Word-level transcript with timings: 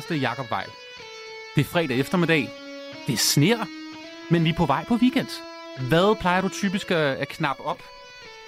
kæreste 0.00 0.16
Jakob 0.16 0.50
Vejl. 0.50 0.68
Det 1.54 1.60
er 1.60 1.64
fredag 1.64 1.98
eftermiddag. 1.98 2.48
Det 3.06 3.18
sner, 3.18 3.58
men 4.30 4.44
vi 4.44 4.50
er 4.50 4.54
på 4.56 4.66
vej 4.66 4.84
på 4.84 4.94
weekend. 4.94 5.28
Hvad 5.88 6.20
plejer 6.20 6.40
du 6.40 6.48
typisk 6.48 6.90
at 6.90 6.96
at 6.96 7.28
knappe 7.28 7.64
op, 7.64 7.78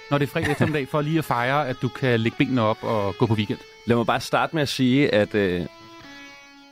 når 0.09 0.17
det 0.17 0.25
er 0.25 0.31
fredag 0.31 0.51
eftermiddag, 0.51 0.87
for 0.87 1.01
lige 1.01 1.17
at 1.17 1.25
fejre, 1.25 1.67
at 1.67 1.75
du 1.81 1.87
kan 1.87 2.19
lægge 2.19 2.37
benene 2.37 2.61
op 2.61 2.77
og 2.81 3.15
gå 3.17 3.25
på 3.25 3.33
weekend? 3.33 3.59
Lad 3.85 3.97
mig 3.97 4.05
bare 4.05 4.19
starte 4.19 4.55
med 4.55 4.61
at 4.61 4.69
sige, 4.69 5.13
at 5.13 5.35
øh, 5.35 5.65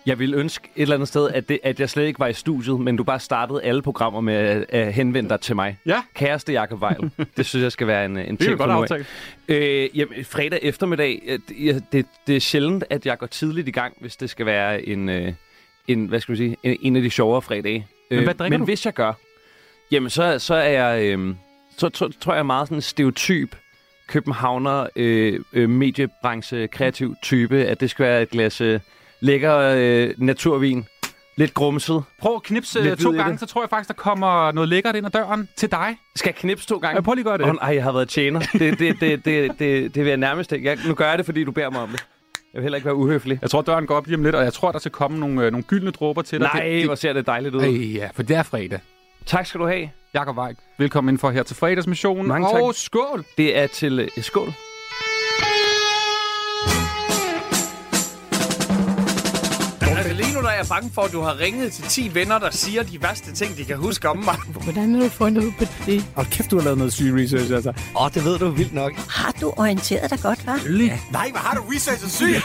jeg 0.06 0.20
ville 0.20 0.38
ønske 0.38 0.70
et 0.76 0.82
eller 0.82 0.96
andet 0.96 1.08
sted, 1.08 1.30
at, 1.30 1.50
det, 1.50 1.60
at 1.64 1.80
jeg 1.80 1.90
slet 1.90 2.06
ikke 2.06 2.20
var 2.20 2.28
i 2.28 2.34
studiet, 2.34 2.80
men 2.80 2.98
du 2.98 3.04
bare 3.04 3.20
startede 3.20 3.64
alle 3.64 3.82
programmer 3.82 4.22
med 4.22 4.34
at, 4.34 4.66
at 4.70 4.94
henvende 4.94 5.30
dig 5.30 5.40
til 5.40 5.56
mig. 5.56 5.78
Ja. 5.86 6.02
Kæreste 6.16 6.54
Jakob 6.54 6.82
Vejl. 6.82 7.12
det 7.38 7.46
synes 7.46 7.64
jeg 7.64 7.72
skal 7.72 7.88
være 7.88 8.06
en, 8.06 8.18
en 8.18 8.36
Det 8.36 8.40
ting 8.40 8.58
godt. 8.58 8.92
Øh, 9.48 9.98
jamen, 9.98 10.26
fredag 10.26 10.60
eftermiddag, 10.62 11.22
øh, 11.28 11.40
det, 11.50 11.84
det, 11.92 12.06
det 12.28 12.36
er 12.36 12.40
sjældent, 12.40 12.84
at 12.90 13.06
jeg 13.06 13.18
går 13.18 13.28
tidligt 13.28 13.68
i 13.68 13.72
gang, 13.72 13.94
hvis 14.00 14.16
det 14.16 14.30
skal 14.30 14.46
være 14.46 14.88
en, 14.88 15.10
øh, 15.10 15.34
en 15.88 16.06
hvad 16.06 16.20
skal 16.20 16.32
man 16.32 16.38
sige, 16.38 16.58
en, 16.64 16.78
en 16.82 16.96
af 16.96 17.02
de 17.02 17.10
sjovere 17.10 17.42
fredage. 17.42 17.88
Øh, 18.12 18.24
hvad 18.24 18.34
drikker 18.34 18.58
men 18.58 18.60
du? 18.60 18.66
hvis 18.66 18.86
jeg 18.86 18.94
gør, 18.94 19.14
jamen 19.92 20.10
så, 20.10 20.40
så 20.40 20.56
er 20.56 20.70
jeg, 20.70 21.04
øh, 21.04 21.36
så, 21.78 21.90
så 21.94 22.14
tror 22.22 22.36
jeg 22.36 22.46
meget 22.46 22.68
sådan 22.68 22.78
en 22.78 22.82
stereotyp 22.82 23.56
københavner, 24.08 24.88
øh, 24.96 25.40
øh, 25.54 25.70
mediebranche, 25.70 26.68
kreativ 26.68 27.16
type, 27.24 27.66
at 27.66 27.80
det 27.80 27.90
skal 27.90 28.06
være 28.06 28.22
et 28.22 28.30
glas 28.30 28.62
øh, 28.62 28.80
lækker 29.22 29.58
øh, 29.78 30.10
naturvin, 30.18 30.86
lidt 31.38 31.54
grumset. 31.54 32.04
Prøv 32.20 32.36
at 32.36 32.44
knipse 32.44 32.82
Lidt 32.82 33.00
to 33.00 33.10
hvid 33.10 33.20
i 33.20 33.22
gange, 33.22 33.32
det. 33.32 33.40
så 33.40 33.46
tror 33.46 33.62
jeg 33.62 33.70
faktisk, 33.70 33.88
der 33.88 33.94
kommer 33.94 34.52
noget 34.52 34.70
lækkert 34.70 34.96
ind 34.96 35.06
ad 35.06 35.12
døren 35.12 35.50
til 35.56 35.72
dig. 35.72 35.98
Skal 36.16 36.30
jeg 36.30 36.36
knipse 36.36 36.68
to 36.68 36.78
gange? 36.78 36.96
Ja, 36.96 37.02
prøv 37.02 37.14
lige 37.14 37.22
at 37.22 37.26
gøre 37.26 37.38
det. 37.38 37.46
Åh, 37.46 37.62
nej, 37.62 37.76
jeg 37.76 37.84
har 37.84 37.92
været 37.92 38.10
tjener. 38.10 38.40
Det, 38.54 38.80
det, 38.80 39.00
det, 39.00 39.26
det, 39.26 39.52
det, 39.60 39.96
det 39.96 40.04
vil 40.04 40.08
jeg 40.08 40.18
nærmest 40.18 40.52
ikke. 40.52 40.70
Jeg, 40.70 40.78
nu 40.88 40.94
gør 40.94 41.10
jeg 41.10 41.18
det, 41.18 41.26
fordi 41.26 41.44
du 41.44 41.52
beder 41.52 41.70
mig 41.70 41.82
om 41.82 41.90
det. 41.90 42.06
Jeg 42.54 42.60
vil 42.60 42.62
heller 42.62 42.76
ikke 42.76 42.86
være 42.86 42.96
uhøflig. 42.96 43.40
Jeg 43.42 43.50
tror, 43.50 43.62
døren 43.62 43.86
går 43.86 43.96
op 43.96 44.06
lige 44.08 44.16
om 44.18 44.24
lidt, 44.24 44.36
og 44.36 44.44
jeg 44.44 44.54
tror, 44.54 44.72
der 44.72 44.80
skal 44.80 44.92
komme 44.92 45.20
nogle, 45.20 45.46
øh, 45.46 45.52
nogle 45.52 45.64
gyldne 45.64 45.92
dråber 45.92 46.22
til 46.22 46.40
dig. 46.40 46.50
Nej, 46.54 46.64
det, 46.64 46.86
hvor 46.86 46.96
ser 46.96 47.14
det 47.14 47.26
dejligt 47.28 47.56
ud. 47.56 47.62
det, 47.62 47.94
ja, 47.96 48.10
for 48.14 48.24
det 48.24 48.36
er 48.36 48.44
fredag. 48.44 48.80
Tak 49.26 49.46
skal 49.46 49.60
du 49.60 49.68
have. 49.68 49.90
Jakob 50.14 50.36
Vejk, 50.36 50.58
velkommen 50.78 51.14
ind 51.14 51.20
for 51.20 51.30
her 51.32 51.44
til 51.44 51.56
fredagsmissionen. 51.56 52.28
Mange 52.28 52.48
og 52.48 52.76
tak. 52.76 52.82
skål! 52.82 53.26
Det 53.38 53.58
er 53.58 53.68
til 53.68 54.00
øh, 54.00 54.24
skål. 54.24 54.54
Jeg 60.62 60.68
bange 60.70 60.92
for, 60.94 61.02
at 61.02 61.12
du 61.12 61.22
har 61.22 61.40
ringet 61.40 61.74
til 61.74 61.84
10 61.84 62.12
venner, 62.14 62.40
der 62.40 62.50
siger 62.52 62.84
de 62.84 63.02
værste 63.02 63.32
ting, 63.34 63.58
de 63.58 63.66
kan 63.66 63.78
huske 63.78 64.10
om 64.10 64.18
mig. 64.18 64.36
Hvordan 64.64 64.96
har 64.96 65.02
du 65.04 65.10
fundet 65.10 65.44
ud 65.44 65.52
på 65.60 65.66
det? 65.86 66.06
Og 66.16 66.26
kæft, 66.26 66.52
du 66.52 66.58
har 66.58 66.64
lavet 66.64 66.78
noget 66.78 66.94
syg 66.94 67.14
research, 67.16 67.54
altså. 67.54 67.70
Åh, 67.70 68.04
oh, 68.04 68.12
det 68.14 68.26
ved 68.26 68.40
du 68.40 68.50
vildt 68.50 68.74
nok. 68.74 68.92
Har 68.94 69.34
du 69.42 69.54
orienteret 69.58 70.10
dig 70.10 70.20
godt, 70.20 70.40
hva'? 70.40 70.72
Nej, 71.12 71.32
hvad 71.32 71.42
har 71.42 71.56
du 71.56 71.62
researchet 71.76 72.12
syg? 72.12 72.36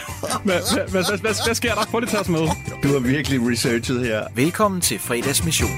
Hvad, 0.45 1.55
sker 1.55 1.75
der? 1.75 1.85
Prøv 1.85 2.01
lige 2.01 2.09
at 2.09 2.11
tage 2.11 2.21
os 2.21 2.29
med. 2.29 2.49
Du 2.83 2.89
har 2.89 2.99
virkelig 2.99 3.41
researchet 3.51 4.01
her. 4.01 4.27
Velkommen 4.35 4.81
til 4.81 4.99
fredagsmission. 4.99 5.71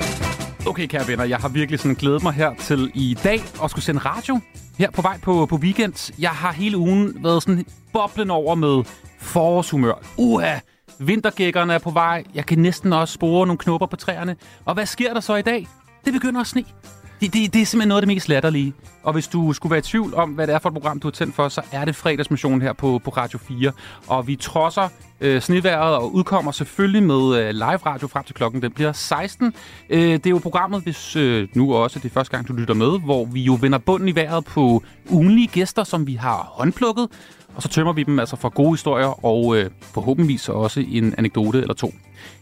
Okay, 0.66 0.86
kære 0.86 1.08
venner, 1.08 1.24
jeg 1.24 1.38
har 1.38 1.48
virkelig 1.48 1.80
sådan 1.80 1.94
glædet 1.94 2.22
mig 2.22 2.32
her 2.32 2.50
til 2.60 2.90
i 2.94 3.16
dag 3.24 3.42
at 3.64 3.70
skulle 3.70 3.84
sende 3.84 4.00
radio 4.00 4.40
her 4.78 4.90
på 4.90 5.02
vej 5.02 5.18
på, 5.22 5.46
på 5.46 5.56
weekend. 5.56 6.12
Jeg 6.18 6.30
har 6.30 6.52
hele 6.52 6.76
ugen 6.76 7.24
været 7.24 7.42
sådan 7.42 7.66
boblen 7.92 8.30
over 8.30 8.54
med 8.54 8.84
forårshumør. 9.20 10.02
Uha, 10.16 10.58
vintergækkerne 10.98 11.74
er 11.74 11.78
på 11.78 11.90
vej. 11.90 12.24
Jeg 12.34 12.46
kan 12.46 12.58
næsten 12.58 12.92
også 12.92 13.14
spore 13.14 13.46
nogle 13.46 13.58
knopper 13.58 13.86
på 13.86 13.96
træerne. 13.96 14.36
Og 14.64 14.74
hvad 14.74 14.86
sker 14.86 15.14
der 15.14 15.20
så 15.20 15.36
i 15.36 15.42
dag? 15.42 15.68
Det 16.04 16.12
begynder 16.12 16.40
at 16.40 16.46
sne. 16.46 16.64
Det, 17.20 17.32
det, 17.32 17.52
det 17.52 17.62
er 17.62 17.66
simpelthen 17.66 17.88
noget 17.88 18.02
af 18.02 18.06
det 18.06 18.14
mest 18.14 18.28
latterlige. 18.28 18.72
Og 19.02 19.12
hvis 19.12 19.28
du 19.28 19.52
skulle 19.52 19.70
være 19.70 19.78
i 19.78 19.82
tvivl 19.82 20.14
om, 20.14 20.30
hvad 20.30 20.46
det 20.46 20.54
er 20.54 20.58
for 20.58 20.68
et 20.68 20.72
program, 20.72 21.00
du 21.00 21.06
har 21.08 21.12
tændt 21.12 21.34
for, 21.34 21.48
så 21.48 21.62
er 21.72 21.84
det 21.84 21.96
fredagsmissionen 21.96 22.62
her 22.62 22.72
på, 22.72 23.00
på 23.04 23.10
Radio 23.10 23.38
4. 23.38 23.72
Og 24.06 24.26
vi 24.26 24.36
trodser 24.36 24.88
øh, 25.20 25.40
sneværet 25.40 25.96
og 25.96 26.14
udkommer 26.14 26.52
selvfølgelig 26.52 27.02
med 27.02 27.38
øh, 27.38 27.50
live 27.50 27.76
radio 27.86 28.08
frem 28.08 28.24
til 28.24 28.34
klokken. 28.34 28.62
Den 28.62 28.72
bliver 28.72 28.92
16. 28.92 29.54
Øh, 29.90 30.00
det 30.00 30.26
er 30.26 30.30
jo 30.30 30.38
programmet, 30.38 30.82
hvis 30.82 31.16
øh, 31.16 31.48
nu 31.54 31.74
også 31.74 31.98
det 31.98 32.04
er 32.04 32.12
første 32.12 32.30
gang, 32.30 32.48
du 32.48 32.52
lytter 32.52 32.74
med, 32.74 33.00
hvor 33.00 33.24
vi 33.24 33.40
jo 33.40 33.58
vender 33.60 33.78
bunden 33.78 34.08
i 34.08 34.14
vejret 34.14 34.44
på 34.44 34.82
ugenlige 35.10 35.46
gæster, 35.46 35.84
som 35.84 36.06
vi 36.06 36.14
har 36.14 36.52
håndplukket. 36.52 37.08
Og 37.54 37.62
så 37.62 37.68
tømmer 37.68 37.92
vi 37.92 38.02
dem 38.02 38.18
altså 38.18 38.36
for 38.36 38.48
gode 38.48 38.70
historier 38.70 39.24
og 39.24 39.56
øh, 39.56 39.70
forhåbentligvis 39.80 40.48
også 40.48 40.84
en 40.88 41.14
anekdote 41.18 41.60
eller 41.60 41.74
to. 41.74 41.94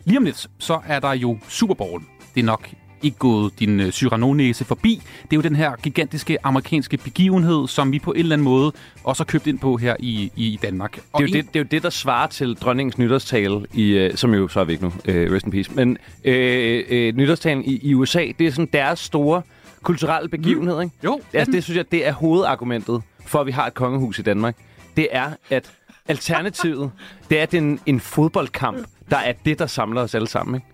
Lige 0.05 0.19
om 0.19 0.25
lidt, 0.25 0.47
så 0.59 0.81
er 0.87 1.01
der 1.01 1.13
jo 1.13 1.39
Super 1.49 1.75
Bowl. 1.75 2.03
Det 2.35 2.41
er 2.41 2.45
nok 2.45 2.69
ikke 3.03 3.19
gået 3.19 3.61
din 3.61 3.81
øh, 3.81 3.91
Cyrano-næse 3.91 4.65
forbi. 4.65 5.03
Det 5.23 5.33
er 5.33 5.37
jo 5.37 5.41
den 5.41 5.57
her 5.57 5.77
gigantiske 5.77 6.47
amerikanske 6.47 6.97
begivenhed, 6.97 7.69
som 7.69 7.93
vi 7.93 7.99
på 7.99 8.13
en 8.13 8.19
eller 8.19 8.33
anden 8.37 8.45
måde 8.45 8.73
også 9.05 9.23
har 9.23 9.27
købt 9.27 9.47
ind 9.47 9.59
på 9.59 9.77
her 9.77 9.97
i, 9.99 10.33
i 10.37 10.59
Danmark. 10.63 10.93
Det 10.95 11.01
er, 11.15 11.21
jo 11.21 11.27
det, 11.27 11.33
det 11.35 11.57
er 11.57 11.61
jo 11.61 11.67
det, 11.71 11.83
der 11.83 11.91
svarer 11.91 12.27
til 12.27 12.55
dronningens 12.55 12.99
nytårstale, 12.99 13.67
i, 13.75 13.91
øh, 13.91 14.15
som 14.17 14.35
jo 14.35 14.49
så 14.49 14.61
er 14.61 14.65
væk 14.65 14.83
nu, 14.83 14.93
øh, 15.05 15.33
rest 15.33 15.47
in 15.47 15.53
peace. 15.53 15.71
Men 15.75 15.99
øh, 16.25 16.85
øh, 16.89 17.17
nytårstalen 17.17 17.65
i, 17.65 17.81
i 17.83 17.95
USA, 17.95 18.27
det 18.39 18.47
er 18.47 18.51
sådan 18.51 18.69
deres 18.73 18.99
store 19.01 19.43
kulturelle 19.83 20.29
begivenhed, 20.29 20.81
ikke? 20.83 20.95
Jo, 21.05 21.21
Altså, 21.33 21.53
det 21.53 21.65
synes 21.65 21.77
jeg, 21.77 21.85
det 21.93 22.07
er 22.07 22.13
hovedargumentet 22.13 23.03
for, 23.27 23.41
at 23.41 23.47
vi 23.47 23.53
har 23.53 23.67
et 23.67 23.75
kongehus 23.75 24.19
i 24.19 24.23
Danmark. 24.23 24.57
Det 24.97 25.09
er, 25.11 25.33
at 25.51 25.73
alternativet, 26.09 26.93
det 27.31 27.39
er, 27.39 27.43
at 27.43 27.51
det 27.53 27.59
er 27.59 27.63
en, 27.63 27.81
en 27.87 28.01
fodboldkamp, 28.01 28.87
der 29.11 29.17
er 29.17 29.33
det, 29.45 29.59
der 29.59 29.67
samler 29.67 30.03
os 30.03 30.15
alle 30.15 30.29
sammen, 30.29 30.55
ikke? 30.55 30.67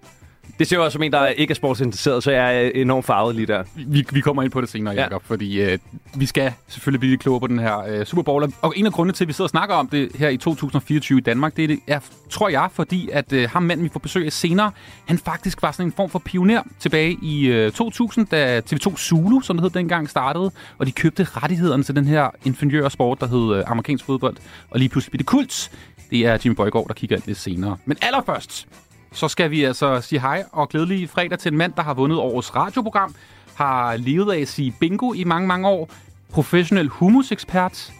Det 0.63 0.69
ser 0.69 0.77
jeg 0.77 0.85
også 0.85 0.93
som 0.93 1.03
en, 1.03 1.13
der 1.13 1.27
ikke 1.27 1.51
er 1.51 1.55
sportsinteresseret, 1.55 2.23
så 2.23 2.31
jeg 2.31 2.65
er 2.67 2.71
enormt 2.75 3.05
farvet 3.05 3.35
lige 3.37 3.47
der. 3.47 3.63
vi, 3.75 4.07
vi 4.13 4.21
kommer 4.21 4.43
ind 4.43 4.53
på 4.53 4.61
det 4.61 4.69
senere, 4.69 4.95
Ja. 4.95 5.03
Jacob, 5.03 5.23
fordi 5.27 5.61
øh, 5.61 5.79
vi 6.17 6.27
skal 6.27 6.53
selvfølgelig 6.69 7.01
blive 7.01 7.11
lidt 7.11 7.21
klogere 7.21 7.41
på 7.41 7.47
den 7.47 7.59
her 7.59 7.79
øh, 7.89 8.07
Super 8.07 8.23
Bowl. 8.23 8.53
Og 8.63 8.73
en 8.77 8.87
af 8.87 8.93
grundene 8.93 9.13
til, 9.13 9.25
at 9.25 9.29
vi 9.29 9.33
sidder 9.33 9.47
og 9.47 9.51
snakker 9.51 9.75
om 9.75 9.89
det 9.89 10.11
her 10.15 10.29
i 10.29 10.37
2024 10.37 11.19
i 11.19 11.21
Danmark, 11.23 11.57
det 11.57 11.65
er, 11.65 11.69
det 11.69 11.79
er 11.87 11.99
tror 12.31 12.49
jeg, 12.49 12.69
fordi 12.73 13.09
at 13.13 13.33
øh, 13.33 13.51
ham 13.51 13.63
manden, 13.63 13.85
vi 13.85 13.91
får 13.93 14.01
besøg 14.01 14.27
af 14.27 14.33
senere, 14.33 14.71
han 15.07 15.19
faktisk 15.19 15.63
var 15.63 15.73
sådan 15.73 15.87
en 15.87 15.93
form 15.93 16.11
for 16.11 16.19
pioner 16.19 16.63
tilbage 16.81 17.19
i 17.23 17.47
øh, 17.47 17.73
2000, 17.73 18.27
da 18.27 18.61
TV2 18.73 18.97
Zulu, 18.97 19.41
som 19.41 19.57
det 19.57 19.63
hed 19.65 19.71
dengang, 19.71 20.11
startede, 20.11 20.51
og 20.79 20.87
de 20.87 20.93
købte 20.93 21.25
rettighederne 21.25 21.83
til 21.83 21.97
den 21.97 22.05
her 22.05 22.31
ingeniørsport, 22.45 23.21
der 23.21 23.27
hed 23.27 23.57
øh, 23.59 23.65
amerikansk 23.67 24.05
fodbold, 24.05 24.37
og 24.71 24.79
lige 24.79 24.89
pludselig 24.89 25.11
blev 25.11 25.19
det 25.19 25.27
kult. 25.27 25.71
Det 26.11 26.27
er 26.27 26.39
Jimmy 26.45 26.55
Bøjgaard, 26.57 26.89
der 26.89 26.95
kigger 26.95 27.17
ind 27.17 27.25
lidt 27.27 27.39
senere. 27.39 27.77
Men 27.85 27.97
allerførst, 28.03 28.67
så 29.13 29.29
skal 29.29 29.51
vi 29.51 29.65
altså 29.65 30.01
sige 30.01 30.21
hej 30.21 30.45
og 30.53 30.69
glædelig 30.69 31.11
fredag 31.11 31.39
til 31.39 31.53
en 31.53 31.59
mand, 31.59 31.73
der 31.73 31.83
har 31.83 31.95
vundet 31.95 32.19
årets 32.19 32.57
radioprogram, 32.57 33.15
har 33.55 33.97
levet 33.97 34.33
af 34.33 34.41
at 34.41 34.49
sige 34.49 34.75
bingo 34.81 35.13
i 35.13 35.25
mange, 35.25 35.49
mange 35.49 35.69
år, 35.69 35.91
professionel 36.31 36.89
humusekspert. 36.89 37.93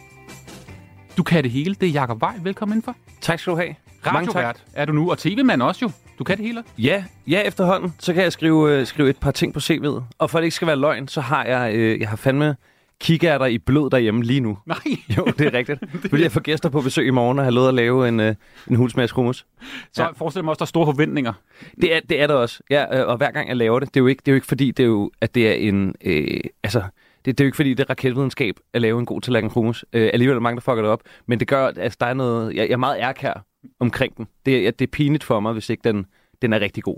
Du 1.17 1.23
kan 1.23 1.43
det 1.43 1.51
hele. 1.51 1.75
Det 1.75 1.89
er 1.89 1.91
Jacob 1.91 2.21
Vej. 2.21 2.33
Velkommen 2.43 2.73
indenfor. 2.73 2.95
Tak 3.21 3.39
skal 3.39 3.51
du 3.51 3.57
have. 3.57 3.75
Radiovært 4.05 4.63
er 4.73 4.85
du 4.85 4.93
nu, 4.93 5.11
og 5.11 5.17
tv-mand 5.17 5.61
også 5.61 5.85
jo. 5.85 5.91
Du 6.19 6.23
kan 6.23 6.37
det 6.37 6.45
hele. 6.45 6.63
Ja, 6.77 7.03
ja, 7.27 7.41
efterhånden, 7.41 7.95
så 7.99 8.13
kan 8.13 8.23
jeg 8.23 8.33
skrive, 8.33 8.71
øh, 8.71 8.87
skrive 8.87 9.09
et 9.09 9.17
par 9.17 9.31
ting 9.31 9.53
på 9.53 9.59
CV'et. 9.59 10.01
Og 10.17 10.29
for 10.29 10.37
at 10.37 10.41
det 10.41 10.45
ikke 10.45 10.55
skal 10.55 10.67
være 10.67 10.75
løgn, 10.75 11.07
så 11.07 11.21
har 11.21 11.45
jeg, 11.45 11.73
øh, 11.75 11.99
jeg 11.99 12.09
har 12.09 12.15
fandme 12.15 12.55
kikærter 13.03 13.45
i 13.45 13.57
blod 13.57 13.89
derhjemme 13.89 14.23
lige 14.23 14.39
nu. 14.39 14.57
Nej. 14.65 14.77
Jo, 15.17 15.25
det 15.37 15.41
er 15.41 15.53
rigtigt. 15.53 15.79
Fordi 16.09 16.23
jeg 16.23 16.31
får 16.31 16.39
gæster 16.41 16.69
på 16.69 16.81
besøg 16.81 17.07
i 17.07 17.09
morgen 17.09 17.39
og 17.39 17.45
har 17.45 17.51
lovet 17.51 17.67
at 17.67 17.73
lave 17.73 18.07
en, 18.07 18.19
øh, 18.19 18.35
en 18.69 18.75
hulsmads 18.75 19.11
hummus. 19.11 19.45
Så 19.93 20.03
Ja. 20.03 20.09
forestil 20.11 20.43
mig 20.43 20.49
også, 20.49 20.59
der 20.59 20.63
er 20.63 20.67
store 20.67 20.85
forventninger. 20.85 21.33
Det 21.81 21.95
er, 21.95 21.99
det 22.09 22.21
er 22.21 22.27
det 22.27 22.35
også. 22.35 22.59
Ja, 22.69 22.99
øh, 23.01 23.07
og 23.07 23.17
hver 23.17 23.31
gang 23.31 23.47
jeg 23.47 23.57
laver 23.57 23.79
det, 23.79 23.87
det 23.93 23.99
er 23.99 24.01
jo 24.01 24.07
ikke, 24.07 24.19
det 24.19 24.27
er 24.27 24.31
jo 24.31 24.35
ikke 24.35 24.47
fordi, 24.47 24.71
det 24.71 24.83
er 24.83 24.87
jo, 24.87 25.11
at 25.21 25.35
det 25.35 25.49
er 25.49 25.53
en... 25.53 25.95
Øh, 26.05 26.39
altså, 26.63 26.79
det, 27.25 27.37
det 27.37 27.43
er 27.43 27.45
jo 27.45 27.47
ikke 27.47 27.55
fordi, 27.55 27.69
det 27.73 27.79
er 27.83 27.89
raketvidenskab 27.89 28.55
at 28.73 28.81
lave 28.81 28.99
en 28.99 29.05
god 29.05 29.21
tallerken 29.21 29.49
hummus. 29.53 29.85
Øh, 29.93 30.09
alligevel 30.13 30.31
er 30.33 30.35
der 30.39 30.41
mange, 30.41 30.55
der 30.55 30.61
fucker 30.61 30.81
det 30.81 30.91
op. 30.91 31.01
Men 31.27 31.39
det 31.39 31.47
gør, 31.47 31.67
at 31.67 31.77
altså, 31.77 31.97
der 31.99 32.05
er 32.05 32.13
noget... 32.13 32.53
Jeg, 32.55 32.65
jeg 32.67 32.73
er 32.73 32.77
meget 32.77 32.97
ærkær 32.99 33.45
omkring 33.79 34.17
den. 34.17 34.27
Det, 34.45 34.67
er- 34.67 34.71
det 34.71 34.87
er 34.87 34.91
pinligt 34.91 35.23
for 35.23 35.39
mig, 35.39 35.53
hvis 35.53 35.69
ikke 35.69 35.81
den, 35.91 36.05
den 36.41 36.53
er 36.53 36.59
rigtig 36.59 36.83
god. 36.83 36.97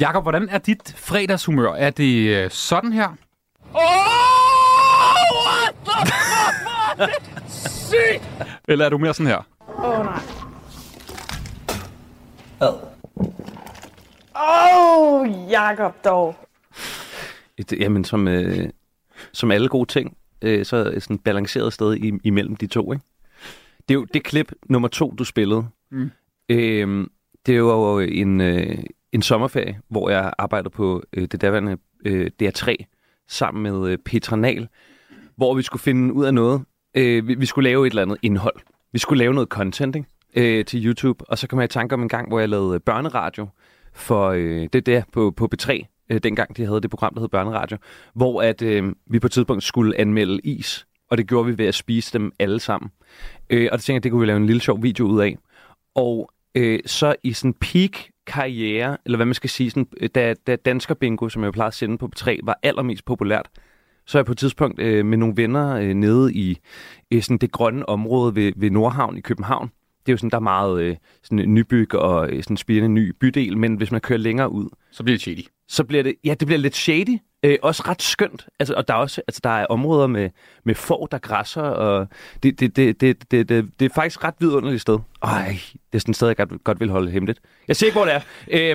Jakob, 0.00 0.24
hvordan 0.24 0.48
er 0.50 0.58
dit 0.58 0.94
fredagshumør? 0.96 1.72
Er 1.72 1.90
det 1.90 2.44
øh, 2.44 2.50
sådan 2.50 2.92
her? 2.92 3.08
Eller 8.68 8.84
er 8.84 8.88
du 8.88 8.98
mere 8.98 9.14
sådan 9.14 9.26
her? 9.26 9.46
Åh, 9.78 9.98
oh, 9.98 10.04
nej. 10.04 10.20
Åh, 14.36 15.20
oh, 15.20 15.50
Jakob 15.50 16.04
dog. 16.04 16.36
Et, 17.58 17.72
jamen, 17.72 18.04
som, 18.04 18.28
øh, 18.28 18.68
som 19.32 19.50
alle 19.50 19.68
gode 19.68 19.88
ting, 19.88 20.16
øh, 20.42 20.64
så 20.64 20.76
er 20.76 20.90
det 20.90 21.02
sådan 21.02 21.16
et 21.16 21.24
balanceret 21.24 21.72
sted 21.72 21.96
i, 21.96 22.12
imellem 22.24 22.56
de 22.56 22.66
to, 22.66 22.92
ikke? 22.92 23.04
Det 23.88 23.94
er 23.94 23.98
jo 23.98 24.04
det 24.04 24.24
klip 24.24 24.52
nummer 24.68 24.88
to, 24.88 25.14
du 25.18 25.24
spillede. 25.24 25.66
Mm. 25.90 26.10
Øh, 26.48 27.06
det 27.46 27.52
er 27.54 27.58
jo 27.58 27.98
en, 27.98 28.40
øh, 28.40 28.78
en 29.12 29.22
sommerferie, 29.22 29.80
hvor 29.88 30.10
jeg 30.10 30.32
arbejdede 30.38 30.70
på 30.70 31.02
øh, 31.12 31.28
det 31.32 31.40
daværende 31.40 31.76
øh, 32.04 32.30
DR3 32.42 32.74
sammen 33.28 33.62
med 33.62 33.90
øh, 33.90 33.98
Petra 33.98 34.36
Nahl, 34.36 34.68
hvor 35.36 35.54
vi 35.54 35.62
skulle 35.62 35.82
finde 35.82 36.14
ud 36.14 36.24
af 36.24 36.34
noget. 36.34 36.64
Øh, 36.94 37.28
vi, 37.28 37.34
vi 37.34 37.46
skulle 37.46 37.70
lave 37.70 37.86
et 37.86 37.90
eller 37.90 38.02
andet 38.02 38.18
indhold. 38.22 38.56
Vi 38.92 38.98
skulle 38.98 39.18
lave 39.18 39.34
noget 39.34 39.48
content 39.48 39.96
ikke? 39.96 40.08
Øh, 40.36 40.64
til 40.64 40.86
YouTube, 40.86 41.24
og 41.28 41.38
så 41.38 41.46
kom 41.46 41.58
jeg 41.58 41.64
i 41.64 41.68
tanke 41.68 41.94
om 41.94 42.02
en 42.02 42.08
gang, 42.08 42.28
hvor 42.28 42.40
jeg 42.40 42.48
lavede 42.48 42.74
øh, 42.74 42.80
børneradio 42.80 43.48
for 43.92 44.28
øh, 44.28 44.68
det 44.72 44.86
der 44.86 45.02
på, 45.12 45.30
på 45.36 45.48
B3, 45.54 45.84
øh, 46.10 46.20
dengang 46.22 46.56
de 46.56 46.66
havde 46.66 46.80
det 46.80 46.90
program, 46.90 47.14
der 47.14 47.20
hed 47.20 47.28
Børneradio, 47.28 47.78
hvor 48.14 48.42
at 48.42 48.62
øh, 48.62 48.92
vi 49.06 49.18
på 49.18 49.26
et 49.26 49.32
tidspunkt 49.32 49.62
skulle 49.62 50.00
anmelde 50.00 50.40
is, 50.44 50.86
og 51.10 51.18
det 51.18 51.26
gjorde 51.26 51.46
vi 51.46 51.58
ved 51.58 51.66
at 51.66 51.74
spise 51.74 52.18
dem 52.18 52.32
alle 52.38 52.60
sammen. 52.60 52.90
Øh, 53.50 53.68
og 53.72 53.78
det 53.78 53.84
tænkte 53.84 53.92
jeg, 53.92 54.02
det 54.02 54.10
kunne 54.10 54.20
vi 54.20 54.26
lave 54.26 54.36
en 54.36 54.46
lille 54.46 54.60
sjov 54.60 54.82
video 54.82 55.06
ud 55.06 55.20
af. 55.20 55.36
Og 55.94 56.30
øh, 56.54 56.78
så 56.86 57.14
i 57.22 57.32
sådan 57.32 57.54
peak 57.54 57.90
karriere, 58.26 58.96
eller 59.04 59.16
hvad 59.18 59.26
man 59.26 59.34
skal 59.34 59.50
sige, 59.50 59.70
sådan, 59.70 59.88
øh, 60.00 60.08
da, 60.14 60.34
da 60.46 60.56
Dansker 60.56 60.94
Bingo, 60.94 61.28
som 61.28 61.44
jeg 61.44 61.52
plejede 61.52 61.68
at 61.68 61.74
sende 61.74 61.98
på 61.98 62.10
B3, 62.16 62.38
var 62.42 62.58
allermest 62.62 63.04
populært, 63.04 63.48
så 64.06 64.18
er 64.18 64.20
jeg 64.20 64.26
på 64.26 64.32
et 64.32 64.38
tidspunkt 64.38 64.80
øh, 64.80 65.06
med 65.06 65.18
nogle 65.18 65.36
venner 65.36 65.76
øh, 65.76 65.94
nede 65.94 66.34
i 66.34 66.58
øh, 67.10 67.22
sådan 67.22 67.38
det 67.38 67.52
grønne 67.52 67.88
område 67.88 68.34
ved, 68.34 68.52
ved 68.56 68.70
Nordhavn 68.70 69.16
i 69.16 69.20
København. 69.20 69.70
Det 70.06 70.12
er 70.12 70.14
jo 70.14 70.16
sådan, 70.16 70.30
der 70.30 70.36
er 70.36 70.40
meget 70.40 70.82
øh, 70.82 70.96
sådan 71.22 71.54
nybyg 71.54 71.94
og 71.94 72.30
øh, 72.30 72.42
sådan 72.42 72.56
spirende 72.56 72.88
ny 72.88 73.14
bydel, 73.20 73.58
men 73.58 73.74
hvis 73.74 73.90
man 73.92 74.00
kører 74.00 74.18
længere 74.18 74.50
ud, 74.50 74.68
Så 74.92 75.02
bliver 75.02 75.14
det 75.14 75.22
shady. 75.22 75.46
så 75.68 75.84
bliver 75.84 76.02
det, 76.02 76.14
ja, 76.24 76.34
det 76.34 76.46
bliver 76.46 76.58
lidt 76.58 76.76
shady. 76.76 77.18
Øh, 77.44 77.58
også 77.62 77.82
ret 77.88 78.02
skønt. 78.02 78.46
Altså, 78.58 78.74
og 78.74 78.88
der 78.88 78.94
er 78.94 78.98
også, 78.98 79.22
altså, 79.28 79.40
der 79.44 79.50
er 79.50 79.66
områder 79.66 80.06
med, 80.06 80.30
med 80.64 80.74
får, 80.74 81.06
der 81.06 81.18
græsser, 81.18 81.62
og 81.62 82.08
det, 82.42 82.60
det, 82.60 82.76
det, 82.76 83.00
det, 83.00 83.30
det, 83.30 83.48
det, 83.48 83.70
det 83.80 83.90
er 83.90 83.94
faktisk 83.94 84.20
et 84.20 84.24
ret 84.24 84.34
vidunderligt 84.38 84.82
sted. 84.82 84.98
Ej, 85.22 85.56
det 85.72 85.94
er 85.94 85.98
sådan 85.98 86.12
et 86.12 86.16
sted, 86.16 86.28
jeg 86.28 86.36
godt, 86.36 86.64
godt 86.64 86.80
vil 86.80 86.90
holde 86.90 87.10
hemmeligt. 87.10 87.40
Jeg 87.68 87.76
ser 87.76 87.86
ikke, 87.86 87.98
hvor 87.98 88.04
det 88.04 88.14
er, 88.14 88.20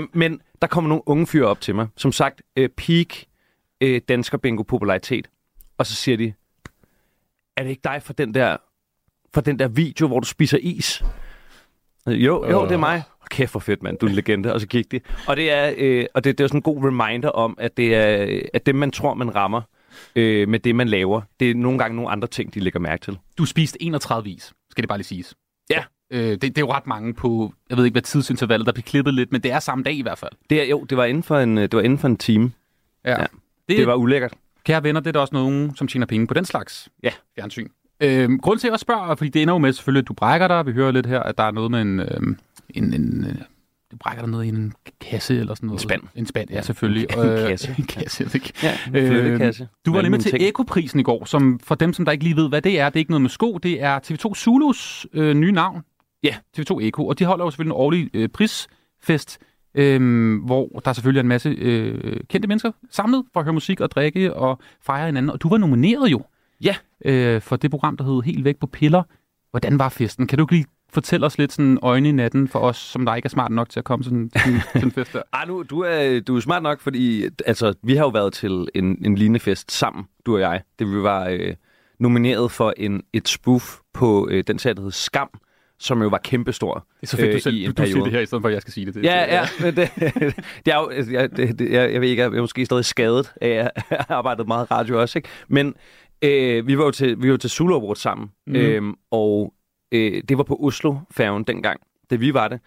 øh, 0.02 0.08
men 0.14 0.42
der 0.62 0.68
kommer 0.68 0.88
nogle 0.90 1.04
unge 1.06 1.28
fyre 1.28 1.46
op 1.48 1.62
til 1.62 1.76
mig. 1.76 1.88
Som 1.98 2.12
sagt, 2.12 2.42
øh, 2.58 2.70
peak 2.70 3.08
øh, 3.82 4.02
dansker 4.10 4.38
bingo 4.38 4.64
popularitet. 4.64 5.30
Og 5.78 5.86
så 5.86 5.96
siger 5.96 6.18
de, 6.18 6.34
er 7.58 7.64
det 7.64 7.70
ikke 7.70 7.82
dig 7.84 8.02
for 8.04 8.14
den 8.14 8.34
der, 8.34 8.58
for 9.34 9.42
den 9.42 9.60
der 9.60 9.68
video, 9.68 10.08
hvor 10.08 10.20
du 10.20 10.28
spiser 10.28 10.58
is? 10.62 11.04
Øh, 12.08 12.26
Jo, 12.26 12.50
jo, 12.50 12.64
det 12.66 12.72
er 12.72 12.78
mig. 12.78 13.04
Kæft 13.30 13.52
for 13.52 13.60
fedt, 13.60 13.84
mand. 13.84 13.98
Du 13.98 14.06
er 14.06 14.10
en 14.10 14.16
legende. 14.16 14.54
Og 14.54 14.62
så 14.62 14.68
gik 14.68 14.92
de. 14.92 15.00
Og 15.28 15.36
det 15.36 15.52
er, 15.52 15.74
øh, 15.78 16.06
og 16.14 16.24
det, 16.24 16.38
det 16.38 16.44
er 16.44 16.48
sådan 16.48 16.58
en 16.58 16.62
god 16.62 16.84
reminder 16.86 17.30
om, 17.30 17.56
at 17.60 17.78
det 17.78 17.96
er, 17.96 18.40
at 18.54 18.66
det, 18.66 18.76
man 18.76 18.92
tror, 18.92 19.14
man 19.14 19.36
rammer 19.36 19.62
øh, 20.16 20.48
med 20.50 20.60
det, 20.60 20.76
man 20.76 20.88
laver, 20.88 21.22
det 21.40 21.52
er 21.52 21.56
nogle 21.56 21.80
gange 21.80 21.96
nogle 21.96 22.12
andre 22.12 22.28
ting, 22.28 22.54
de 22.54 22.60
lægger 22.60 22.80
mærke 22.80 23.02
til. 23.02 23.18
Du 23.38 23.46
spiste 23.46 23.84
31 23.84 24.24
vis, 24.24 24.54
skal 24.70 24.82
det 24.82 24.88
bare 24.90 24.98
lige 24.98 25.06
siges. 25.06 25.36
Ja. 25.70 25.84
Øh, 26.12 26.32
det, 26.32 26.42
det 26.42 26.58
er 26.58 26.62
jo 26.62 26.72
ret 26.72 26.88
mange 26.88 27.14
på, 27.14 27.54
jeg 27.70 27.78
ved 27.78 27.86
ikke 27.86 27.94
hvad 27.94 28.02
tidsintervallet, 28.02 28.66
der 28.66 28.72
bliver 28.72 28.84
klippet 28.84 29.14
lidt, 29.14 29.32
men 29.32 29.42
det 29.44 29.52
er 29.52 29.60
samme 29.60 29.84
dag 29.84 29.94
i 29.94 30.02
hvert 30.02 30.18
fald. 30.18 30.32
Det 30.50 30.62
er, 30.62 30.66
jo, 30.66 30.84
det 30.84 30.98
var 30.98 31.06
inden 31.06 31.24
for 31.24 31.38
en, 31.40 31.58
øh, 31.58 31.62
det 31.64 31.74
var 31.74 31.82
inden 31.82 32.00
for 32.00 32.08
en 32.08 32.18
time. 32.18 32.52
Ja. 33.06 33.22
Ja. 33.22 33.26
Det, 33.70 33.78
Det 33.78 33.88
var 33.88 33.96
ulækkert. 33.96 34.34
Kære 34.64 34.84
venner, 34.84 35.02
det 35.02 35.08
er 35.08 35.12
der 35.12 35.20
også 35.20 35.36
nogen, 35.36 35.76
som 35.76 35.88
tjener 35.88 36.06
penge 36.06 36.28
på 36.28 36.34
den 36.34 36.46
slags 36.46 36.90
Ja. 37.04 37.12
fjernsyn. 37.36 37.68
Øhm, 38.02 38.40
grund 38.40 38.60
til, 38.60 38.68
at 38.68 38.72
jeg 38.72 38.80
spørger, 38.80 39.16
fordi 39.16 39.30
det 39.30 39.42
ender 39.42 39.54
jo 39.54 39.58
med 39.58 39.74
selvfølgelig, 39.74 40.02
at 40.02 40.08
du 40.08 40.14
brækker 40.14 40.48
dig. 40.48 40.66
Vi 40.66 40.72
hører 40.72 40.92
lidt 40.92 41.06
her, 41.06 41.20
at 41.20 41.38
der 41.38 41.44
er 41.44 41.52
noget 41.52 41.72
med 41.72 41.82
en... 41.82 42.00
Øhm, 42.00 42.38
en, 42.70 42.94
en 42.94 43.26
øh, 43.26 43.36
du 43.92 43.98
brækker 43.98 44.22
dig 44.24 44.32
ned 44.32 44.44
i 44.44 44.48
en 44.48 44.74
kasse 45.02 45.40
eller 45.40 45.56
sådan 45.56 45.68
noget. 45.68 45.80
En 45.80 45.90
spand. 45.90 46.02
En 46.16 46.26
spand, 46.26 46.50
ja, 46.50 46.62
selvfølgelig. 46.62 47.04
En 47.18 47.48
kasse. 47.48 47.76
en 47.80 47.84
kasse, 47.86 48.30
ikke. 48.34 48.54
Ja, 48.64 48.78
en 48.88 48.92
flyttekasse. 49.08 49.68
Du 49.86 49.94
var 49.94 50.02
nemlig 50.02 50.22
til. 50.22 50.38
Ekoprisen 50.48 51.00
i 51.00 51.04
går, 51.04 51.26
som 51.26 51.60
for 51.64 51.76
dem, 51.76 51.94
som 51.94 52.06
der 52.06 52.12
ikke 52.12 52.24
lige 52.24 52.36
ved, 52.36 52.50
hvad 52.50 52.62
det 52.62 52.80
er, 52.80 52.90
det 52.90 52.96
er 52.96 53.00
ikke 53.00 53.12
noget 53.12 53.22
med 53.22 53.30
sko, 53.30 53.58
det 53.58 53.82
er 53.84 54.00
TV2 54.00 54.34
Zulus 54.36 55.08
øh, 55.14 55.34
nye 55.34 55.52
navn. 55.52 55.82
Ja. 56.24 56.36
TV2 56.60 56.80
Eko, 56.82 57.08
og 57.08 57.20
de 57.20 57.26
holder 57.26 57.46
jo 57.46 57.52
selvfølgelig 57.52 57.72
en 57.72 57.78
årlig 57.78 58.10
øh, 58.14 58.30
prisfest, 58.30 59.40
øh, 59.76 60.36
hvor 60.46 60.82
der 60.86 60.94
selvfølgelig 60.94 61.20
er 61.20 61.24
en 61.24 61.28
masse 61.28 61.50
øh, 61.50 62.20
kendte 62.30 62.48
mennesker 62.48 62.72
samlet 62.92 63.26
for 63.34 63.40
at 63.40 63.44
høre 63.44 63.54
musik 63.54 63.82
og 63.82 63.92
drikke 63.92 64.34
og 64.34 64.60
fejre 64.86 65.06
hinanden. 65.06 65.30
Og 65.32 65.42
du 65.42 65.50
var 65.50 65.58
nomineret 65.58 66.12
jo 66.12 66.22
Ja. 66.64 66.76
øh, 67.06 67.42
for 67.42 67.56
det 67.56 67.72
program, 67.72 67.98
der 67.98 68.04
hed 68.04 68.22
Helt 68.22 68.44
væk 68.46 68.58
på 68.60 68.68
piller. 68.68 69.04
Hvordan 69.52 69.80
var 69.80 69.90
festen? 69.90 70.28
Kan 70.28 70.38
du 70.38 70.44
ikke 70.44 70.54
lige 70.54 70.66
fortælle 70.94 71.26
os 71.26 71.38
lidt 71.38 71.52
sådan 71.52 71.78
øjne 71.82 72.10
i 72.10 72.12
natten 72.12 72.48
for 72.48 72.60
os, 72.60 72.78
som 72.78 73.06
der 73.06 73.16
ikke 73.16 73.26
er 73.26 73.30
smart 73.30 73.52
nok 73.52 73.70
til 73.70 73.80
at 73.80 73.84
komme 73.84 74.04
sådan, 74.04 74.32
sådan, 74.36 74.62
til 74.72 74.84
en 74.84 74.92
fest 74.92 75.14
der? 75.14 75.22
Ej, 75.34 75.46
nu, 75.50 75.64
du, 75.64 75.80
er, 75.82 76.20
du 76.20 76.36
er 76.36 76.40
smart 76.40 76.64
nok, 76.64 76.80
fordi 76.80 77.26
altså, 77.46 77.74
vi 77.84 77.96
har 77.96 78.04
jo 78.04 78.10
været 78.10 78.34
til 78.34 78.68
en, 78.76 79.06
en 79.06 79.16
lignende 79.16 79.40
fest 79.40 79.72
sammen, 79.72 80.06
du 80.26 80.34
og 80.34 80.40
jeg. 80.42 80.62
Det 80.80 80.88
vi 80.92 81.04
var 81.04 81.28
øh, 81.28 81.54
nomineret 82.00 82.52
for 82.52 82.74
en, 82.78 83.02
et 83.14 83.28
spoof 83.28 83.78
på 83.94 84.28
øh, 84.32 84.44
den 84.48 84.60
serie, 84.60 84.74
der 84.74 84.82
hed 84.82 84.92
Skam, 84.92 85.30
som 85.80 86.02
jo 86.02 86.08
var 86.08 86.18
kæmpestor. 86.18 86.88
Så 87.04 87.26
øh, 87.26 87.34
du, 87.34 87.40
selv, 87.40 87.56
i 87.56 87.66
en 87.66 87.72
du, 87.72 87.82
du 87.82 87.88
siger 87.88 88.04
det 88.04 88.12
her, 88.12 88.20
i 88.20 88.26
stedet 88.26 88.42
for 88.42 88.48
at 88.48 88.54
jeg 88.54 88.62
skal 88.62 88.74
sige 88.74 88.86
det. 88.86 88.96
det 88.96 89.04
Ja, 89.04 89.36
ja, 89.36 89.48
men 89.60 89.76
det, 89.76 89.90
det 90.66 90.74
er 90.74 90.78
jo, 90.78 90.88
altså, 90.88 91.12
jeg, 91.12 91.38
det, 91.38 91.62
jeg, 91.72 91.94
jeg 91.94 92.02
ved 92.02 92.10
ikke, 92.10 92.24
jeg 92.24 92.36
er 92.36 92.42
måske 92.42 92.66
stadig 92.66 92.86
skadet 92.86 93.34
af, 93.42 93.50
at 93.50 93.56
jeg 93.90 93.98
har 94.10 94.16
arbejdet 94.16 94.48
meget 94.48 94.72
radio 94.72 95.02
også, 95.02 95.20
ikke? 95.20 95.30
Men 95.48 95.76
øh, 96.22 96.68
vi 96.68 96.78
var 96.78 96.84
jo 96.84 96.92
til, 96.92 97.22
vi 97.22 97.32
var 97.32 97.38
til 97.38 97.50
Zulu 97.50 97.76
Awards 97.76 98.00
sammen, 98.00 98.32
mm. 98.48 98.56
øhm, 98.56 98.96
og 99.12 99.54
øh, 99.92 100.24
det 100.30 100.38
var 100.38 100.44
på 100.44 100.60
Oslo-færgen 100.64 101.44
dengang, 101.44 101.80
da 102.10 102.16
vi 102.16 102.34
var 102.34 102.48
det. 102.48 102.60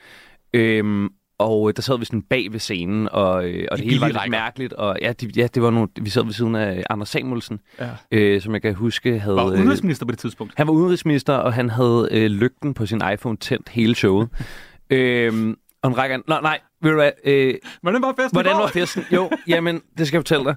Øhm, 0.53 1.09
og 1.38 1.76
der 1.76 1.82
sad 1.82 1.99
vi 1.99 2.05
sådan 2.05 2.23
bag 2.23 2.52
ved 2.52 2.61
scenen, 2.61 3.08
og, 3.12 3.44
øh, 3.49 3.69
og 3.70 3.79
det 3.79 3.87
hele 3.87 4.00
var 4.00 4.06
lidt 4.06 4.17
rækker. 4.19 4.31
mærkeligt. 4.38 4.73
Og 4.73 4.99
ja, 5.02 5.12
de, 5.12 5.31
ja, 5.37 5.46
det 5.55 5.62
var 5.62 5.70
nogle, 5.70 5.88
vi 6.00 6.11
sad 6.11 6.25
ved 6.25 6.32
siden 6.32 6.55
af 6.55 6.84
Anders 6.90 7.08
Samuelsen, 7.08 7.61
Ja. 7.79 7.88
øh, 8.11 8.40
som 8.43 8.52
jeg 8.55 8.62
kan 8.62 8.75
huske 8.75 9.19
havde... 9.19 9.37
Var 9.37 9.46
øh, 9.46 9.52
udenrigsminister 9.52 10.06
på 10.06 10.12
det 10.12 10.19
tidspunkt. 10.19 10.52
han 10.56 10.67
var 10.67 10.73
udenrigsminister, 10.73 11.34
og 11.34 11.52
han 11.52 11.70
havde 11.70 12.08
øh, 12.11 12.26
lygten 12.31 12.75
på 12.75 12.87
sin 12.87 13.02
iPhone 13.14 13.37
tændt 13.37 13.69
hele 13.69 13.94
showet. 13.94 14.29
øhm, 14.90 15.56
og 15.82 15.90
en 15.90 15.99
række... 15.99 16.14
an- 16.14 16.23
Nå, 16.29 16.34
nej, 16.43 16.58
ved 16.82 16.90
du 16.90 16.96
hvad? 16.96 17.11
Øh, 17.25 17.55
Hvordan 17.82 18.02
var 18.02 18.14
festen 18.19 18.37
hvordan 18.37 18.56
var 18.56 18.67
festen? 18.67 19.02
Jo, 19.12 19.31
jamen, 19.49 19.81
det 19.99 20.06
skal 20.06 20.17
jeg 20.17 20.20
fortælle 20.20 20.44
dig. 20.44 20.55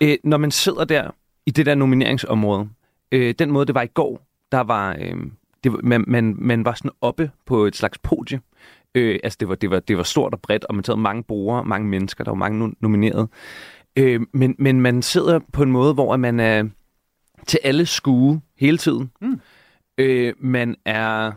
Øh, 0.00 0.16
når 0.24 0.36
man 0.36 0.50
sidder 0.50 0.84
der 0.84 1.10
i 1.46 1.50
det 1.50 1.66
der 1.66 1.74
nomineringsområde, 1.74 2.68
øh, 3.12 3.34
den 3.38 3.50
måde, 3.50 3.66
det 3.66 3.74
var 3.74 3.82
i 3.82 3.86
går, 3.86 4.26
der 4.52 4.60
var... 4.60 4.96
Øh, 5.00 5.14
det 5.64 5.84
man, 5.84 6.04
man, 6.08 6.34
man 6.38 6.64
var 6.64 6.74
sådan 6.74 6.90
oppe 7.00 7.30
på 7.46 7.64
et 7.64 7.76
slags 7.76 7.98
podie. 7.98 8.40
Øh, 8.96 9.18
altså, 9.24 9.36
det 9.40 9.48
var, 9.48 9.54
det, 9.54 9.70
var, 9.70 9.80
det 9.80 9.96
var 9.96 10.02
stort 10.02 10.34
og 10.34 10.40
bredt, 10.40 10.64
og 10.64 10.74
man 10.74 10.84
sad 10.84 10.96
mange 10.96 11.22
brugere, 11.22 11.64
mange 11.64 11.88
mennesker, 11.88 12.24
der 12.24 12.30
var 12.30 12.36
mange 12.36 12.66
no- 12.66 12.72
nomineret. 12.80 13.28
Øh, 13.96 14.20
men, 14.32 14.54
men 14.58 14.80
man 14.80 15.02
sidder 15.02 15.40
på 15.52 15.62
en 15.62 15.72
måde, 15.72 15.94
hvor 15.94 16.16
man 16.16 16.40
er 16.40 16.64
til 17.46 17.60
alle 17.62 17.86
skue 17.86 18.40
hele 18.58 18.78
tiden. 18.78 19.10
Mm. 19.20 19.40
Øh, 19.98 20.34
man 20.40 20.76
er, 20.84 21.32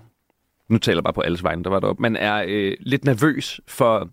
nu 0.70 0.78
taler 0.78 0.98
jeg 0.98 1.04
bare 1.04 1.14
på 1.14 1.22
alles 1.22 1.44
vegne, 1.44 1.64
der 1.64 1.70
var 1.70 1.80
deroppe, 1.80 2.02
man 2.02 2.16
er 2.16 2.46
øh, 2.48 2.74
lidt 2.80 3.06
nervøs 3.06 3.62
for, 3.68 4.10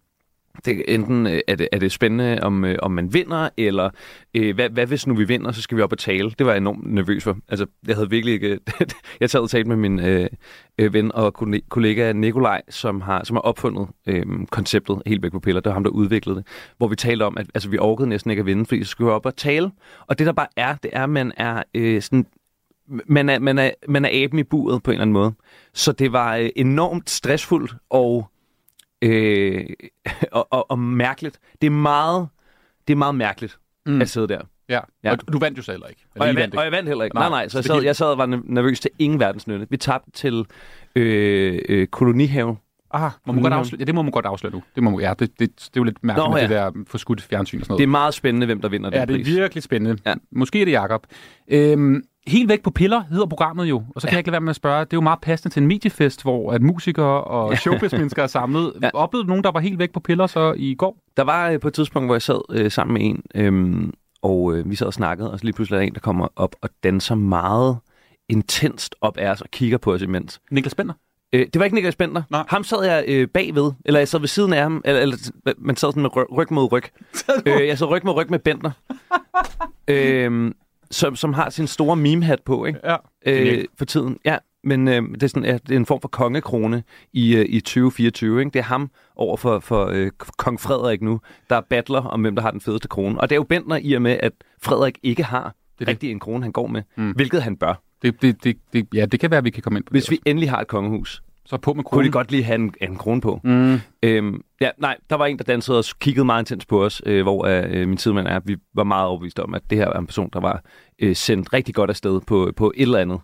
det, 0.64 0.82
enten 0.88 1.26
øh, 1.26 1.40
er 1.48 1.54
det, 1.54 1.68
er 1.72 1.78
det 1.78 1.92
spændende, 1.92 2.38
om, 2.42 2.64
øh, 2.64 2.78
om 2.82 2.90
man 2.90 3.14
vinder, 3.14 3.48
eller 3.56 3.90
øh, 4.34 4.54
hvad, 4.54 4.70
hvad 4.70 4.86
hvis 4.86 5.06
nu 5.06 5.14
vi 5.14 5.24
vinder, 5.24 5.52
så 5.52 5.62
skal 5.62 5.76
vi 5.76 5.82
op 5.82 5.92
og 5.92 5.98
tale. 5.98 6.30
Det 6.38 6.46
var 6.46 6.52
jeg 6.52 6.58
enormt 6.58 6.94
nervøs 6.94 7.24
for. 7.24 7.38
Altså, 7.48 7.66
jeg 7.86 7.94
havde 7.96 8.10
virkelig 8.10 8.34
ikke... 8.34 8.58
jeg 9.20 9.30
sad 9.30 9.40
og 9.40 9.50
talt 9.50 9.66
med 9.66 9.76
min 9.76 10.00
øh, 10.00 10.28
øh 10.78 10.92
ven 10.92 11.12
og 11.14 11.34
kollega 11.68 12.12
Nikolaj, 12.12 12.62
som 12.68 13.00
har, 13.00 13.24
som 13.24 13.36
har 13.36 13.40
opfundet 13.40 13.88
øh, 14.06 14.24
konceptet 14.50 15.02
helt 15.06 15.22
væk 15.22 15.32
på 15.32 15.40
piller. 15.40 15.60
Det 15.60 15.70
var 15.70 15.74
ham, 15.74 15.84
der 15.84 15.90
udviklede 15.90 16.36
det. 16.36 16.46
Hvor 16.78 16.88
vi 16.88 16.96
talte 16.96 17.22
om, 17.22 17.38
at 17.38 17.46
altså, 17.54 17.68
vi 17.68 17.78
orkede 17.78 18.08
næsten 18.08 18.30
ikke 18.30 18.40
at 18.40 18.46
vinde, 18.46 18.66
fordi 18.66 18.84
så 18.84 18.90
skulle 18.90 19.06
vi 19.06 19.12
op 19.12 19.26
og 19.26 19.36
tale. 19.36 19.70
Og 20.06 20.18
det 20.18 20.26
der 20.26 20.32
bare 20.32 20.48
er, 20.56 20.74
det 20.74 20.90
er, 20.92 21.02
at 21.02 21.10
man 21.10 21.32
er 21.36 21.62
øh, 21.74 22.02
sådan 22.02 22.26
man 22.88 23.28
er, 23.28 23.38
man, 23.38 23.58
er, 23.58 23.70
man 23.88 24.04
er 24.04 24.08
aben 24.12 24.38
i 24.38 24.42
buret 24.42 24.82
på 24.82 24.90
en 24.90 24.94
eller 24.94 25.02
anden 25.02 25.12
måde. 25.12 25.32
Så 25.74 25.92
det 25.92 26.12
var 26.12 26.36
øh, 26.36 26.50
enormt 26.56 27.10
stressfuldt 27.10 27.74
og, 27.90 28.26
øh, 29.02 29.64
og, 30.32 30.48
og, 30.52 30.70
og 30.70 30.78
mærkeligt. 30.78 31.38
Det 31.60 31.66
er 31.66 31.70
meget, 31.70 32.28
det 32.88 32.92
er 32.94 32.96
meget 32.98 33.14
mærkeligt 33.14 33.58
Mm. 33.88 34.00
at 34.00 34.08
sidde 34.08 34.28
der. 34.28 34.40
Ja. 34.68 34.74
Ja. 34.74 34.80
ja. 35.04 35.12
Og 35.12 35.32
du 35.32 35.38
vandt 35.38 35.58
jo 35.58 35.62
så 35.62 35.70
heller 35.72 35.86
ikke. 35.86 36.04
Eller 36.14 36.22
Og 36.22 36.26
jeg, 36.28 36.36
vandt, 36.36 36.54
og 36.56 36.64
jeg 36.64 36.72
vandt 36.72 36.88
heller 36.88 37.04
ikke. 37.04 37.14
Nej, 37.16 37.28
Nej, 37.28 37.38
nej. 37.40 37.48
Så 37.48 37.58
jeg 37.58 37.62
det 37.64 37.70
sad, 37.72 37.82
jeg 37.82 37.96
sad 37.96 38.06
og 38.06 38.18
var 38.18 38.40
nervøs 38.44 38.80
til 38.80 38.90
ingen 38.98 39.20
verdens 39.20 39.46
nytte. 39.46 39.66
Vi 39.70 39.76
tabte 39.76 40.10
til 40.10 40.44
øh, 40.96 41.58
øh, 41.68 41.86
kolonihave. 41.86 42.56
Aha, 42.90 43.08
må 43.26 43.32
man 43.32 43.42
godt 43.42 43.54
afsløre, 43.54 43.78
ja, 43.78 43.84
det 43.84 43.94
må 43.94 44.02
man 44.02 44.10
godt 44.12 44.26
afsløre 44.26 44.52
nu. 44.52 44.62
Det, 44.74 44.82
må, 44.82 44.90
man- 44.90 45.00
ja, 45.00 45.10
det, 45.18 45.20
det, 45.20 45.38
det 45.40 45.66
er 45.66 45.70
jo 45.76 45.82
lidt 45.84 46.04
mærkeligt 46.04 46.28
Nå, 46.28 46.32
med 46.34 46.40
ja. 46.42 46.42
det 46.68 46.74
der 46.76 46.84
forskudt 46.86 47.22
fjernsyn 47.22 47.60
og 47.60 47.66
sådan 47.66 47.76
Det 47.78 47.82
er 47.82 47.86
noget. 47.86 47.90
meget 47.90 48.14
spændende, 48.14 48.46
hvem 48.46 48.60
der 48.60 48.68
vinder 48.68 48.90
ja, 48.92 49.00
den 49.00 49.08
det 49.08 49.16
pris. 49.24 49.28
er 49.36 49.40
virkelig 49.40 49.62
spændende. 49.62 50.02
Ja. 50.06 50.14
Måske 50.30 50.60
er 50.60 50.64
det 50.64 50.72
Jacob. 50.72 51.06
Øhm, 51.48 52.02
Helt 52.26 52.48
væk 52.48 52.62
på 52.62 52.70
piller 52.70 53.02
hedder 53.10 53.26
programmet 53.26 53.64
jo, 53.64 53.82
og 53.94 54.00
så 54.00 54.06
kan 54.06 54.12
ja. 54.12 54.14
jeg 54.14 54.18
ikke 54.18 54.28
lade 54.28 54.32
være 54.32 54.40
med 54.40 54.50
at 54.50 54.56
spørge, 54.56 54.80
det 54.80 54.92
er 54.92 54.96
jo 54.96 55.00
meget 55.00 55.20
passende 55.20 55.54
til 55.54 55.60
en 55.60 55.66
mediefest, 55.66 56.22
hvor 56.22 56.52
at 56.52 56.62
musikere 56.62 57.24
og 57.24 57.58
showbiz-mennesker 57.58 58.22
er 58.22 58.26
samlet. 58.26 58.72
Ja. 58.82 58.90
Oplevede 58.94 59.24
du 59.24 59.28
nogen, 59.28 59.44
der 59.44 59.50
var 59.50 59.60
helt 59.60 59.78
væk 59.78 59.92
på 59.92 60.00
piller 60.00 60.26
så 60.26 60.54
i 60.56 60.74
går? 60.74 60.98
Der 61.16 61.22
var 61.22 61.50
øh, 61.50 61.60
på 61.60 61.68
et 61.68 61.74
tidspunkt, 61.74 62.08
hvor 62.08 62.14
jeg 62.14 62.22
sad 62.22 62.40
øh, 62.50 62.70
sammen 62.70 62.94
med 62.94 63.02
en, 63.04 63.22
øhm, 63.34 63.94
og 64.22 64.54
øh, 64.54 64.70
vi 64.70 64.76
sad 64.76 64.86
og 64.86 64.94
snakkede, 64.94 65.32
og 65.32 65.38
så 65.38 65.44
lige 65.44 65.54
pludselig 65.54 65.76
er 65.76 65.80
der 65.80 65.86
en, 65.86 65.94
der 65.94 66.00
kommer 66.00 66.28
op 66.36 66.56
og 66.62 66.70
danser 66.82 67.14
meget 67.14 67.78
intenst 68.28 68.94
op 69.00 69.16
af 69.16 69.30
os 69.30 69.40
og 69.40 69.48
kigger 69.50 69.78
på 69.78 69.92
os 69.92 70.02
imens. 70.02 70.40
Niklas 70.50 70.74
Bender? 70.74 70.94
Øh, 71.32 71.46
det 71.52 71.58
var 71.58 71.64
ikke 71.64 71.74
Niklas 71.74 71.96
Bender. 71.96 72.22
Nej. 72.30 72.44
Ham 72.48 72.64
sad 72.64 72.84
jeg 72.84 73.04
øh, 73.08 73.28
bagved, 73.28 73.72
eller 73.84 74.00
jeg 74.00 74.08
sad 74.08 74.20
ved 74.20 74.28
siden 74.28 74.52
af 74.52 74.62
ham, 74.62 74.82
eller, 74.84 75.02
eller 75.02 75.16
man 75.58 75.76
sad 75.76 75.88
sådan 75.88 76.02
med 76.02 76.16
ryg, 76.16 76.52
mod 76.52 76.72
ryg. 76.72 76.84
øh, 77.46 77.66
jeg 77.66 77.78
sad 77.78 77.86
ryg 77.86 78.04
mod 78.04 78.14
ryg 78.14 78.30
med 78.30 78.38
Bender, 78.38 78.70
øh, 79.88 80.52
som, 80.90 81.16
som 81.16 81.32
har 81.32 81.50
sin 81.50 81.66
store 81.66 81.96
meme-hat 81.96 82.42
på, 82.44 82.64
ikke? 82.64 82.80
Ja. 82.84 82.96
øh, 83.26 83.64
for 83.78 83.84
tiden. 83.84 84.18
Ja, 84.24 84.36
men 84.64 84.88
øh, 84.88 85.02
det, 85.02 85.22
er 85.22 85.26
sådan, 85.26 85.44
ja, 85.44 85.52
det 85.52 85.70
er 85.70 85.76
en 85.76 85.86
form 85.86 86.00
for 86.00 86.08
kongekrone 86.08 86.82
i, 87.12 87.36
øh, 87.36 87.46
i 87.48 87.60
2024. 87.60 88.40
Ikke? 88.40 88.50
Det 88.50 88.58
er 88.58 88.62
ham 88.62 88.90
over 89.16 89.36
for, 89.36 89.58
for 89.58 89.86
øh, 89.86 90.10
kong 90.36 90.60
Frederik 90.60 91.02
nu, 91.02 91.20
der 91.50 91.60
battler 91.70 92.00
om, 92.00 92.20
hvem 92.20 92.34
der 92.34 92.42
har 92.42 92.50
den 92.50 92.60
fedeste 92.60 92.88
krone. 92.88 93.20
Og 93.20 93.28
det 93.30 93.34
er 93.34 93.38
jo 93.38 93.42
Bentner 93.44 93.78
i 93.82 93.92
og 93.92 94.02
med, 94.02 94.16
at 94.20 94.32
Frederik 94.62 94.98
ikke 95.02 95.22
har 95.24 95.42
Det 95.42 95.48
er 95.48 95.52
det 95.78 95.86
det. 95.86 95.88
rigtig 95.88 96.10
en 96.10 96.20
krone, 96.20 96.42
han 96.42 96.52
går 96.52 96.66
med, 96.66 96.82
Mm. 96.96 97.10
hvilket 97.10 97.42
han 97.42 97.56
bør. 97.56 97.82
Det, 98.02 98.22
det, 98.22 98.44
det, 98.44 98.56
det, 98.72 98.86
ja, 98.94 99.06
det 99.06 99.20
kan 99.20 99.30
være, 99.30 99.38
at 99.38 99.44
vi 99.44 99.50
kan 99.50 99.62
komme 99.62 99.78
ind 99.78 99.84
på 99.84 99.90
Hvis 99.90 100.04
det. 100.04 100.10
vi 100.10 100.20
endelig 100.26 100.50
har 100.50 100.60
et 100.60 100.66
kongehus. 100.68 101.22
Så 101.46 101.56
på 101.56 101.72
med 101.74 101.84
kunne 101.84 101.96
kronen. 101.96 102.06
de 102.06 102.12
godt 102.12 102.30
lige 102.30 102.44
have 102.44 102.54
en, 102.54 102.74
en 102.80 102.96
krone 102.96 103.20
på. 103.20 103.40
Mm. 103.44 103.80
Øhm, 104.02 104.40
ja, 104.60 104.70
nej, 104.78 104.96
der 105.10 105.16
var 105.16 105.26
en, 105.26 105.38
der 105.38 105.44
dansede 105.44 105.78
og 105.78 105.84
kiggede 106.00 106.24
meget 106.24 106.42
intens 106.42 106.66
på 106.66 106.84
os, 106.84 107.02
øh, 107.06 107.22
hvor 107.22 107.46
øh, 107.46 107.88
min 107.88 107.96
tidmand 107.96 108.26
er. 108.26 108.40
Vi 108.44 108.56
var 108.74 108.84
meget 108.84 109.06
overbevist 109.06 109.38
om, 109.38 109.54
at 109.54 109.62
det 109.70 109.78
her 109.78 109.86
var 109.86 109.98
en 109.98 110.06
person, 110.06 110.30
der 110.32 110.40
var 110.40 110.62
øh, 110.98 111.16
sendt 111.16 111.52
rigtig 111.52 111.74
godt 111.74 111.90
afsted 111.90 112.20
på, 112.20 112.52
på 112.56 112.72
et 112.76 112.82
eller 112.82 112.98
andet. 112.98 113.20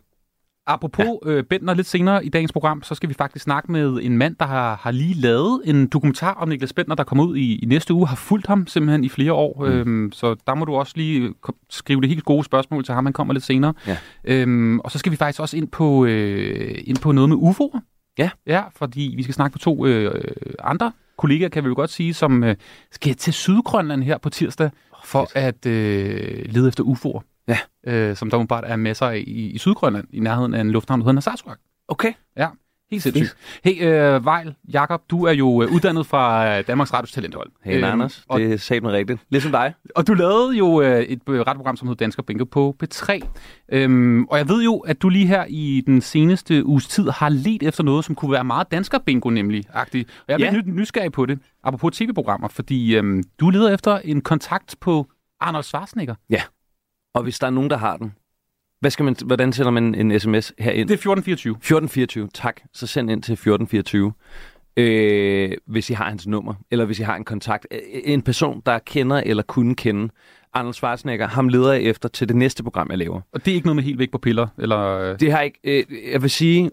Apropos 0.66 1.06
ja. 1.26 1.30
øh, 1.30 1.44
Bentner, 1.44 1.74
lidt 1.74 1.86
senere 1.86 2.24
i 2.24 2.28
dagens 2.28 2.52
program, 2.52 2.82
så 2.82 2.94
skal 2.94 3.08
vi 3.08 3.14
faktisk 3.14 3.42
snakke 3.42 3.72
med 3.72 3.98
en 4.02 4.18
mand, 4.18 4.36
der 4.40 4.46
har, 4.46 4.76
har 4.76 4.90
lige 4.90 5.14
lavet 5.14 5.62
en 5.64 5.86
dokumentar 5.86 6.34
om 6.34 6.48
Niklas 6.48 6.72
Bentner, 6.72 6.94
der 6.94 7.04
kommer 7.04 7.24
ud 7.24 7.36
i, 7.36 7.58
i 7.58 7.66
næste 7.66 7.94
uge, 7.94 8.06
har 8.06 8.16
fulgt 8.16 8.46
ham 8.46 8.66
simpelthen 8.66 9.04
i 9.04 9.08
flere 9.08 9.32
år. 9.32 9.64
Mm. 9.64 9.72
Øhm, 9.72 10.12
så 10.12 10.36
der 10.46 10.54
må 10.54 10.64
du 10.64 10.74
også 10.74 10.92
lige 10.96 11.34
skrive 11.70 12.00
det 12.00 12.08
helt 12.08 12.24
gode 12.24 12.44
spørgsmål 12.44 12.84
til 12.84 12.94
ham, 12.94 13.06
han 13.06 13.12
kommer 13.12 13.34
lidt 13.34 13.44
senere. 13.44 13.74
Ja. 13.86 13.96
Øhm, 14.24 14.80
og 14.80 14.90
så 14.90 14.98
skal 14.98 15.12
vi 15.12 15.16
faktisk 15.16 15.40
også 15.40 15.56
ind 15.56 15.68
på, 15.68 16.04
øh, 16.04 16.80
ind 16.84 16.96
på 16.96 17.12
noget 17.12 17.28
med 17.28 17.36
UFO'er. 17.36 17.80
Ja. 18.18 18.30
Ja, 18.46 18.62
fordi 18.76 19.14
vi 19.16 19.22
skal 19.22 19.34
snakke 19.34 19.54
med 19.54 19.60
to 19.60 19.86
øh, 19.86 20.34
andre 20.58 20.92
kollegaer, 21.16 21.48
kan 21.48 21.64
vi 21.64 21.68
jo 21.68 21.74
godt 21.74 21.90
sige, 21.90 22.14
som 22.14 22.44
øh, 22.44 22.56
skal 22.90 23.14
til 23.14 23.32
Sydgrønland 23.32 24.02
her 24.02 24.18
på 24.18 24.30
tirsdag 24.30 24.70
for 25.04 25.28
at 25.34 25.66
øh, 25.66 26.44
lede 26.46 26.68
efter 26.68 26.84
UFO'er. 26.84 27.20
Ja. 27.48 27.58
Øh, 27.86 28.16
som 28.16 28.30
der 28.30 28.36
åbenbart 28.36 28.64
er 28.66 28.76
masser 28.76 29.06
af 29.06 29.16
i, 29.16 29.50
i 29.50 29.58
Sydgrønland, 29.58 30.08
i 30.10 30.20
nærheden 30.20 30.54
af 30.54 30.60
en 30.60 30.70
lufthavn, 30.70 31.00
der 31.00 31.04
hedder 31.04 31.12
Narsarsuaq. 31.12 31.58
Okay. 31.88 32.12
Ja, 32.36 32.48
helt 32.92 33.02
sindssygt. 33.02 33.36
Hey, 33.64 33.84
øh, 33.86 34.24
Vejl, 34.24 34.54
Jakob, 34.72 35.02
du 35.10 35.24
er 35.24 35.32
jo 35.32 35.62
øh, 35.62 35.72
uddannet 35.72 36.06
fra 36.06 36.48
øh, 36.58 36.66
Danmarks 36.66 36.92
Radios 36.92 37.12
Talenthold. 37.12 37.50
Hey, 37.64 37.74
øhm, 37.76 37.84
Anders. 37.84 38.24
og, 38.28 38.40
Det 38.40 38.52
er 38.52 38.56
sagt 38.56 38.82
mig 38.82 38.92
rigtigt. 38.92 39.20
Ligesom 39.30 39.52
dig. 39.52 39.74
og 39.96 40.06
du 40.06 40.14
lavede 40.14 40.56
jo 40.56 40.80
øh, 40.82 41.02
et 41.02 41.20
øh, 41.28 41.40
radioprogram, 41.40 41.76
som 41.76 41.88
hed 41.88 41.96
Dansker 41.96 42.22
Bingo 42.22 42.44
på 42.44 42.76
P3. 42.84 43.20
Øhm, 43.72 44.24
og 44.24 44.38
jeg 44.38 44.48
ved 44.48 44.62
jo, 44.64 44.76
at 44.78 45.02
du 45.02 45.08
lige 45.08 45.26
her 45.26 45.44
i 45.48 45.82
den 45.86 46.00
seneste 46.00 46.66
uges 46.66 46.88
tid 46.88 47.08
har 47.10 47.28
let 47.28 47.62
efter 47.62 47.84
noget, 47.84 48.04
som 48.04 48.14
kunne 48.14 48.32
være 48.32 48.44
meget 48.44 48.70
Dansker 48.70 48.98
Bingo 48.98 49.30
nemlig. 49.30 49.64
-agtigt. 49.70 50.04
Og 50.04 50.24
jeg 50.28 50.34
er 50.34 50.38
Ja. 50.38 50.50
lidt 50.50 50.66
ny- 50.66 50.72
nysgerrig 50.80 51.12
på 51.12 51.26
det, 51.26 51.38
apropos 51.64 51.96
tv-programmer, 51.96 52.48
fordi 52.48 52.96
øhm, 52.96 53.22
du 53.40 53.50
leder 53.50 53.74
efter 53.74 53.98
en 53.98 54.20
kontakt 54.20 54.76
på 54.80 55.06
Arnold 55.40 55.64
Schwarzenegger. 55.64 56.14
Og 57.14 57.22
hvis 57.22 57.38
der 57.38 57.46
er 57.46 57.50
nogen, 57.50 57.70
der 57.70 57.76
har 57.76 57.96
den, 57.96 58.12
hvad 58.82 58.90
skal 58.90 59.04
man, 59.04 59.16
hvordan 59.24 59.52
sender 59.52 59.70
man 59.70 59.94
en 59.94 60.20
sms 60.20 60.52
herind? 60.58 60.88
Det 60.88 60.94
er 60.94 60.98
1424. 60.98 61.50
1424, 61.50 62.28
tak. 62.34 62.60
Så 62.72 62.86
send 62.86 63.10
ind 63.10 63.22
til 63.22 63.32
1424, 63.32 64.12
øh, 64.76 65.52
hvis 65.66 65.90
I 65.90 65.92
har 65.92 66.04
hans 66.08 66.26
nummer, 66.26 66.54
eller 66.70 66.84
hvis 66.84 66.98
I 66.98 67.02
har 67.02 67.16
en 67.16 67.24
kontakt. 67.24 67.66
En 68.04 68.22
person, 68.22 68.62
der 68.66 68.78
kender 68.78 69.16
eller 69.16 69.42
kunne 69.42 69.74
kende 69.74 70.08
Arnold 70.52 70.74
Schwarzenegger, 70.74 71.26
ham 71.26 71.48
leder 71.48 71.72
jeg 71.72 71.82
efter 71.82 72.08
til 72.08 72.28
det 72.28 72.36
næste 72.36 72.62
program, 72.62 72.90
jeg 72.90 72.98
laver. 72.98 73.20
Og 73.32 73.44
det 73.44 73.50
er 73.50 73.54
ikke 73.54 73.66
noget 73.66 73.76
med 73.76 73.84
helt 73.84 73.98
væk 73.98 74.10
på 74.10 74.18
piller? 74.18 74.46
Eller, 74.58 75.16
Det 75.16 75.32
har 75.32 75.40
ikke, 75.40 75.58
øh, 75.64 75.84
jeg 76.12 76.22
vil 76.22 76.30
sige, 76.30 76.70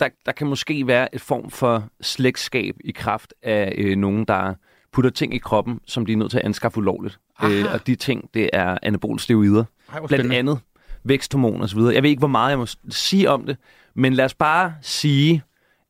der, 0.00 0.08
der 0.26 0.32
kan 0.32 0.46
måske 0.46 0.86
være 0.86 1.14
et 1.14 1.20
form 1.20 1.50
for 1.50 1.88
slægtskab 2.00 2.74
i 2.84 2.90
kraft 2.90 3.34
af 3.42 3.74
øh, 3.78 3.96
nogen, 3.96 4.24
der 4.24 4.54
putter 4.92 5.10
ting 5.10 5.34
i 5.34 5.38
kroppen, 5.38 5.80
som 5.86 6.06
de 6.06 6.12
er 6.12 6.16
nødt 6.16 6.30
til 6.30 6.38
at 6.38 6.44
anskaffe 6.44 6.78
ulovligt. 6.78 7.18
Øh, 7.44 7.64
og 7.74 7.86
de 7.86 7.94
ting, 7.94 8.30
det 8.34 8.50
er 8.52 8.78
anabol 8.82 9.18
steroider. 9.18 9.64
Ej, 9.92 10.06
Blandt 10.06 10.32
andet 10.32 10.58
væksthormon 11.04 11.60
og 11.62 11.68
så 11.68 11.76
videre. 11.76 11.94
Jeg 11.94 12.02
ved 12.02 12.10
ikke, 12.10 12.20
hvor 12.20 12.28
meget 12.28 12.50
jeg 12.50 12.58
må 12.58 12.66
sige 12.88 13.30
om 13.30 13.46
det, 13.46 13.56
men 13.94 14.12
lad 14.12 14.24
os 14.24 14.34
bare 14.34 14.74
sige, 14.82 15.42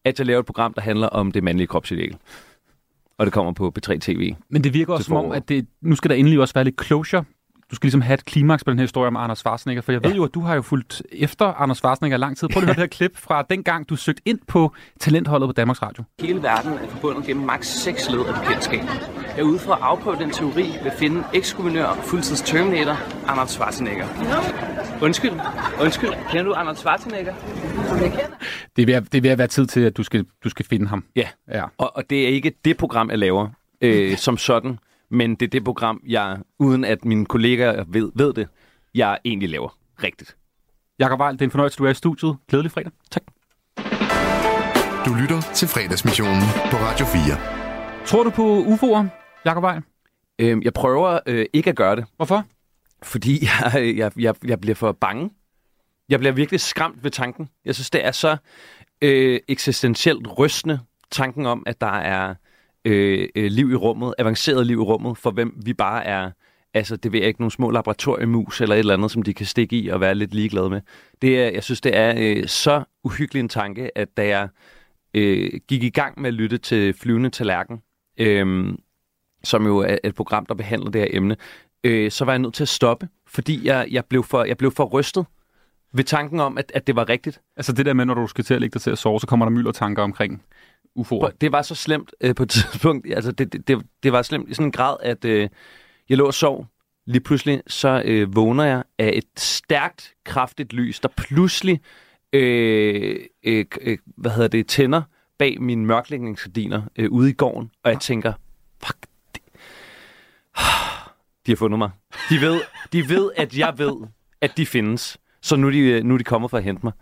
at 0.05 0.19
jeg 0.19 0.27
laver 0.27 0.41
et 0.41 0.47
program, 0.47 0.75
der 0.75 0.81
handler 0.81 1.07
om 1.07 1.33
det 1.33 1.45
mandlige 1.45 1.67
kropsideal. 1.67 2.17
Og 3.19 3.27
det 3.27 3.33
kommer 3.33 3.53
på 3.53 3.73
B3 3.79 3.99
TV. 3.99 4.35
Men 4.49 4.65
det 4.65 4.75
virker 4.75 4.93
også 4.93 5.05
som 5.05 5.17
om, 5.17 5.33
at 5.33 5.49
det, 5.49 5.67
nu 5.81 5.97
skal 5.97 6.11
der 6.11 6.17
endelig 6.17 6.41
også 6.41 6.55
være 6.55 6.65
lidt 6.65 6.85
closure. 6.85 7.25
Du 7.71 7.77
skal 7.77 7.87
ligesom 7.87 8.01
have 8.01 8.15
et 8.15 8.25
klimaks 8.25 8.65
på 8.65 8.71
den 8.71 8.79
her 8.79 8.83
historie 8.85 9.07
om 9.09 9.17
Anders 9.17 9.39
Schwarzenegger, 9.39 9.83
for 9.83 9.93
jeg 9.93 10.05
ved 10.05 10.15
jo, 10.15 10.25
at 10.25 10.35
du 10.35 10.41
har 10.41 10.55
jo 10.55 10.63
fulgt 10.63 11.03
efter 11.13 11.45
Anders 11.47 11.79
Schwarzenegger 11.79 12.17
lang 12.17 12.37
tid. 12.37 12.49
Prøv 12.49 12.61
lige 12.61 12.71
at 12.71 12.77
høre 12.77 12.87
det 12.87 12.93
her 12.95 12.97
klip 13.09 13.17
fra 13.17 13.43
dengang, 13.51 13.89
du 13.89 13.97
søgte 13.97 14.23
ind 14.25 14.39
på 14.47 14.73
talentholdet 15.01 15.49
på 15.49 15.53
Danmarks 15.53 15.83
Radio. 15.83 16.05
Hele 16.21 16.43
verden 16.43 16.73
er 16.73 16.89
forbundet 16.89 17.25
gennem 17.27 17.47
maks 17.47 17.69
6 17.69 18.11
led 18.11 18.25
af 18.25 18.35
bekendtskab. 18.41 18.81
Jeg 18.81 19.39
er 19.39 19.43
ude 19.43 19.59
for 19.59 19.73
at 19.73 19.79
afprøve 19.83 20.17
den 20.17 20.31
teori 20.31 20.63
ved 20.83 20.91
at 20.91 20.99
finde 20.99 21.25
eks-guvernør 21.35 21.85
og 21.85 21.97
fuldtids 21.97 22.41
Terminator, 22.41 22.97
Arnold 23.27 23.49
Schwarzenegger. 23.49 24.07
Undskyld, 25.03 25.33
undskyld, 25.83 26.11
kender 26.31 26.45
du 26.45 26.55
Arnold 26.55 26.77
Schwarzenegger? 26.77 27.35
Det 28.77 28.83
er 28.83 28.87
ved 28.87 28.95
at, 28.95 29.13
det 29.13 29.19
er 29.19 29.23
ved 29.23 29.31
at 29.31 29.39
være 29.39 29.47
tid 29.47 29.67
til, 29.67 29.81
at 29.81 29.97
du 29.97 30.03
skal, 30.03 30.25
du 30.45 30.49
skal 30.49 30.67
finde 30.67 30.87
ham. 30.87 31.05
Ja, 31.17 31.29
Ja. 31.49 31.65
og, 31.79 31.97
og 31.97 32.11
det 32.11 32.25
er 32.25 32.29
ikke 32.29 32.53
det 32.65 32.77
program, 32.77 33.11
jeg 33.11 33.19
laver 33.19 33.49
øh, 33.81 34.17
som 34.17 34.37
sådan, 34.37 34.79
men 35.11 35.35
det 35.35 35.43
er 35.47 35.51
det 35.51 35.65
program, 35.65 36.03
jeg, 36.07 36.39
uden 36.59 36.85
at 36.85 37.05
mine 37.05 37.27
kollegaer 37.27 37.85
ved, 37.89 38.13
ved 38.15 38.33
det, 38.33 38.49
jeg 38.95 39.19
egentlig 39.25 39.49
laver 39.49 39.79
rigtigt. 40.03 40.37
Jakob 40.99 41.19
Vejl, 41.19 41.33
det 41.35 41.41
er 41.41 41.45
en 41.45 41.51
fornøjelse, 41.51 41.79
du 41.79 41.85
er 41.85 41.91
i 41.91 41.95
studiet. 41.95 42.37
Glædelig 42.49 42.73
fredag. 42.73 42.93
Tak. 43.11 43.23
Du 45.07 45.15
lytter 45.15 45.41
til 45.55 45.69
fredagsmissionen 45.69 46.43
på 46.71 46.77
Radio 46.77 47.07
4. 47.07 48.07
Tror 48.07 48.23
du 48.23 48.31
på 48.31 48.63
UFO'er, 48.65 49.07
Jakob 49.45 49.63
Vejl? 49.63 49.83
Øh, 50.39 50.65
jeg 50.65 50.73
prøver 50.73 51.19
øh, 51.27 51.47
ikke 51.53 51.71
at 51.71 51.77
gøre 51.77 51.97
det, 51.97 52.05
Hvorfor? 52.17 52.45
fordi 53.03 53.45
jeg, 53.75 53.97
jeg, 53.97 54.13
jeg, 54.19 54.35
jeg 54.45 54.61
bliver 54.61 54.75
for 54.75 54.93
bange. 54.93 55.31
Jeg 56.09 56.19
bliver 56.19 56.33
virkelig 56.33 56.61
skræmt 56.61 57.05
ved 57.05 57.11
tanken. 57.11 57.49
Jeg 57.65 57.75
synes, 57.75 57.91
det 57.91 58.07
er 58.07 58.11
så 58.13 58.37
øh, 59.03 59.41
eksistentielt 59.49 60.39
rystende, 60.39 60.81
tanken 61.11 61.47
om, 61.47 61.63
at 61.67 61.81
der 61.81 61.93
er 61.93 62.35
Øh, 62.85 63.29
øh, 63.35 63.51
liv 63.51 63.71
i 63.71 63.75
rummet, 63.75 64.15
avanceret 64.19 64.67
liv 64.67 64.79
i 64.79 64.83
rummet, 64.83 65.19
for 65.19 65.31
hvem 65.31 65.61
vi 65.65 65.73
bare 65.73 66.05
er, 66.05 66.31
altså 66.75 66.97
det 66.97 67.13
ved 67.13 67.21
jeg 67.21 67.29
ikke, 67.29 67.41
nogle 67.41 67.53
små 67.53 67.71
laboratoriemus 67.71 68.61
eller 68.61 68.75
et 68.75 68.79
eller 68.79 68.95
andet, 68.95 69.11
som 69.11 69.23
de 69.23 69.35
kan 69.35 69.47
stikke 69.47 69.77
i 69.77 69.89
og 69.89 70.01
være 70.01 70.15
lidt 70.15 70.35
ligeglade 70.35 70.71
med. 70.71 70.81
Det 71.23 71.41
er, 71.41 71.51
jeg 71.51 71.65
synes, 71.65 71.81
det 71.81 71.97
er 71.97 72.15
øh, 72.19 72.47
så 72.47 72.85
uhyggelig 73.05 73.41
en 73.41 73.49
tanke, 73.49 73.99
at 73.99 74.17
da 74.17 74.27
jeg 74.27 74.49
øh, 75.15 75.51
gik 75.69 75.83
i 75.83 75.91
gang 75.91 76.21
med 76.21 76.29
at 76.29 76.35
lytte 76.35 76.59
til 76.59 76.95
Flyvende 76.95 77.31
Tallerken, 77.31 77.79
øh, 78.19 78.75
som 79.45 79.67
jo 79.67 79.79
er 79.79 79.99
et 80.05 80.15
program, 80.15 80.47
der 80.47 80.55
behandler 80.55 80.91
det 80.91 81.01
her 81.01 81.09
emne, 81.11 81.37
øh, 81.85 82.11
så 82.11 82.25
var 82.25 82.33
jeg 82.33 82.39
nødt 82.39 82.55
til 82.55 82.65
at 82.65 82.69
stoppe, 82.69 83.09
fordi 83.27 83.67
jeg, 83.67 83.89
jeg, 83.91 84.05
blev, 84.05 84.25
for, 84.25 84.45
jeg 84.45 84.57
blev 84.57 84.71
for 84.71 84.85
rystet 84.85 85.27
ved 85.93 86.05
tanken 86.05 86.41
om, 86.41 86.59
at, 86.59 86.73
at 86.75 86.87
det 86.87 86.97
var 86.97 87.09
rigtigt. 87.09 87.41
Altså 87.57 87.73
det 87.73 87.87
der 87.87 87.93
med, 87.93 88.05
når 88.05 88.15
du 88.15 88.27
skal 88.27 88.45
til 88.45 88.55
at 88.55 88.61
lægge 88.61 88.75
dig 88.75 88.83
til 88.83 88.91
at 88.91 88.99
sove, 88.99 89.21
så 89.21 89.27
kommer 89.27 89.47
der 89.47 89.51
mylder 89.51 89.73
tanker 89.73 90.03
omkring 90.03 90.43
UFO'er. 90.99 91.31
Det 91.41 91.53
var 91.53 91.63
så 91.63 91.75
slemt 91.75 92.15
øh, 92.21 92.35
på 92.35 92.43
et 92.43 92.51
tidspunkt, 92.57 93.07
altså 93.15 93.33
det, 93.33 93.53
det, 93.53 93.69
det, 93.69 93.87
det 94.03 94.13
var 94.13 94.23
slemt 94.23 94.49
i 94.49 94.55
sådan 94.55 94.67
en 94.67 94.73
grad, 94.73 94.97
at 95.03 95.25
øh, 95.25 95.49
jeg 96.09 96.19
lå 96.19 96.27
og 96.27 96.35
sov. 96.35 96.67
Lige 97.07 97.21
pludselig 97.21 97.63
så 97.67 98.03
øh, 98.05 98.37
vågner 98.37 98.65
jeg 98.65 98.83
af 98.99 99.11
et 99.15 99.41
stærkt, 99.41 100.15
kraftigt 100.25 100.73
lys, 100.73 101.01
der 101.01 101.09
pludselig 101.17 101.81
øh, 102.33 103.17
øh, 103.45 103.65
øh, 103.81 103.99
hvad 104.17 104.31
hedder 104.31 104.49
det, 104.49 104.67
tænder 104.67 105.03
bag 105.39 105.63
mine 105.63 105.87
mørklægningsgardiner 105.87 106.83
øh, 106.97 107.11
ude 107.11 107.31
i 107.31 107.33
gården, 107.33 107.71
og 107.85 107.91
jeg 107.91 108.01
tænker, 108.01 108.33
fuck, 108.85 108.99
de, 109.35 109.41
de 111.47 111.51
har 111.51 111.57
fundet 111.57 111.79
mig. 111.79 111.91
De 112.31 112.41
ved, 112.41 112.61
de 112.93 113.09
ved, 113.09 113.31
at 113.37 113.59
jeg 113.59 113.75
ved, 113.79 113.97
at 114.41 114.57
de 114.57 114.67
findes. 114.67 115.19
Så 115.43 115.57
nu 115.57 115.67
er 115.67 115.71
de, 115.71 115.79
øh, 115.79 116.05
nu 116.05 116.15
er 116.15 116.19
de 116.19 116.25
kommet 116.25 116.51
for 116.51 116.59
at 116.59 116.65
hente 116.65 116.81
mig. 116.85 116.93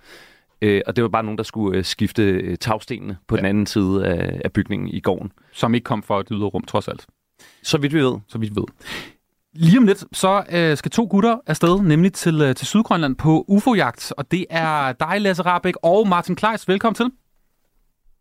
Øh, 0.62 0.82
og 0.86 0.96
det 0.96 1.02
var 1.02 1.08
bare 1.08 1.22
nogen, 1.22 1.38
der 1.38 1.44
skulle 1.44 1.78
øh, 1.78 1.84
skifte 1.84 2.22
øh, 2.22 2.56
tagstenene 2.56 3.18
på 3.28 3.36
ja. 3.36 3.38
den 3.38 3.46
anden 3.46 3.66
side 3.66 4.06
af, 4.06 4.40
af 4.44 4.52
bygningen 4.52 4.88
i 4.88 5.00
gården. 5.00 5.32
Som 5.52 5.74
ikke 5.74 5.84
kom 5.84 6.02
fra 6.02 6.20
et 6.20 6.28
ydre 6.30 6.46
rum, 6.46 6.62
trods 6.62 6.88
alt. 6.88 7.06
Så 7.62 7.78
vidt 7.78 7.94
vi 7.94 7.98
ved. 7.98 8.18
så 8.28 8.38
vidt 8.38 8.56
vi 8.56 8.60
ved. 8.60 8.66
Lige 9.52 9.78
om 9.78 9.86
lidt, 9.86 10.04
så 10.12 10.44
øh, 10.52 10.76
skal 10.76 10.90
to 10.90 11.06
gutter 11.10 11.38
afsted, 11.46 11.82
nemlig 11.82 12.12
til, 12.12 12.42
øh, 12.42 12.54
til 12.54 12.66
Sydgrønland 12.66 13.16
på 13.16 13.44
UFO-jagt. 13.48 14.12
Og 14.18 14.30
det 14.30 14.46
er 14.50 14.92
dig, 14.92 15.20
Lasse 15.20 15.42
Rabeck 15.42 15.76
og 15.82 16.08
Martin 16.08 16.36
Kleis. 16.36 16.68
Velkommen 16.68 16.94
til. 16.94 17.10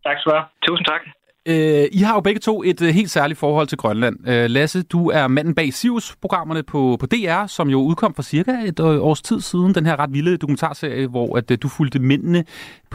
Tak 0.03 0.17
skal 0.19 0.31
du 0.31 0.35
have. 0.35 0.45
Tusind 0.67 0.85
tak. 0.85 1.01
Øh, 1.47 1.85
I 1.91 1.97
har 1.97 2.13
jo 2.13 2.19
begge 2.19 2.39
to 2.39 2.63
et 2.63 2.81
øh, 2.81 2.89
helt 2.89 3.11
særligt 3.11 3.39
forhold 3.39 3.67
til 3.67 3.77
Grønland. 3.77 4.29
Øh, 4.29 4.49
Lasse, 4.49 4.81
du 4.81 5.09
er 5.09 5.27
manden 5.27 5.55
bag 5.55 5.73
Sirius-programmerne 5.73 6.63
på, 6.63 6.97
på 6.99 7.05
DR, 7.05 7.45
som 7.47 7.69
jo 7.69 7.81
udkom 7.81 8.13
for 8.13 8.23
cirka 8.23 8.51
et 8.65 8.79
øh, 8.79 8.85
års 8.85 9.21
tid 9.21 9.41
siden. 9.41 9.75
Den 9.75 9.85
her 9.85 9.99
ret 9.99 10.13
vilde 10.13 10.37
dokumentarserie, 10.37 11.07
hvor 11.07 11.37
at, 11.37 11.51
øh, 11.51 11.57
du 11.61 11.67
fulgte 11.67 11.99
mændene 11.99 12.45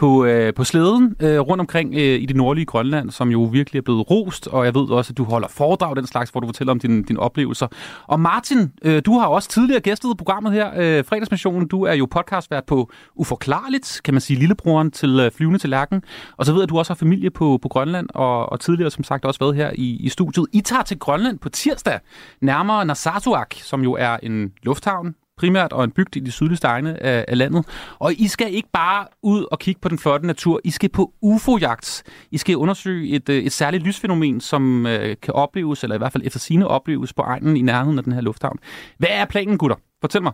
på, 0.01 0.25
øh, 0.25 0.53
på 0.53 0.63
slæden 0.63 1.15
øh, 1.19 1.39
rundt 1.39 1.61
omkring 1.61 1.93
øh, 1.93 2.01
i 2.01 2.25
det 2.25 2.35
nordlige 2.35 2.65
Grønland, 2.65 3.11
som 3.11 3.29
jo 3.29 3.43
virkelig 3.43 3.79
er 3.79 3.83
blevet 3.83 4.11
rost. 4.11 4.47
Og 4.47 4.65
jeg 4.65 4.75
ved 4.75 4.89
også, 4.89 5.13
at 5.13 5.17
du 5.17 5.23
holder 5.23 5.47
foredrag 5.47 5.95
den 5.95 6.07
slags, 6.07 6.29
hvor 6.29 6.41
du 6.41 6.47
fortæller 6.47 6.71
om 6.71 6.79
dine, 6.79 7.03
din 7.03 7.17
oplevelser. 7.17 7.67
Og 8.07 8.19
Martin, 8.19 8.71
øh, 8.83 9.01
du 9.05 9.17
har 9.17 9.27
også 9.27 9.49
tidligere 9.49 9.81
gæstet 9.81 10.17
programmet 10.17 10.53
her, 10.53 10.71
øh, 10.75 11.05
Fredagsmissionen. 11.05 11.67
Du 11.67 11.83
er 11.83 11.93
jo 11.93 12.07
podcastvært 12.11 12.63
på 12.65 12.91
Uforklarligt, 13.15 14.01
kan 14.03 14.13
man 14.13 14.21
sige, 14.21 14.39
lillebroren 14.39 14.91
til 14.91 15.19
øh, 15.19 15.31
Flyvende 15.31 15.59
til 15.59 15.69
Lærken. 15.69 16.03
Og 16.37 16.45
så 16.45 16.51
ved 16.51 16.59
jeg, 16.59 16.63
at 16.63 16.69
du 16.69 16.77
også 16.77 16.93
har 16.93 16.97
familie 16.97 17.29
på, 17.29 17.59
på 17.61 17.67
Grønland, 17.67 18.07
og, 18.13 18.51
og 18.51 18.59
tidligere 18.59 18.91
som 18.91 19.03
sagt 19.03 19.25
også 19.25 19.39
været 19.39 19.55
her 19.55 19.71
i, 19.75 19.97
i 19.99 20.09
studiet. 20.09 20.45
I 20.53 20.61
tager 20.61 20.83
til 20.83 20.99
Grønland 20.99 21.39
på 21.39 21.49
tirsdag, 21.49 21.99
nærmere 22.41 22.85
Narsarsuaq, 22.85 23.55
som 23.55 23.83
jo 23.83 23.93
er 23.93 24.17
en 24.23 24.51
lufthavn, 24.63 25.15
primært 25.41 25.71
og 25.73 25.83
en 25.83 25.91
bygd 25.91 26.15
i 26.15 26.19
de 26.19 26.31
sydligste 26.31 26.67
egne 26.67 27.03
af, 27.03 27.25
af 27.27 27.37
landet. 27.37 27.61
Og 27.99 28.09
I 28.25 28.27
skal 28.27 28.53
ikke 28.53 28.69
bare 28.73 29.01
ud 29.23 29.41
og 29.51 29.59
kigge 29.59 29.81
på 29.81 29.89
den 29.89 29.99
flotte 29.99 30.27
natur, 30.27 30.61
I 30.63 30.71
skal 30.71 30.89
på 30.89 31.03
UFO-jagt. 31.21 31.87
I 32.31 32.37
skal 32.37 32.55
undersøge 32.55 33.15
et, 33.15 33.29
øh, 33.29 33.35
et 33.47 33.51
særligt 33.51 33.83
lysfænomen, 33.87 34.41
som 34.41 34.63
øh, 34.87 35.15
kan 35.23 35.33
opleves, 35.33 35.83
eller 35.83 35.95
i 35.95 35.97
hvert 35.97 36.13
fald 36.13 36.25
efter 36.25 36.39
sine 36.39 36.67
opleves 36.67 37.13
på 37.13 37.21
egnen 37.21 37.57
i 37.57 37.61
nærheden 37.61 37.97
af 37.97 38.03
den 38.03 38.13
her 38.13 38.21
lufthavn. 38.21 38.57
Hvad 38.97 39.13
er 39.21 39.25
planen, 39.25 39.57
gutter? 39.57 39.77
Fortæl 40.01 40.23
mig. 40.23 40.33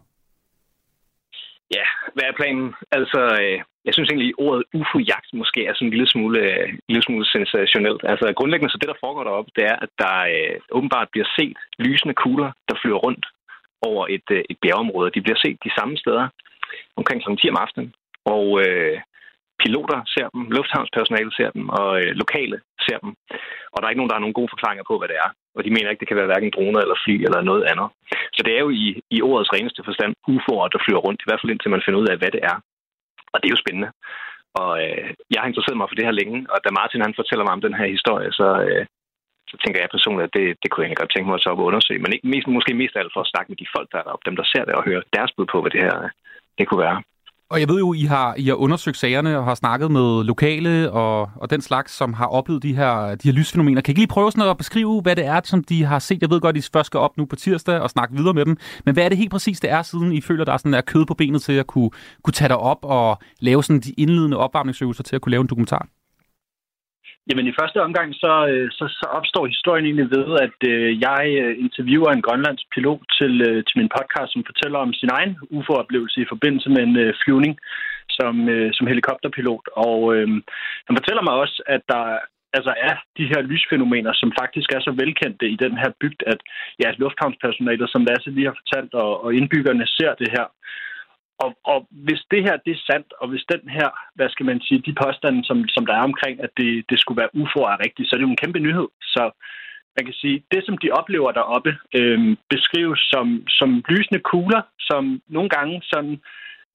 Ja, 1.76 1.86
hvad 2.14 2.26
er 2.30 2.36
planen? 2.40 2.68
Altså, 2.98 3.22
øh, 3.42 3.58
jeg 3.88 3.94
synes 3.94 4.10
egentlig, 4.10 4.30
at 4.34 4.42
ordet 4.46 4.64
UFO-jagt 4.80 5.30
måske 5.42 5.60
er 5.66 5.74
sådan 5.74 5.88
en 5.88 5.96
lille 5.96 6.10
smule, 6.14 6.40
øh, 6.48 6.70
en 6.70 6.90
lille 6.94 7.06
smule 7.08 7.26
sensationelt. 7.36 8.02
Altså, 8.12 8.26
grundlæggende 8.38 8.72
så 8.72 8.78
det, 8.82 8.92
der 8.92 9.04
foregår 9.04 9.24
deroppe, 9.24 9.52
det 9.58 9.64
er, 9.72 9.78
at 9.86 9.92
der 10.04 10.16
øh, 10.36 10.56
åbenbart 10.78 11.08
bliver 11.14 11.28
set 11.38 11.58
lysende 11.86 12.16
kugler, 12.24 12.50
der 12.68 12.76
flyver 12.82 13.00
rundt 13.08 13.26
over 13.82 14.04
et, 14.16 14.28
øh, 14.32 14.44
et 14.50 14.58
bjergeområde. 14.62 15.16
De 15.16 15.22
bliver 15.22 15.40
set 15.44 15.58
de 15.64 15.72
samme 15.78 15.98
steder 15.98 16.28
omkring 17.00 17.20
kl. 17.24 17.30
10 17.36 17.50
om 17.50 17.62
aftenen. 17.66 17.94
Og 18.26 18.46
øh, 18.64 18.98
piloter 19.64 20.00
ser 20.14 20.28
dem, 20.34 20.42
lufthavnspersonale 20.58 21.32
ser 21.38 21.50
dem, 21.58 21.66
og 21.80 21.90
øh, 22.02 22.12
lokale 22.22 22.58
ser 22.86 22.98
dem. 23.04 23.12
Og 23.72 23.78
der 23.78 23.86
er 23.86 23.92
ikke 23.92 24.02
nogen, 24.02 24.12
der 24.12 24.18
har 24.18 24.26
nogen 24.26 24.40
gode 24.40 24.54
forklaringer 24.54 24.86
på, 24.88 24.96
hvad 24.98 25.10
det 25.12 25.18
er. 25.26 25.30
Og 25.56 25.62
de 25.64 25.74
mener 25.74 25.90
ikke, 25.90 26.02
det 26.04 26.10
kan 26.10 26.20
være 26.20 26.32
hverken 26.32 26.56
droner 26.56 26.80
eller 26.82 26.98
fly 27.04 27.16
eller 27.28 27.42
noget 27.50 27.64
andet. 27.72 27.88
Så 28.36 28.42
det 28.46 28.54
er 28.54 28.62
jo 28.66 28.70
i, 28.84 28.86
i 29.16 29.20
ordets 29.30 29.54
reneste 29.56 29.82
forstand 29.88 30.12
UFO'er, 30.32 30.68
der 30.74 30.84
flyver 30.86 31.02
rundt, 31.08 31.22
i 31.22 31.28
hvert 31.28 31.42
fald 31.42 31.54
indtil 31.54 31.74
man 31.74 31.86
finder 31.86 32.00
ud 32.02 32.12
af, 32.12 32.18
hvad 32.20 32.32
det 32.36 32.42
er. 32.52 32.58
Og 33.34 33.38
det 33.40 33.48
er 33.48 33.56
jo 33.56 33.64
spændende. 33.64 33.90
Og 34.62 34.72
øh, 34.84 35.08
jeg 35.34 35.40
har 35.42 35.50
interesseret 35.50 35.78
mig 35.80 35.90
for 35.90 35.98
det 35.98 36.08
her 36.08 36.20
længe, 36.20 36.38
og 36.54 36.58
da 36.66 36.70
Martin 36.80 37.06
han 37.08 37.18
fortæller 37.20 37.44
mig 37.46 37.54
om 37.58 37.66
den 37.66 37.76
her 37.80 37.88
historie, 37.96 38.30
så, 38.40 38.48
øh, 38.68 38.84
så 39.52 39.56
tænker 39.62 39.80
jeg 39.80 39.96
personligt, 39.96 40.28
at 40.28 40.36
det, 40.38 40.46
det 40.62 40.68
kunne 40.70 40.82
jeg 40.82 40.88
egentlig 40.88 41.04
godt 41.04 41.14
tænke 41.14 41.28
mig 41.28 41.38
at 41.38 41.44
så 41.44 41.50
op 41.54 41.62
og 41.62 41.70
undersøge. 41.70 42.02
Men 42.04 42.14
ikke, 42.14 42.28
mest, 42.34 42.48
måske 42.58 42.74
mest 42.82 42.96
af 42.96 43.02
alt 43.02 43.16
for 43.16 43.22
at 43.24 43.32
snakke 43.34 43.50
med 43.52 43.58
de 43.62 43.74
folk, 43.76 43.88
der 43.92 43.98
er 44.00 44.06
deroppe, 44.06 44.28
dem 44.30 44.36
der 44.40 44.46
ser 44.52 44.64
det 44.68 44.74
og 44.80 44.84
hører 44.90 45.04
deres 45.16 45.32
bud 45.36 45.48
på, 45.54 45.58
hvad 45.62 45.72
det 45.76 45.82
her 45.88 45.96
øh, 46.04 46.10
det 46.58 46.68
kunne 46.68 46.86
være. 46.88 47.00
Og 47.50 47.60
jeg 47.60 47.70
ved 47.70 47.80
jo, 47.80 47.94
I 47.94 48.04
har, 48.04 48.36
I 48.38 48.46
har 48.48 48.56
undersøgt 48.56 48.98
sagerne 48.98 49.38
og 49.38 49.46
har 49.46 49.56
snakket 49.56 49.92
med 49.92 50.24
lokale 50.24 50.92
og, 50.92 51.30
og 51.36 51.50
den 51.50 51.62
slags, 51.62 51.92
som 51.92 52.14
har 52.14 52.28
oplevet 52.28 52.64
de 52.64 52.76
her, 52.76 53.16
de 53.16 53.28
her 53.28 53.32
lysfænomener. 53.40 53.82
Kan 53.82 53.90
I 53.90 53.92
ikke 53.92 54.00
lige 54.00 54.08
prøve 54.08 54.32
sådan 54.32 54.50
at 54.50 54.58
beskrive, 54.58 55.02
hvad 55.02 55.16
det 55.16 55.26
er, 55.26 55.42
som 55.44 55.64
de 55.64 55.84
har 55.84 56.00
set? 56.00 56.22
Jeg 56.22 56.30
ved 56.30 56.42
godt, 56.42 56.58
at 56.58 56.64
I 56.66 56.70
først 56.74 56.88
skal 56.88 57.00
op 57.00 57.18
nu 57.18 57.26
på 57.26 57.36
tirsdag 57.36 57.80
og 57.80 57.90
snakke 57.90 58.16
videre 58.16 58.34
med 58.34 58.46
dem. 58.46 58.58
Men 58.86 58.94
hvad 58.94 59.06
er 59.06 59.10
det 59.10 59.18
helt 59.18 59.32
præcis, 59.32 59.60
det 59.60 59.70
er, 59.70 59.82
siden 59.82 60.12
I 60.12 60.22
føler, 60.22 60.46
der 60.46 60.54
er 60.54 60.58
sådan 60.58 60.74
der 60.74 60.82
kød 60.82 61.06
på 61.06 61.14
benet 61.14 61.42
til 61.42 61.54
at 61.54 61.68
kunne, 61.68 61.90
kunne 62.24 62.34
tage 62.34 62.50
dig 62.50 62.58
op 62.58 62.80
og 62.82 63.18
lave 63.40 63.64
sådan 63.64 63.80
de 63.80 63.94
indledende 63.98 64.38
opvarmningsøvelser 64.38 65.04
til 65.04 65.16
at 65.16 65.22
kunne 65.22 65.32
lave 65.32 65.42
en 65.42 65.48
dokumentar? 65.48 65.88
Jamen 67.30 67.48
i 67.48 67.58
første 67.60 67.80
omgang, 67.88 68.10
så, 68.24 68.32
øh, 68.52 68.68
så, 68.78 68.86
så 69.00 69.06
opstår 69.18 69.46
historien 69.46 69.86
egentlig 69.86 70.10
ved, 70.18 70.28
at 70.46 70.60
øh, 70.72 70.90
jeg 71.08 71.24
øh, 71.44 71.54
interviewer 71.66 72.12
en 72.12 72.26
grønlandsk 72.28 72.66
pilot 72.76 73.02
til, 73.18 73.34
øh, 73.48 73.60
til 73.68 73.76
min 73.80 73.94
podcast, 73.98 74.30
som 74.34 74.48
fortæller 74.50 74.80
om 74.80 74.94
sin 74.94 75.10
egen 75.18 75.34
UFO-oplevelse 75.56 76.18
i 76.22 76.32
forbindelse 76.34 76.70
med 76.70 76.82
en 76.84 76.96
øh, 77.04 77.14
flyvning 77.24 77.54
som, 78.18 78.50
øh, 78.50 78.70
som 78.74 78.88
helikopterpilot. 78.88 79.66
Og 79.88 80.16
øh, 80.16 80.28
han 80.88 80.98
fortæller 81.00 81.24
mig 81.28 81.34
også, 81.44 81.58
at 81.76 81.82
der 81.94 82.04
altså 82.58 82.74
er 82.90 82.96
de 83.18 83.26
her 83.32 83.42
lysfænomener, 83.52 84.14
som 84.22 84.30
faktisk 84.42 84.70
er 84.76 84.82
så 84.88 84.92
velkendte 85.02 85.46
i 85.50 85.58
den 85.66 85.74
her 85.82 85.92
bygd, 86.02 86.20
at 86.34 86.40
ja, 86.84 86.90
lufthavnspersonalet, 87.02 87.90
som 87.90 88.06
Lasse 88.06 88.30
lige 88.32 88.50
har 88.50 88.58
fortalt, 88.62 88.94
og, 88.94 89.12
og 89.24 89.30
indbyggerne 89.40 89.86
ser 89.98 90.14
det 90.22 90.30
her. 90.38 90.48
Og, 91.44 91.52
og 91.64 91.88
hvis 91.92 92.22
det 92.32 92.42
her 92.44 92.58
det 92.66 92.72
er 92.74 92.86
sandt, 92.92 93.14
og 93.22 93.28
hvis 93.30 93.46
den 93.54 93.70
her, 93.70 93.90
hvad 94.16 94.30
skal 94.30 94.46
man 94.46 94.62
sige, 94.62 94.86
de 94.88 94.96
påstande, 95.04 95.46
som, 95.46 95.68
som 95.68 95.86
der 95.86 95.94
er 95.94 96.04
omkring, 96.10 96.44
at 96.46 96.50
det, 96.58 96.86
det 96.90 97.00
skulle 97.00 97.22
være 97.22 97.36
UFO 97.40 97.60
er 97.60 97.84
rigtigt, 97.86 98.10
så 98.10 98.16
er 98.16 98.18
det 98.18 98.28
jo 98.28 98.36
en 98.36 98.44
kæmpe 98.44 98.60
nyhed. 98.60 98.88
Så 99.02 99.24
man 99.98 100.06
kan 100.06 100.14
sige, 100.14 100.44
det 100.52 100.62
som 100.66 100.78
de 100.78 100.92
oplever 101.00 101.32
deroppe, 101.32 101.72
øh, 101.98 102.38
beskrives 102.50 103.00
som, 103.14 103.44
som 103.48 103.84
lysende 103.90 104.22
kugler, 104.32 104.62
som 104.80 105.22
nogle 105.28 105.50
gange 105.50 105.82
sådan 105.84 106.16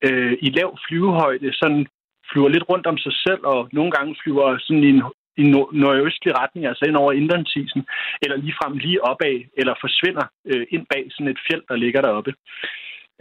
øh, 0.07 0.33
i 0.41 0.49
lav 0.49 0.77
flyvehøjde 0.87 1.53
sådan 1.53 1.85
flyver 2.31 2.49
lidt 2.49 2.69
rundt 2.69 2.87
om 2.87 2.97
sig 2.97 3.13
selv, 3.25 3.41
og 3.53 3.69
nogle 3.71 3.91
gange 3.91 4.15
flyver 4.23 4.57
sådan 4.59 4.83
i 4.83 4.89
en, 4.89 5.03
i 5.41 5.43
nordøstlig 5.81 6.33
retning, 6.41 6.65
altså 6.65 6.85
ind 6.87 6.95
over 6.95 7.11
indlandsisen, 7.11 7.81
eller 8.21 8.37
ligefrem 8.37 8.77
lige 8.77 9.03
opad, 9.05 9.37
eller 9.57 9.73
forsvinder 9.81 10.25
øh, 10.45 10.65
ind 10.69 10.85
bag 10.91 11.03
sådan 11.11 11.31
et 11.31 11.39
fjeld, 11.47 11.63
der 11.69 11.75
ligger 11.75 12.01
deroppe. 12.01 12.33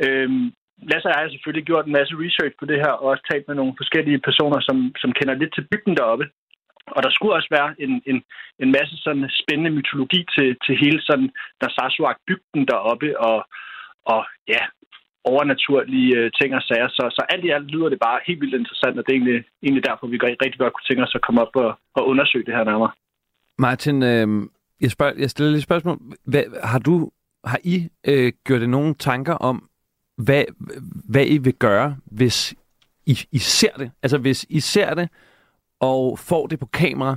Øhm, 0.05 0.53
Lasse 0.91 1.07
og 1.09 1.13
jeg 1.13 1.23
har 1.23 1.35
selvfølgelig 1.35 1.67
gjort 1.67 1.87
en 1.87 1.97
masse 1.99 2.15
research 2.25 2.55
på 2.59 2.65
det 2.71 2.79
her, 2.85 2.93
og 3.01 3.05
også 3.13 3.25
talt 3.31 3.49
med 3.49 3.57
nogle 3.57 3.75
forskellige 3.81 4.25
personer, 4.29 4.61
som, 4.69 4.77
som 5.03 5.11
kender 5.19 5.35
lidt 5.35 5.55
til 5.55 5.67
bygden 5.71 5.97
deroppe. 5.97 6.27
Og 6.97 7.01
der 7.03 7.11
skulle 7.13 7.35
også 7.39 7.51
være 7.59 7.71
en, 7.85 7.93
en, 8.11 8.19
en 8.63 8.71
masse 8.79 8.97
sådan 9.05 9.31
spændende 9.41 9.71
mytologi 9.77 10.21
til, 10.35 10.49
til 10.65 10.75
hele 10.83 11.01
sådan 11.09 11.29
Narsarsuaq-bygden 11.63 12.63
deroppe, 12.73 13.09
og, 13.29 13.39
og 14.13 14.21
ja, 14.49 14.63
overnaturlige 15.25 16.17
øh, 16.19 16.31
ting 16.39 16.51
og 16.59 16.63
sager. 16.63 16.89
Så, 16.89 17.05
så 17.17 17.23
alt 17.33 17.45
i 17.45 17.51
alt 17.57 17.71
lyder 17.71 17.89
det 17.89 17.99
bare 18.07 18.21
helt 18.27 18.41
vildt 18.41 18.61
interessant, 18.61 18.99
og 18.99 19.05
det 19.05 19.13
er 19.13 19.19
egentlig, 19.19 19.45
egentlig 19.63 19.85
derfor, 19.89 20.07
vi 20.07 20.19
rigtig 20.19 20.59
godt 20.59 20.73
kunne 20.73 20.89
tænke 20.89 21.03
os 21.03 21.19
at 21.19 21.25
komme 21.27 21.41
op 21.45 21.57
og, 21.65 21.71
og 21.97 22.03
undersøge 22.11 22.45
det 22.45 22.55
her 22.57 22.65
nærmere. 22.65 22.93
Martin, 23.59 24.03
øh, 24.03 24.29
jeg, 24.81 24.91
spørger, 24.91 25.15
jeg 25.19 25.31
stiller 25.31 25.57
et 25.57 25.63
spørgsmål. 25.63 25.99
Hvad, 26.25 26.45
har 26.65 26.79
du 26.79 27.11
har 27.45 27.61
I 27.65 27.89
øh, 28.09 28.33
gjort 28.47 28.61
det 28.61 28.71
nogle 28.71 28.95
tanker 28.95 29.35
om, 29.35 29.69
hvad, 30.25 30.45
hvad 31.09 31.27
I 31.27 31.39
vil 31.39 31.55
gøre, 31.55 31.97
hvis 32.05 32.55
I, 33.07 33.19
I 33.33 33.39
ser 33.39 33.77
det. 33.77 33.91
Altså 34.03 34.19
hvis 34.19 34.47
I 34.49 34.61
ser 34.61 34.95
det, 34.95 35.09
og 35.81 36.19
får 36.19 36.47
det 36.47 36.61
på 36.61 36.67
kamera, 36.67 37.17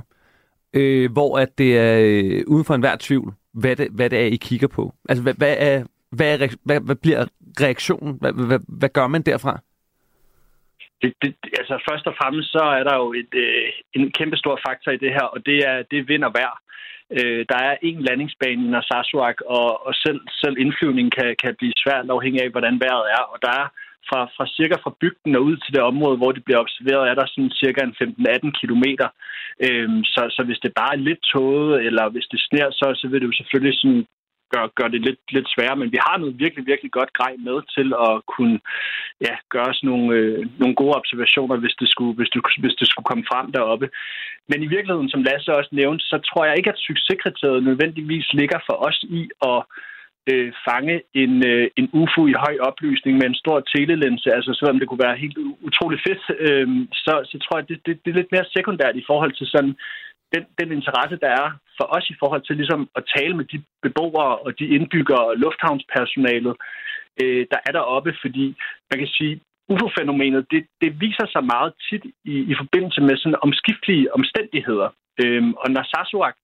øh, 0.72 1.12
hvor 1.12 1.38
at 1.38 1.58
det 1.58 1.78
er 1.78 1.98
øh, 2.00 2.42
uden 2.46 2.64
for 2.64 2.74
enhver 2.74 2.96
tvivl, 3.00 3.34
hvad 3.52 3.76
det, 3.76 3.88
hvad 3.90 4.10
det 4.10 4.18
er, 4.18 4.26
I 4.26 4.36
kigger 4.36 4.68
på. 4.68 4.94
Altså 5.08 5.22
hvad, 5.22 5.34
hvad, 5.34 5.56
er, 5.58 5.84
hvad, 6.10 6.40
er, 6.40 6.56
hvad, 6.64 6.80
hvad 6.80 6.96
bliver 6.96 7.26
reaktionen? 7.60 8.18
Hvad, 8.20 8.32
hvad, 8.32 8.60
hvad 8.68 8.88
gør 8.88 9.06
man 9.06 9.22
derfra? 9.22 9.60
Det, 11.02 11.14
det, 11.22 11.34
altså 11.58 11.84
først 11.90 12.06
og 12.06 12.14
fremmest 12.20 12.52
så 12.52 12.62
er 12.78 12.84
der 12.84 12.96
jo 12.96 13.12
et, 13.12 13.34
øh, 13.34 13.68
en 13.92 14.12
kæmpe 14.12 14.36
stor 14.36 14.60
faktor 14.68 14.90
i 14.92 14.96
det 14.96 15.12
her, 15.12 15.26
og 15.34 15.46
det 15.46 15.58
er, 15.68 15.76
det 15.90 16.08
vinder 16.08 16.12
vind 16.12 16.24
og 16.24 16.32
vejr. 16.34 16.56
Øh, 17.10 17.46
der 17.50 17.58
er 17.68 17.76
en 17.82 18.00
landingsbane 18.08 18.64
i 18.64 18.70
Narsarsuaq, 18.74 19.38
og, 19.46 19.86
og 19.86 19.94
selv, 19.94 20.20
selv 20.42 20.56
indflyvningen 20.58 21.12
kan, 21.18 21.36
kan 21.42 21.54
blive 21.58 21.72
svært 21.82 22.10
afhængig 22.10 22.42
af, 22.42 22.50
hvordan 22.50 22.80
vejret 22.84 23.06
er. 23.16 23.22
Og 23.32 23.38
der 23.42 23.52
er 23.62 23.68
fra, 24.08 24.20
fra 24.36 24.46
cirka 24.56 24.76
fra 24.84 24.96
bygden 25.00 25.36
og 25.36 25.42
ud 25.48 25.56
til 25.56 25.74
det 25.74 25.82
område, 25.90 26.16
hvor 26.16 26.32
det 26.32 26.44
bliver 26.44 26.60
observeret, 26.64 27.08
er 27.10 27.14
der 27.14 27.26
sådan 27.26 27.50
cirka 27.62 27.80
en 27.84 27.96
15-18 28.02 28.60
kilometer. 28.60 29.08
Øhm, 29.66 30.04
så, 30.04 30.22
så 30.36 30.42
hvis 30.46 30.62
det 30.64 30.72
bare 30.80 30.94
er 30.94 31.06
lidt 31.08 31.22
tåget, 31.32 31.86
eller 31.86 32.04
hvis 32.08 32.26
det 32.32 32.40
sner, 32.48 32.66
så, 32.70 32.86
så 33.00 33.04
vil 33.08 33.20
det 33.20 33.26
jo 33.26 33.38
selvfølgelig 33.40 33.76
sådan 33.78 34.06
gør, 34.56 34.66
gør 34.78 34.88
det 34.94 35.00
lidt, 35.08 35.22
lidt 35.36 35.48
sværere, 35.54 35.80
men 35.80 35.92
vi 35.94 35.98
har 36.06 36.16
noget 36.18 36.38
virkelig, 36.44 36.64
virkelig 36.66 36.92
godt 36.98 37.12
grej 37.18 37.34
med 37.48 37.58
til 37.76 37.88
at 38.08 38.14
kunne 38.34 38.58
ja, 39.26 39.34
gøre 39.54 39.68
os 39.72 39.82
nogle, 39.88 40.06
øh, 40.18 40.38
nogle 40.60 40.74
gode 40.80 40.94
observationer, 41.00 41.56
hvis 41.62 41.76
det, 41.80 41.88
skulle, 41.92 42.14
hvis, 42.18 42.30
det, 42.34 42.40
hvis 42.62 42.78
det 42.80 42.86
skulle 42.88 43.08
komme 43.10 43.24
frem 43.32 43.46
deroppe. 43.56 43.86
Men 44.50 44.58
i 44.62 44.70
virkeligheden, 44.74 45.10
som 45.10 45.22
Lasse 45.22 45.56
også 45.58 45.72
nævnte, 45.80 46.04
så 46.10 46.16
tror 46.28 46.44
jeg 46.44 46.54
ikke, 46.56 46.72
at 46.72 46.84
succeskriteriet 46.88 47.62
nødvendigvis 47.68 48.26
ligger 48.40 48.58
for 48.66 48.76
os 48.88 48.98
i 49.18 49.22
at 49.52 49.60
øh, 50.30 50.52
fange 50.68 50.96
en, 51.22 51.34
øh, 51.52 51.66
en 51.76 51.86
UFO 52.00 52.22
i 52.26 52.40
høj 52.44 52.56
opløsning 52.68 53.14
med 53.18 53.26
en 53.28 53.40
stor 53.42 53.58
telelinse, 53.60 54.28
altså 54.36 54.50
selvom 54.54 54.78
det 54.78 54.88
kunne 54.88 55.06
være 55.06 55.22
helt 55.24 55.38
utroligt 55.68 56.02
fedt, 56.06 56.22
øh, 56.46 56.68
så, 56.92 57.14
så 57.30 57.36
tror 57.38 57.58
jeg, 57.58 57.68
det, 57.68 57.78
det, 57.86 57.92
det 58.02 58.10
er 58.10 58.18
lidt 58.20 58.32
mere 58.32 58.52
sekundært 58.56 58.96
i 58.96 59.06
forhold 59.06 59.32
til 59.32 59.46
sådan 59.46 59.74
den, 60.34 60.44
den 60.60 60.68
interesse, 60.78 61.16
der 61.24 61.30
er 61.42 61.48
for 61.78 61.86
os 61.96 62.10
i 62.10 62.16
forhold 62.20 62.42
til 62.44 62.56
ligesom 62.56 62.88
at 62.98 63.04
tale 63.16 63.34
med 63.36 63.44
de 63.44 63.62
beboere 63.82 64.38
og 64.44 64.58
de 64.58 64.66
indbyggere 64.76 65.24
og 65.30 65.36
lufthavnspersonalet, 65.36 66.54
øh, 67.22 67.46
der 67.52 67.58
er 67.66 67.72
deroppe, 67.72 68.12
fordi 68.22 68.46
man 68.90 68.98
kan 68.98 69.08
sige, 69.18 69.40
UFO-fænomenet, 69.68 70.46
det, 70.50 70.66
det 70.82 71.00
viser 71.00 71.26
sig 71.34 71.44
meget 71.44 71.72
tit 71.88 72.04
i, 72.24 72.34
i 72.52 72.54
forbindelse 72.60 73.00
med 73.00 73.16
sådan 73.16 73.42
omskiftelige 73.46 74.14
omstændigheder. 74.14 74.88
Øhm, 75.22 75.52
og 75.60 75.66
når 75.68 75.74
Narsarsuaq 75.74 76.36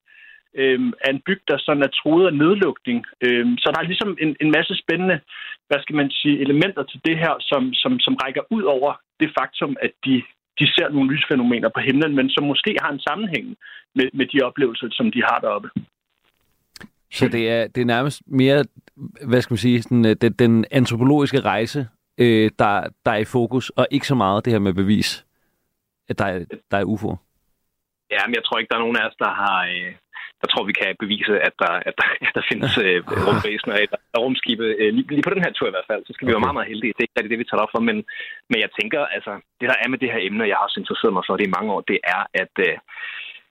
øhm, 0.60 0.92
er 1.04 1.10
en 1.10 1.22
bygd, 1.26 1.42
der 1.48 1.58
sådan 1.58 1.82
er 1.82 1.96
troet 1.98 2.26
af 2.26 2.34
nedlukning. 2.34 3.04
Øhm, 3.26 3.54
så 3.58 3.66
der 3.72 3.80
er 3.80 3.90
ligesom 3.90 4.16
en, 4.24 4.36
en 4.40 4.50
masse 4.56 4.74
spændende, 4.82 5.20
hvad 5.68 5.80
skal 5.82 5.96
man 5.96 6.10
sige, 6.10 6.40
elementer 6.40 6.82
til 6.82 7.00
det 7.04 7.16
her, 7.18 7.34
som, 7.40 7.62
som, 7.74 7.92
som 8.00 8.14
rækker 8.22 8.42
ud 8.50 8.62
over 8.62 8.90
det 9.20 9.30
faktum, 9.38 9.76
at 9.80 9.92
de 10.04 10.22
de 10.58 10.66
ser 10.74 10.88
nogle 10.88 11.12
lysfænomener 11.12 11.68
på 11.68 11.80
himlen, 11.80 12.16
men 12.16 12.30
som 12.30 12.44
måske 12.44 12.76
har 12.82 12.92
en 12.92 13.00
sammenhæng 13.00 13.46
med, 13.94 14.06
med 14.14 14.26
de 14.26 14.40
oplevelser, 14.42 14.88
som 14.90 15.10
de 15.10 15.22
har 15.28 15.38
deroppe. 15.38 15.68
Så 17.12 17.28
det 17.28 17.50
er, 17.50 17.66
det 17.66 17.80
er 17.80 17.84
nærmest 17.84 18.22
mere, 18.26 18.64
hvad 19.26 19.42
skal 19.42 19.52
man 19.52 19.58
sige, 19.58 19.82
sådan, 19.82 20.06
øh, 20.06 20.16
den, 20.20 20.32
den 20.32 20.64
antropologiske 20.70 21.40
rejse, 21.40 21.88
øh, 22.18 22.50
der, 22.58 22.86
der 23.04 23.12
er 23.12 23.16
i 23.16 23.24
fokus, 23.24 23.70
og 23.70 23.86
ikke 23.90 24.06
så 24.06 24.14
meget 24.14 24.44
det 24.44 24.52
her 24.52 24.60
med 24.60 24.74
bevis, 24.74 25.26
at 26.08 26.18
der 26.18 26.24
er, 26.24 26.44
der 26.70 26.76
er 26.76 26.84
UFO. 26.84 27.16
Ja, 28.14 28.22
men 28.26 28.34
jeg 28.38 28.44
tror 28.44 28.58
ikke, 28.58 28.70
der 28.70 28.78
er 28.78 28.86
nogen 28.86 29.00
af 29.00 29.06
os, 29.08 29.16
der 29.24 29.32
har, 29.42 29.58
øh, 29.72 29.92
der 30.40 30.48
tror 30.48 30.64
vi 30.70 30.74
kan 30.80 30.90
bevise, 31.04 31.34
at 31.48 31.54
der, 31.62 31.72
at 31.88 31.94
der, 32.00 32.08
at 32.26 32.32
der 32.36 32.44
findes 32.50 32.72
øh, 32.86 32.98
rumvæsener 33.26 33.74
eller 33.74 33.98
rumskibe. 34.24 34.66
Øh, 34.80 34.90
lige, 34.96 35.08
lige 35.14 35.26
på 35.26 35.34
den 35.34 35.44
her 35.44 35.52
tur 35.52 35.68
i 35.68 35.74
hvert 35.76 35.90
fald, 35.90 36.02
så 36.04 36.12
skal 36.12 36.24
okay. 36.24 36.30
vi 36.30 36.34
være 36.34 36.46
meget, 36.46 36.58
meget 36.58 36.70
heldige. 36.72 36.94
Det 36.96 37.02
er 37.02 37.08
ikke 37.08 37.32
det, 37.32 37.42
vi 37.42 37.48
tager 37.48 37.64
op 37.64 37.74
for, 37.74 37.82
men, 37.88 37.96
men 38.50 38.58
jeg 38.64 38.70
tænker, 38.78 39.00
altså, 39.16 39.32
det 39.60 39.66
der 39.72 39.78
er 39.82 39.88
med 39.92 39.98
det 40.02 40.12
her 40.14 40.22
emne, 40.28 40.50
jeg 40.50 40.56
har 40.56 40.66
også 40.66 40.80
interesseret 40.80 41.16
mig 41.16 41.24
for 41.26 41.34
det 41.36 41.46
i 41.46 41.56
mange 41.56 41.72
år, 41.74 41.80
det 41.92 41.98
er, 42.16 42.22
at, 42.42 42.54
øh, 42.66 42.76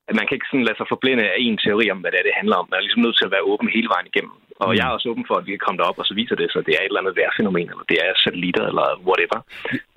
at 0.10 0.14
man 0.18 0.26
kan 0.26 0.36
ikke 0.36 0.50
sådan 0.52 0.68
lade 0.68 0.78
sig 0.80 0.88
forblinde 0.94 1.24
af 1.34 1.38
en 1.48 1.58
teori 1.66 1.86
om, 1.94 2.00
hvad 2.02 2.12
det 2.12 2.20
er, 2.20 2.28
det 2.30 2.40
handler 2.42 2.58
om. 2.62 2.68
Man 2.68 2.78
er 2.78 2.86
ligesom 2.86 3.04
nødt 3.04 3.18
til 3.18 3.28
at 3.28 3.36
være 3.36 3.48
åben 3.52 3.76
hele 3.76 3.90
vejen 3.94 4.10
igennem. 4.12 4.36
Og 4.64 4.70
mm. 4.70 4.76
jeg 4.78 4.84
er 4.86 4.96
også 4.96 5.10
åben 5.12 5.26
for, 5.28 5.36
at 5.38 5.46
vi 5.46 5.52
kan 5.54 5.66
komme 5.66 5.80
derop, 5.80 6.00
og 6.02 6.06
så 6.10 6.14
viser 6.22 6.36
det 6.36 6.48
sig, 6.52 6.60
at 6.60 6.68
det 6.68 6.74
er 6.76 6.82
et 6.84 6.92
eller 6.92 7.02
andet 7.02 7.18
værfænomen, 7.20 7.68
eller 7.72 7.86
det 7.92 7.98
er 8.04 8.22
satellitter, 8.24 8.66
eller 8.72 8.88
whatever. 9.10 9.40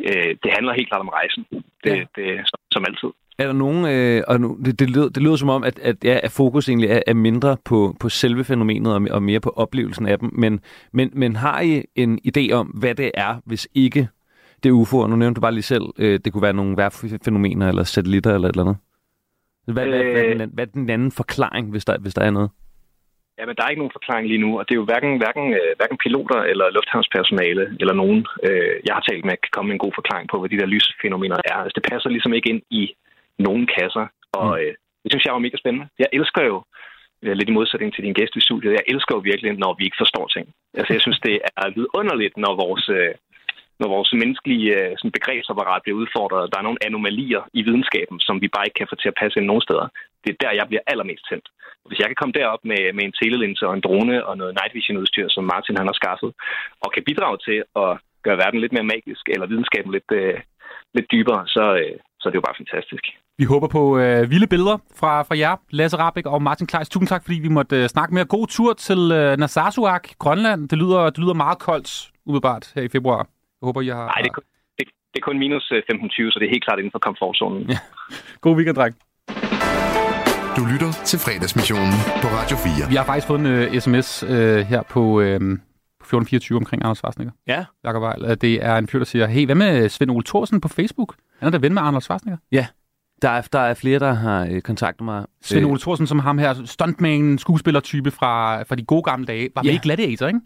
Øh, 0.08 0.32
det 0.42 0.50
handler 0.56 0.78
helt 0.78 0.90
klart 0.90 1.04
om 1.06 1.14
rejsen. 1.18 1.42
Det, 1.84 1.96
ja. 2.00 2.04
det, 2.16 2.28
som, 2.50 2.58
som 2.74 2.84
altid. 2.88 3.10
Er 3.38 3.46
der 3.46 3.52
nogen, 3.52 3.86
øh, 3.86 4.22
og 4.28 4.40
nu, 4.40 4.58
det, 4.64 4.78
det, 4.78 4.90
lyder, 4.90 5.08
det 5.08 5.22
lyder 5.22 5.36
som 5.36 5.48
om, 5.48 5.64
at, 5.64 5.78
at, 5.78 5.96
ja, 6.04 6.20
at 6.22 6.30
fokus 6.30 6.68
egentlig 6.68 6.90
er, 6.90 7.02
er 7.06 7.14
mindre 7.14 7.56
på, 7.64 7.96
på 8.00 8.08
selve 8.08 8.44
fænomenet 8.44 8.94
og, 8.94 9.06
og 9.10 9.22
mere 9.22 9.40
på 9.40 9.50
oplevelsen 9.50 10.06
af 10.06 10.18
dem, 10.18 10.30
men, 10.32 10.60
men, 10.92 11.10
men 11.12 11.36
har 11.36 11.60
I 11.60 11.84
en 11.94 12.18
idé 12.28 12.52
om, 12.52 12.66
hvad 12.66 12.94
det 12.94 13.10
er, 13.14 13.40
hvis 13.46 13.68
ikke 13.74 14.08
det 14.62 14.68
er 14.68 14.82
UFO'er? 14.82 15.06
Nu 15.06 15.16
nævnte 15.16 15.36
du 15.36 15.40
bare 15.40 15.52
lige 15.52 15.62
selv, 15.62 15.84
øh, 15.98 16.20
det 16.24 16.32
kunne 16.32 16.42
være 16.42 16.52
nogle 16.52 16.76
værfænomener 16.76 17.68
eller 17.68 17.82
satellitter 17.82 18.34
eller 18.34 18.48
et 18.48 18.52
eller 18.52 18.64
andet. 18.64 18.76
Hvad, 19.66 19.86
øh... 19.86 19.90
hvad, 19.90 20.02
hvad, 20.12 20.36
hvad, 20.36 20.46
hvad 20.46 20.66
er 20.66 20.70
den 20.70 20.90
anden 20.90 21.12
forklaring, 21.12 21.70
hvis 21.70 21.84
der, 21.84 21.98
hvis 21.98 22.14
der 22.14 22.22
er 22.22 22.30
noget? 22.30 22.50
Ja, 23.38 23.46
men 23.46 23.56
der 23.56 23.62
er 23.64 23.70
ikke 23.70 23.82
nogen 23.84 23.98
forklaring 23.98 24.26
lige 24.28 24.44
nu, 24.44 24.50
og 24.58 24.62
det 24.64 24.72
er 24.74 24.80
jo 24.82 24.90
hverken, 24.90 25.12
hverken, 25.22 25.46
øh, 25.60 25.70
hverken 25.78 25.98
piloter 26.04 26.40
eller 26.50 26.66
lufthavnspersonale 26.76 27.64
eller 27.80 27.94
nogen, 28.02 28.20
øh, 28.46 28.74
jeg 28.86 28.94
har 28.96 29.04
talt 29.08 29.24
med, 29.24 29.34
kan 29.42 29.54
komme 29.54 29.68
med 29.68 29.76
en 29.76 29.84
god 29.84 29.94
forklaring 29.98 30.26
på, 30.28 30.36
hvad 30.38 30.50
de 30.50 30.60
der 30.60 30.72
lysfænomener 30.74 31.38
er. 31.52 31.58
Altså, 31.64 31.74
det 31.78 31.88
passer 31.90 32.08
ligesom 32.10 32.32
ikke 32.32 32.50
ind 32.52 32.62
i 32.80 32.82
nogen 33.38 33.66
kasser, 33.78 34.06
og 34.32 34.50
øh, 34.62 34.74
det 35.02 35.10
synes 35.10 35.24
jeg 35.24 35.32
var 35.32 35.46
mega 35.46 35.56
spændende. 35.56 35.88
Jeg 35.98 36.08
elsker 36.12 36.42
jo, 36.42 36.56
øh, 37.22 37.34
lidt 37.36 37.48
i 37.48 37.56
modsætning 37.58 37.94
til 37.94 38.04
din 38.04 38.18
gæst 38.18 38.36
i 38.36 38.46
studiet, 38.48 38.72
jeg 38.78 38.88
elsker 38.92 39.14
jo 39.14 39.20
virkelig, 39.30 39.52
når 39.64 39.72
vi 39.78 39.84
ikke 39.84 40.02
forstår 40.02 40.26
ting. 40.26 40.46
Altså, 40.78 40.92
jeg 40.92 41.02
synes, 41.02 41.20
det 41.20 41.34
er 41.62 41.68
vidunderligt, 41.78 42.36
når 42.36 42.52
vores, 42.64 42.88
øh, 42.88 43.14
når 43.80 43.88
vores 43.88 44.10
menneskelige 44.22 44.68
øh, 44.80 44.92
sådan 44.98 45.16
begrebsapparat 45.18 45.82
bliver 45.82 46.00
udfordret. 46.02 46.50
Der 46.52 46.58
er 46.58 46.68
nogle 46.68 46.84
anomalier 46.88 47.42
i 47.58 47.62
videnskaben, 47.62 48.20
som 48.26 48.40
vi 48.42 48.48
bare 48.54 48.66
ikke 48.66 48.78
kan 48.80 48.90
få 48.90 48.96
til 48.96 49.12
at 49.12 49.20
passe 49.20 49.38
ind 49.38 49.46
nogen 49.46 49.66
steder. 49.66 49.86
Det 50.24 50.30
er 50.32 50.40
der, 50.40 50.58
jeg 50.60 50.66
bliver 50.68 50.88
allermest 50.92 51.24
tændt. 51.28 51.46
Hvis 51.88 51.98
jeg 51.98 52.08
kan 52.08 52.20
komme 52.20 52.36
derop 52.38 52.62
med, 52.70 52.82
med 52.96 53.04
en 53.04 53.16
telelinse 53.20 53.66
og 53.68 53.74
en 53.74 53.84
drone 53.86 54.26
og 54.28 54.34
noget 54.38 54.56
night 54.58 54.74
vision 54.74 55.00
udstyr, 55.02 55.28
som 55.28 55.44
Martin 55.44 55.76
han 55.80 55.90
har 55.90 55.98
skaffet, 56.02 56.30
og 56.84 56.92
kan 56.92 57.06
bidrage 57.08 57.38
til 57.46 57.58
at 57.82 57.90
gøre 58.24 58.40
verden 58.42 58.60
lidt 58.60 58.72
mere 58.72 58.90
magisk, 58.94 59.24
eller 59.34 59.46
videnskaben 59.46 59.92
lidt, 59.92 60.10
øh, 60.12 60.40
lidt 60.94 61.12
dybere, 61.12 61.42
så, 61.54 61.64
øh, 61.82 61.96
så 62.20 62.24
er 62.26 62.30
det 62.30 62.40
jo 62.40 62.48
bare 62.48 62.60
fantastisk. 62.62 63.04
Vi 63.38 63.44
håber 63.44 63.68
på 63.68 63.98
øh, 63.98 64.30
vilde 64.30 64.46
billeder 64.46 64.78
fra, 64.96 65.22
fra 65.22 65.38
jer, 65.38 65.56
Lasse 65.70 65.96
Rabeck 65.96 66.26
og 66.26 66.42
Martin 66.42 66.66
Kleis. 66.66 66.88
Tusind 66.88 67.08
tak, 67.08 67.22
fordi 67.24 67.38
vi 67.38 67.48
måtte 67.48 67.82
øh, 67.82 67.88
snakke 67.88 68.14
mere. 68.14 68.24
God 68.24 68.46
tur 68.46 68.72
til 68.72 68.98
øh, 69.12 69.36
Narsarsuaq, 69.36 70.02
Grønland. 70.18 70.68
Det 70.68 70.78
lyder, 70.78 71.10
det 71.10 71.18
lyder 71.18 71.34
meget 71.34 71.58
koldt, 71.58 72.10
umiddelbart, 72.26 72.72
her 72.74 72.82
i 72.82 72.88
februar. 72.88 73.16
Jeg 73.18 73.66
håber, 73.66 73.80
I 73.80 73.88
har... 73.88 74.04
Nej, 74.06 74.14
det 74.22 74.28
er 74.28 74.32
kun, 74.32 74.42
det, 74.78 74.86
det 75.14 75.20
er 75.20 75.24
kun 75.24 75.38
minus 75.38 75.72
øh, 75.72 75.82
15-20, 75.92 76.30
så 76.30 76.36
det 76.40 76.46
er 76.46 76.50
helt 76.50 76.64
klart 76.64 76.78
inden 76.78 76.90
for 76.92 76.98
komfortzonen. 76.98 77.62
Ja. 77.70 77.78
God 78.40 78.56
weekend, 78.56 78.76
dreng. 78.76 78.94
Du 80.56 80.62
lytter 80.72 80.92
til 81.04 81.18
fredagsmissionen 81.18 81.92
på 82.22 82.28
Radio 82.28 82.56
4. 82.56 82.88
Vi 82.88 82.94
har 82.94 83.04
faktisk 83.04 83.26
fået 83.26 83.40
en 83.40 83.46
øh, 83.46 83.80
sms 83.80 84.22
øh, 84.22 84.58
her 84.72 84.82
på, 84.82 85.20
øh, 85.20 85.40
på 86.00 86.04
1424 86.06 86.56
omkring 86.56 86.82
Anders 86.84 86.98
Schwarzenegger. 86.98 87.32
Ja. 87.46 87.64
Jakob. 87.84 88.02
Øh, 88.02 88.36
Det 88.40 88.64
er 88.64 88.76
en 88.76 88.86
fyr, 88.88 88.98
der 88.98 89.06
siger, 89.06 89.26
hey, 89.26 89.44
hvad 89.46 89.54
med 89.54 89.88
Svend 89.88 90.10
Ole 90.10 90.24
Thorsen 90.24 90.60
på 90.60 90.68
Facebook? 90.68 91.14
Han 91.38 91.46
er 91.46 91.50
da 91.50 91.58
ven 91.58 91.74
med 91.74 91.82
Arnold 91.82 92.02
Schwarzenegger. 92.02 92.38
Ja. 92.52 92.66
Der 93.24 93.30
er, 93.30 93.40
der 93.52 93.58
er 93.58 93.74
flere, 93.74 93.98
der 93.98 94.12
har 94.12 94.46
øh, 94.50 94.60
kontaktet 94.60 95.04
mig. 95.04 95.24
Svend 95.42 95.66
Ole 95.66 95.78
Thorsen, 95.80 96.06
som 96.06 96.18
ham 96.18 96.38
her, 96.38 96.54
stuntman, 96.64 97.38
skuespillertype 97.38 98.10
fra, 98.10 98.62
fra 98.62 98.74
de 98.74 98.84
gode 98.84 99.02
gamle 99.02 99.26
dage, 99.26 99.48
var 99.54 99.62
med 99.62 99.70
Ja. 99.70 99.76
i 99.76 99.80
Gladiator, 99.82 100.26
ikke? 100.26 100.40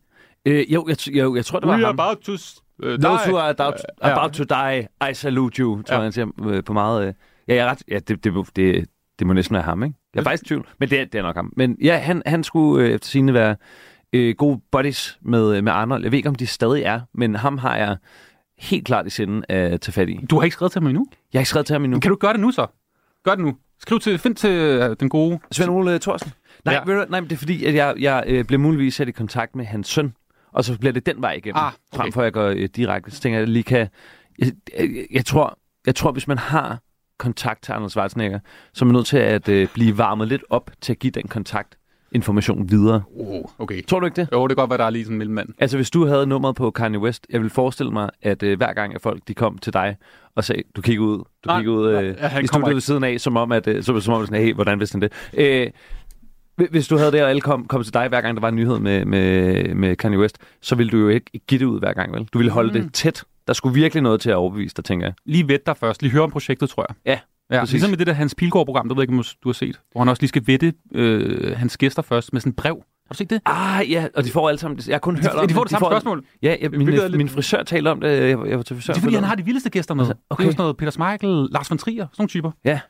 Øh, 0.46 0.72
jo, 0.74 0.86
jeg, 0.88 1.08
jo, 1.08 1.36
jeg 1.36 1.44
tror, 1.44 1.58
det 1.60 1.68
var 1.68 1.74
We 1.76 1.80
are 1.82 1.86
ham. 1.86 1.98
about 2.00 2.16
to 2.18 2.32
uh, 2.32 2.88
die. 2.90 2.98
Those 2.98 3.28
who 3.28 3.36
are 3.38 3.50
about, 3.50 3.74
Ja. 4.02 4.18
about 4.18 4.32
to 4.32 4.44
die, 4.44 4.88
I 5.10 5.14
salute 5.14 5.62
you, 5.62 5.82
tror 5.82 5.94
Ja. 5.94 5.94
jeg, 5.94 6.02
han 6.02 6.12
siger 6.12 6.26
øh, 6.46 6.64
på 6.64 6.72
meget... 6.72 7.06
Øh, 7.08 7.14
ja, 7.48 7.54
jeg 7.54 7.66
er 7.66 7.70
ret... 7.70 7.82
Ja, 7.90 7.98
det, 7.98 8.24
det, 8.24 8.34
det, 8.56 8.86
det 9.18 9.26
må 9.26 9.32
næsten 9.32 9.54
være 9.54 9.62
ham, 9.62 9.82
ikke? 9.82 9.96
Jeg 10.14 10.20
er 10.20 10.24
faktisk 10.24 10.42
i 10.44 10.46
tvivl, 10.48 10.66
men 10.80 10.90
det 10.90 11.00
er, 11.00 11.04
det 11.04 11.14
er 11.18 11.22
nok 11.22 11.36
ham. 11.36 11.52
Men 11.56 11.76
ja, 11.82 11.96
han, 11.98 12.22
han 12.26 12.44
skulle 12.44 12.84
øh, 12.86 12.90
efter 12.94 13.08
sine 13.08 13.34
være 13.34 13.56
øh, 14.12 14.34
gode 14.38 14.60
buddies 14.72 15.18
med, 15.22 15.56
øh, 15.56 15.64
med 15.64 15.72
Arnold. 15.72 16.02
Jeg 16.02 16.12
ved 16.12 16.16
ikke, 16.16 16.28
om 16.28 16.34
de 16.34 16.46
stadig 16.46 16.82
er, 16.82 17.00
men 17.14 17.34
ham 17.34 17.58
har 17.58 17.76
jeg 17.76 17.96
helt 18.58 18.86
klart 18.86 19.06
i 19.06 19.10
sinden 19.10 19.44
at 19.48 19.80
tage 19.80 19.92
fat 19.92 20.08
i. 20.08 20.18
Du 20.30 20.36
har 20.36 20.44
ikke 20.44 20.54
skrevet 20.54 20.72
til 20.72 20.80
ham 20.80 20.86
endnu? 20.86 21.06
Jeg 21.32 21.38
har 21.38 21.40
ikke 21.42 21.48
skrevet 21.48 21.66
til 21.66 21.74
ham 21.74 21.84
endnu. 21.84 22.00
Kan 22.00 22.10
du 22.10 22.16
gøre 22.16 22.32
det 22.32 22.40
nu 22.40 22.50
så? 22.50 22.66
Gør 23.24 23.34
det 23.34 23.44
nu. 23.44 23.56
Skriv 23.80 24.00
til, 24.00 24.18
find 24.18 24.34
til 24.36 24.50
øh, 24.50 24.96
den 25.00 25.08
gode... 25.08 25.38
Svend 25.52 25.70
Ole 25.70 25.98
Thorsen? 25.98 26.32
Nej, 26.64 26.74
Ja. 26.74 26.80
ved 26.92 26.94
du, 27.04 27.10
nej, 27.10 27.20
men 27.20 27.30
det 27.30 27.34
er 27.36 27.38
fordi, 27.38 27.64
at 27.64 27.74
jeg, 27.74 27.94
jeg 27.98 28.24
øh, 28.26 28.44
bliver 28.44 28.60
muligvis 28.60 28.94
sat 28.94 29.08
i 29.08 29.12
kontakt 29.12 29.56
med 29.56 29.64
hans 29.64 29.88
søn, 29.88 30.14
og 30.52 30.64
så 30.64 30.78
bliver 30.78 30.92
det 30.92 31.06
den 31.06 31.22
vej 31.22 31.32
igennem, 31.32 31.56
Ah, 31.56 31.66
okay. 31.66 31.76
okay. 31.92 31.96
frem 32.02 32.12
for 32.12 32.20
at 32.20 32.24
jeg 32.24 32.32
går 32.32 32.46
øh, 32.46 32.68
direkte. 32.76 33.10
Så 33.10 33.20
tænker 33.20 33.38
jeg, 33.38 33.42
at 33.42 33.48
jeg 33.48 33.52
lige 33.52 33.62
kan... 33.62 33.88
Jeg, 34.38 34.52
jeg, 34.78 35.06
jeg, 35.10 35.24
tror, 35.26 35.58
jeg 35.86 35.94
tror, 35.94 36.12
hvis 36.12 36.28
man 36.28 36.38
har 36.38 36.78
kontakt 37.18 37.62
til 37.62 37.72
Anders 37.72 37.92
Schwarzenegger, 37.92 38.38
så 38.74 38.84
er 38.84 38.86
man 38.86 38.94
nødt 38.94 39.06
til 39.06 39.16
at 39.18 39.48
øh, 39.48 39.68
blive 39.74 39.98
varmet 39.98 40.28
lidt 40.28 40.42
op 40.50 40.70
til 40.80 40.92
at 40.92 40.98
give 40.98 41.10
den 41.10 41.28
kontakt 41.28 41.78
information 42.12 42.70
videre. 42.70 43.02
Oh, 43.16 43.44
okay. 43.58 43.86
Tror 43.86 44.00
du 44.00 44.06
ikke 44.06 44.16
det? 44.16 44.28
Jo, 44.32 44.46
det 44.46 44.56
kan 44.56 44.62
godt 44.62 44.70
være, 44.70 44.78
der 44.78 44.84
er 44.84 44.90
lige 44.90 45.04
sådan 45.04 45.14
en 45.14 45.18
mellemmand. 45.18 45.48
Altså, 45.58 45.76
hvis 45.76 45.90
du 45.90 46.06
havde 46.06 46.26
nummeret 46.26 46.56
på 46.56 46.70
Kanye 46.70 46.98
West, 46.98 47.26
jeg 47.30 47.42
vil 47.42 47.50
forestille 47.50 47.92
mig, 47.92 48.10
at 48.22 48.42
øh, 48.42 48.56
hver 48.56 48.72
gang, 48.72 48.94
at 48.94 49.00
folk 49.00 49.20
de 49.28 49.34
kom 49.34 49.58
til 49.58 49.72
dig 49.72 49.96
og 50.34 50.44
sagde, 50.44 50.62
du 50.76 50.82
kigger 50.82 51.04
ud, 51.04 51.18
du 51.44 51.56
kigger 51.56 51.72
ud 51.72 51.88
øh, 51.88 52.04
ja, 52.20 52.26
han 52.26 52.44
i 52.44 52.46
studiet 52.46 52.74
ved 52.74 52.80
siden 52.80 53.04
af, 53.04 53.20
som 53.20 53.36
om, 53.36 53.52
at, 53.52 53.66
øh, 53.66 53.82
som, 53.82 54.00
som 54.00 54.14
om 54.14 54.26
sådan, 54.26 54.42
hey, 54.42 54.54
hvordan 54.54 54.78
vidste 54.78 54.94
han 54.94 55.02
det? 55.02 55.12
Øh, 55.34 55.70
hvi- 56.56 56.70
hvis 56.70 56.88
du 56.88 56.96
havde 56.96 57.12
det, 57.12 57.22
og 57.22 57.28
alle 57.28 57.40
kom, 57.40 57.66
kom 57.66 57.82
til 57.82 57.94
dig, 57.94 58.08
hver 58.08 58.20
gang 58.20 58.36
der 58.36 58.40
var 58.40 58.48
en 58.48 58.56
nyhed 58.56 58.78
med, 58.78 59.04
med, 59.04 59.74
med 59.74 59.96
Kanye 59.96 60.18
West, 60.18 60.38
så 60.60 60.74
ville 60.74 60.90
du 60.90 60.96
jo 60.96 61.08
ikke 61.08 61.40
give 61.46 61.58
det 61.58 61.64
ud 61.64 61.78
hver 61.78 61.92
gang, 61.92 62.12
vel? 62.12 62.28
Du 62.32 62.38
ville 62.38 62.52
holde 62.52 62.78
mm. 62.78 62.84
det 62.84 62.94
tæt. 62.94 63.24
Der 63.46 63.52
skulle 63.54 63.74
virkelig 63.74 64.02
noget 64.02 64.20
til 64.20 64.30
at 64.30 64.36
overbevise 64.36 64.74
dig, 64.76 64.84
tænker 64.84 65.06
jeg. 65.06 65.14
Lige 65.24 65.48
ved 65.48 65.58
dig 65.66 65.76
først. 65.76 66.02
Lige 66.02 66.12
høre 66.12 66.22
om 66.22 66.30
projektet, 66.30 66.70
tror 66.70 66.86
jeg. 66.88 66.96
Ja, 67.06 67.18
Ja, 67.50 67.60
præcis. 67.60 67.72
ligesom 67.72 67.92
i 67.92 67.96
det 67.96 68.06
der 68.06 68.12
Hans 68.12 68.34
Pilgaard-program, 68.34 68.88
der 68.88 68.94
ved 68.94 69.02
jeg 69.02 69.10
ikke, 69.10 69.18
om 69.18 69.24
du 69.44 69.48
har 69.48 69.52
set, 69.52 69.80
hvor 69.92 70.00
han 70.00 70.08
også 70.08 70.22
lige 70.22 70.28
skal 70.28 70.42
vette 70.46 70.72
øh, 70.94 71.56
hans 71.56 71.76
gæster 71.76 72.02
først 72.02 72.32
med 72.32 72.40
sådan 72.40 72.50
et 72.50 72.56
brev. 72.56 72.74
Har 73.06 73.12
du 73.12 73.16
set 73.16 73.30
det? 73.30 73.40
Ah, 73.46 73.90
ja, 73.90 74.06
og 74.14 74.24
de 74.24 74.30
får 74.30 74.48
alle 74.48 74.58
sammen... 74.58 74.80
Jeg 74.86 74.94
har 74.94 74.98
kun 74.98 75.16
hørt 75.16 75.24
De, 75.24 75.38
om 75.38 75.48
de 75.48 75.54
får 75.54 75.62
det 75.64 75.70
samme 75.70 75.84
får, 75.84 75.90
spørgsmål. 75.90 76.24
Ja, 76.42 76.56
ja 76.60 76.68
min, 76.68 76.88
er 76.88 76.92
lidt- 77.08 77.16
min 77.16 77.28
frisør 77.28 77.62
talte 77.62 77.88
om 77.88 78.00
det. 78.00 78.08
Jeg, 78.08 78.28
jeg 78.48 78.56
var 78.56 78.62
til 78.62 78.76
frisør. 78.76 78.92
Det 78.92 79.00
er 79.00 79.02
fordi, 79.02 79.14
han 79.14 79.24
har 79.24 79.34
de 79.34 79.44
vildeste 79.44 79.70
gæster 79.70 79.94
med. 79.94 80.04
Altså, 80.04 80.14
Okay. 80.30 80.42
Det 80.44 80.48
er 80.48 80.52
sådan 80.52 80.62
noget 80.62 80.76
Peter 80.76 80.90
Smeichel, 80.90 81.48
Lars 81.50 81.70
von 81.70 81.78
Trier, 81.78 82.06
sådan 82.06 82.10
nogle 82.18 82.28
typer. 82.28 82.50
Ja. 82.64 82.80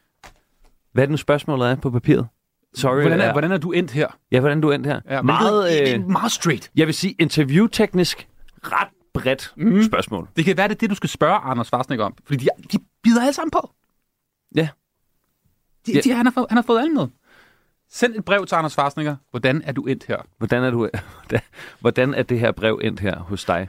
Hvad 0.93 1.03
er 1.03 1.07
det 1.07 1.11
nu 1.11 1.17
spørgsmålet 1.17 1.71
er 1.71 1.75
på 1.77 1.91
papiret? 1.91 2.27
Sorry. 2.75 3.01
Hvordan 3.01 3.21
er, 3.21 3.25
ja. 3.27 3.33
hvordan 3.33 3.53
er 3.53 3.57
du 3.59 3.73
endt 3.73 3.91
her? 3.91 4.07
Ja, 4.33 4.41
hvordan 4.41 4.61
du 4.61 4.71
endte 4.71 4.89
her? 4.91 5.01
Ja, 5.11 5.23
meget, 5.23 5.95
øh, 5.95 6.09
meget 6.09 6.33
straight. 6.33 6.71
jeg 6.77 6.87
vil 6.87 6.95
sige 6.95 7.15
interviewteknisk 7.19 8.29
ret 8.63 8.89
bredt 9.15 9.53
mm. 9.57 9.83
spørgsmål. 9.83 10.29
Det 10.37 10.45
kan 10.45 10.57
være, 10.57 10.69
det 10.69 10.75
er 10.75 10.79
det, 10.79 10.91
du 10.91 10.95
skal 10.95 11.09
spørge 11.09 11.35
Anders 11.37 11.67
Schwarzenegger 11.67 12.05
om. 12.05 12.15
Fordi 12.27 12.45
de, 12.45 12.49
de 12.73 12.79
bider 13.03 13.21
alle 13.23 13.33
sammen 13.33 13.51
på. 13.51 13.71
Ja. 14.57 14.69
De, 15.87 15.93
Ja. 15.93 16.01
de, 16.01 16.13
han, 16.13 16.27
har 16.27 16.33
fået, 16.33 16.47
han 16.49 16.57
har 16.57 16.63
fået 16.63 16.81
alle 16.81 16.95
med. 16.95 17.07
Send 17.91 18.15
et 18.15 18.25
brev 18.25 18.47
til 18.47 18.55
Anders 18.55 18.73
Schwarzenegger. 18.73 19.17
Hvordan 19.31 19.63
er 19.65 19.73
du 19.73 19.83
endt 19.87 20.05
her? 20.09 20.17
Hvordan 20.39 20.65
er, 20.65 20.71
du, 20.71 20.89
hvordan 21.81 22.15
er 22.15 22.23
det 22.23 22.41
her 22.41 22.53
brev 22.53 22.81
endt 22.83 23.01
her 23.01 23.19
hos 23.19 23.45
dig? 23.45 23.69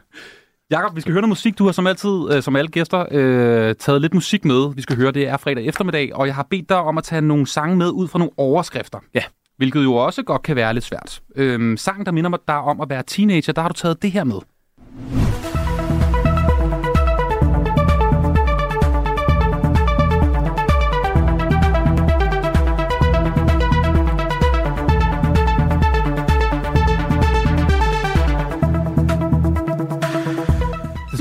Jakob, 0.72 0.96
vi 0.96 1.02
skal 1.02 1.12
høre 1.14 1.22
noget 1.22 1.30
musik. 1.30 1.58
Du 1.58 1.66
har 1.66 1.72
som 1.72 1.88
altid, 1.88 2.32
øh, 2.32 2.44
som 2.44 2.56
alle 2.56 2.72
gæster, 2.72 3.06
øh, 3.12 3.76
taget 3.76 4.02
lidt 4.02 4.14
musik 4.14 4.46
med. 4.46 4.76
Vi 4.76 4.82
skal 4.82 4.96
høre, 4.96 5.12
det 5.12 5.28
er 5.28 5.38
fredag 5.38 5.66
eftermiddag, 5.66 6.16
og 6.16 6.28
jeg 6.28 6.36
har 6.36 6.44
bedt 6.50 6.70
dig 6.70 6.78
om 6.78 6.98
at 6.98 7.04
tage 7.04 7.22
nogle 7.22 7.48
sange 7.48 7.76
med 7.76 7.90
ud 7.90 8.08
fra 8.08 8.20
nogle 8.20 8.32
overskrifter. 8.38 9.00
Ja. 9.14 9.24
Hvilket 9.58 9.84
jo 9.84 9.94
også 9.96 10.24
godt 10.24 10.42
kan 10.44 10.56
være 10.56 10.74
lidt 10.74 10.86
svært. 10.86 11.22
Øhm, 11.36 11.78
sangen, 11.78 12.06
der 12.06 12.12
minder 12.12 12.30
mig 12.30 12.40
dig 12.48 12.58
om 12.58 12.82
at 12.82 12.90
være 12.90 13.04
teenager, 13.08 13.54
der 13.54 13.62
har 13.62 13.70
du 13.70 13.74
taget 13.74 14.02
det 14.02 14.12
her 14.12 14.24
med. 14.24 14.40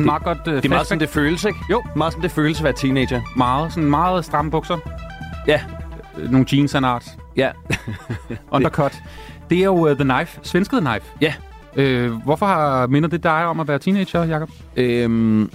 Meget 0.08 0.22
godt 0.22 0.38
øh, 0.46 0.56
Det 0.56 0.64
er 0.64 0.68
meget 0.68 0.86
sådan, 0.86 1.00
det 1.00 1.08
føles, 1.08 1.44
ikke? 1.44 1.58
Jo. 1.70 1.82
Meget 1.96 2.12
sådan, 2.12 2.22
det 2.22 2.30
føles 2.30 2.58
at 2.58 2.64
være 2.64 2.72
teenager. 2.72 3.20
meget, 3.36 3.72
sådan 3.72 3.90
meget 3.90 4.24
stramme 4.24 4.50
bukser. 4.50 4.78
Ja. 5.46 5.60
Øh, 6.18 6.30
Nogle 6.30 6.46
jeans 6.52 6.74
and 6.74 6.86
art. 6.86 7.04
Ja. 7.36 7.50
Undercut. 8.52 9.02
Det 9.50 9.58
er 9.58 9.64
jo 9.64 9.90
uh, 9.90 9.96
The 9.96 10.04
Knife. 10.04 10.40
Svenske 10.42 10.76
The 10.76 10.86
Knife. 10.90 11.06
Ja. 11.20 11.34
Øh, 11.76 12.12
hvorfor 12.12 12.46
har, 12.46 12.86
minder 12.86 13.08
det 13.08 13.22
dig 13.22 13.46
om 13.46 13.60
at 13.60 13.68
være 13.68 13.78
teenager, 13.78 14.24
Jacob? 14.24 14.50
Øhm, 14.76 15.50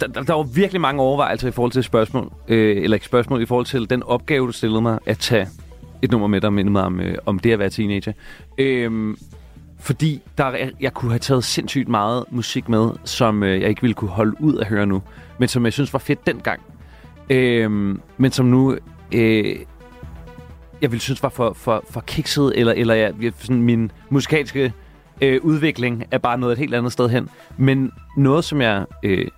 der, 0.00 0.06
der, 0.06 0.22
der 0.22 0.34
var 0.34 0.42
virkelig 0.42 0.80
mange 0.80 1.02
overvejelser 1.02 1.48
i 1.48 1.50
forhold 1.50 1.72
til 1.72 1.82
spørgsmål, 1.82 2.32
øh, 2.48 2.82
eller 2.82 2.94
ikke 2.96 3.06
spørgsmål, 3.06 3.42
i 3.42 3.46
forhold 3.46 3.66
til 3.66 3.90
den 3.90 4.02
opgave, 4.02 4.46
du 4.46 4.52
stillede 4.52 4.82
mig, 4.82 4.98
at 5.06 5.18
tage 5.18 5.48
et 6.02 6.10
nummer 6.10 6.26
med, 6.26 6.40
der 6.40 6.50
minder 6.50 6.72
mig 6.72 6.82
om, 6.82 7.00
øh, 7.00 7.14
om 7.26 7.38
det 7.38 7.52
at 7.52 7.58
være 7.58 7.70
teenager. 7.70 8.12
Øhm, 8.58 9.16
fordi 9.80 10.22
der, 10.38 10.70
jeg 10.80 10.94
kunne 10.94 11.10
have 11.10 11.18
taget 11.18 11.44
sindssygt 11.44 11.88
meget 11.88 12.24
musik 12.30 12.68
med, 12.68 12.90
som 13.04 13.42
øh, 13.42 13.60
jeg 13.60 13.68
ikke 13.68 13.80
ville 13.80 13.94
kunne 13.94 14.10
holde 14.10 14.36
ud 14.40 14.58
at 14.58 14.66
høre 14.66 14.86
nu, 14.86 15.02
men 15.38 15.48
som 15.48 15.64
jeg 15.64 15.72
synes 15.72 15.92
var 15.92 15.98
fedt 15.98 16.26
dengang. 16.26 16.60
Øh, 17.30 17.70
men 18.16 18.30
som 18.32 18.46
nu... 18.46 18.76
Øh, 19.12 19.56
jeg 20.82 20.90
ville 20.90 21.00
synes 21.00 21.22
var 21.22 21.28
for, 21.28 21.52
for, 21.52 21.84
for 21.90 22.00
kikset, 22.00 22.52
eller, 22.56 22.72
eller 22.72 22.94
jeg, 22.94 23.14
jeg, 23.20 23.32
sådan 23.38 23.62
min 23.62 23.92
musikalske 24.10 24.72
øh, 25.20 25.40
udvikling 25.42 26.04
er 26.10 26.18
bare 26.18 26.38
noget 26.38 26.52
et 26.52 26.58
helt 26.58 26.74
andet 26.74 26.92
sted 26.92 27.08
hen. 27.08 27.28
Men 27.56 27.92
noget, 28.16 28.44
som 28.44 28.60
jeg 28.60 28.84
øh, 29.02 29.28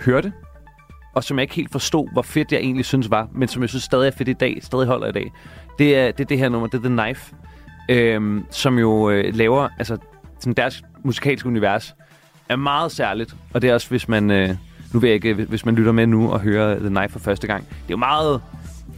hørte, 0.00 0.32
og 1.14 1.24
som 1.24 1.38
jeg 1.38 1.42
ikke 1.42 1.54
helt 1.54 1.72
forstod, 1.72 2.08
hvor 2.12 2.22
fedt 2.22 2.52
jeg 2.52 2.60
egentlig 2.60 2.84
synes 2.84 3.10
var, 3.10 3.28
men 3.32 3.48
som 3.48 3.62
jeg 3.62 3.68
synes 3.68 3.84
stadig 3.84 4.06
er 4.06 4.10
fedt 4.10 4.28
i 4.28 4.32
dag, 4.32 4.58
stadig 4.62 4.86
holder 4.86 5.08
i 5.08 5.12
dag, 5.12 5.32
det 5.78 5.96
er 5.96 6.10
det, 6.10 6.20
er 6.20 6.28
det 6.28 6.38
her 6.38 6.48
nummer, 6.48 6.68
det 6.68 6.84
er 6.84 6.88
The 6.88 7.02
Knife, 7.02 7.34
øh, 7.88 8.40
som 8.50 8.78
jo 8.78 9.10
øh, 9.10 9.34
laver, 9.34 9.68
altså 9.78 9.96
sådan 10.38 10.52
deres 10.52 10.82
musikalske 11.04 11.48
univers 11.48 11.94
er 12.48 12.56
meget 12.56 12.92
særligt, 12.92 13.34
og 13.54 13.62
det 13.62 13.70
er 13.70 13.74
også, 13.74 13.88
hvis 13.88 14.08
man, 14.08 14.30
øh, 14.30 14.48
nu 14.92 15.00
ved 15.00 15.08
jeg 15.08 15.14
ikke, 15.14 15.34
hvis 15.34 15.66
man 15.66 15.74
lytter 15.74 15.92
med 15.92 16.06
nu 16.06 16.32
og 16.32 16.40
hører 16.40 16.78
The 16.78 16.88
Knife 16.88 17.08
for 17.08 17.18
første 17.18 17.46
gang, 17.46 17.64
det 17.68 17.74
er 17.74 17.90
jo 17.90 17.96
meget, 17.96 18.40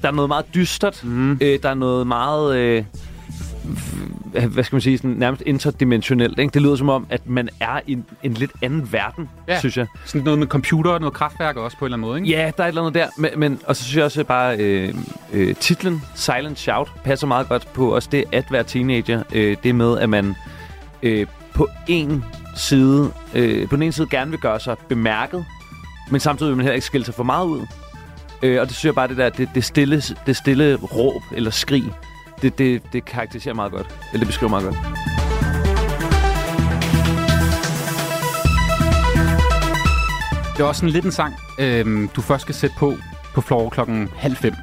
der 0.03 0.09
er 0.09 0.12
noget 0.12 0.29
meget 0.29 0.47
dystert, 0.55 1.05
mm. 1.05 1.33
øh, 1.33 1.59
der 1.62 1.68
er 1.68 1.75
noget 1.75 2.07
meget, 2.07 2.57
øh, 2.57 2.85
hvad 4.48 4.64
skal 4.64 4.74
man 4.77 4.81
sige, 4.81 4.98
sådan 4.98 5.11
nærmest 5.11 5.42
interdimensionelt. 5.46 6.38
Ikke? 6.38 6.53
Det 6.55 6.62
lyder 6.62 6.77
som 6.77 6.88
om, 6.88 7.07
at 7.11 7.29
man 7.29 7.48
er 7.61 7.81
i 7.87 7.92
en, 7.92 8.05
en 8.22 8.35
lidt 8.35 8.50
anden 8.62 8.92
verden, 8.92 9.29
Ja. 9.48 9.59
synes 9.59 9.77
jeg. 9.77 9.87
Sådan 10.05 10.24
noget 10.24 10.38
med 10.38 10.46
computer 10.46 10.90
og 10.90 11.00
noget 11.00 11.14
kraftværk 11.14 11.57
også 11.57 11.77
på 11.79 11.85
en 11.85 11.87
eller 11.87 11.96
anden 11.96 12.09
måde, 12.09 12.18
ikke? 12.20 12.31
Ja, 12.31 12.50
der 12.57 12.62
er 12.62 12.66
et 12.66 12.68
eller 12.68 12.83
andet 12.83 12.94
der. 12.94 13.07
Men, 13.18 13.31
men, 13.37 13.61
og 13.66 13.77
så 13.77 13.83
synes 13.85 13.96
jeg 13.96 14.05
også 14.05 14.24
bare, 14.24 14.57
øh, 14.59 14.94
øh, 15.33 15.55
titlen 15.55 16.03
Silent 16.14 16.59
Shout 16.59 16.88
passer 17.05 17.27
meget 17.27 17.48
godt 17.48 17.68
på 17.72 17.94
også 17.94 18.09
det 18.12 18.24
at 18.33 18.44
være 18.50 18.64
teenager. 18.64 19.22
Øh, 19.33 19.57
det 19.62 19.74
med, 19.74 19.98
at 19.98 20.09
man 20.09 20.35
øh, 21.03 21.27
på 21.55 21.68
en 21.88 22.24
side, 22.57 23.12
øh, 23.35 23.68
på 23.68 23.77
den 23.77 23.83
ene 23.83 23.92
side 23.92 24.07
gerne 24.11 24.31
vil 24.31 24.40
gøre 24.40 24.61
sig 24.61 24.77
bemærket, 24.88 25.44
men 26.11 26.20
samtidig 26.20 26.50
vil 26.50 26.57
man 26.57 26.64
heller 26.64 26.74
ikke 26.74 26.87
skille 26.87 27.05
sig 27.05 27.14
for 27.14 27.22
meget 27.24 27.46
ud. 27.46 27.61
Øh, 28.42 28.61
og 28.61 28.66
det 28.66 28.77
synes 28.77 28.85
jeg 28.85 28.94
bare, 28.94 29.09
det 29.09 29.16
der, 29.16 29.29
det, 29.31 29.48
det, 29.55 29.64
stille, 29.64 30.03
det 30.27 30.37
stille 30.37 30.74
råb 30.77 31.22
eller 31.33 31.50
skrig, 31.50 31.85
det, 32.44 32.59
det, 32.59 32.92
det 32.92 33.04
karakteriserer 33.04 33.54
meget 33.54 33.72
godt. 33.72 33.87
Eller 34.12 34.18
det 34.18 34.26
beskriver 34.26 34.50
meget 34.50 34.64
godt. 34.64 34.76
Det 40.57 40.62
er 40.62 40.64
også 40.64 40.78
sådan 40.78 40.92
lidt 40.92 41.04
en 41.04 41.12
sang, 41.12 41.35
øhm, 41.59 42.09
du 42.09 42.20
først 42.20 42.42
skal 42.42 42.54
sætte 42.54 42.76
på 42.78 42.94
på 43.35 43.40
floor 43.40 43.70
klokken 43.70 44.11
halv 44.16 44.37
fem. 44.37 44.54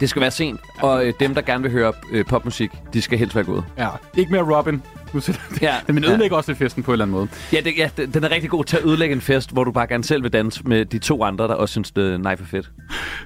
Det 0.00 0.08
skal 0.10 0.22
være 0.22 0.30
sent, 0.30 0.60
og 0.82 1.06
øh, 1.06 1.12
dem, 1.20 1.34
der 1.34 1.42
gerne 1.42 1.62
vil 1.62 1.72
høre 1.72 1.92
øh, 2.12 2.24
popmusik, 2.24 2.70
de 2.92 3.02
skal 3.02 3.18
helst 3.18 3.34
være 3.34 3.44
gået. 3.44 3.64
Ja. 3.78 3.88
Ikke 4.16 4.32
mere 4.32 4.56
Robin. 4.58 4.82
Nu 5.12 5.20
sætter 5.20 5.40
Ja, 5.62 5.74
Men 5.88 6.04
ødelægger 6.04 6.36
også 6.36 6.50
lidt 6.50 6.58
festen 6.58 6.82
på 6.82 6.90
en 6.90 6.92
eller 6.92 7.04
anden 7.04 7.16
måde. 7.16 7.28
Ja, 7.52 7.60
det, 7.60 7.72
ja, 7.78 7.90
den 8.14 8.24
er 8.24 8.30
rigtig 8.30 8.50
god 8.50 8.64
til 8.64 8.76
at 8.76 8.84
ødelægge 8.84 9.14
en 9.14 9.20
fest, 9.20 9.52
hvor 9.52 9.64
du 9.64 9.72
bare 9.72 9.86
gerne 9.86 10.04
selv 10.04 10.22
vil 10.22 10.32
danse 10.32 10.62
med 10.64 10.84
de 10.84 10.98
to 10.98 11.22
andre, 11.24 11.48
der 11.48 11.54
også 11.54 11.72
synes, 11.72 11.90
det 11.90 12.12
er 12.12 12.18
nej 12.18 12.36
for 12.36 12.44
fedt. 12.44 12.70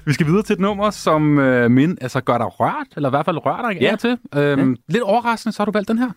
Vi 0.05 0.13
skal 0.13 0.25
videre 0.27 0.43
til 0.43 0.53
et 0.53 0.59
nummer, 0.59 0.89
som 0.89 1.39
øh, 1.39 1.71
min, 1.71 1.97
altså 2.01 2.21
gør 2.21 2.37
dig 2.37 2.59
rørt, 2.59 2.87
eller 2.95 3.09
i 3.09 3.11
hvert 3.11 3.25
fald 3.25 3.45
rører 3.45 3.71
dig 3.71 3.81
Ja. 3.81 3.89
ja. 3.89 3.95
til. 3.95 4.17
Øhm, 4.35 4.71
ja. 4.71 4.75
Lidt 4.93 5.03
overraskende, 5.03 5.53
så 5.55 5.59
har 5.61 5.65
du 5.65 5.71
valgt 5.71 5.87
den 5.89 5.97
her. 5.97 6.09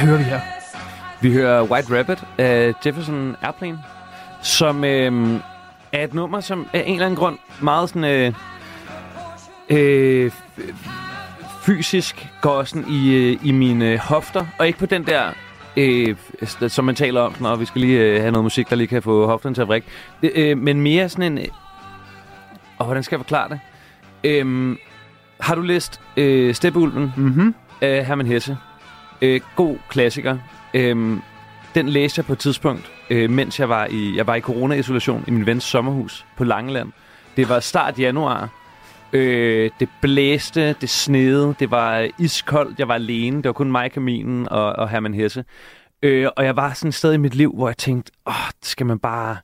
Hvad 0.00 0.08
hører 0.08 0.18
vi 0.18 0.24
her? 0.24 0.40
Vi 1.20 1.32
hører 1.32 1.62
White 1.62 1.98
Rabbit 1.98 2.24
af 2.38 2.72
Jefferson 2.86 3.36
Airplane, 3.42 3.78
som 4.42 4.84
øh, 4.84 5.40
er 5.92 6.04
et 6.04 6.14
nummer, 6.14 6.40
som 6.40 6.66
af 6.72 6.82
en 6.86 6.92
eller 6.92 7.06
anden 7.06 7.18
grund 7.18 7.38
meget 7.62 7.88
sådan... 7.88 8.04
Øh, 8.04 8.32
øh, 9.70 10.30
fysisk 11.62 12.28
går 12.40 12.64
sådan 12.64 12.84
i, 12.88 13.14
øh, 13.14 13.38
i 13.42 13.52
mine 13.52 13.98
hofter, 13.98 14.46
og 14.58 14.66
ikke 14.66 14.78
på 14.78 14.86
den 14.86 15.06
der, 15.06 15.30
øh, 15.76 16.16
som 16.68 16.84
man 16.84 16.94
taler 16.94 17.20
om, 17.20 17.34
når 17.40 17.56
vi 17.56 17.64
skal 17.64 17.80
lige 17.80 18.00
øh, 18.00 18.20
have 18.20 18.30
noget 18.30 18.44
musik, 18.44 18.70
der 18.70 18.76
lige 18.76 18.86
kan 18.86 19.02
få 19.02 19.26
hofterne 19.26 19.54
til 19.54 19.62
at 19.62 19.68
vrikke. 19.68 19.88
Øh, 20.22 20.58
men 20.58 20.80
mere 20.80 21.08
sådan 21.08 21.32
en... 21.32 21.38
Øh, 21.38 21.48
og 22.78 22.84
hvordan 22.84 23.02
skal 23.02 23.16
jeg 23.16 23.20
forklare 23.20 23.48
det? 23.48 23.60
Øh, 24.24 24.76
har 25.40 25.54
du 25.54 25.62
læst 25.62 26.00
øh, 26.16 26.54
Steppeulven 26.54 27.12
Mm-hmm. 27.16 27.54
af 27.80 28.06
Herman 28.06 28.26
Hesse? 28.26 28.56
Øh, 29.22 29.40
god 29.56 29.76
klassiker. 29.88 30.38
Øhm, 30.74 31.22
den 31.74 31.88
læste 31.88 32.18
jeg 32.18 32.24
på 32.24 32.32
et 32.32 32.38
tidspunkt, 32.38 32.92
øh, 33.10 33.30
mens 33.30 33.60
jeg 33.60 33.68
var 33.68 33.86
i, 33.86 34.16
jeg 34.16 34.26
var 34.26 34.34
i 34.34 34.40
corona-isolation 34.40 35.24
i 35.26 35.30
min 35.30 35.46
vens 35.46 35.64
sommerhus 35.64 36.26
på 36.36 36.44
Langeland. 36.44 36.92
Det 37.36 37.48
var 37.48 37.60
start 37.60 37.98
januar. 37.98 38.48
Øh, 39.12 39.70
det 39.80 39.88
blæste, 40.00 40.72
det 40.72 40.90
snede, 40.90 41.54
det 41.58 41.70
var 41.70 42.08
iskoldt, 42.18 42.78
jeg 42.78 42.88
var 42.88 42.94
alene. 42.94 43.36
Det 43.36 43.44
var 43.44 43.52
kun 43.52 43.72
mig, 43.72 43.92
Kaminen 43.92 44.48
og, 44.48 44.72
og 44.72 44.88
Herman 44.88 45.14
Hesse. 45.14 45.44
Øh, 46.02 46.28
og 46.36 46.44
jeg 46.44 46.56
var 46.56 46.72
sådan 46.72 46.88
et 46.88 46.94
sted 46.94 47.12
i 47.12 47.16
mit 47.16 47.34
liv, 47.34 47.52
hvor 47.56 47.68
jeg 47.68 47.76
tænkte, 47.76 48.12
åh, 48.26 48.34
skal 48.62 48.86
man 48.86 48.98
bare 48.98 49.36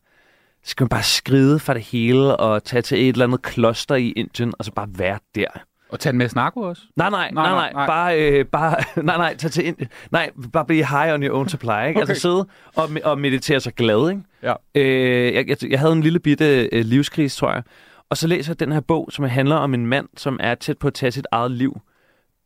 skal 0.64 0.84
man 0.84 0.88
bare 0.88 1.02
skride 1.02 1.58
fra 1.58 1.74
det 1.74 1.82
hele 1.82 2.36
og 2.36 2.64
tage 2.64 2.82
til 2.82 2.98
et 2.98 3.08
eller 3.08 3.24
andet 3.24 3.42
kloster 3.42 3.94
i 3.94 4.10
Indien, 4.10 4.52
og 4.58 4.64
så 4.64 4.72
bare 4.72 4.88
være 4.90 5.18
der. 5.34 5.48
Og 5.88 6.00
tage 6.00 6.10
en 6.10 6.18
masse 6.18 6.36
narko 6.36 6.60
også. 6.60 6.82
Nej, 6.96 7.10
nej, 7.10 7.30
nej, 7.30 7.42
Nej, 7.44 7.52
nej, 7.52 7.60
nej, 7.60 7.72
nej. 7.72 7.86
Bare, 7.86 8.30
øh, 8.30 8.44
bare, 8.44 8.76
nej, 9.02 9.16
nej, 9.16 9.36
tag 9.36 9.50
til 9.50 9.66
ind, 9.66 9.76
nej, 10.10 10.30
bare 10.52 10.64
blive 10.64 10.86
high 10.86 11.14
on 11.14 11.22
your 11.22 11.38
own 11.38 11.48
supply, 11.48 11.68
ikke? 11.88 12.00
Okay. 12.00 12.00
Altså 12.00 12.14
sidde 12.14 12.46
og, 12.76 12.90
og 13.04 13.18
meditere 13.18 13.60
sig 13.60 13.74
glad, 13.74 14.10
ikke? 14.10 14.22
Ja. 14.42 14.54
Øh, 14.74 15.34
jeg, 15.34 15.48
jeg, 15.48 15.70
jeg 15.70 15.80
havde 15.80 15.92
en 15.92 16.00
lille 16.02 16.18
bitte 16.18 16.68
øh, 16.72 16.84
livskrise, 16.84 17.38
tror 17.38 17.52
jeg. 17.52 17.62
Og 18.10 18.16
så 18.16 18.26
læser 18.26 18.52
jeg 18.52 18.60
den 18.60 18.72
her 18.72 18.80
bog, 18.80 19.08
som 19.12 19.24
handler 19.24 19.56
om 19.56 19.74
en 19.74 19.86
mand, 19.86 20.08
som 20.16 20.40
er 20.42 20.54
tæt 20.54 20.78
på 20.78 20.86
at 20.86 20.94
tage 20.94 21.12
sit 21.12 21.26
eget 21.32 21.50
liv. 21.50 21.80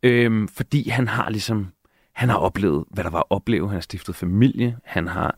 Øhm, 0.03 0.47
fordi 0.47 0.89
han 0.89 1.07
har 1.07 1.29
ligesom, 1.29 1.67
han 2.15 2.29
har 2.29 2.37
oplevet, 2.37 2.83
hvad 2.89 3.03
der 3.03 3.09
var 3.09 3.19
at 3.19 3.25
opleve. 3.29 3.67
Han 3.67 3.73
har 3.73 3.81
stiftet 3.81 4.15
familie, 4.15 4.77
han 4.85 5.07
har, 5.07 5.35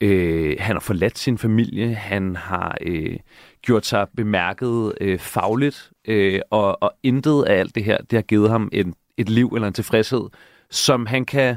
øh, 0.00 0.56
han 0.58 0.76
har 0.76 0.80
forladt 0.80 1.18
sin 1.18 1.38
familie, 1.38 1.94
han 1.94 2.36
har 2.36 2.78
øh, 2.80 3.16
gjort 3.62 3.86
sig 3.86 4.06
bemærket 4.16 4.94
øh, 5.00 5.18
fagligt, 5.18 5.90
øh, 6.04 6.40
og, 6.50 6.82
og 6.82 6.92
intet 7.02 7.44
af 7.44 7.54
alt 7.54 7.74
det 7.74 7.84
her, 7.84 7.98
det 7.98 8.16
har 8.16 8.22
givet 8.22 8.50
ham 8.50 8.68
en, 8.72 8.94
et 9.16 9.28
liv 9.28 9.52
eller 9.54 9.68
en 9.68 9.74
tilfredshed, 9.74 10.22
som 10.70 11.06
han 11.06 11.24
kan, 11.24 11.56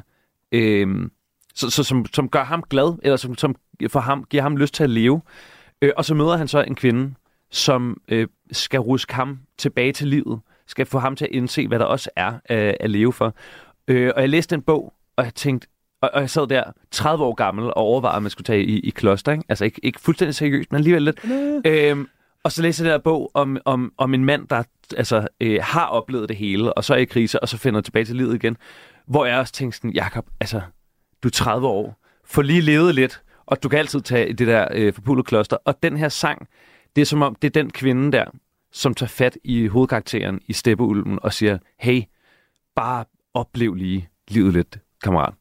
øh, 0.51 1.09
så, 1.55 1.69
så, 1.69 1.83
som, 1.83 2.05
som 2.13 2.29
gør 2.29 2.43
ham 2.43 2.63
glad, 2.69 2.97
eller 3.03 3.17
som, 3.17 3.37
som 3.37 3.55
for 3.87 3.99
ham, 3.99 4.23
giver 4.23 4.43
ham 4.43 4.57
lyst 4.57 4.73
til 4.73 4.83
at 4.83 4.89
leve. 4.89 5.21
Øh, 5.81 5.91
og 5.97 6.05
så 6.05 6.15
møder 6.15 6.37
han 6.37 6.47
så 6.47 6.61
en 6.61 6.75
kvinde, 6.75 7.13
som 7.51 8.01
øh, 8.07 8.27
skal 8.51 8.79
ruske 8.79 9.13
ham 9.13 9.39
tilbage 9.57 9.93
til 9.93 10.07
livet, 10.07 10.39
skal 10.67 10.85
få 10.85 10.99
ham 10.99 11.15
til 11.15 11.25
at 11.25 11.31
indse, 11.31 11.67
hvad 11.67 11.79
der 11.79 11.85
også 11.85 12.09
er 12.15 12.33
øh, 12.33 12.73
at 12.79 12.89
leve 12.89 13.13
for. 13.13 13.35
Øh, 13.87 14.11
og 14.15 14.21
jeg 14.21 14.29
læste 14.29 14.55
den 14.55 14.61
bog, 14.61 14.93
og 15.15 15.23
jeg 15.23 15.33
tænkte, 15.33 15.67
og, 16.01 16.09
og 16.13 16.21
jeg 16.21 16.29
sad 16.29 16.47
der 16.47 16.63
30 16.91 17.23
år 17.23 17.33
gammel 17.33 17.65
og 17.65 17.77
overvejede, 17.77 18.15
at 18.15 18.21
man 18.21 18.29
skulle 18.29 18.45
tage 18.45 18.63
i, 18.63 18.79
i 18.79 18.89
kloster. 18.89 19.31
Ikke? 19.31 19.43
Altså 19.49 19.65
ikke, 19.65 19.79
ikke 19.83 20.01
fuldstændig 20.01 20.35
seriøst, 20.35 20.71
men 20.71 20.77
alligevel 20.77 21.01
lidt. 21.03 21.19
Øhm, 21.65 22.07
og 22.43 22.51
så 22.51 22.61
læste 22.61 22.83
jeg 22.83 22.85
den 22.85 22.91
her 22.91 23.03
bog 23.03 23.31
om, 23.33 23.57
om, 23.65 23.93
om 23.97 24.13
en 24.13 24.25
mand, 24.25 24.47
der 24.47 24.63
altså, 24.97 25.27
øh, 25.41 25.59
har 25.63 25.85
oplevet 25.85 26.29
det 26.29 26.37
hele, 26.37 26.73
og 26.73 26.83
så 26.83 26.93
er 26.93 26.97
i 26.97 27.05
krise, 27.05 27.39
og 27.39 27.49
så 27.49 27.57
finder 27.57 27.81
tilbage 27.81 28.05
til 28.05 28.15
livet 28.15 28.35
igen. 28.35 28.57
Hvor 29.07 29.25
jeg 29.25 29.39
også 29.39 29.53
tænkte 29.53 29.77
sådan, 29.77 29.91
Jacob, 29.91 30.25
altså, 30.39 30.61
du 31.23 31.27
er 31.27 31.31
30 31.31 31.67
år, 31.67 32.01
få 32.25 32.41
lige 32.41 32.61
levet 32.61 32.95
lidt, 32.95 33.21
og 33.45 33.63
du 33.63 33.69
kan 33.69 33.79
altid 33.79 34.01
tage 34.01 34.29
i 34.29 34.33
det 34.33 34.47
der 34.47 34.67
øh, 34.71 34.93
forpulede 34.93 35.23
kloster. 35.23 35.57
Og 35.65 35.83
den 35.83 35.97
her 35.97 36.09
sang, 36.09 36.47
det 36.95 37.01
er 37.01 37.05
som 37.05 37.21
om, 37.21 37.35
det 37.35 37.47
er 37.47 37.61
den 37.61 37.71
kvinde 37.71 38.11
der, 38.11 38.25
som 38.71 38.93
tager 38.93 39.07
fat 39.07 39.37
i 39.43 39.67
hovedkarakteren 39.67 40.39
i 40.47 40.53
Steppeulven 40.53 41.19
og 41.21 41.33
siger, 41.33 41.57
hey, 41.79 42.01
bare 42.75 43.05
oplev 43.33 43.73
lige 43.73 44.09
livet 44.27 44.53
lidt, 44.53 44.77
kammerat. 45.03 45.33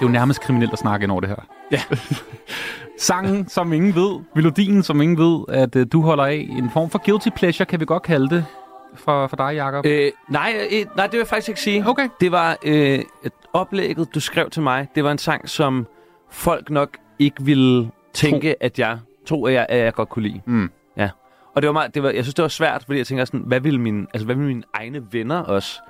Det 0.00 0.06
er 0.06 0.10
jo 0.10 0.12
nærmest 0.12 0.40
kriminelt 0.40 0.72
at 0.72 0.78
snakke 0.78 1.04
ind 1.04 1.12
over 1.12 1.20
det 1.20 1.28
her. 1.28 1.36
Ja. 1.70 1.80
Sangen, 2.98 3.48
som 3.48 3.72
ingen 3.72 3.94
ved, 3.94 4.20
melodien, 4.34 4.82
som 4.82 5.00
ingen 5.00 5.18
ved, 5.18 5.44
at 5.48 5.76
uh, 5.76 5.82
du 5.92 6.02
holder 6.02 6.24
af. 6.24 6.48
En 6.50 6.70
form 6.70 6.90
for 6.90 7.00
guilty 7.04 7.28
pleasure, 7.36 7.66
kan 7.66 7.80
vi 7.80 7.84
godt 7.84 8.02
kalde 8.02 8.34
det, 8.34 8.44
for, 8.94 9.26
for 9.26 9.36
dig, 9.36 9.54
Jacob. 9.54 9.86
Øh, 9.86 10.10
nej, 10.28 10.68
øh, 10.72 10.86
nej, 10.96 11.06
det 11.06 11.12
vil 11.12 11.18
jeg 11.18 11.26
faktisk 11.26 11.48
ikke 11.48 11.60
sige. 11.60 11.88
Okay. 11.88 12.08
Det 12.20 12.32
var 12.32 12.56
øh, 12.64 12.98
et 13.24 13.32
oplægget, 13.52 14.14
du 14.14 14.20
skrev 14.20 14.50
til 14.50 14.62
mig. 14.62 14.88
Det 14.94 15.04
var 15.04 15.12
en 15.12 15.18
sang, 15.18 15.48
som 15.48 15.86
folk 16.30 16.70
nok 16.70 16.96
ikke 17.18 17.42
ville 17.44 17.90
tænke, 18.14 18.62
at 18.62 18.78
jeg 18.78 18.98
tro, 19.26 19.44
at 19.44 19.54
jeg, 19.54 19.66
at 19.68 19.78
jeg 19.78 19.94
godt 19.94 20.08
kunne 20.08 20.28
lide. 20.28 20.40
Mm. 20.46 20.70
Ja. 20.96 21.10
Og 21.54 21.62
det 21.62 21.66
var 21.68 21.72
meget, 21.72 21.94
det 21.94 22.02
var, 22.02 22.10
jeg 22.10 22.24
synes, 22.24 22.34
det 22.34 22.42
var 22.42 22.48
svært, 22.48 22.84
fordi 22.84 22.98
jeg 22.98 23.06
tænker 23.06 23.24
sådan, 23.24 23.42
hvad 23.46 23.60
ville 23.60 23.80
mine, 23.80 24.06
altså, 24.14 24.26
hvad 24.26 24.34
ville 24.34 24.48
mine 24.48 24.62
egne 24.74 25.02
venner 25.12 25.38
også 25.38 25.80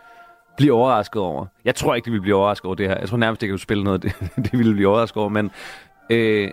blive 0.60 0.72
overrasket 0.74 1.22
over? 1.22 1.46
Jeg 1.64 1.74
tror 1.74 1.94
ikke, 1.94 2.06
de 2.06 2.10
ville 2.10 2.22
blive 2.22 2.36
overrasket 2.36 2.64
over 2.66 2.74
det 2.74 2.88
her. 2.88 2.98
Jeg 3.00 3.08
tror 3.08 3.16
nærmest 3.16 3.42
ikke, 3.42 3.52
at 3.52 3.58
du 3.58 3.62
spille 3.62 3.84
noget, 3.84 4.02
det, 4.02 4.12
det 4.36 4.52
ville 4.52 4.74
blive 4.74 4.88
overrasket 4.88 5.16
over. 5.16 5.28
Men 5.28 5.50
øh, 6.10 6.50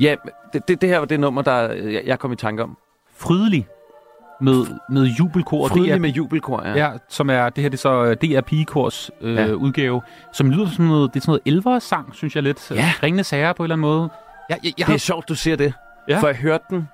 ja, 0.00 0.14
det, 0.52 0.68
det, 0.68 0.80
det 0.80 0.88
her 0.88 0.98
var 0.98 1.06
det 1.06 1.20
nummer, 1.20 1.42
der 1.42 1.72
jeg, 1.72 2.02
jeg 2.04 2.18
kom 2.18 2.32
i 2.32 2.36
tanke 2.36 2.62
om. 2.62 2.76
Frydelig 3.16 3.66
med, 4.40 4.66
med 4.90 5.02
jubelkor. 5.02 5.68
Frydelig 5.68 5.94
DR, 5.94 5.98
med 5.98 6.10
jubelkor, 6.10 6.62
ja. 6.64 6.74
ja. 6.74 6.90
som 7.08 7.30
er, 7.30 7.48
det 7.48 7.62
her 7.62 7.70
det 7.70 7.76
er 7.76 7.80
så 7.80 8.04
øh, 8.04 8.16
DR 8.16 8.40
Pigekors 8.40 9.10
øh, 9.20 9.34
Ja. 9.34 9.44
ja. 9.46 9.52
udgave, 9.52 10.02
som 10.32 10.50
lyder 10.50 10.68
som 10.68 10.84
noget, 10.84 11.14
det 11.14 11.20
er 11.20 11.22
sådan 11.24 11.30
noget 11.30 11.56
elvere 11.56 11.80
sang, 11.80 12.14
synes 12.14 12.34
jeg 12.34 12.42
lidt. 12.42 12.70
Ja. 12.70 12.92
Ringende 13.02 13.24
sager 13.24 13.52
på 13.52 13.62
en 13.62 13.64
eller 13.64 13.74
anden 13.74 13.82
måde. 13.82 14.08
Jeg, 14.48 14.58
jeg, 14.64 14.72
jeg 14.78 14.86
Det 14.86 14.94
er 14.94 14.98
sjovt, 14.98 15.28
du 15.28 15.34
siger 15.34 15.56
det. 15.56 15.72
Ja. 16.08 16.18
For 16.20 16.26
jeg 16.26 16.36
hørte 16.36 16.64
den 16.70 16.88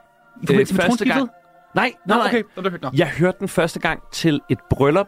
Du 0.48 0.52
øh, 0.52 0.66
første 0.66 1.04
gang. 1.04 1.30
Nej, 1.74 1.92
nej, 2.06 2.18
nej. 2.18 2.26
okay. 2.26 2.42
Jeg 2.98 3.08
hørte 3.08 3.38
den 3.38 3.48
første 3.48 3.80
gang 3.80 4.02
til 4.12 4.40
et 4.48 4.58
bryllup, 4.70 5.06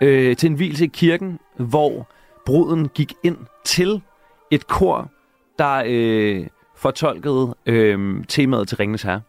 øh, 0.00 0.36
til 0.36 0.50
en 0.50 0.56
hvilse 0.56 0.84
i 0.84 0.88
kirken, 0.88 1.38
hvor 1.56 2.08
bruden 2.46 2.88
gik 2.88 3.14
ind 3.22 3.36
til 3.64 4.02
et 4.50 4.66
kor, 4.66 5.10
der 5.58 5.82
øh, 5.86 6.46
fortolkede 6.76 7.54
øh, 7.66 8.24
temaet 8.28 8.68
til 8.68 8.76
Ringens 8.76 9.02
Herre. 9.02 9.20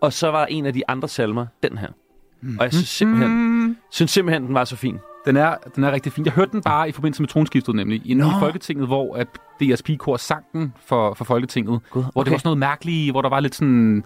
Og 0.00 0.12
så 0.12 0.30
var 0.30 0.46
en 0.46 0.66
af 0.66 0.72
de 0.72 0.82
andre 0.88 1.08
salmer 1.08 1.46
den 1.62 1.78
her. 1.78 1.88
Og 2.58 2.64
jeg 2.64 2.72
synes 2.72 2.88
simpelthen, 2.88 3.76
synes 3.90 4.10
simpelthen 4.10 4.46
den 4.46 4.54
var 4.54 4.64
så 4.64 4.76
fin. 4.76 4.98
Den 5.26 5.36
er, 5.36 5.56
den 5.76 5.84
er 5.84 5.92
rigtig 5.92 6.12
fin. 6.12 6.24
Jeg 6.24 6.32
hørte 6.32 6.52
den 6.52 6.62
bare 6.62 6.88
i 6.88 6.92
forbindelse 6.92 7.22
med 7.22 7.28
tronskiftet 7.28 7.74
nemlig. 7.74 8.02
I, 8.04 8.14
i. 8.14 8.20
Folketinget, 8.40 8.86
hvor 8.86 9.16
at 9.16 9.28
DSP-kor 9.60 10.16
sang 10.16 10.44
den 10.52 10.72
for, 10.86 11.14
for 11.14 11.24
Folketinget. 11.24 11.80
God, 11.90 12.04
Hvor 12.12 12.22
det 12.22 12.30
var 12.32 12.38
sådan 12.38 12.46
noget 12.48 12.58
mærkeligt, 12.58 13.12
hvor 13.12 13.22
der 13.22 13.28
var 13.28 13.40
lidt 13.40 13.54
sådan 13.54 14.04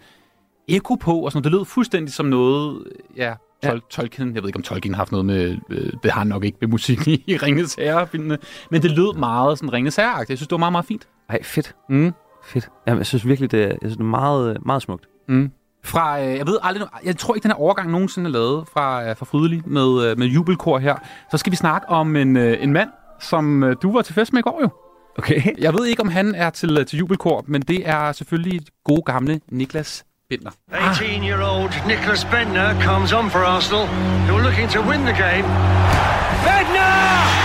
eko 0.68 0.94
på, 0.94 1.18
og 1.20 1.32
sådan. 1.32 1.44
Det 1.44 1.52
lød 1.52 1.64
fuldstændig 1.64 2.14
som 2.14 2.26
noget, 2.26 2.84
ja, 3.16 3.34
Tol- 3.66 3.88
Tolkien, 3.90 4.34
jeg 4.34 4.42
ved 4.42 4.48
ikke 4.48 4.56
om 4.56 4.62
Tolkien 4.62 4.94
har 4.94 5.00
haft 5.00 5.12
noget 5.12 5.26
med, 5.26 5.56
øh, 5.70 5.92
det 6.02 6.10
har 6.10 6.18
han 6.18 6.26
nok 6.26 6.44
ikke 6.44 6.58
med 6.60 6.68
musik 6.68 7.08
i, 7.08 7.38
Ringens 7.42 7.74
Herre-filmene, 7.74 8.38
men 8.70 8.82
det 8.82 8.90
lød 8.90 9.18
meget 9.18 9.58
sådan 9.58 9.72
Ringens 9.72 9.96
herre 9.96 10.16
Jeg 10.16 10.26
synes, 10.26 10.40
det 10.40 10.50
var 10.50 10.56
meget, 10.58 10.72
meget 10.72 10.86
fint. 10.86 11.08
Ej, 11.28 11.42
fedt. 11.42 11.74
Mm. 11.88 12.12
Fedt. 12.44 12.70
Jamen, 12.86 12.98
jeg 12.98 13.06
synes 13.06 13.26
virkelig, 13.26 13.50
det 13.50 13.62
er, 13.62 13.66
jeg 13.66 13.76
synes, 13.82 13.96
det 13.96 14.00
er 14.02 14.08
meget, 14.08 14.50
øh, 14.50 14.66
meget 14.66 14.82
smukt. 14.82 15.06
Mm. 15.28 15.50
Fra, 15.84 16.22
øh, 16.22 16.36
jeg 16.36 16.46
ved 16.46 16.58
aldrig, 16.62 16.86
jeg 17.04 17.16
tror 17.16 17.34
ikke, 17.34 17.42
den 17.42 17.50
her 17.50 17.58
overgang 17.58 17.90
nogensinde 17.90 18.28
er 18.28 18.32
lavet 18.32 18.64
fra, 18.72 19.08
øh, 19.08 19.16
fra 19.16 19.24
Frydelig 19.24 19.62
med, 19.66 20.10
øh, 20.10 20.18
med 20.18 20.26
jubelkor 20.26 20.78
her. 20.78 20.96
Så 21.30 21.36
skal 21.36 21.50
vi 21.50 21.56
snakke 21.56 21.88
om 21.88 22.16
en, 22.16 22.36
øh, 22.36 22.62
en 22.62 22.72
mand, 22.72 22.88
som 23.20 23.62
øh, 23.64 23.76
du 23.82 23.92
var 23.92 24.02
til 24.02 24.14
fest 24.14 24.32
med 24.32 24.40
i 24.40 24.42
går 24.42 24.58
jo. 24.62 24.68
Okay. 25.18 25.42
Jeg 25.58 25.74
ved 25.74 25.86
ikke, 25.86 26.02
om 26.02 26.08
han 26.08 26.34
er 26.34 26.50
til, 26.50 26.78
øh, 26.78 26.86
til 26.86 26.98
jubelkor, 26.98 27.44
men 27.46 27.62
det 27.62 27.88
er 27.88 28.12
selvfølgelig 28.12 28.60
gode 28.84 29.02
gamle 29.02 29.40
Niklas 29.52 30.04
Binder. 30.30 30.50
18-year-old 30.72 31.72
Nicholas 31.92 32.24
Bentner 32.24 32.68
comes 32.88 33.12
on 33.12 33.30
for 33.30 33.42
Arsenal, 33.54 33.84
who 34.26 34.32
are 34.38 34.44
looking 34.48 34.68
to 34.74 34.80
win 34.90 35.00
the 35.10 35.16
game. 35.26 35.46
Bentner! 36.46 36.94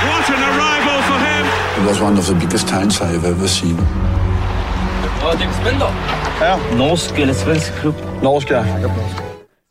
What 0.10 0.26
an 0.36 0.42
arrival 0.52 0.98
for 1.10 1.18
him! 1.28 1.46
It 1.80 1.84
was 1.90 1.98
one 2.08 2.16
of 2.22 2.26
the 2.30 2.36
biggest 2.44 2.68
times 2.68 2.94
I've 3.02 3.26
ever 3.34 3.48
seen. 3.48 3.78
Ja. 6.42 6.78
Norsk 6.78 7.20
eller 7.20 7.34
svensk 7.34 7.74
klub? 7.74 7.96
Norsk, 8.24 8.50
ja. 8.52 8.66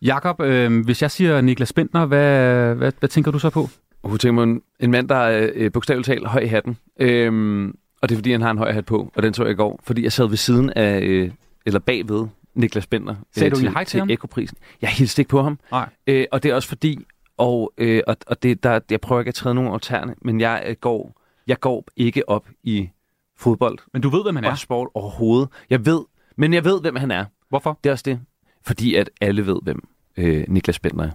Jakob, 0.02 0.40
øh, 0.40 0.84
hvis 0.84 1.02
jeg 1.02 1.10
siger 1.10 1.40
Niklas 1.40 1.72
Bentner, 1.72 2.06
hvad, 2.06 2.74
hvad, 2.74 2.92
hvad 2.98 3.08
tænker 3.08 3.30
du 3.30 3.38
så 3.38 3.50
på? 3.50 3.68
Hun 4.04 4.18
tænker 4.18 4.44
mig 4.44 4.52
en, 4.52 4.60
en 4.80 4.90
mand, 4.90 5.08
der 5.08 5.16
er 5.16 5.50
øh, 5.54 5.72
bogstaveligt 5.72 6.06
talt 6.06 6.26
høj 6.26 6.40
i 6.40 6.46
hatten. 6.46 6.76
Øhm, 7.00 7.74
og 8.02 8.08
det 8.08 8.14
er, 8.14 8.18
fordi 8.18 8.32
han 8.32 8.42
har 8.42 8.50
en 8.50 8.58
høj 8.58 8.72
hat 8.72 8.86
på, 8.86 9.12
og 9.16 9.22
den 9.22 9.34
så 9.34 9.42
jeg 9.42 9.52
i 9.52 9.54
går. 9.54 9.80
Fordi 9.86 10.04
jeg 10.04 10.12
sad 10.12 10.28
ved 10.28 10.36
siden 10.36 10.70
af, 10.70 11.00
øh, 11.00 11.30
eller 11.66 11.80
bagved 11.80 12.26
Niklas 12.54 12.86
Bender. 12.86 13.14
Sagde 13.32 13.50
du 13.50 13.56
til, 13.56 13.70
hej 13.70 13.84
til 13.84 14.00
ham? 14.00 14.10
Ekoprisen. 14.10 14.56
Jeg 14.82 14.90
hilste 14.90 15.20
ikke 15.20 15.28
på 15.28 15.42
ham. 15.42 15.58
Nej. 15.70 15.88
Øh, 16.06 16.26
og 16.32 16.42
det 16.42 16.50
er 16.50 16.54
også 16.54 16.68
fordi, 16.68 17.04
og, 17.36 17.72
øh, 17.78 18.02
og, 18.06 18.16
og 18.26 18.42
det, 18.42 18.62
der, 18.62 18.80
jeg 18.90 19.00
prøver 19.00 19.20
ikke 19.20 19.28
at 19.28 19.34
træde 19.34 19.54
nogen 19.54 19.68
over 19.68 19.78
tæerne, 19.78 20.14
men 20.22 20.40
jeg 20.40 20.64
øh, 20.66 20.76
går, 20.80 21.20
jeg 21.46 21.60
går 21.60 21.84
ikke 21.96 22.28
op 22.28 22.48
i 22.62 22.90
fodbold. 23.36 23.78
Men 23.92 24.02
du 24.02 24.08
ved, 24.08 24.22
hvem 24.22 24.36
han 24.36 24.44
og 24.44 24.50
er? 24.50 24.54
sport 24.54 24.88
overhovedet. 24.94 25.48
Jeg 25.70 25.86
ved, 25.86 26.00
men 26.36 26.54
jeg 26.54 26.64
ved, 26.64 26.80
hvem 26.80 26.96
han 26.96 27.10
er. 27.10 27.24
Hvorfor? 27.48 27.78
Det 27.84 27.90
er 27.90 27.92
også 27.92 28.02
det. 28.06 28.20
Fordi 28.62 28.94
at 28.94 29.10
alle 29.20 29.46
ved, 29.46 29.56
hvem 29.62 29.88
øh, 30.16 30.44
Niklas 30.48 30.78
Bender 30.78 31.04
er. 31.04 31.10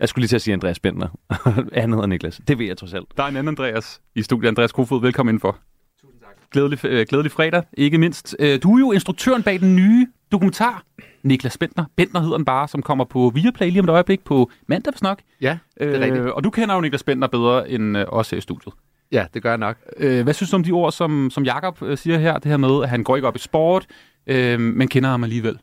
Jeg 0.00 0.08
skulle 0.08 0.22
lige 0.22 0.28
til 0.28 0.36
at 0.36 0.42
sige 0.42 0.54
Andreas 0.54 0.78
Bender. 0.78 1.08
han 1.80 1.92
hedder 1.92 2.06
Niklas. 2.06 2.40
Det 2.48 2.58
ved 2.58 2.66
jeg 2.66 2.76
trods 2.76 2.94
alt. 2.94 3.06
Der 3.16 3.22
er 3.22 3.28
en 3.28 3.36
anden 3.36 3.48
Andreas 3.48 4.00
i 4.14 4.22
studiet. 4.22 4.48
Andreas 4.48 4.72
Kofod, 4.72 5.00
velkommen 5.00 5.30
indenfor. 5.30 5.58
Tusind 6.00 6.20
tak. 6.20 6.50
Glædelig, 6.50 6.84
øh, 6.84 7.06
glædelig 7.08 7.32
fredag, 7.32 7.62
ikke 7.72 7.98
mindst. 7.98 8.36
Øh, 8.38 8.62
du 8.62 8.74
er 8.74 8.78
jo 8.78 8.92
instruktøren 8.92 9.42
bag 9.42 9.60
den 9.60 9.76
nye 9.76 10.06
dokumentar, 10.32 10.82
Niklas 11.22 11.58
Bentner. 11.58 11.84
Bentner 11.96 12.20
hedder 12.20 12.36
den 12.36 12.44
bare, 12.44 12.68
som 12.68 12.82
kommer 12.82 13.04
på 13.04 13.32
Viaplay 13.34 13.70
lige 13.70 13.80
om 13.80 13.84
et 13.84 13.90
øjeblik 13.90 14.24
på 14.24 14.50
mandag, 14.66 14.92
hvis 14.92 15.02
nok. 15.02 15.18
Ja, 15.40 15.58
det 15.78 15.94
er 15.94 16.00
rigtigt. 16.00 16.24
Og 16.24 16.44
du 16.44 16.50
kender 16.50 16.74
jo 16.74 16.80
Niklas 16.80 17.02
Bentner 17.02 17.26
bedre 17.26 17.70
end 17.70 17.98
øh, 17.98 18.04
os 18.08 18.30
her 18.30 18.38
i 18.38 18.40
studiet. 18.40 18.74
Ja, 19.12 19.26
det 19.34 19.42
gør 19.42 19.50
jeg 19.50 19.58
nok. 19.58 19.76
Øh, 19.96 20.22
hvad 20.22 20.34
synes 20.34 20.50
du 20.50 20.56
om 20.56 20.64
de 20.64 20.72
ord, 20.72 20.92
som, 20.92 21.30
som 21.30 21.44
Jakob 21.44 21.82
øh, 21.82 21.98
siger 21.98 22.18
her? 22.18 22.38
Det 22.38 22.50
her 22.50 22.56
med, 22.56 22.82
at 22.82 22.88
han 22.88 23.04
går 23.04 23.16
ikke 23.16 23.28
op 23.28 23.36
i 23.36 23.38
sport, 23.38 23.86
øh, 24.26 24.60
men 24.60 24.88
kender 24.88 25.10
ham 25.10 25.24
alligevel. 25.24 25.58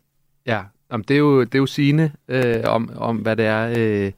Ja, 0.46 0.62
Jamen, 0.92 1.06
det, 1.08 1.14
er 1.14 1.18
jo, 1.18 1.44
det 1.44 1.56
er 1.56 1.60
jo 1.60 1.66
sigende 1.66 2.12
øh, 2.28 2.64
om, 2.66 2.92
om, 2.96 3.18
hvad 3.18 3.36
det 3.36 3.46
er, 3.46 3.74
øh, 3.78 4.12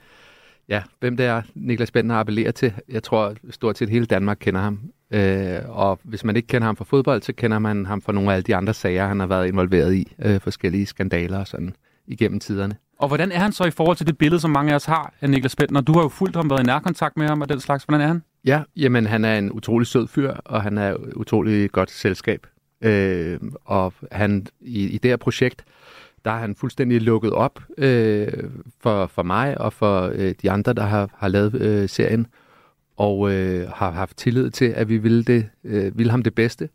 ja, 0.68 0.84
hvem 1.00 1.18
det 1.18 1.26
er, 1.26 1.42
Niklas 1.56 1.92
Bentner 1.92 2.16
appellerer 2.16 2.52
til. 2.52 2.74
Jeg 2.90 3.04
tror, 3.04 3.36
stort 3.50 3.78
set 3.78 3.90
hele 3.90 4.06
Danmark 4.06 4.38
kender 4.40 4.62
ham. 4.62 4.80
Øh, 5.12 5.60
og 5.68 6.00
hvis 6.04 6.24
man 6.24 6.36
ikke 6.36 6.48
kender 6.48 6.66
ham 6.66 6.76
fra 6.76 6.86
fodbold, 6.86 7.22
så 7.22 7.34
kender 7.34 7.60
man 7.60 7.86
ham 7.86 8.02
fra 8.02 8.14
nogle 8.14 8.32
af 8.32 8.36
alle 8.36 8.44
de 8.44 8.56
andre 8.56 8.74
sager, 8.74 9.08
han 9.08 9.20
har 9.20 9.28
været 9.28 9.48
involveret 9.48 9.94
i. 9.94 10.14
Øh, 10.20 10.40
forskellige 10.40 10.86
skandaler 10.86 11.40
og 11.40 11.48
sådan 11.48 11.76
igennem 12.08 12.40
tiderne. 12.40 12.76
Og 13.00 13.08
hvordan 13.08 13.32
er 13.32 13.40
han 13.40 13.52
så 13.52 13.64
i 13.64 13.72
forhold 13.72 13.98
til 13.98 14.08
det 14.08 14.18
billede, 14.18 14.42
som 14.42 14.52
mange 14.52 14.72
af 14.72 14.76
os 14.76 14.86
har 14.86 15.14
af 15.22 15.30
Niklas 15.30 15.56
Bentner? 15.56 15.82
Du 15.82 15.94
har 15.94 16.02
jo 16.02 16.10
fulgt 16.10 16.36
ham, 16.36 16.50
været 16.50 16.60
i 16.60 16.66
nærkontakt 16.66 17.18
med 17.18 17.28
ham 17.28 17.42
og 17.42 17.50
den 17.50 17.60
slags. 17.60 17.84
Hvordan 17.84 18.02
er 18.02 18.08
han? 18.08 18.24
Ja, 18.46 18.62
jamen 18.76 19.06
han 19.06 19.26
er 19.26 19.38
en 19.38 19.52
utrolig 19.52 19.88
sød 19.88 20.08
fyr, 20.08 20.34
og 20.46 20.62
han 20.62 20.78
er 20.78 20.96
utrolig 21.16 21.72
godt 21.72 21.92
selskab. 21.92 22.48
Øh, 22.82 23.40
og 23.66 23.94
han 24.12 24.48
i, 24.62 24.88
i 24.88 24.98
det 24.98 25.12
her 25.12 25.18
projekt, 25.18 25.66
der 26.26 26.32
er 26.32 26.38
han 26.38 26.56
fuldstændig 26.56 27.02
lukket 27.02 27.32
op 27.32 27.60
øh, 27.78 28.28
for, 28.82 29.08
for 29.08 29.24
mig 29.24 29.62
og 29.62 29.74
for 29.74 30.12
øh, 30.14 30.34
de 30.42 30.52
andre, 30.52 30.74
der 30.74 30.84
har, 30.84 31.10
har 31.18 31.28
lavet 31.28 31.56
øh, 31.56 31.90
serien, 31.90 32.28
og 33.00 33.32
øh, 33.32 33.70
har 33.70 33.92
haft 33.92 34.18
tillid 34.18 34.50
til, 34.50 34.66
at 34.66 34.90
vi 34.90 34.98
ville, 34.98 35.24
det, 35.24 35.50
øh, 35.64 35.98
ville 35.98 36.12
ham 36.12 36.24
det 36.24 36.36
bedste. 36.36 36.70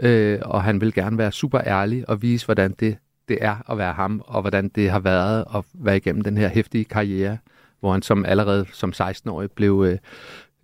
Øh, 0.00 0.38
og 0.42 0.62
han 0.62 0.80
vil 0.80 0.94
gerne 0.94 1.18
være 1.18 1.32
super 1.32 1.60
ærlig 1.60 2.08
og 2.08 2.22
vise, 2.22 2.46
hvordan 2.46 2.74
det, 2.80 2.96
det 3.28 3.38
er 3.40 3.70
at 3.70 3.78
være 3.78 3.92
ham, 3.92 4.22
og 4.26 4.40
hvordan 4.40 4.68
det 4.68 4.90
har 4.90 5.00
været 5.00 5.44
at 5.54 5.64
være 5.74 5.96
igennem 5.96 6.22
den 6.22 6.36
her 6.36 6.48
hæftige 6.48 6.84
karriere, 6.84 7.38
hvor 7.80 7.92
han 7.92 8.02
som 8.02 8.24
allerede 8.24 8.66
som 8.72 8.92
16-årig 8.96 9.50
blev 9.50 9.84
øh, 9.88 9.98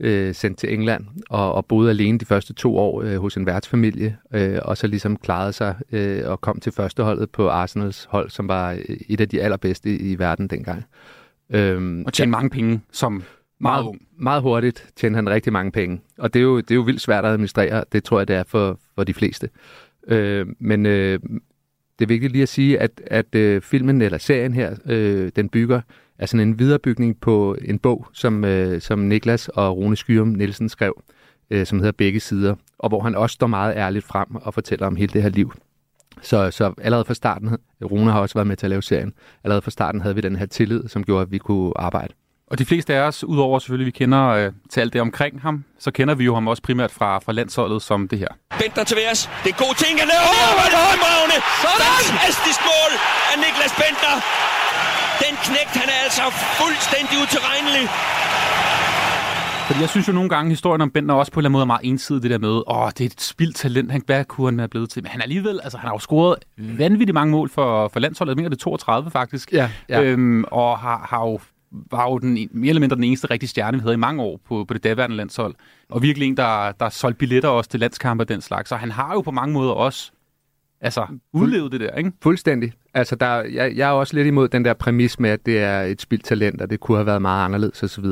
øh, 0.01 0.35
sendt 0.35 0.59
til 0.59 0.75
England 0.75 1.05
og, 1.31 1.53
og 1.53 1.67
boede 1.67 1.91
alene 1.91 2.19
de 2.19 2.25
første 2.25 2.53
to 2.53 2.77
år 2.77 3.03
øh, 3.03 3.17
hos 3.17 3.37
en 3.37 3.47
værtsfamilie, 3.47 4.17
øh, 4.35 4.59
og 4.63 4.77
så 4.77 4.87
ligesom 4.87 5.17
klarede 5.17 5.53
sig 5.53 5.75
øh, 5.93 6.23
og 6.31 6.41
kom 6.41 6.61
til 6.61 6.73
førsteholdet 6.73 7.31
på 7.31 7.49
Arsenals 7.49 8.05
hold, 8.11 8.31
som 8.31 8.49
var 8.49 8.73
øh, 8.73 8.97
et 9.09 9.21
af 9.21 9.29
de 9.29 9.43
allerbedste 9.43 9.97
i, 9.97 10.19
verden 10.19 10.49
dengang. 10.49 10.85
Øhm, 11.51 12.03
Og 12.07 12.13
tjene 12.13 12.31
mange 12.31 12.51
penge 12.51 12.81
som 12.93 13.23
meget 13.61 13.85
meget, 13.85 13.99
meget 14.19 14.43
hurtigt 14.43 14.93
tjente 14.97 15.17
han 15.17 15.31
rigtig 15.31 15.53
mange 15.53 15.73
penge. 15.73 16.01
Og 16.19 16.35
det 16.35 16.41
er 16.41 16.45
jo, 16.45 16.57
det 16.57 16.71
er 16.71 16.75
jo 16.75 16.81
vildt 16.81 17.01
svært 17.01 17.25
at 17.25 17.31
administrere. 17.31 17.85
Det 17.93 18.05
tror 18.05 18.21
jeg, 18.21 18.29
det 18.29 18.37
er 18.37 18.45
for, 18.47 18.79
for 18.95 19.05
de 19.05 19.15
fleste. 19.15 19.51
Øh, 20.09 20.47
men 20.59 20.87
øh, 20.87 21.19
det 21.99 22.05
er 22.05 22.07
vigtigt 22.07 22.33
lige 22.33 22.43
at 22.43 22.49
sige, 22.49 22.79
at, 22.81 22.91
at 23.07 23.35
øh, 23.35 23.63
filmen 23.63 24.03
eller 24.03 24.19
serien 24.19 24.55
her, 24.55 24.77
øh, 24.87 25.31
den 25.37 25.49
bygger 25.49 25.81
er 26.19 26.27
sådan 26.27 26.49
en 26.49 26.59
viderebygning 26.59 27.21
på 27.21 27.57
en 27.65 27.79
bog, 27.79 28.07
som, 28.13 28.45
øh, 28.45 28.81
som 28.81 28.99
Niklas 28.99 29.49
og 29.49 29.77
Rune 29.77 29.97
Skyrum 29.97 30.29
Nielsen 30.29 30.69
skrev, 30.69 31.03
øh, 31.51 31.67
som 31.67 31.79
hedder 31.79 31.93
Begge 31.93 32.21
Sider, 32.21 32.55
og 32.79 32.89
hvor 32.89 33.01
han 33.01 33.15
også 33.15 33.35
står 33.35 33.47
meget 33.47 33.77
ærligt 33.77 34.05
frem 34.05 34.35
og 34.35 34.55
fortæller 34.55 34.87
om 34.87 34.97
hele 34.97 35.13
det 35.13 35.23
her 35.23 35.29
liv. 35.29 35.53
Så, 36.23 36.51
så 36.51 36.75
allerede 36.79 37.05
fra 37.05 37.15
starten, 37.15 37.57
Rune 37.85 38.11
har 38.11 38.21
også 38.21 38.35
været 38.35 38.47
med 38.47 38.57
til 38.57 38.67
at 38.67 38.71
lave 38.71 38.83
serien, 38.83 39.13
allerede 39.45 39.63
fra 39.63 39.71
starten 39.71 40.01
havde 40.01 40.15
vi 40.15 40.21
den 40.21 40.37
her 40.37 40.47
tillid, 40.47 40.89
som 40.89 41.05
gjorde, 41.05 41.23
at 41.23 41.31
vi 41.31 41.39
kunne 41.39 41.73
arbejde. 41.77 42.15
Og 42.51 42.59
de 42.59 42.65
fleste 42.65 42.95
af 42.95 43.01
os, 43.01 43.25
udover 43.25 43.59
selvfølgelig, 43.59 43.87
vi 43.87 43.97
kender 44.01 44.25
øh, 44.29 44.53
til 44.73 44.81
alt 44.81 44.93
det 44.93 45.01
omkring 45.01 45.35
ham, 45.43 45.65
så 45.79 45.91
kender 45.91 46.15
vi 46.15 46.25
jo 46.25 46.35
ham 46.35 46.49
også 46.49 46.63
primært 46.63 46.93
fra, 46.99 47.19
fra 47.19 47.33
landsholdet 47.33 47.83
som 47.83 48.09
det 48.09 48.19
her. 48.19 48.29
Bentner 48.61 48.85
til 48.85 48.97
værs. 48.97 49.31
Det 49.45 49.51
er 49.55 49.59
god 49.67 49.75
ting. 49.85 49.93
Han 50.03 50.09
laver 50.13 50.27
oh, 50.33 50.51
hvor 50.57 50.65
er 50.67 50.71
det 50.75 50.81
højmravne. 50.87 51.37
Fantastisk 51.67 52.61
mål 52.73 52.93
af 53.31 53.37
Niklas 53.45 53.75
Bentner. 53.81 54.15
Den 55.25 55.35
knægt, 55.47 55.75
han 55.83 55.89
er 55.95 56.01
altså 56.07 56.25
fuldstændig 56.61 57.17
utilregnelig. 57.25 57.85
Fordi 59.67 59.81
jeg 59.81 59.89
synes 59.89 60.09
jo 60.09 60.13
nogle 60.13 60.31
gange, 60.35 60.49
historien 60.51 60.81
om 60.87 60.91
Bentner 60.91 61.15
også 61.15 61.33
på 61.33 61.41
en 61.41 61.41
eller 61.41 61.49
anden 61.49 61.53
måde 61.53 61.63
er 61.63 61.73
meget 61.75 61.85
ensidig, 61.91 62.23
det 62.23 62.31
der 62.31 62.39
med, 62.39 62.55
åh, 62.67 62.89
det 62.97 63.01
er 63.01 63.07
et 63.07 63.21
spildt 63.21 63.57
talent, 63.57 63.93
han, 63.93 64.03
hvad 64.07 64.25
kunne 64.25 64.47
han 64.51 64.59
være 64.59 64.69
blevet 64.69 64.91
til? 64.91 65.03
Men 65.03 65.11
han 65.11 65.21
er 65.21 65.23
alligevel, 65.23 65.61
altså 65.65 65.79
han 65.79 65.87
har 65.89 65.95
jo 65.95 65.99
scoret 65.99 66.37
vanvittigt 66.59 67.15
mange 67.15 67.31
mål 67.31 67.49
for, 67.51 67.89
for 67.89 68.01
landsholdet, 68.01 68.31
jeg 68.31 68.37
mener 68.37 68.49
det 68.49 68.57
er 68.57 68.65
32 68.65 69.11
faktisk, 69.11 69.53
Ja, 69.53 69.71
ja. 69.89 70.03
Øhm, 70.03 70.45
og 70.45 70.79
har, 70.79 71.07
har 71.11 71.21
jo 71.21 71.41
var 71.71 72.11
jo 72.11 72.19
den, 72.19 72.49
mere 72.53 72.69
eller 72.69 72.81
mindre 72.81 72.97
den 72.97 73.05
eneste 73.05 73.31
rigtige 73.31 73.51
stjerne, 73.51 73.77
vi 73.77 73.81
havde 73.81 73.95
i 73.95 73.99
mange 73.99 74.23
år 74.23 74.41
på, 74.49 74.65
på 74.65 74.75
det 74.75 74.85
daværende 74.85 75.17
landshold. 75.17 75.55
Og 75.89 76.03
virkelig 76.03 76.29
en, 76.29 76.37
der, 76.37 76.73
der 76.73 76.89
solgte 76.89 77.19
billetter 77.19 77.49
også 77.49 77.71
til 77.71 77.81
landskampe 77.81 78.23
og 78.23 78.29
den 78.29 78.41
slags. 78.41 78.69
Så 78.69 78.77
han 78.77 78.91
har 78.91 79.15
jo 79.15 79.21
på 79.21 79.31
mange 79.31 79.53
måder 79.53 79.73
også 79.73 80.13
altså, 80.81 81.07
udlevet 81.33 81.73
det 81.73 81.81
der, 81.81 81.95
ikke? 81.95 82.13
Fuldstændig. 82.23 82.73
Altså, 82.95 83.17
der, 83.17 83.43
jeg, 83.43 83.77
jeg 83.77 83.89
er 83.89 83.93
også 83.93 84.15
lidt 84.15 84.27
imod 84.27 84.49
den 84.49 84.65
der 84.65 84.75
præmis 84.75 85.21
med, 85.21 85.31
at 85.31 85.47
det 85.47 85.59
er 85.59 85.83
et 85.83 86.01
spildt 86.01 86.25
talent, 86.25 86.63
og 86.63 86.71
det 86.71 86.81
kunne 86.81 86.97
have 86.97 87.07
været 87.07 87.23
meget 87.23 87.45
anderledes 87.45 87.83
osv. 87.83 88.05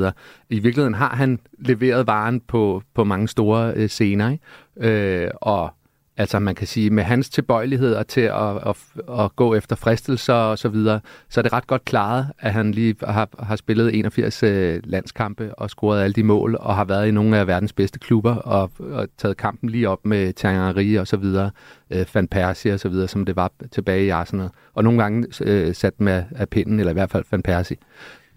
I 0.49 0.59
virkeligheden 0.59 0.93
har 0.93 1.15
han 1.15 1.39
leveret 1.59 2.07
varen 2.07 2.41
på, 2.41 2.81
på 2.93 3.03
mange 3.03 3.27
store 3.27 3.73
øh, 3.75 3.89
scener, 3.89 4.31
ikke? 4.31 5.25
Øh, 5.25 5.31
og 5.41 5.74
altså 6.17 6.39
man 6.39 6.55
kan 6.55 6.67
sige, 6.67 6.89
med 6.89 7.03
hans 7.03 7.29
tilbøjeligheder 7.29 8.03
til 8.03 8.21
at, 8.21 8.67
at, 8.67 8.75
at 9.19 9.35
gå 9.35 9.55
efter 9.55 9.75
fristelser 9.75 10.33
og 10.33 10.57
så 10.57 10.69
videre, 10.69 10.99
så 11.29 11.39
er 11.39 11.41
det 11.41 11.53
ret 11.53 11.67
godt 11.67 11.85
klaret, 11.85 12.27
at 12.39 12.53
han 12.53 12.71
lige 12.71 12.95
har, 13.03 13.29
har 13.39 13.55
spillet 13.55 13.95
81 13.95 14.43
øh, 14.43 14.81
landskampe 14.83 15.55
og 15.55 15.69
scoret 15.69 16.03
alle 16.03 16.13
de 16.13 16.23
mål, 16.23 16.57
og 16.59 16.75
har 16.75 16.85
været 16.85 17.07
i 17.07 17.11
nogle 17.11 17.37
af 17.37 17.47
verdens 17.47 17.73
bedste 17.73 17.99
klubber, 17.99 18.35
og, 18.35 18.71
og 18.79 19.07
taget 19.17 19.37
kampen 19.37 19.69
lige 19.69 19.89
op 19.89 20.05
med 20.05 20.33
Thierry 20.33 20.97
og 20.97 21.07
så 21.07 21.17
videre, 21.17 21.51
øh, 21.89 22.05
Van 22.13 22.27
Persie 22.27 22.73
og 22.73 22.79
så 22.79 22.89
videre, 22.89 23.07
som 23.07 23.25
det 23.25 23.35
var 23.35 23.51
tilbage 23.71 24.05
i 24.05 24.09
Arsenal. 24.09 24.49
Og 24.73 24.83
nogle 24.83 25.01
gange 25.01 25.27
øh, 25.41 25.75
sat 25.75 26.01
med 26.01 26.23
af 26.35 26.49
pinden, 26.49 26.79
eller 26.79 26.91
i 26.91 26.93
hvert 26.93 27.11
fald 27.11 27.23
Van 27.31 27.41
Persie. 27.41 27.77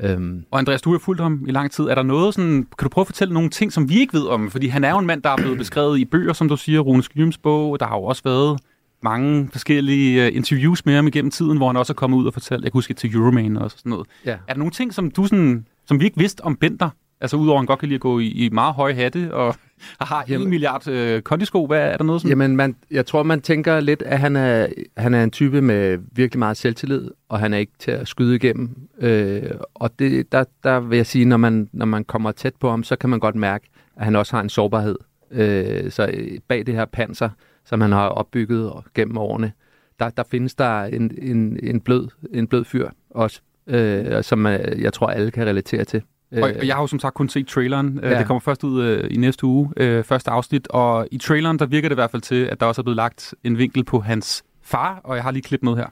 Øhm, 0.02 0.44
Og 0.50 0.58
Andreas, 0.58 0.82
du 0.82 0.92
har 0.92 0.98
fulgt 0.98 1.20
ham 1.22 1.44
i 1.46 1.50
lang 1.50 1.70
tid. 1.70 1.84
Er 1.84 1.94
der 1.94 2.02
noget 2.02 2.34
sådan, 2.34 2.66
kan 2.78 2.84
du 2.84 2.88
prøve 2.88 3.02
at 3.02 3.06
fortælle 3.06 3.34
nogle 3.34 3.50
ting, 3.50 3.72
som 3.72 3.88
vi 3.88 3.98
ikke 4.00 4.14
ved 4.14 4.26
om? 4.26 4.50
Fordi 4.50 4.66
han 4.66 4.84
er 4.84 4.90
jo 4.90 4.98
en 4.98 5.06
mand, 5.06 5.22
der 5.22 5.30
er 5.30 5.36
blevet 5.36 5.58
beskrevet 5.58 5.98
i 5.98 6.04
bøger, 6.04 6.32
som 6.32 6.48
du 6.48 6.56
siger, 6.56 6.80
Rune 6.80 7.02
Skyms 7.02 7.38
bog. 7.38 7.80
Der 7.80 7.86
har 7.86 7.96
jo 7.96 8.04
også 8.04 8.22
været 8.24 8.60
mange 9.02 9.48
forskellige 9.52 10.26
uh, 10.28 10.36
interviews 10.36 10.86
med 10.86 10.94
ham 10.94 11.06
igennem 11.06 11.30
tiden, 11.30 11.56
hvor 11.56 11.66
han 11.66 11.76
også 11.76 11.92
er 11.92 11.94
kommet 11.94 12.18
ud 12.18 12.26
og 12.26 12.32
fortalt, 12.32 12.64
jeg 12.64 12.72
kan 12.72 12.78
huske 12.78 12.94
til 12.94 13.14
Euroman 13.14 13.56
og 13.56 13.70
sådan 13.70 13.90
noget. 13.90 14.06
Ja. 14.24 14.30
Er 14.30 14.52
der 14.52 14.58
nogle 14.58 14.70
ting, 14.70 14.94
som 14.94 15.10
du 15.10 15.24
sådan, 15.26 15.66
som 15.86 16.00
vi 16.00 16.04
ikke 16.04 16.18
vidste 16.18 16.44
om 16.44 16.56
Bender? 16.56 16.90
Altså 17.20 17.36
udover 17.36 17.56
at 17.56 17.60
han 17.60 17.66
godt 17.66 17.78
kan 17.78 17.88
lide 17.88 17.96
at 17.96 18.00
gå 18.00 18.18
i, 18.18 18.26
i 18.26 18.48
meget 18.48 18.74
høje 18.74 18.94
hatte 18.94 19.34
og 19.34 19.54
har 20.00 20.24
en 20.28 20.48
milliard 20.48 20.88
øh, 20.88 21.22
kondisko. 21.22 21.66
Hvad 21.66 21.80
er 21.80 21.96
der 21.96 22.04
noget 22.04 22.20
som... 22.20 22.30
Jamen, 22.30 22.56
man, 22.56 22.76
jeg 22.90 23.06
tror, 23.06 23.22
man 23.22 23.40
tænker 23.40 23.80
lidt, 23.80 24.02
at 24.02 24.18
han 24.18 24.36
er, 24.36 24.66
han 24.96 25.14
er 25.14 25.24
en 25.24 25.30
type 25.30 25.62
med 25.62 25.98
virkelig 26.12 26.38
meget 26.38 26.56
selvtillid, 26.56 27.10
og 27.28 27.38
han 27.38 27.54
er 27.54 27.58
ikke 27.58 27.72
til 27.78 27.90
at 27.90 28.08
skyde 28.08 28.34
igennem. 28.34 28.76
Øh, 29.00 29.42
og 29.74 29.98
det, 29.98 30.32
der, 30.32 30.44
der 30.64 30.80
vil 30.80 30.96
jeg 30.96 31.06
sige, 31.06 31.24
når 31.24 31.36
man, 31.36 31.68
når 31.72 31.86
man 31.86 32.04
kommer 32.04 32.32
tæt 32.32 32.54
på 32.60 32.70
ham, 32.70 32.82
så 32.82 32.96
kan 32.96 33.10
man 33.10 33.20
godt 33.20 33.34
mærke, 33.34 33.68
at 33.96 34.04
han 34.04 34.16
også 34.16 34.36
har 34.36 34.42
en 34.42 34.48
sårbarhed. 34.48 34.96
Øh, 35.30 35.90
så 35.90 36.10
øh, 36.12 36.38
bag 36.48 36.66
det 36.66 36.74
her 36.74 36.84
panser, 36.84 37.28
som 37.64 37.80
han 37.80 37.92
har 37.92 38.08
opbygget 38.08 38.72
gennem 38.94 39.18
årene, 39.18 39.52
der, 39.98 40.10
der 40.10 40.22
findes 40.30 40.54
der 40.54 40.82
en, 40.84 41.10
en, 41.22 41.58
en, 41.62 41.80
blød, 41.80 42.08
en 42.34 42.46
blød 42.46 42.64
fyr 42.64 42.88
også, 43.10 43.40
øh, 43.66 44.24
som 44.24 44.46
øh, 44.46 44.82
jeg 44.82 44.92
tror, 44.92 45.06
alle 45.06 45.30
kan 45.30 45.46
relatere 45.46 45.84
til. 45.84 46.02
Og 46.36 46.42
og 46.42 46.66
jeg 46.66 46.74
har 46.74 46.82
jo 46.82 46.86
som 46.86 46.98
sagt 46.98 47.14
kun 47.14 47.28
set 47.28 47.48
traileren. 47.48 48.00
Ja. 48.02 48.10
Ja. 48.10 48.18
Det 48.18 48.26
kommer 48.26 48.40
først 48.40 48.64
ud 48.64 48.82
øh, 48.82 49.08
i 49.10 49.16
næste 49.16 49.46
uge, 49.46 49.70
øh, 49.76 50.04
første 50.04 50.30
afsnit. 50.30 50.68
Og 50.68 51.08
i 51.10 51.18
traileren, 51.18 51.58
der 51.58 51.66
virker 51.66 51.88
det 51.88 51.94
i 51.94 52.00
hvert 52.00 52.10
fald 52.10 52.22
til, 52.22 52.44
at 52.44 52.60
der 52.60 52.66
også 52.66 52.80
er 52.80 52.82
blevet 52.82 52.96
lagt 52.96 53.34
en 53.44 53.58
vinkel 53.58 53.84
på 53.84 54.00
hans 54.00 54.42
far. 54.64 55.00
Og 55.04 55.16
jeg 55.16 55.24
har 55.24 55.30
lige 55.30 55.42
klip 55.42 55.62
med 55.62 55.76
her. 55.76 55.86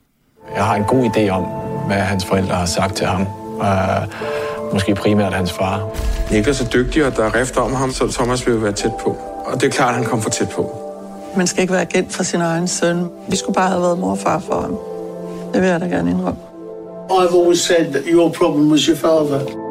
Jeg 0.54 0.64
har 0.64 0.74
en 0.74 0.84
god 0.84 1.04
idé 1.04 1.28
om, 1.28 1.42
hvad 1.86 1.96
hans 1.96 2.24
forældre 2.24 2.54
har 2.54 2.66
sagt 2.66 2.94
til 2.94 3.06
ham. 3.06 3.26
Uh, 3.56 4.72
måske 4.72 4.94
primært 4.94 5.32
hans 5.32 5.52
far. 5.52 5.90
Niklas 6.32 6.60
er 6.60 6.68
dygtig, 6.68 7.06
og 7.06 7.16
der 7.16 7.24
er 7.24 7.34
rift 7.34 7.56
om 7.56 7.74
ham, 7.74 7.90
så 7.90 8.12
Thomas 8.12 8.46
vil 8.46 8.54
jo 8.54 8.60
være 8.60 8.72
tæt 8.72 8.92
på. 9.04 9.10
Og 9.46 9.60
det 9.60 9.66
er 9.66 9.70
klart, 9.70 9.88
at 9.88 9.94
han 9.94 10.04
kom 10.04 10.22
for 10.22 10.30
tæt 10.30 10.48
på. 10.48 10.70
Man 11.36 11.46
skal 11.46 11.60
ikke 11.62 11.72
være 11.72 11.82
agent 11.82 12.12
for 12.12 12.22
sin 12.22 12.40
egen 12.40 12.68
søn. 12.68 13.08
Vi 13.30 13.36
skulle 13.36 13.54
bare 13.54 13.68
have 13.68 13.80
været 13.82 13.98
mor 13.98 14.10
og 14.10 14.18
far 14.18 14.38
for 14.38 14.60
ham. 14.60 14.76
Det 15.54 15.62
vil 15.62 15.70
jeg 15.70 15.80
da 15.80 15.86
gerne 15.86 16.10
indrømme. 16.10 16.40
I've 17.10 17.34
always 17.40 17.60
said 17.60 17.92
that 17.92 18.02
your 18.06 18.32
problem 18.32 18.70
was 18.70 18.82
your 18.84 18.96
father. 18.96 19.65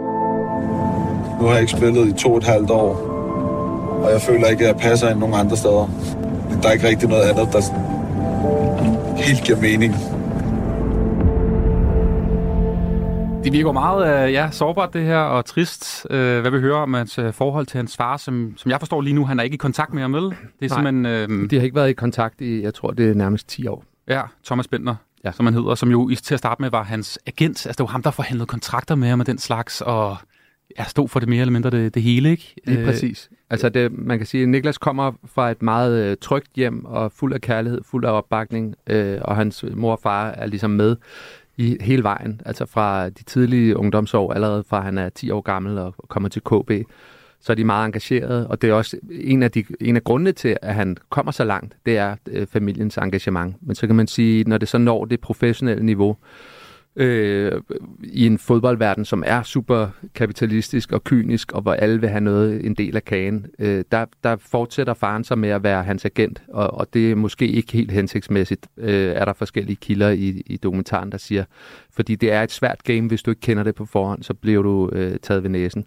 Nu 1.39 1.45
har 1.45 1.51
jeg 1.51 1.61
ikke 1.61 1.71
spillet 1.71 2.07
i 2.07 2.13
to 2.13 2.31
og 2.31 2.37
et 2.37 2.43
halvt 2.43 2.71
år, 2.71 2.95
og 4.05 4.11
jeg 4.11 4.21
føler 4.21 4.47
ikke, 4.47 4.63
at 4.63 4.67
jeg 4.67 4.81
passer 4.81 5.09
ind 5.09 5.19
nogen 5.19 5.35
andre 5.35 5.57
steder. 5.57 5.89
Der 6.61 6.67
er 6.69 6.73
ikke 6.73 6.87
rigtig 6.87 7.09
noget 7.09 7.21
andet, 7.23 7.53
der 7.53 7.61
sådan 7.61 7.81
helt 9.17 9.43
giver 9.43 9.61
mening. 9.61 9.93
Det 13.43 13.53
virker 13.53 13.71
meget 13.71 14.25
øh, 14.27 14.33
ja, 14.33 14.49
sårbart 14.51 14.93
det 14.93 15.03
her, 15.03 15.17
og 15.17 15.45
trist. 15.45 16.07
Øh, 16.09 16.41
hvad 16.41 16.51
vi 16.51 16.59
hører 16.59 16.77
om 16.77 16.93
hans 16.93 17.19
øh, 17.19 17.33
forhold 17.33 17.65
til 17.65 17.77
hans 17.77 17.97
far, 17.97 18.17
som, 18.17 18.53
som 18.57 18.71
jeg 18.71 18.79
forstår 18.79 19.01
lige 19.01 19.13
nu, 19.13 19.25
han 19.25 19.39
er 19.39 19.43
ikke 19.43 19.53
i 19.53 19.57
kontakt 19.57 19.93
med 19.93 20.01
ham, 20.01 20.13
vel? 20.13 20.23
Det 20.23 20.31
er 20.31 20.35
Nej, 20.61 20.67
simpelthen... 20.67 21.05
Øh, 21.43 21.49
De 21.49 21.55
har 21.55 21.63
ikke 21.63 21.75
været 21.75 21.89
i 21.89 21.93
kontakt 21.93 22.41
i, 22.41 22.61
jeg 22.63 22.73
tror, 22.73 22.91
det 22.91 23.09
er 23.09 23.13
nærmest 23.13 23.47
10 23.49 23.67
år. 23.67 23.83
Ja, 24.07 24.21
Thomas 24.45 24.67
Bentner, 24.67 24.95
ja. 25.25 25.31
som 25.31 25.45
han 25.45 25.53
hedder, 25.53 25.75
som 25.75 25.89
jo 25.91 26.09
i- 26.09 26.15
til 26.15 26.33
at 26.33 26.39
starte 26.39 26.61
med 26.61 26.69
var 26.69 26.83
hans 26.83 27.19
agent. 27.27 27.49
Altså, 27.65 27.71
det 27.71 27.79
var 27.79 27.85
ham, 27.85 28.03
der 28.03 28.11
forhandlede 28.11 28.45
kontrakter 28.47 28.95
med 28.95 29.07
ham 29.09 29.19
og 29.19 29.27
den 29.27 29.37
slags, 29.37 29.81
og 29.81 30.17
ja, 30.79 30.83
stod 30.83 31.07
for 31.07 31.19
det 31.19 31.29
mere 31.29 31.41
eller 31.41 31.51
mindre 31.51 31.69
det, 31.69 31.93
det 31.93 32.01
hele, 32.01 32.31
ikke? 32.31 32.55
Lige 32.65 32.79
Øh, 32.79 32.85
præcis. 32.85 33.29
Altså 33.49 33.69
det, 33.69 33.91
man 33.91 34.17
kan 34.17 34.27
sige, 34.27 34.43
at 34.43 34.49
Niklas 34.49 34.77
kommer 34.77 35.11
fra 35.25 35.51
et 35.51 35.61
meget 35.61 36.05
øh, 36.05 36.17
trygt 36.21 36.49
hjem 36.55 36.85
og 36.85 37.11
fuld 37.11 37.33
af 37.33 37.41
kærlighed, 37.41 37.81
fuld 37.83 38.05
af 38.05 38.11
opbakning, 38.11 38.75
øh, 38.87 39.19
og 39.21 39.35
hans 39.35 39.65
mor 39.73 39.91
og 39.91 39.99
far 40.03 40.27
er 40.27 40.45
ligesom 40.45 40.71
med 40.71 40.95
i 41.57 41.77
hele 41.81 42.03
vejen, 42.03 42.41
altså 42.45 42.65
fra 42.65 43.09
de 43.09 43.23
tidlige 43.23 43.77
ungdomsår, 43.77 44.33
allerede 44.33 44.63
fra 44.69 44.81
han 44.81 44.97
er 44.97 45.09
10 45.09 45.31
år 45.31 45.41
gammel 45.41 45.77
og 45.77 45.95
kommer 46.07 46.29
til 46.29 46.41
KB, 46.41 46.71
så 47.39 47.53
er 47.53 47.55
de 47.55 47.63
meget 47.63 47.85
engagerede, 47.85 48.47
og 48.47 48.61
det 48.61 48.69
er 48.69 48.73
også 48.73 48.97
en 49.11 49.43
af, 49.43 49.51
de, 49.51 49.65
en 49.81 49.95
af 49.95 50.03
grundene 50.03 50.31
til, 50.31 50.57
at 50.61 50.75
han 50.75 50.97
kommer 51.09 51.31
så 51.31 51.43
langt, 51.43 51.75
det 51.85 51.97
er 51.97 52.15
øh, 52.27 52.47
familiens 52.47 52.97
engagement. 52.97 53.55
Men 53.61 53.75
så 53.75 53.87
kan 53.87 53.95
man 53.95 54.07
sige, 54.07 54.43
når 54.43 54.57
det 54.57 54.67
så 54.67 54.77
når 54.77 55.05
det 55.05 55.21
professionelle 55.21 55.85
niveau, 55.85 56.09
øh, 56.09 56.15
i 58.03 58.25
en 58.25 58.37
fodboldverden, 58.37 59.05
som 59.05 59.23
er 59.25 59.43
super 59.43 59.87
kapitalistisk 60.13 60.91
og 60.91 61.03
kynisk, 61.03 61.51
og 61.51 61.61
hvor 61.61 61.73
alle 61.73 61.99
vil 62.01 62.09
have 62.09 62.21
noget, 62.21 62.65
en 62.65 62.73
del 62.73 62.95
af 62.95 63.05
kagen, 63.05 63.45
øh, 63.59 63.83
der, 63.91 64.05
der 64.23 64.35
fortsætter 64.35 64.93
faren 64.93 65.23
sig 65.23 65.37
med 65.37 65.49
at 65.49 65.63
være 65.63 65.83
hans 65.83 66.05
agent, 66.05 66.43
og, 66.47 66.73
og 66.73 66.87
det 66.93 67.11
er 67.11 67.15
måske 67.15 67.47
ikke 67.47 67.73
helt 67.73 67.91
hensigtsmæssigt, 67.91 68.67
øh, 68.77 69.11
er 69.15 69.25
der 69.25 69.33
forskellige 69.33 69.75
kilder 69.75 70.09
i, 70.09 70.43
i 70.45 70.57
dokumentaren, 70.57 71.11
der 71.11 71.17
siger, 71.17 71.43
fordi 71.91 72.15
det 72.15 72.31
er 72.31 72.43
et 72.43 72.51
svært 72.51 72.83
game, 72.83 73.07
hvis 73.07 73.23
du 73.23 73.31
ikke 73.31 73.41
kender 73.41 73.63
det 73.63 73.75
på 73.75 73.85
forhånd, 73.85 74.23
så 74.23 74.33
bliver 74.33 74.61
du 74.61 74.89
øh, 74.93 75.17
taget 75.21 75.43
ved 75.43 75.49
næsen. 75.49 75.85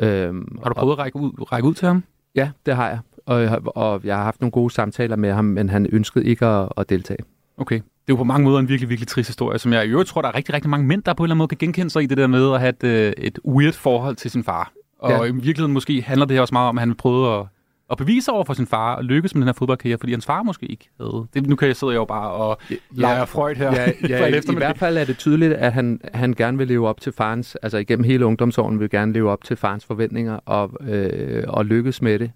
Øhm, 0.00 0.58
Har 0.62 0.68
du 0.68 0.74
prøvet 0.74 0.92
at 0.92 0.98
række 0.98 1.16
ud, 1.18 1.52
række 1.52 1.68
ud 1.68 1.74
til 1.74 1.86
ham? 1.88 2.04
Ja, 2.34 2.50
det 2.66 2.76
har 2.76 2.88
jeg, 2.88 2.98
og, 3.26 3.40
jeg 3.40 3.50
har- 3.50 3.62
og 3.64 4.00
jeg 4.04 4.16
har 4.16 4.24
haft 4.24 4.40
nogle 4.40 4.50
gode 4.52 4.70
samtaler 4.74 5.16
med 5.16 5.32
ham, 5.32 5.44
men 5.44 5.68
han 5.68 5.86
ønskede 5.92 6.24
ikke 6.24 6.46
at, 6.46 6.68
at 6.76 6.88
deltage. 6.88 7.18
Okay. 7.56 7.80
Det 8.08 8.12
er 8.12 8.16
jo 8.16 8.20
på 8.20 8.24
mange 8.24 8.44
måder 8.44 8.58
en 8.58 8.68
virkelig, 8.68 8.88
virkelig 8.88 9.08
trist 9.08 9.28
historie, 9.28 9.58
som 9.58 9.72
jeg 9.72 9.86
i 9.86 9.88
øvrigt 9.88 10.08
tror, 10.08 10.22
der 10.22 10.28
er 10.28 10.34
rigtig, 10.34 10.54
rigtig 10.54 10.70
mange 10.70 10.86
mænd, 10.86 11.02
der 11.02 11.14
på 11.14 11.22
en 11.22 11.24
eller 11.24 11.32
anden 11.34 11.38
måde 11.38 11.48
kan 11.48 11.58
genkende 11.58 11.90
sig 11.90 12.02
i 12.02 12.06
det 12.06 12.18
der 12.18 12.26
med 12.26 12.52
at 12.54 12.60
have 12.60 12.68
et, 12.68 12.84
øh, 12.84 13.12
et 13.18 13.38
weird 13.48 13.72
forhold 13.72 14.16
til 14.16 14.30
sin 14.30 14.44
far. 14.44 14.72
Og 14.98 15.10
Ja. 15.10 15.16
ja. 15.16 15.24
i 15.24 15.32
virkeligheden 15.32 15.72
måske 15.72 16.02
handler 16.02 16.26
det 16.26 16.34
her 16.34 16.40
også 16.40 16.54
meget 16.54 16.68
om, 16.68 16.78
at 16.78 16.82
han 16.82 16.88
vil 16.88 16.94
prøve 16.94 17.38
at, 17.38 17.46
at 17.90 17.98
bevise 17.98 18.32
over 18.32 18.44
for 18.44 18.54
sin 18.54 18.66
far 18.66 18.94
og 18.94 19.04
lykkes 19.04 19.34
med 19.34 19.40
den 19.40 19.48
her 19.48 19.52
fodboldkarriere, 19.52 19.98
fordi 19.98 20.12
hans 20.12 20.26
far 20.26 20.42
måske 20.42 20.66
ikke 20.66 20.88
havde. 21.00 21.26
Det, 21.34 21.46
nu 21.46 21.56
kan 21.56 21.68
jeg 21.68 21.76
sidde 21.76 21.92
jo 21.92 22.04
bare 22.04 22.30
og 22.30 22.58
lege 22.90 23.26
Freud 23.26 23.54
her. 23.54 23.72
Ja, 23.72 23.92
ja 24.08 24.26
i, 24.26 24.38
i 24.52 24.54
hvert 24.56 24.78
fald 24.78 24.98
er 24.98 25.04
det 25.04 25.18
tydeligt, 25.18 25.52
at 25.52 25.72
han, 25.72 26.00
han 26.14 26.32
gerne 26.34 26.58
vil 26.58 26.68
leve 26.68 26.88
op 26.88 27.00
til 27.00 27.12
farens, 27.12 27.56
altså 27.62 27.78
igennem 27.78 28.04
hele 28.04 28.26
ungdomsåren 28.26 28.80
vil 28.80 28.90
gerne 28.90 29.12
leve 29.12 29.30
op 29.30 29.44
til 29.44 29.56
farens 29.56 29.84
forventninger 29.84 30.34
og, 30.34 30.70
øh, 30.88 31.44
og 31.48 31.64
lykkes 31.64 32.02
med 32.02 32.18
det. 32.18 32.30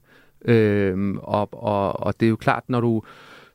Øh, 0.45 1.15
og, 1.23 1.49
og, 1.53 2.01
og 2.01 2.21
det 2.21 2.27
er 2.27 2.31
jo 2.31 2.37
klart, 2.37 2.63
når 2.69 2.81
du, 2.81 3.03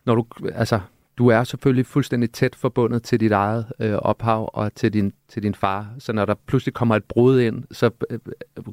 når 0.06 0.16
du, 0.16 0.26
altså, 0.56 0.80
du 1.18 1.28
er 1.28 1.44
selvfølgelig 1.44 1.86
fuldstændig 1.86 2.32
tæt 2.32 2.56
forbundet 2.56 3.04
til 3.04 3.20
dit 3.20 3.32
eget 3.32 3.66
øh, 3.80 3.94
ophav 3.94 4.50
og 4.54 4.76
til 4.76 4.94
din, 4.94 5.14
til 5.30 5.44
din 5.44 5.56
far. 5.56 5.88
Så 6.00 6.14
når 6.14 6.26
der 6.26 6.36
pludselig 6.48 6.74
kommer 6.74 6.96
et 6.96 7.04
brud 7.04 7.40
ind, 7.40 7.64
så 7.72 7.90
øh, 8.10 8.20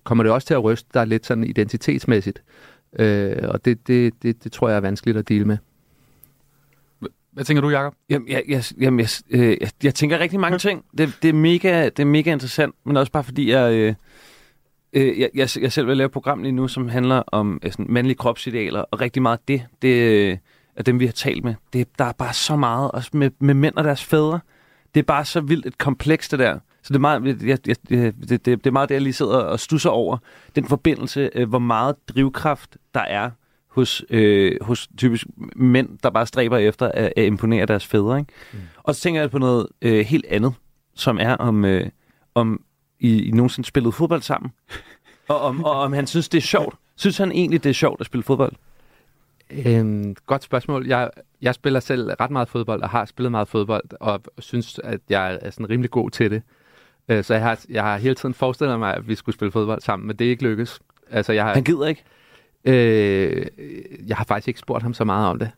kommer 0.04 0.24
det 0.24 0.32
også 0.32 0.46
til 0.46 0.54
at 0.54 0.64
ryste 0.64 0.90
dig 0.94 1.06
lidt 1.06 1.26
sådan 1.26 1.44
identitetsmæssigt. 1.44 2.42
Øh, 2.98 3.36
og 3.48 3.64
det, 3.64 3.86
det, 3.86 4.22
det, 4.22 4.44
det 4.44 4.52
tror 4.52 4.68
jeg 4.68 4.76
er 4.76 4.80
vanskeligt 4.80 5.18
at 5.18 5.28
dele 5.28 5.44
med. 5.44 5.58
Hvad 7.32 7.44
tænker 7.44 7.60
du, 7.60 7.70
Jacob? 7.70 7.94
Jamen, 8.10 8.28
jeg, 8.28 8.42
jeg, 8.48 8.64
jamen, 8.80 9.00
jeg, 9.00 9.08
øh, 9.30 9.56
jeg, 9.60 9.70
jeg 9.82 9.94
tænker 9.94 10.18
rigtig 10.18 10.40
mange 10.40 10.58
ting. 10.58 10.84
Det, 10.98 11.18
det, 11.22 11.28
er 11.28 11.32
mega, 11.32 11.84
det 11.84 11.98
er 11.98 12.04
mega 12.04 12.32
interessant, 12.32 12.74
men 12.84 12.96
også 12.96 13.12
bare 13.12 13.24
fordi, 13.24 13.50
jeg, 13.50 13.72
øh, 13.72 13.94
øh, 14.92 15.20
jeg, 15.20 15.30
jeg, 15.34 15.48
jeg 15.60 15.72
selv 15.72 15.86
vil 15.86 15.96
lave 15.96 16.06
et 16.06 16.12
program 16.12 16.42
lige 16.42 16.52
nu, 16.52 16.68
som 16.68 16.88
handler 16.88 17.22
om 17.26 17.60
øh, 17.62 17.72
sådan, 17.72 17.86
mandlige 17.88 18.16
kropsidealer, 18.16 18.80
og 18.80 19.00
rigtig 19.00 19.22
meget 19.22 19.38
af 19.38 19.42
det, 19.48 19.66
det 19.82 20.38
er 20.76 20.82
dem, 20.82 21.00
vi 21.00 21.06
har 21.06 21.12
talt 21.12 21.44
med. 21.44 21.54
Det, 21.72 21.98
der 21.98 22.04
er 22.04 22.12
bare 22.12 22.32
så 22.32 22.56
meget, 22.56 22.90
også 22.90 23.10
med, 23.12 23.30
med 23.38 23.54
mænd 23.54 23.74
og 23.76 23.84
deres 23.84 24.04
fædre. 24.04 24.40
Det 24.94 25.00
er 25.00 25.04
bare 25.04 25.24
så 25.24 25.40
vildt 25.40 25.66
et 25.66 25.78
kompleks, 25.78 26.28
det 26.28 26.38
der. 26.38 26.58
Så 26.82 26.88
det 26.88 26.94
er 26.94 27.00
meget, 27.00 27.42
jeg, 27.42 27.58
jeg, 27.66 27.76
det, 27.88 28.28
det, 28.28 28.46
det 28.46 28.66
er 28.66 28.70
meget 28.70 28.88
det, 28.88 28.94
jeg 28.94 29.02
lige 29.02 29.12
sidder 29.12 29.36
og 29.36 29.60
stusser 29.60 29.90
over. 29.90 30.18
Den 30.56 30.64
forbindelse, 30.64 31.30
øh, 31.34 31.48
hvor 31.48 31.58
meget 31.58 31.96
drivkraft 32.08 32.76
der 32.94 33.00
er 33.00 33.30
hos, 33.68 34.04
øh, 34.10 34.52
hos 34.60 34.88
typisk 34.98 35.26
mænd, 35.56 35.98
der 36.02 36.10
bare 36.10 36.26
stræber 36.26 36.58
efter 36.58 36.90
at, 36.94 37.12
at 37.16 37.24
imponere 37.24 37.66
deres 37.66 37.86
fædre. 37.86 38.18
Ikke? 38.18 38.32
Mm. 38.52 38.58
Og 38.82 38.94
så 38.94 39.00
tænker 39.00 39.20
jeg 39.20 39.30
på 39.30 39.38
noget 39.38 39.66
øh, 39.82 40.06
helt 40.06 40.26
andet, 40.26 40.54
som 40.94 41.18
er 41.20 41.36
om, 41.36 41.64
øh, 41.64 41.90
om 42.34 42.60
I, 43.00 43.22
I 43.22 43.30
nogensinde 43.30 43.68
spillet 43.68 43.94
fodbold 43.94 44.22
sammen. 44.22 44.52
og, 45.28 45.40
om, 45.40 45.64
og 45.64 45.72
om 45.72 45.92
han 45.92 46.06
synes, 46.06 46.28
det 46.28 46.38
er 46.38 46.42
sjovt. 46.42 46.74
Synes 46.96 47.18
han 47.18 47.32
egentlig, 47.32 47.64
det 47.64 47.70
er 47.70 47.74
sjovt 47.74 48.00
at 48.00 48.06
spille 48.06 48.24
fodbold? 48.24 48.52
Øhm, 49.66 50.16
godt 50.26 50.42
spørgsmål. 50.42 50.86
Jeg, 50.86 51.10
jeg 51.42 51.54
spiller 51.54 51.80
selv 51.80 52.10
ret 52.20 52.30
meget 52.30 52.48
fodbold, 52.48 52.82
og 52.82 52.88
har 52.88 53.04
spillet 53.04 53.30
meget 53.30 53.48
fodbold, 53.48 53.84
og 54.00 54.22
synes, 54.38 54.80
at 54.84 55.00
jeg 55.08 55.38
er 55.42 55.50
sådan 55.50 55.70
rimelig 55.70 55.90
god 55.90 56.10
til 56.10 56.30
det. 56.30 56.42
Øh, 57.08 57.24
så 57.24 57.34
jeg 57.34 57.42
har, 57.42 57.60
jeg 57.68 57.82
har 57.82 57.96
hele 57.96 58.14
tiden 58.14 58.34
forestillet 58.34 58.78
mig, 58.78 58.94
at 58.94 59.08
vi 59.08 59.14
skulle 59.14 59.34
spille 59.34 59.52
fodbold 59.52 59.80
sammen, 59.80 60.06
men 60.06 60.16
det 60.16 60.26
er 60.26 60.30
ikke 60.30 60.42
lykkes. 60.42 60.80
Altså, 61.10 61.32
jeg 61.32 61.44
har, 61.44 61.54
Han 61.54 61.64
gider 61.64 61.86
ikke? 61.86 62.04
Øh, 62.64 63.46
jeg 64.06 64.16
har 64.16 64.24
faktisk 64.24 64.48
ikke 64.48 64.60
spurgt 64.60 64.82
ham 64.82 64.94
så 64.94 65.04
meget 65.04 65.28
om 65.28 65.38
det. 65.38 65.50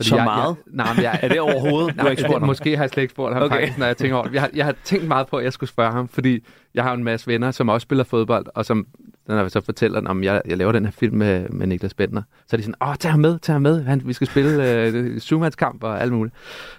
Så 0.00 0.16
jeg, 0.16 0.24
meget? 0.24 0.56
Jeg, 0.66 0.74
nej, 0.74 0.94
men 0.94 1.02
jeg, 1.02 1.18
Er 1.22 1.28
det 1.28 1.40
overhovedet? 1.40 1.94
Du 1.94 2.00
har 2.02 2.10
ikke 2.10 2.22
spurgt 2.22 2.38
ham? 2.38 2.46
Måske 2.46 2.76
har 2.76 2.82
jeg 2.82 2.90
slet 2.90 3.02
ikke 3.02 3.12
spurgt 3.12 3.34
ham 3.34 3.42
Okay. 3.42 3.54
faktisk, 3.56 3.78
når 3.78 3.86
jeg 3.86 3.96
tænker 3.96 4.16
over 4.16 4.24
det. 4.26 4.34
Jeg 4.34 4.42
har, 4.42 4.50
jeg 4.54 4.64
har 4.64 4.74
tænkt 4.84 5.08
meget 5.08 5.26
på, 5.26 5.36
at 5.36 5.44
jeg 5.44 5.52
skulle 5.52 5.70
spørge 5.70 5.92
ham, 5.92 6.08
fordi 6.08 6.44
jeg 6.74 6.84
har 6.84 6.92
en 6.92 7.04
masse 7.04 7.26
venner, 7.26 7.50
som 7.50 7.68
også 7.68 7.84
spiller 7.84 8.04
fodbold, 8.04 8.46
og 8.54 8.64
som 8.66 8.86
når 9.26 9.40
jeg 9.40 9.50
så 9.50 9.60
fortæller, 9.60 10.10
at 10.10 10.24
jeg, 10.24 10.42
jeg 10.46 10.56
laver 10.56 10.72
den 10.72 10.84
her 10.84 10.92
film 10.92 11.16
med, 11.16 11.48
med 11.48 11.66
Niklas 11.66 11.94
Bender, 11.94 12.22
så 12.46 12.56
er 12.56 12.58
de 12.58 12.62
sådan, 12.62 12.88
åh, 12.88 12.94
tag 12.96 13.10
ham 13.10 13.20
med, 13.20 13.38
tag 13.38 13.52
ham 13.52 13.62
med, 13.62 13.84
Han, 13.84 14.02
vi 14.04 14.12
skal 14.12 14.26
spille 14.26 14.80
øh, 14.86 15.50
kamp 15.58 15.84
og 15.84 16.02
alt 16.02 16.12
muligt. 16.12 16.34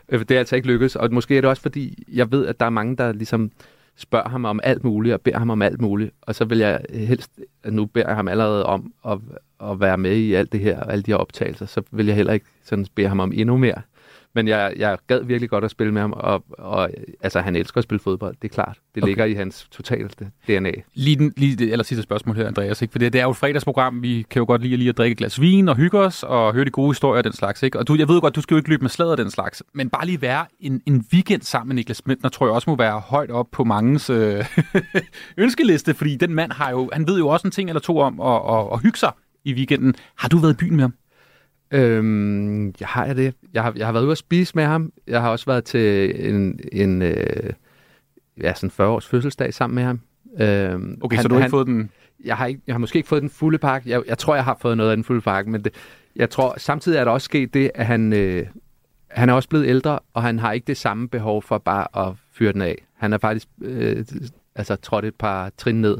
Øh, 0.10 0.20
Det 0.20 0.32
er 0.32 0.39
altså 0.39 0.56
ikke 0.56 0.68
lykkedes, 0.68 0.96
og 0.96 1.14
måske 1.14 1.38
er 1.38 1.41
det 1.41 1.50
også 1.50 1.62
fordi, 1.62 2.04
jeg 2.14 2.32
ved, 2.32 2.48
at 2.48 2.60
der 2.60 2.66
er 2.66 2.70
mange, 2.70 2.96
der 2.98 3.12
ligesom 3.12 3.52
spørger 3.98 4.30
ham 4.30 4.46
om 4.46 4.60
alt 4.64 4.84
muligt, 4.84 5.14
og 5.14 5.22
beder 5.22 5.39
ham 5.39 5.50
om 5.50 5.62
alt 5.62 5.82
muligt, 5.82 6.12
og 6.22 6.36
så 6.36 6.46
vil 6.46 6.58
jeg 6.58 6.82
helst, 6.93 7.32
nu 7.70 7.86
beder 7.86 8.08
jeg 8.08 8.16
ham 8.16 8.28
allerede 8.28 8.66
om 8.66 8.93
at, 9.08 9.18
at 9.64 9.80
være 9.80 9.98
med 9.98 10.16
i 10.16 10.34
alt 10.34 10.52
det 10.52 10.60
her, 10.60 10.80
og 10.80 10.91
alle 10.91 11.04
de 11.04 11.12
her 11.12 11.18
optagelser, 11.18 11.66
så 11.66 11.82
vil 11.91 12.06
jeg 12.06 12.16
heller 12.16 12.34
ikke 12.34 12.46
sådan 12.64 12.86
bede 12.96 13.08
ham 13.08 13.20
om 13.20 13.32
endnu 13.36 13.58
mere. 13.58 13.82
Men 14.36 14.48
jeg, 14.48 14.74
jeg 14.78 14.98
gad 15.08 15.24
virkelig 15.24 15.50
godt 15.50 15.64
at 15.64 15.72
spille 15.72 15.94
med 15.94 16.02
ham, 16.02 16.14
og, 16.18 16.44
og 16.50 16.90
altså, 17.22 17.40
han 17.40 17.56
elsker 17.56 17.78
at 17.78 17.84
spille 17.84 18.00
fodbold, 18.00 18.36
det 18.42 18.50
er 18.52 18.54
klart. 18.54 18.78
Det 18.96 19.04
Okay. 19.04 19.10
ligger 19.10 19.26
i 19.26 19.34
hans 19.34 19.68
totalt 19.72 20.20
DNA. 20.48 20.72
Lige, 20.94 21.16
den, 21.16 21.34
lige 21.38 21.56
det 21.56 21.72
aller 21.72 21.84
sidste 21.84 22.04
spørgsmål 22.04 22.36
her, 22.36 22.48
Andreas. 22.48 22.82
Ikke? 22.82 22.92
For 22.92 23.00
det, 23.00 23.14
det 23.14 23.20
er 23.22 23.26
jo 23.26 23.32
et 23.32 23.38
fredagsprogram. 23.38 24.02
Vi 24.02 24.26
kan 24.30 24.40
jo 24.40 24.46
godt 24.46 24.62
lide 24.62 24.78
lige 24.78 24.90
at 24.90 24.98
drikke 24.98 25.12
et 25.12 25.18
glas 25.18 25.42
vin 25.42 25.70
og 25.70 25.76
hygge 25.76 26.00
os 26.00 26.24
og 26.24 26.54
høre 26.54 26.66
de 26.66 26.70
gode 26.70 26.90
historier 26.90 27.18
og 27.18 27.24
den 27.24 27.34
slags. 27.34 27.64
Ikke? 27.64 27.80
Og 27.80 27.88
du, 27.88 27.96
jeg 27.96 28.08
ved 28.08 28.22
godt, 28.22 28.36
du 28.36 28.42
skal 28.42 28.56
jo 28.56 28.58
ikke 28.58 28.70
løbe 28.70 28.82
med 28.82 28.90
slaget 28.90 29.18
den 29.18 29.32
slags. 29.32 29.64
Men 29.74 29.90
bare 29.90 30.06
lige 30.06 30.22
være 30.22 30.46
en, 30.60 30.82
en 30.86 31.06
weekend 31.14 31.42
sammen 31.42 31.68
med 31.68 31.76
Niklas 31.76 31.98
Smittner, 31.98 32.30
tror 32.30 32.46
jeg 32.48 32.54
også 32.54 32.70
må 32.70 32.76
være 32.76 33.00
højt 33.00 33.32
op 33.32 33.48
på 33.52 33.64
mangens 33.64 34.10
øh, 34.10 34.46
ønskeliste. 35.38 35.94
Fordi 35.94 36.16
den 36.16 36.34
mand 36.34 36.52
har 36.52 36.70
jo, 36.72 36.90
han 36.94 37.08
ved 37.08 37.18
jo 37.18 37.28
også 37.28 37.48
en 37.48 37.52
ting 37.52 37.70
eller 37.70 37.80
to 37.80 37.98
om 38.00 38.20
at, 38.22 38.42
at, 38.56 38.68
at 38.74 38.82
hygge 38.82 38.98
sig 38.98 39.12
i 39.46 39.54
weekenden. 39.54 39.96
Har 40.18 40.30
du 40.30 40.38
været 40.38 40.54
i 40.54 40.58
byen 40.58 40.76
med 40.76 40.82
ham? 40.84 40.94
Øhm, 41.72 42.68
jeg 42.80 42.88
har 42.88 43.05
jeg 43.05 43.16
det. 43.16 43.34
Jeg 43.53 43.63
har, 43.63 43.74
jeg 43.76 43.86
har 43.88 43.93
været 43.93 44.03
ude 44.03 44.11
at 44.11 44.18
spise 44.18 44.51
med 44.55 44.63
ham. 44.63 44.91
Jeg 45.07 45.22
har 45.22 45.30
også 45.30 45.45
været 45.45 45.63
til 45.63 46.11
en, 46.30 46.59
en 46.72 47.01
øh, 47.01 47.53
ja, 48.41 48.53
sådan 48.53 48.72
40 48.72 48.89
års 48.89 49.07
fødselsdag 49.07 49.53
sammen 49.53 49.76
med 49.76 49.84
ham. 49.84 49.99
Øhm, 50.39 50.97
Okay, 51.01 51.18
så 51.18 51.28
du 51.28 51.36
har 51.36 51.41
ikke 51.41 51.49
fået 51.49 51.68
den... 51.68 51.89
Jeg 52.24 52.38
har, 52.38 52.45
ikke, 52.45 52.61
jeg 52.68 52.74
har 52.74 52.80
måske 52.80 52.97
ikke 52.97 53.09
fået 53.09 53.22
den 53.22 53.30
fulde 53.30 53.57
pakke. 53.57 53.89
Jeg, 53.89 54.01
jeg 54.07 54.18
tror, 54.18 54.36
jeg 54.36 54.43
har 54.43 54.57
fået 54.61 54.78
noget 54.78 54.91
af 54.91 54.97
den 54.97 55.03
fulde 55.03 55.22
pakke, 55.22 55.51
men 55.51 55.63
det, 55.63 55.74
jeg 56.16 56.30
tror, 56.30 56.53
samtidig 56.57 56.97
er 56.97 57.03
der 57.03 57.11
også 57.11 57.26
sket 57.26 57.53
det, 57.53 57.72
at 57.76 57.86
han, 57.86 58.13
øh, 58.13 58.47
han 59.07 59.30
er 59.30 59.34
også 59.34 59.49
blevet 59.49 59.68
ældre, 59.68 59.99
og 60.13 60.24
han 60.24 60.39
har 60.39 60.51
ikke 60.51 60.68
det 60.68 60.78
samme 60.78 61.09
behov 61.09 61.41
for 61.41 61.57
bare 61.57 62.07
at 62.07 62.13
fyre 62.34 62.53
den 62.53 62.61
af. 62.61 62.86
Han 62.97 63.13
er 63.13 63.18
faktisk 63.18 63.47
øh, 63.61 64.05
altså, 64.55 64.76
trådt 64.76 65.05
et 65.05 65.16
par 65.16 65.51
trin 65.57 65.82
ned 65.82 65.97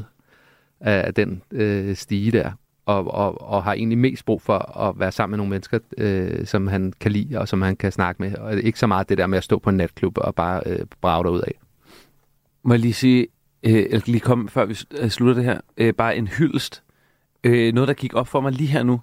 af 0.80 1.14
den 1.14 1.42
øh, 1.52 1.96
stige 1.96 2.32
der, 2.32 2.50
og, 2.86 3.14
og, 3.14 3.42
og 3.42 3.64
har 3.64 3.72
egentlig 3.72 3.98
mest 3.98 4.24
brug 4.24 4.42
for 4.42 4.78
at 4.78 4.98
være 4.98 5.12
sammen 5.12 5.30
med 5.30 5.36
nogle 5.36 5.50
mennesker, 5.50 5.78
øh, 5.98 6.46
som 6.46 6.66
han 6.66 6.92
kan 7.00 7.12
lide, 7.12 7.38
og 7.38 7.48
som 7.48 7.62
han 7.62 7.76
kan 7.76 7.92
snakke 7.92 8.22
med. 8.22 8.34
Og 8.34 8.60
ikke 8.60 8.78
så 8.78 8.86
meget 8.86 9.08
det 9.08 9.18
der 9.18 9.26
med 9.26 9.38
at 9.38 9.44
stå 9.44 9.58
på 9.58 9.70
en 9.70 9.76
natklub 9.76 10.18
og 10.18 10.34
bare 10.34 10.62
øh, 10.66 10.78
brage 11.00 11.30
ud 11.30 11.40
af. 11.40 11.52
Må 12.62 12.74
jeg 12.74 12.80
lige 12.80 12.94
sige, 12.94 13.26
øh, 13.62 14.00
lige 14.06 14.20
komme, 14.20 14.48
før 14.48 14.64
vi 14.64 14.78
øh, 14.98 15.10
slutter 15.10 15.34
det 15.34 15.44
her, 15.44 15.60
øh, 15.76 15.94
bare 15.94 16.16
en 16.16 16.28
hyldest. 16.28 16.82
Øh, 17.44 17.74
noget, 17.74 17.88
der 17.88 17.94
gik 17.94 18.14
op 18.14 18.28
for 18.28 18.40
mig 18.40 18.52
lige 18.52 18.68
her 18.68 18.82
nu. 18.82 19.00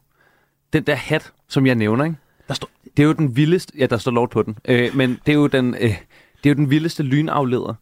Den 0.73 0.83
der 0.83 0.95
hat, 0.95 1.33
som 1.47 1.65
jeg 1.65 1.75
nævner, 1.75 2.05
ikke? 2.05 2.17
Der 2.47 2.53
står... 2.53 2.69
Det 2.97 3.03
er 3.03 3.07
jo 3.07 3.13
den 3.13 3.35
vildeste... 3.35 3.73
Ja, 3.77 3.85
der 3.85 3.97
står 3.97 4.11
lort 4.11 4.29
på 4.29 4.41
den. 4.43 4.57
Øh, 4.65 4.95
men 4.95 5.19
det 5.25 5.31
er, 5.31 5.35
jo 5.35 5.47
den, 5.47 5.75
øh, 5.75 5.81
det 6.43 6.45
er 6.45 6.49
jo 6.49 6.53
den 6.53 6.69
vildeste 6.69 7.03
lynafleder. 7.03 7.73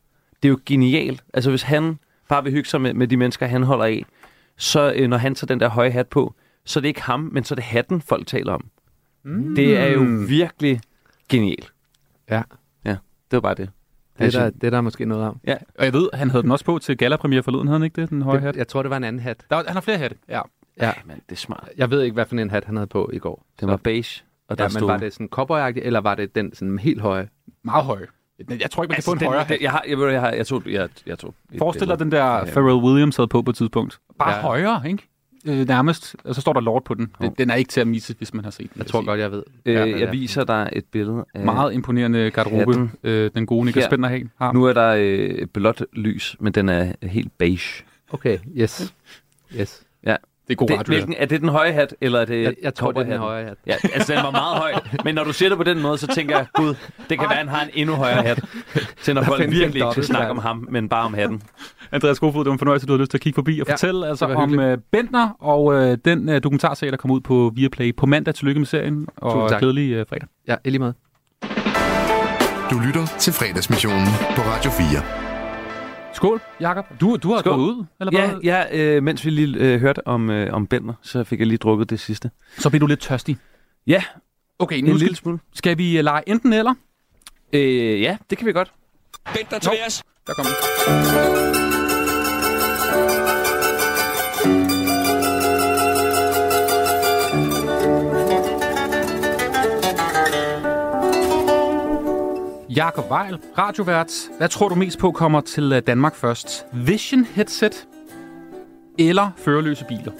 Det 0.43 0.49
er 0.49 0.49
jo 0.49 0.59
genialt. 0.65 1.23
Altså, 1.33 1.49
hvis 1.49 1.61
han 1.61 1.99
bare 2.29 2.43
vil 2.43 2.53
hygge 2.53 2.69
sig 2.69 2.81
med, 2.81 2.93
med 2.93 3.07
de 3.07 3.17
mennesker, 3.17 3.45
han 3.45 3.63
holder 3.63 3.85
af, 3.85 4.05
så 4.57 4.93
øh, 4.95 5.07
når 5.07 5.17
han 5.17 5.35
tager 5.35 5.47
den 5.47 5.59
der 5.59 5.69
høje 5.69 5.91
hat 5.91 6.07
på, 6.07 6.35
så 6.65 6.79
er 6.79 6.81
det 6.81 6.87
ikke 6.87 7.01
ham, 7.01 7.19
men 7.33 7.43
så 7.43 7.53
er 7.53 7.55
det 7.55 7.63
hatten, 7.63 8.01
folk 8.01 8.27
taler 8.27 8.53
om. 8.53 8.69
Mm. 9.23 9.55
Det 9.55 9.77
er 9.77 9.87
jo 9.87 10.25
virkelig 10.27 10.81
genialt. 11.29 11.73
Ja. 12.29 12.43
Ja, 12.85 12.91
det 12.91 13.31
var 13.31 13.39
bare 13.39 13.55
det. 13.55 13.69
Det 14.19 14.35
er, 14.35 14.39
der, 14.39 14.49
det 14.49 14.63
er 14.63 14.69
der 14.69 14.81
måske 14.81 15.05
noget 15.05 15.23
om. 15.25 15.39
Ja. 15.47 15.57
Og 15.79 15.85
jeg 15.85 15.93
ved, 15.93 16.09
han 16.13 16.29
havde 16.29 16.43
den 16.43 16.51
også 16.51 16.65
på 16.65 16.79
til 16.79 16.97
gala-premiere 16.97 17.43
forleden, 17.43 17.67
havde 17.67 17.79
han 17.79 17.83
ikke 17.85 18.01
det, 18.01 18.09
den 18.09 18.21
høje 18.21 18.35
Det- 18.37 18.43
hat? 18.43 18.55
Jeg 18.55 18.67
tror, 18.67 18.81
det 18.83 18.89
var 18.89 18.97
en 18.97 19.03
anden 19.03 19.19
hat. 19.21 19.45
Der, 19.49 19.55
var- 19.55 19.63
han 19.67 19.73
har 19.73 19.81
flere 19.81 19.97
hatte, 19.97 20.15
ja. 20.29 20.41
Ja. 20.81 20.91
Men 21.05 21.15
det 21.29 21.31
er 21.31 21.39
smart. 21.39 21.69
Jeg 21.77 21.89
ved 21.89 22.01
ikke, 22.01 22.13
hvad 22.13 22.25
for 22.25 22.35
en 22.35 22.49
hat 22.49 22.65
han 22.65 22.75
havde 22.75 22.87
på 22.87 23.09
i 23.13 23.19
går. 23.19 23.45
Den 23.59 23.67
var 23.69 23.77
beige, 23.77 24.23
og 24.47 24.57
der 24.57 24.63
ja, 24.63 24.67
men 24.67 24.71
stod... 24.71 24.87
var 24.87 24.97
det 24.97 25.13
sådan 25.13 25.27
cowboyagtigt, 25.27 25.85
eller 25.85 25.99
var 26.01 26.15
det 26.15 26.35
den 26.35 26.53
sådan 26.55 26.79
helt 26.79 27.01
høje? 27.01 27.29
Meget 27.63 27.85
høje. 27.85 28.07
Jeg 28.49 28.71
tror 28.71 28.83
ikke, 28.83 28.91
man 28.91 28.95
kan 28.95 29.03
få 29.03 29.11
en 29.11 29.19
den, 29.19 29.27
højere 29.27 29.43
den, 29.43 29.47
hat. 29.47 29.61
jeg, 29.61 29.71
har, 29.71 29.83
jeg, 29.87 29.97
ved, 29.97 30.09
jeg, 30.09 30.21
har, 30.21 30.31
jeg, 30.31 30.47
tog, 30.47 30.63
jeg, 30.69 30.89
jeg 31.05 31.19
tog 31.19 31.33
et 31.53 31.57
Forestil 31.59 31.87
dig 31.87 31.99
den 31.99 32.11
der. 32.11 32.45
Pharrell 32.45 32.83
Williams 32.83 33.15
havde 33.15 33.27
på 33.27 33.41
på 33.41 33.49
et 33.51 33.55
tidspunkt. 33.57 33.99
Bare 34.19 34.35
Ja. 34.35 34.41
højere, 34.41 34.81
ikke? 34.89 35.03
Øh, 35.45 35.67
nærmest. 35.67 36.15
Og 36.23 36.35
så 36.35 36.41
står 36.41 36.53
der 36.53 36.59
Lord 36.61 36.85
på 36.85 36.93
den. 36.93 37.11
Den, 37.21 37.31
den 37.37 37.49
er 37.49 37.55
ikke 37.55 37.69
til 37.69 37.81
at 37.81 37.87
misse, 37.87 38.15
hvis 38.17 38.33
man 38.33 38.43
har 38.43 38.51
set 38.51 38.73
den. 38.73 38.79
Jeg 38.79 38.87
tror 38.87 39.05
godt, 39.05 39.19
jeg 39.19 39.31
ved. 39.31 39.43
Øh, 39.65 39.73
Ja, 39.73 39.99
jeg 39.99 40.11
viser 40.11 40.43
dig 40.43 40.69
et 40.73 40.85
billede 40.85 41.25
af... 41.33 41.45
Meget 41.45 41.73
imponerende 41.73 42.31
garderobe, 42.31 42.57
Hatten. 42.73 42.91
øh, 43.03 43.31
den 43.35 43.45
gode 43.45 43.65
Niklas 43.65 43.85
har. 43.85 44.21
har. 44.45 44.53
Nu 44.53 44.63
er 44.65 44.73
der 44.73 44.95
øh, 44.97 45.47
blåt 45.47 45.85
lys, 45.93 46.35
men 46.39 46.53
den 46.53 46.69
er 46.69 46.93
helt 47.03 47.37
beige. 47.37 47.83
Okay, 48.11 48.37
yes. 48.57 48.93
Yes. 49.59 49.83
Det 50.51 50.55
er 50.55 50.59
god 50.59 50.67
det, 50.67 50.79
radio, 50.79 50.93
hvilken, 50.93 51.15
Er 51.17 51.25
det 51.25 51.41
den 51.41 51.49
høje 51.49 51.71
hat, 51.71 51.95
eller 52.01 52.19
er 52.19 52.25
det 52.25 52.43
Jeg, 52.43 52.53
jeg 52.63 52.75
tror, 52.75 52.91
det 52.91 52.99
er 52.99 53.03
den 53.03 53.17
høje 53.17 53.43
hat. 53.45 53.57
Ja, 53.67 53.75
altså 53.93 54.13
den 54.13 54.23
var 54.23 54.31
meget 54.31 54.57
høj. 54.57 54.73
Men 55.03 55.15
når 55.15 55.23
du 55.23 55.33
siger 55.33 55.49
det 55.49 55.57
på 55.57 55.63
den 55.63 55.81
måde, 55.81 55.97
så 55.97 56.07
tænker 56.07 56.37
jeg, 56.37 56.45
gud, 56.53 56.75
det 57.09 57.19
kan 57.19 57.29
være, 57.29 57.31
at 57.31 57.37
han 57.37 57.47
har 57.47 57.61
en 57.61 57.69
endnu 57.73 57.95
højere 57.95 58.23
hat. 58.23 58.43
Til 59.03 59.13
når 59.15 59.21
Der 59.21 59.27
folk 59.27 59.41
virkelig 59.51 59.75
ikke 59.75 60.03
snakke 60.03 60.31
om 60.31 60.37
ham, 60.37 60.67
men 60.71 60.89
bare 60.89 61.05
om 61.05 61.13
hatten. 61.13 61.41
Andreas 61.91 62.19
Kofod, 62.19 62.43
det 62.43 62.47
var 62.47 62.53
en 62.53 62.59
fornøjelse, 62.59 62.87
du 62.87 62.93
havde 62.93 63.01
lyst 63.01 63.11
til 63.11 63.17
at 63.17 63.21
kigge 63.21 63.35
forbi 63.35 63.59
og 63.59 63.67
Ja, 63.67 63.73
fortælle 63.73 64.07
altså, 64.07 64.25
om 64.25 64.59
uh, 64.59 64.73
Bentner 64.91 65.29
og 65.39 65.65
uh, 65.65 65.93
den 66.05 66.29
uh, 66.29 66.35
dokumentarserie, 66.35 66.91
der 66.91 66.97
kom 66.97 67.11
ud 67.11 67.21
på 67.21 67.51
Viaplay 67.55 67.95
på 67.95 68.05
mandag. 68.05 68.35
Tillykke 68.35 68.59
med 68.59 68.67
serien, 68.67 69.07
og 69.17 69.49
glædelig 69.59 69.99
uh, 70.01 70.07
fredag. 70.09 70.27
Ja, 70.47 70.55
i 70.65 70.69
lige 70.69 70.79
måde. 70.79 70.93
Du 72.71 72.79
lytter 72.85 73.05
til 73.19 73.33
fredagsmissionen 73.33 74.07
på 74.35 74.41
Radio 74.41 74.71
4. 74.71 75.30
Skål, 76.13 76.41
Jakob. 76.59 76.85
Du, 77.01 77.15
du 77.15 77.31
har 77.33 77.39
Skål. 77.39 77.53
gået 77.55 77.63
ud, 77.73 77.85
eller 77.99 78.19
Ja, 78.21 78.29
hvad? 78.31 78.39
ja 78.43 78.65
øh, 78.95 79.03
mens 79.03 79.25
vi 79.25 79.29
lige 79.29 79.57
øh, 79.57 79.79
hørte 79.79 80.07
om, 80.07 80.29
øh, 80.29 80.53
om 80.53 80.67
Bender, 80.67 80.93
så 81.01 81.23
fik 81.23 81.39
jeg 81.39 81.47
lige 81.47 81.57
drukket 81.57 81.89
det 81.89 81.99
sidste. 81.99 82.31
Så 82.57 82.69
blev 82.69 82.81
du 82.81 82.85
lidt 82.87 82.99
tørstig. 82.99 83.37
Ja, 83.87 84.03
Okay, 84.59 84.77
en 84.77 84.83
nu 84.85 84.91
lille 84.91 85.05
skal, 85.05 85.15
smule. 85.15 85.39
skal 85.53 85.77
vi 85.77 85.99
uh, 85.99 86.03
lege 86.03 86.23
enten 86.29 86.53
eller? 86.53 86.73
Øh, 87.53 88.01
ja, 88.01 88.17
det 88.29 88.37
kan 88.37 88.47
vi 88.47 88.51
godt. 88.53 88.71
Bender 89.35 89.59
tværs. 89.59 90.03
Der 90.27 90.33
kommer 90.33 91.70
Jakob 102.75 103.11
Weil, 103.11 103.37
radiovært. 103.57 104.11
Hvad 104.37 104.49
tror 104.49 104.69
du 104.69 104.75
mest 104.75 104.99
på 104.99 105.11
kommer 105.11 105.41
til 105.41 105.73
øh, 105.73 105.81
Danmark 105.87 106.15
først? 106.15 106.65
Vision 106.73 107.23
headset 107.23 107.87
eller 108.99 109.31
førerløse 109.37 109.85
biler? 109.85 110.11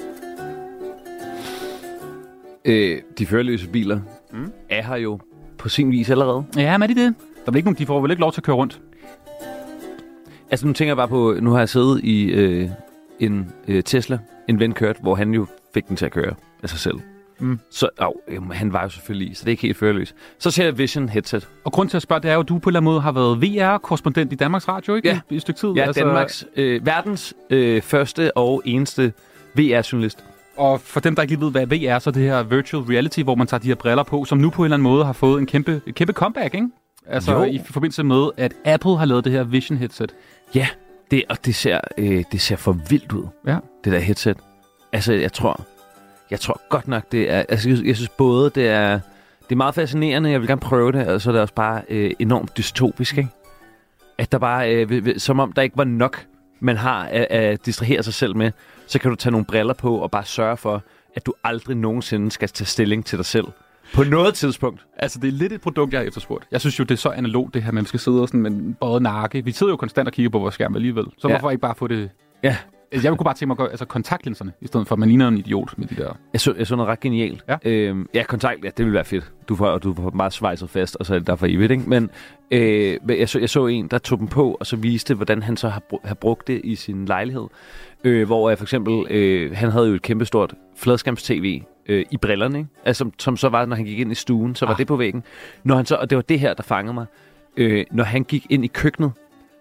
Øh, 2.66 3.02
de 3.18 3.26
førerløse 3.26 3.68
biler 3.68 4.00
mm. 4.34 4.52
er 4.70 4.82
her 4.82 4.96
jo 4.96 5.20
på 5.58 5.70
sin 5.70 5.92
vis 5.92 6.10
allerede. 6.10 6.46
Ja, 6.58 6.78
men 6.78 6.90
er 6.90 6.94
de 6.94 7.02
det? 7.02 7.16
Der 7.18 7.48
er 7.48 7.52
vel 7.52 7.56
ikke 7.56 7.68
nogen, 7.68 7.78
de 7.78 7.86
får 7.86 8.02
vel 8.02 8.12
ikke 8.12 8.22
lov 8.22 8.32
til 8.32 8.40
at 8.40 8.46
køre 8.46 8.56
rundt? 8.56 8.82
Altså 10.52 10.68
nu 10.68 10.74
tænker 10.74 10.90
jeg 10.90 10.98
bare 10.98 11.08
på, 11.08 11.36
nu 11.42 11.52
har 11.52 11.60
jeg 11.60 11.70
siddet 11.70 12.04
i 12.04 12.24
øh, 12.24 12.70
en 13.20 13.52
øh, 13.68 13.84
Tesla, 13.84 14.20
en 14.48 14.60
ven 14.60 14.74
kørt, 14.74 14.98
hvor 15.02 15.16
han 15.16 15.34
jo 15.34 15.46
fik 15.74 15.88
den 15.88 15.96
til 15.96 16.06
at 16.06 16.12
køre 16.12 16.34
af 16.64 16.70
sig 16.70 16.80
selv. 16.80 16.96
Mm. 17.42 17.60
Så 17.70 17.90
au, 18.00 18.14
jamen, 18.32 18.52
han 18.52 18.74
var 18.74 18.84
jo 18.84 18.90
selvfølgelig 18.90 19.38
så 19.38 19.42
det 19.42 19.48
er 19.48 19.52
ikke 19.52 19.62
helt 19.62 19.78
førerløs. 19.78 20.16
Så 20.40 20.52
ser 20.52 20.64
jeg 20.64 20.78
Vision 20.78 21.10
headset. 21.10 21.48
Og 21.66 21.72
grund 21.72 21.90
til 21.90 21.98
at 21.98 22.04
spørge, 22.04 22.22
det 22.22 22.30
er 22.30 22.34
jo, 22.34 22.40
at 22.40 22.50
du 22.50 22.60
på 22.60 22.70
en 22.70 22.72
eller 22.72 22.80
anden 22.80 22.92
måde 22.92 23.02
har 23.02 23.12
været 23.12 23.42
VR-korrespondent 23.42 24.34
i 24.34 24.36
Danmarks 24.36 24.68
Radio, 24.68 24.96
ikke? 24.96 25.08
Ja. 25.10 25.20
I 25.30 25.36
et 25.36 25.42
stykke 25.42 25.60
tid. 25.60 25.70
Ja, 25.70 25.82
altså... 25.84 26.04
Danmarks, 26.04 26.46
øh, 26.56 26.86
verdens 26.86 27.34
øh, 27.50 27.82
første 27.82 28.38
og 28.38 28.62
eneste 28.66 29.14
VR-journalist. 29.58 30.24
Og 30.58 30.82
for 30.82 31.00
dem, 31.00 31.16
der 31.16 31.22
ikke 31.22 31.34
lige 31.34 31.42
ved, 31.46 31.52
hvad 31.52 31.68
VR 31.68 31.90
er, 31.90 32.00
så 32.00 32.10
er 32.10 32.12
det 32.12 32.24
her 32.24 32.44
virtual 32.44 32.84
reality, 32.84 33.20
hvor 33.22 33.36
man 33.36 33.48
tager 33.48 33.60
de 33.62 33.68
her 33.68 33.76
briller 33.76 34.04
på, 34.04 34.26
som 34.26 34.38
nu 34.38 34.50
på 34.50 34.62
en 34.62 34.66
eller 34.66 34.76
anden 34.76 34.84
måde 34.84 35.06
har 35.06 35.14
fået 35.14 35.40
en 35.40 35.46
kæmpe, 35.46 35.82
kæmpe 35.92 36.14
comeback, 36.14 36.54
ikke? 36.54 36.68
Altså 37.08 37.34
Jo. 37.34 37.44
i 37.44 37.62
forbindelse 37.66 38.04
med, 38.04 38.30
at 38.38 38.54
Apple 38.66 38.98
har 38.98 39.06
lavet 39.06 39.24
det 39.26 39.32
her 39.32 39.44
Vision 39.44 39.78
headset. 39.78 40.12
Ja, 40.56 40.68
det, 41.12 41.24
og 41.30 41.46
det 41.46 41.56
ser, 41.56 41.80
øh, 41.98 42.24
det 42.32 42.42
ser 42.42 42.56
for 42.56 42.78
vildt 42.90 43.12
ud, 43.12 43.24
Ja. 43.48 43.58
det 43.84 43.94
der 43.94 44.00
headset. 44.00 44.38
Altså, 44.94 45.14
jeg 45.14 45.34
tror, 45.34 45.62
jeg 46.32 46.40
tror 46.40 46.62
godt 46.70 46.88
nok, 46.88 47.04
det 47.12 47.32
er... 47.32 47.44
Altså, 47.50 47.70
jeg, 47.70 47.86
jeg 47.86 47.96
synes 47.96 48.10
både, 48.10 48.50
det 48.56 48.68
er, 48.68 48.92
det 49.44 49.52
er 49.52 49.56
meget 49.56 49.76
fascinerende, 49.76 50.30
jeg 50.30 50.40
vil 50.40 50.48
gerne 50.48 50.62
prøve 50.62 50.92
det, 50.92 51.08
og 51.08 51.22
så 51.22 51.30
er 51.30 51.32
det 51.32 51.42
også 51.42 51.54
bare 51.54 51.82
øh, 51.90 52.12
enormt 52.20 52.58
dystopisk, 52.58 53.18
ikke? 53.18 53.30
At 54.18 54.32
der 54.32 54.38
bare, 54.38 54.76
øh, 54.76 55.20
som 55.20 55.40
om 55.40 55.52
der 55.52 55.62
ikke 55.62 55.78
var 55.78 55.84
nok, 55.84 56.26
man 56.60 56.78
har 56.78 57.04
at, 57.06 57.28
at 57.30 57.66
distrahere 57.66 58.04
sig 58.04 58.14
selv 58.14 58.36
med, 58.36 58.52
så 58.88 59.00
kan 59.00 59.10
du 59.10 59.16
tage 59.16 59.32
nogle 59.32 59.46
briller 59.46 59.74
på 59.74 59.98
og 59.98 60.12
bare 60.12 60.26
sørge 60.26 60.58
for, 60.58 60.84
at 61.16 61.26
du 61.26 61.34
aldrig 61.44 61.78
nogensinde 61.78 62.32
skal 62.32 62.50
tage 62.50 62.66
stilling 62.66 63.06
til 63.06 63.18
dig 63.18 63.26
selv. 63.26 63.46
På 63.94 64.04
noget 64.04 64.34
tidspunkt. 64.34 64.86
Altså, 64.98 65.20
det 65.20 65.28
er 65.28 65.32
lidt 65.32 65.54
et 65.54 65.62
produkt, 65.62 65.94
jeg 65.94 66.00
har 66.02 66.08
efterspurgt. 66.08 66.48
Jeg 66.52 66.60
synes 66.62 66.80
jo, 66.80 66.84
det 66.84 66.92
er 66.92 66.98
så 66.98 67.10
analogt, 67.10 67.54
det 67.54 67.64
her, 67.64 67.72
man 67.72 67.86
skal 67.86 68.00
sidde 68.00 68.22
og 68.22 68.28
sådan 68.28 68.42
med 68.42 68.74
bøjet 68.76 69.02
nakke. 69.02 69.46
Vi 69.46 69.52
sidder 69.52 69.74
jo 69.74 69.78
konstant 69.78 70.08
og 70.08 70.14
kigger 70.14 70.30
på 70.30 70.40
vores 70.40 70.54
skærm 70.54 70.76
alligevel. 70.76 71.06
Så 71.18 71.28
Ja. 71.28 71.34
hvorfor 71.34 71.52
ikke 71.52 71.62
bare 71.62 71.76
få 71.76 71.88
det... 71.88 72.10
Ja. 72.44 72.58
Jeg 72.94 73.02
kunne 73.04 73.18
bare 73.18 73.34
tænke 73.34 73.46
mig 73.48 73.54
at 73.54 73.58
gå, 73.58 73.66
altså 73.66 73.86
kontaktlinserne, 73.86 74.52
i 74.62 74.68
stedet 74.68 74.88
for, 74.88 74.96
at 74.96 75.00
man 75.00 75.10
ligner 75.10 75.28
en 75.28 75.38
idiot 75.38 75.74
med 75.78 75.88
de 75.88 75.96
der... 75.96 76.14
Jeg 76.34 76.42
så, 76.42 76.54
jeg 76.58 76.68
så 76.68 76.76
noget 76.76 76.90
ret 76.90 77.00
genialt. 77.00 77.44
Ja. 77.50 77.58
Øhm, 77.66 78.08
ja, 78.14 78.24
kontakt, 78.24 78.64
ja, 78.66 78.70
det 78.78 78.86
vil 78.86 78.94
være 78.94 79.06
fedt. 79.06 79.32
Du 79.50 79.56
får, 79.56 79.78
du 79.78 79.94
får 79.94 80.10
meget 80.10 80.34
svejset 80.34 80.70
fast, 80.70 80.96
og 80.96 81.06
så 81.06 81.14
er 81.16 81.18
det 81.20 81.28
der 81.28 81.36
for 81.36 81.46
evigt, 81.50 81.72
ikke? 81.72 81.90
Men 81.90 82.10
øh, 82.52 82.98
jeg, 83.10 83.30
så, 83.30 83.40
jeg 83.40 83.50
så 83.50 83.68
en, 83.68 83.88
der 83.88 83.98
tog 83.98 84.20
dem 84.20 84.28
på, 84.28 84.58
og 84.60 84.66
så 84.66 84.76
viste, 84.76 85.14
hvordan 85.16 85.44
han 85.44 85.58
så 85.58 85.70
har, 85.70 85.82
bru- 85.94 86.08
har 86.08 86.16
brugt 86.16 86.48
det 86.48 86.62
i 86.64 86.76
sin 86.76 87.06
lejlighed. 87.06 87.48
Øh, 88.04 88.26
hvor 88.26 88.50
jeg 88.50 88.58
for 88.58 88.66
eksempel, 88.66 89.06
øh, 89.10 89.56
han 89.56 89.70
havde 89.72 89.88
jo 89.88 89.94
et 89.94 90.02
kæmpestort 90.02 90.54
fladskærms-tv 90.78 91.62
øh, 91.88 92.06
i 92.12 92.18
brillerne, 92.18 92.58
ikke? 92.58 92.70
Altså, 92.86 93.00
som, 93.00 93.14
som 93.20 93.38
så 93.38 93.50
var, 93.50 93.66
når 93.66 93.76
han 93.76 93.86
gik 93.86 94.00
ind 94.00 94.12
i 94.12 94.16
stuen, 94.16 94.56
så 94.56 94.66
var 94.66 94.74
Ah. 94.74 94.78
det 94.78 94.88
på 94.88 94.96
væggen. 94.96 95.24
Når 95.64 95.76
han 95.76 95.86
så, 95.86 95.96
og 95.96 96.10
det 96.10 96.16
var 96.16 96.22
det 96.22 96.40
her, 96.40 96.54
der 96.54 96.64
fangede 96.64 96.94
mig. 96.94 97.06
Øh, 97.58 97.86
når 97.92 98.04
han 98.04 98.24
gik 98.24 98.46
ind 98.50 98.64
i 98.66 98.68
køkkenet, 98.68 99.12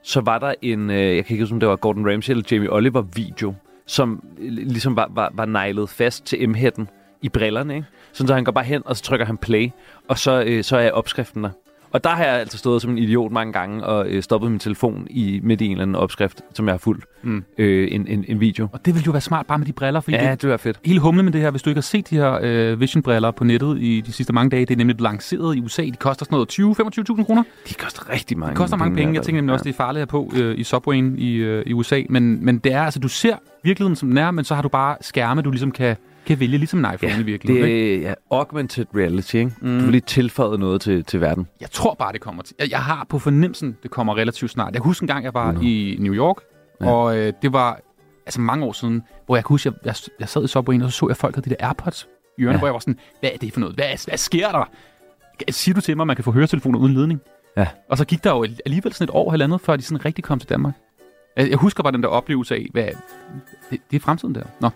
så 0.03 0.21
var 0.21 0.39
der 0.39 0.55
en, 0.63 0.91
øh, 0.91 1.17
jeg 1.17 1.25
kan 1.25 1.35
ikke 1.35 1.43
huske, 1.43 1.55
om 1.55 1.61
det 1.61 1.69
var 1.69 1.77
Gordon 1.77 2.11
Ramsay 2.13 2.31
eller 2.31 2.45
Jamie 2.53 2.73
Oliver 2.73 3.03
video, 3.03 3.55
som 3.87 4.25
ligesom 4.39 4.97
var, 4.97 5.11
var, 5.15 5.31
var 5.35 5.45
neglet 5.45 5.89
fast 5.89 6.25
til 6.25 6.49
M-hætten 6.49 6.89
i 7.23 7.29
brillerne, 7.29 7.75
ikke? 7.75 7.87
Sådan 8.13 8.29
så 8.29 8.35
han 8.35 8.45
går 8.45 8.53
bare 8.53 8.65
hen, 8.65 8.83
og 8.85 8.97
så 8.97 9.03
trykker 9.03 9.27
han 9.27 9.37
play, 9.37 9.71
og 10.09 10.19
så, 10.19 10.43
øh, 10.47 10.65
så 10.65 10.77
er 10.77 10.91
opskriften 10.91 11.45
der. 11.45 11.51
Og 11.93 12.05
der 12.05 12.11
har 12.11 12.25
jeg 12.25 12.35
altså 12.35 12.59
stået 12.59 12.83
som 12.83 12.91
en 12.91 12.99
idiot 12.99 13.33
mange 13.33 13.53
gange 13.53 13.85
og 13.85 14.07
øh, 14.09 14.23
stoppet 14.23 14.51
min 14.51 14.61
telefon 14.61 15.07
i 15.11 15.41
midt 15.43 15.61
i 15.61 15.65
en 15.65 15.71
eller 15.71 15.83
anden 15.83 15.97
opskrift, 15.97 16.41
som 16.55 16.67
jeg 16.67 16.73
har 16.73 16.79
fulgt. 16.79 17.05
Mm. 17.23 17.45
Øh, 17.59 17.89
en, 17.93 18.07
en, 18.07 18.25
en 18.29 18.41
video. 18.41 18.69
Og 18.73 18.87
det 18.87 18.95
ville 18.95 19.07
jo 19.07 19.13
være 19.13 19.21
smart 19.21 19.47
bare 19.47 19.59
med 19.59 19.67
de 19.67 19.73
briller, 19.73 20.01
fordi 20.01 20.17
Ja, 20.17 20.31
det 20.31 20.43
ville 20.43 20.49
være 20.49 20.59
fedt. 20.59 20.81
Hele 20.85 21.01
humlen 21.01 21.25
med 21.25 21.33
det 21.33 21.41
her, 21.41 21.51
hvis 21.51 21.63
du 21.63 21.71
ikke 21.71 21.79
har 21.79 21.83
set 21.83 22.11
de 22.11 22.17
her 22.17 22.39
øh, 22.43 22.81
Vision-briller 22.81 23.31
på 23.31 23.45
nettet 23.45 23.79
i 23.81 24.01
de 24.07 24.13
sidste 24.13 24.33
mange 24.33 24.51
dage, 24.51 24.67
det 24.67 24.75
er 24.75 24.79
nemlig 24.79 25.01
lanceret 25.01 25.57
i 25.57 25.61
USA. 25.61 25.83
De 25.83 25.93
koster 25.99 26.25
sådan 26.25 26.37
noget 26.37 27.19
20-25.000 27.19 27.25
kroner. 27.25 27.43
De 27.69 27.75
koster 27.75 28.11
rigtig 28.11 28.39
mange 28.39 28.55
De 28.55 28.57
koster 28.57 28.77
mange 28.77 28.97
penge. 28.97 29.15
Jeg 29.15 29.23
tænker 29.23 29.41
nemlig 29.41 29.53
også, 29.53 29.65
det 29.65 29.71
er 29.71 29.77
farligt 29.77 30.03
at 30.03 30.09
på 30.09 30.33
øh, 30.37 30.59
i 30.59 30.65
Subwayen 30.65 31.19
i, 31.19 31.35
øh, 31.35 31.63
i 31.67 31.73
USA. 31.73 32.03
Men, 32.09 32.45
men 32.45 32.59
det 32.59 32.73
er 32.73 32.83
altså, 32.83 33.01
du 33.01 33.09
ser 33.09 33.37
virkeligheden 33.63 33.97
som 33.97 34.09
den 34.09 34.19
er, 34.19 34.31
men 34.31 34.45
så 34.45 34.55
har 34.55 34.63
du 34.63 34.69
bare 34.69 34.97
skærme, 35.01 35.43
du 35.43 35.51
ligesom 35.51 35.71
kan, 35.71 35.97
kan 36.27 36.41
vælge, 36.41 36.59
ligesom 36.59 36.85
en 36.85 36.95
iPhone 36.95 37.13
Ja, 37.13 37.21
i 37.21 37.23
virkeligheden. 37.23 37.69
ikke? 37.71 37.95
det 37.95 37.97
er 38.07 38.09
ja, 38.09 38.15
augmented 38.31 38.87
reality, 38.97 39.35
ikke? 39.35 39.53
Mm. 39.61 39.79
Du 39.79 39.83
vil 39.85 39.91
lige 39.91 40.01
tilføje 40.01 40.59
noget 40.59 40.81
til, 40.81 41.05
til 41.05 41.21
verden. 41.21 41.47
Jeg 41.61 41.71
tror 41.71 41.95
bare, 41.95 42.13
det 42.13 42.21
kommer 42.21 42.43
til. 42.43 42.57
Jeg, 42.59 42.71
jeg 42.71 42.79
har 42.83 43.07
på 43.09 43.19
fornemmelsen, 43.19 43.77
det 43.83 43.91
kommer 43.91 44.17
relativt 44.17 44.51
snart. 44.51 44.75
Jeg 44.75 44.83
kan 44.83 44.89
huske 44.89 45.03
en 45.05 45.07
gang, 45.09 45.25
jeg 45.25 45.35
var 45.35 45.53
Nå. 45.53 45.61
i 45.61 45.97
New 46.01 46.15
York, 46.15 46.37
Ja. 46.81 46.91
og 46.91 47.19
øh, 47.19 47.33
det 47.43 47.53
var 47.53 47.81
altså 48.27 48.41
mange 48.41 48.65
år 48.65 48.73
siden, 48.73 49.03
hvor 49.27 49.37
jeg 49.37 49.45
kan 49.45 49.49
huske, 49.55 49.69
jeg, 49.69 49.75
jeg, 49.85 49.95
jeg 50.21 50.29
sad 50.29 50.45
i 50.45 50.47
Subwayen, 50.47 50.83
og 50.83 50.93
så 50.93 50.99
så 50.99 51.09
jeg 51.09 51.17
folk 51.17 51.35
havde 51.35 51.51
de 51.51 51.55
der 51.61 51.67
AirPods 51.67 52.09
i 52.39 52.43
ørerne, 52.43 52.55
Ja. 52.55 52.59
hvor 52.59 52.67
jeg 52.67 52.73
var 52.75 52.79
sådan, 52.81 52.99
hvad 53.21 53.31
er 53.35 53.37
det 53.39 53.53
for 53.53 53.61
noget? 53.61 53.75
Hvad, 53.77 53.85
hvad 54.09 54.19
sker 54.19 54.49
der? 54.53 54.71
Siger 55.51 55.75
du 55.75 55.81
til 55.81 55.97
mig, 55.97 56.03
at 56.03 56.07
man 56.07 56.17
kan 56.17 56.25
få 56.25 56.33
høretelefoner 56.33 56.79
uden 56.79 56.95
ledning? 56.95 57.21
Ja. 57.57 57.67
Og 57.89 57.99
så 57.99 58.05
gik 58.05 58.25
der 58.25 58.31
jo 58.31 58.47
alligevel 58.67 58.93
sådan 58.93 59.05
et 59.05 59.11
år, 59.15 59.31
halvandet, 59.31 59.61
før 59.61 59.77
de 59.77 59.83
sådan 59.83 60.05
rigtig 60.05 60.25
kom 60.25 60.39
til 60.39 60.49
Danmark. 60.49 60.75
Jeg 61.37 61.51
jeg 61.51 61.59
husker 61.59 61.83
bare 61.83 61.93
den 61.93 62.03
der 62.03 62.09
oplevelse 62.09 62.55
af, 62.55 62.67
hvad, 62.73 62.85
det, 63.71 63.81
det 63.91 63.97
er 63.97 64.01
fremtiden 64.01 64.35
der. 64.35 64.43
Nå. 64.61 64.71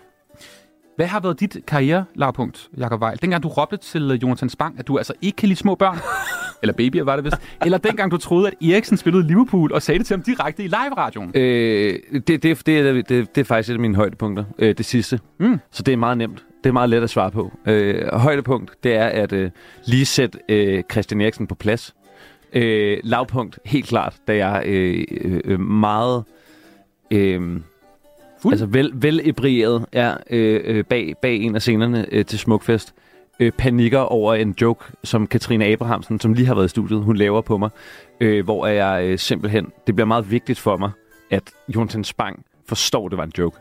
Hvad 0.95 1.05
har 1.07 1.19
været 1.19 1.39
dit 1.39 1.57
karriere-lavpunkt, 1.67 2.69
Jakob 2.77 3.01
Weil? 3.01 3.17
Dengang 3.21 3.43
du 3.43 3.47
råbte 3.47 3.77
til 3.77 4.11
øh, 4.11 4.21
Jonathan 4.23 4.49
Spang, 4.49 4.79
at 4.79 4.87
du 4.87 4.97
altså 4.97 5.13
ikke 5.21 5.35
kan 5.35 5.49
lide 5.49 5.59
små 5.59 5.75
børn, 5.75 5.97
eller 6.61 6.73
babyer 6.73 7.03
var 7.03 7.15
det 7.15 7.25
vist, 7.25 7.37
eller 7.61 7.77
dengang 7.77 8.11
du 8.11 8.17
troede, 8.17 8.47
at 8.47 8.53
Eriksen 8.69 8.97
spillede 8.97 9.27
Liverpool, 9.27 9.73
og 9.73 9.81
sagde 9.81 9.97
det 9.99 10.07
til 10.07 10.15
ham 10.15 10.23
direkte 10.23 10.63
i 10.63 10.67
live-radioen. 10.67 11.31
Øh, 11.35 11.99
det, 12.13 12.27
det, 12.27 12.43
det, 12.65 12.79
er- 12.79 12.93
det, 12.93 13.09
det, 13.09 13.35
det 13.35 13.41
er 13.41 13.45
faktisk 13.45 13.69
et 13.69 13.73
af 13.73 13.79
mine 13.79 13.95
højdepunkter, 13.95 14.43
øh, 14.59 14.77
det 14.77 14.85
sidste. 14.85 15.19
Mm. 15.39 15.59
Så 15.71 15.83
det 15.83 15.91
er 15.91 15.97
meget 15.97 16.17
nemt. 16.17 16.43
Det 16.63 16.69
er 16.69 16.73
meget 16.73 16.89
let 16.89 17.03
at 17.03 17.09
svare 17.09 17.31
på. 17.31 17.51
Øh, 17.65 18.13
højdepunkt, 18.13 18.71
det 18.83 18.95
er 18.95 19.05
at 19.07 19.31
øh, 19.33 19.51
lige 19.85 20.05
sætte 20.05 20.39
øh, 20.49 20.83
Christian 20.91 21.21
Eriksen 21.21 21.47
på 21.47 21.55
plads. 21.55 21.95
Øh, 22.53 22.97
lavpunkt, 23.03 23.59
helt 23.65 23.85
klart, 23.87 24.15
da 24.27 24.35
jeg 24.47 24.63
øh, 24.65 25.03
øh, 25.45 25.59
meget... 25.59 26.23
Øh, 27.11 27.41
Fuld? 28.41 28.53
Altså 28.53 28.65
vel, 28.65 28.91
velebrieret 28.93 29.85
er 29.91 30.17
øh, 30.29 30.61
øh, 30.63 30.83
bag, 30.83 31.13
bag 31.21 31.35
en 31.35 31.55
af 31.55 31.61
scenerne 31.61 32.05
øh, 32.11 32.25
til 32.25 32.39
Smukfest. 32.39 32.93
Øh, 33.39 33.51
panikker 33.51 33.99
over 33.99 34.33
en 34.33 34.55
joke, 34.61 34.85
som 35.03 35.27
Katrine 35.27 35.65
Abrahamsen, 35.65 36.19
som 36.19 36.33
lige 36.33 36.47
har 36.47 36.55
været 36.55 36.65
i 36.65 36.69
studiet, 36.69 36.99
hun 37.03 37.17
laver 37.17 37.41
på 37.41 37.57
mig. 37.57 37.69
Øh, 38.21 38.43
hvor 38.43 38.67
jeg 38.67 39.05
øh, 39.05 39.19
simpelthen, 39.19 39.67
det 39.87 39.95
bliver 39.95 40.07
meget 40.07 40.31
vigtigt 40.31 40.59
for 40.59 40.77
mig, 40.77 40.91
at 41.31 41.43
Jonathan 41.75 42.03
Spang 42.03 42.45
forstår, 42.67 43.09
det 43.09 43.17
var 43.17 43.23
en 43.23 43.31
joke. 43.37 43.57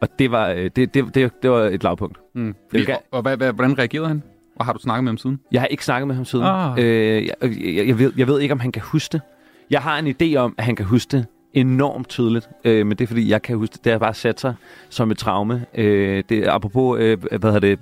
Og 0.00 0.08
det 0.18 0.30
var, 0.30 0.48
øh, 0.48 0.70
det, 0.76 0.94
det, 0.94 1.14
det, 1.14 1.42
det 1.42 1.50
var 1.50 1.60
et 1.60 1.82
lavpunkt. 1.82 2.18
Mm. 2.34 2.54
Fordi, 2.70 2.90
og 2.90 3.02
og 3.10 3.22
hvad, 3.22 3.36
hvad, 3.36 3.52
hvordan 3.52 3.78
reagerede 3.78 4.08
han? 4.08 4.22
Og 4.56 4.64
har 4.64 4.72
du 4.72 4.78
snakket 4.78 5.04
med 5.04 5.10
ham 5.10 5.18
siden? 5.18 5.40
Jeg 5.52 5.60
har 5.60 5.66
ikke 5.66 5.84
snakket 5.84 6.06
med 6.06 6.14
ham 6.14 6.24
siden. 6.24 6.44
Ah. 6.44 6.78
Øh, 6.78 7.26
jeg, 7.26 7.34
jeg, 7.42 7.86
jeg, 7.86 7.98
ved, 7.98 8.12
jeg 8.16 8.26
ved 8.26 8.40
ikke, 8.40 8.52
om 8.52 8.60
han 8.60 8.72
kan 8.72 8.82
huske 8.82 9.12
det. 9.12 9.20
Jeg 9.70 9.82
har 9.82 9.98
en 9.98 10.06
idé 10.06 10.36
om, 10.36 10.54
at 10.58 10.64
han 10.64 10.76
kan 10.76 10.86
huske 10.86 11.16
det 11.16 11.26
enormt 11.56 12.08
tydeligt. 12.08 12.48
Øh, 12.64 12.86
men 12.86 12.98
det 12.98 13.04
er, 13.04 13.08
fordi 13.08 13.30
jeg 13.30 13.42
kan 13.42 13.56
huske 13.56 13.72
det. 13.72 13.84
Det 13.84 13.92
har 13.92 13.98
bare 13.98 14.14
sat 14.14 14.40
sig 14.40 14.54
som 14.88 15.10
et 15.10 15.18
traume. 15.18 15.66
Øh, 15.74 16.24
det, 16.28 16.44
apropos, 16.48 17.00
øh, 17.00 17.18
hvad 17.22 17.52
hedder 17.52 17.60
det, 17.60 17.78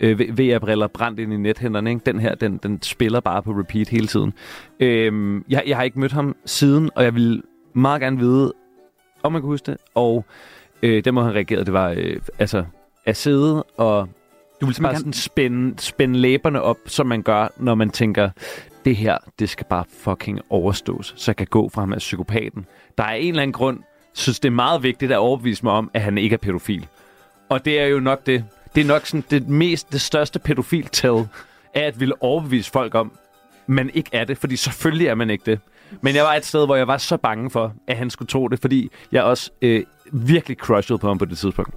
øh, 0.00 0.20
VR-briller 0.20 0.86
brændt 0.86 1.20
ind 1.20 1.32
i 1.32 1.36
nethænderne. 1.36 1.90
Ikke? 1.90 2.02
Den 2.06 2.20
her, 2.20 2.34
den, 2.34 2.60
den 2.62 2.82
spiller 2.82 3.20
bare 3.20 3.42
på 3.42 3.50
repeat 3.50 3.88
hele 3.88 4.06
tiden. 4.06 4.32
Øh, 4.80 5.40
jeg, 5.48 5.62
jeg 5.66 5.76
har 5.76 5.84
ikke 5.84 6.00
mødt 6.00 6.12
ham 6.12 6.36
siden, 6.44 6.90
og 6.94 7.04
jeg 7.04 7.14
vil 7.14 7.42
meget 7.72 8.00
gerne 8.00 8.18
vide, 8.18 8.52
om 9.22 9.32
man 9.32 9.42
kan 9.42 9.46
huske 9.46 9.66
det. 9.66 9.76
Og 9.94 10.24
øh, 10.82 11.04
den 11.04 11.14
måde, 11.14 11.26
han 11.26 11.34
reagerede, 11.34 11.64
det 11.64 11.72
var 11.72 11.94
øh, 11.96 12.16
altså 12.38 12.64
at 13.06 13.16
sidde 13.16 13.62
og 13.62 14.08
du 14.60 14.66
vil 14.66 14.76
bare 14.82 14.96
sådan 14.96 15.12
spænde, 15.12 15.74
spænde 15.78 16.18
læberne 16.18 16.62
op, 16.62 16.76
som 16.86 17.06
man 17.06 17.22
gør, 17.22 17.48
når 17.56 17.74
man 17.74 17.90
tænker, 17.90 18.30
det 18.84 18.96
her, 18.96 19.18
det 19.38 19.48
skal 19.48 19.66
bare 19.70 19.84
fucking 19.98 20.40
overstås, 20.50 21.14
så 21.16 21.30
jeg 21.30 21.36
kan 21.36 21.46
gå 21.46 21.68
fra 21.68 21.82
ham 21.82 21.92
af 21.92 21.98
psykopaten. 21.98 22.66
Der 22.98 23.04
er 23.04 23.14
en 23.14 23.28
eller 23.28 23.42
anden 23.42 23.52
grund, 23.52 23.80
synes 24.12 24.40
det 24.40 24.48
er 24.48 24.52
meget 24.52 24.82
vigtigt 24.82 25.12
at 25.12 25.18
overbevise 25.18 25.64
mig 25.64 25.72
om, 25.72 25.90
at 25.94 26.00
han 26.02 26.18
ikke 26.18 26.34
er 26.34 26.38
pædofil. 26.38 26.86
Og 27.48 27.64
det 27.64 27.80
er 27.80 27.86
jo 27.86 28.00
nok 28.00 28.26
det. 28.26 28.44
Det 28.74 28.80
er 28.80 28.84
nok 28.84 29.06
sådan 29.06 29.24
det 29.30 29.48
mest, 29.48 29.92
det 29.92 30.00
største 30.00 30.38
pædofil 30.38 30.88
tell, 30.92 31.28
er 31.74 31.86
at 31.86 32.00
ville 32.00 32.22
overbevise 32.22 32.70
folk 32.70 32.94
om, 32.94 33.12
man 33.66 33.90
ikke 33.94 34.10
er 34.12 34.24
det, 34.24 34.38
fordi 34.38 34.56
selvfølgelig 34.56 35.06
er 35.06 35.14
man 35.14 35.30
ikke 35.30 35.42
det. 35.46 35.60
Men 36.00 36.14
jeg 36.14 36.24
var 36.24 36.34
et 36.34 36.44
sted, 36.44 36.66
hvor 36.66 36.76
jeg 36.76 36.86
var 36.86 36.98
så 36.98 37.16
bange 37.16 37.50
for, 37.50 37.74
at 37.88 37.96
han 37.96 38.10
skulle 38.10 38.28
tro 38.28 38.48
det, 38.48 38.60
fordi 38.60 38.90
jeg 39.12 39.22
også 39.22 39.50
øh, 39.62 39.84
virkelig 40.12 40.56
crushede 40.56 40.98
på 40.98 41.08
ham 41.08 41.18
på 41.18 41.24
det 41.24 41.38
tidspunkt. 41.38 41.74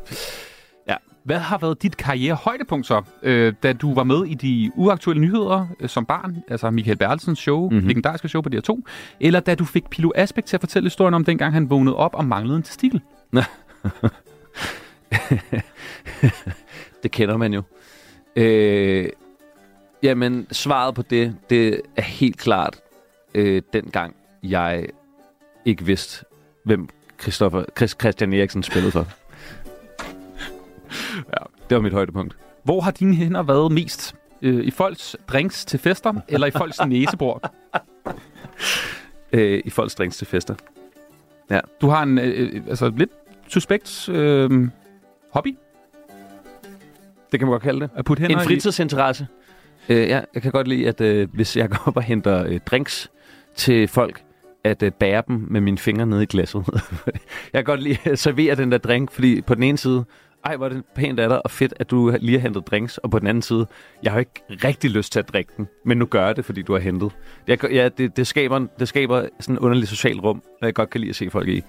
Hvad 1.28 1.40
har 1.40 1.58
været 1.58 1.82
dit 1.84 1.98
karriere-højdepunkt 1.98 2.88
så, 2.88 3.02
øh, 3.24 3.54
da 3.64 3.74
du 3.74 3.94
var 3.94 4.04
med 4.04 4.26
i 4.26 4.34
de 4.34 4.72
uaktuelle 4.76 5.22
nyheder 5.22 5.68
øh, 5.80 5.90
som 5.90 6.06
barn, 6.06 6.38
altså 6.48 6.70
Michael 6.72 6.98
Bertelsens 6.98 7.40
show, 7.40 7.64
Mhm. 7.64 7.74
mm-hmm. 7.74 7.88
legendariske 7.88 8.28
show 8.30 8.42
på 8.42 8.50
DR2, 8.54 8.84
eller 9.20 9.40
da 9.40 9.56
du 9.56 9.66
fik 9.66 9.90
Pilo 9.90 10.12
Asbæk 10.16 10.46
til 10.46 10.58
at 10.58 10.62
fortælle 10.62 10.86
historien 10.86 11.14
om 11.14 11.26
dengang 11.26 11.54
han 11.54 11.70
vågnede 11.70 11.96
op 11.96 12.16
og 12.16 12.26
manglede 12.26 12.58
en 12.58 12.64
testikel? 12.64 13.02
det 17.04 17.12
kender 17.12 17.38
man 17.38 17.54
jo. 17.54 17.62
Øh, 18.36 19.10
jamen, 20.04 20.48
svaret 20.52 20.96
på 20.96 21.02
det, 21.02 21.36
det 21.50 21.82
er 21.96 22.02
helt 22.02 22.38
klart 22.38 22.76
øh, 23.36 23.62
dengang 23.74 24.16
jeg 24.44 24.86
ikke 25.66 25.86
vidste, 25.86 26.26
hvem 26.66 26.90
Christoffer, 27.22 27.64
Chris, 27.78 27.96
Christian 28.02 28.34
Eriksen 28.34 28.64
spillede 28.64 28.92
for. 28.92 29.08
ja, 31.34 31.44
det 31.70 31.76
var 31.76 31.82
mit 31.82 31.94
højdepunkt. 31.94 32.38
Hvor 32.64 32.82
har 32.82 32.92
dine 32.92 33.16
hænder 33.16 33.44
været 33.44 33.72
mest? 33.72 34.16
Øh, 34.42 34.66
I 34.66 34.72
folks 34.72 35.16
drinks 35.28 35.66
til 35.66 35.80
fester, 35.80 36.14
eller 36.28 36.48
i 36.48 36.52
folks 36.52 36.78
næsebord? 36.88 37.52
Øh, 39.32 39.62
I 39.66 39.70
folks 39.70 39.96
drinks 39.96 40.18
til 40.18 40.28
fester. 40.28 40.56
Ja. 41.50 41.60
Du 41.82 41.88
har 41.90 42.04
en 42.04 42.18
øh, 42.18 42.54
øh, 42.56 42.62
altså 42.70 42.92
lidt 42.98 43.10
suspekt 43.48 44.10
øh, 44.10 44.70
hobby? 45.34 45.58
Det 47.32 47.40
kan 47.40 47.48
man 47.48 47.52
godt 47.52 47.64
kalde 47.64 47.80
det. 47.80 47.90
At 47.96 48.06
putte 48.06 48.22
hænder 48.22 48.36
En 48.38 48.44
i- 48.44 48.46
fritidsinteresse. 48.46 49.28
Øh, 49.90 50.08
ja, 50.08 50.22
jeg 50.34 50.42
kan 50.42 50.52
godt 50.52 50.68
lide, 50.68 50.88
at 50.88 51.02
øh, 51.02 51.28
hvis 51.34 51.58
jeg 51.58 51.70
går 51.70 51.82
op 51.86 51.98
og 51.98 52.04
henter 52.04 52.46
øh, 52.48 52.60
drinks 52.66 53.12
til 53.56 53.88
folk, 53.88 54.24
at 54.64 54.84
øh, 54.84 54.92
bære 54.92 55.24
dem 55.28 55.48
med 55.50 55.62
mine 55.62 55.78
fingre 55.78 56.06
nede 56.06 56.24
i 56.24 56.26
glasset. 56.26 56.64
jeg 57.54 57.54
kan 57.54 57.64
godt 57.64 57.84
lide 57.84 57.98
at 58.06 58.20
servere 58.20 58.56
den 58.56 58.72
der 58.72 58.78
drink, 58.78 59.12
fordi 59.12 59.42
på 59.42 59.56
den 59.56 59.64
ene 59.64 59.78
side, 59.78 60.06
ej, 60.48 60.56
hvor 60.56 60.66
er 60.66 60.70
det 60.70 60.84
pænt 60.96 61.20
af 61.20 61.30
dig, 61.30 61.46
og 61.46 61.52
fedt, 61.52 61.74
at 61.80 61.92
du 61.92 62.18
lige 62.20 62.40
har 62.40 62.44
hentet 62.44 62.68
drinks, 62.68 62.98
og 62.98 63.12
på 63.12 63.20
den 63.20 63.28
anden 63.28 63.42
side, 63.42 63.68
jeg 64.04 64.12
har 64.12 64.20
ikke 64.20 64.44
rigtig 64.50 64.92
lyst 64.92 65.12
til 65.12 65.20
at 65.20 65.34
drikke 65.34 65.52
den, 65.58 65.68
men 65.86 65.98
nu 65.98 66.06
gør 66.06 66.26
jeg 66.26 66.36
det, 66.36 66.46
fordi 66.46 66.62
du 66.62 66.74
har 66.74 66.80
hentet. 66.80 67.12
Jeg, 67.48 67.72
ja, 67.72 67.90
det, 67.90 68.18
det, 68.18 68.28
skaber, 68.28 68.68
det 68.80 68.88
skaber 68.88 69.28
sådan 69.40 69.56
en 69.56 69.60
underlig 69.60 69.88
social 69.88 70.20
rum, 70.20 70.42
jeg 70.62 70.74
godt 70.74 70.90
kan 70.90 71.02
lide 71.02 71.10
at 71.10 71.16
se 71.16 71.30
folk 71.30 71.48
i. 71.48 71.64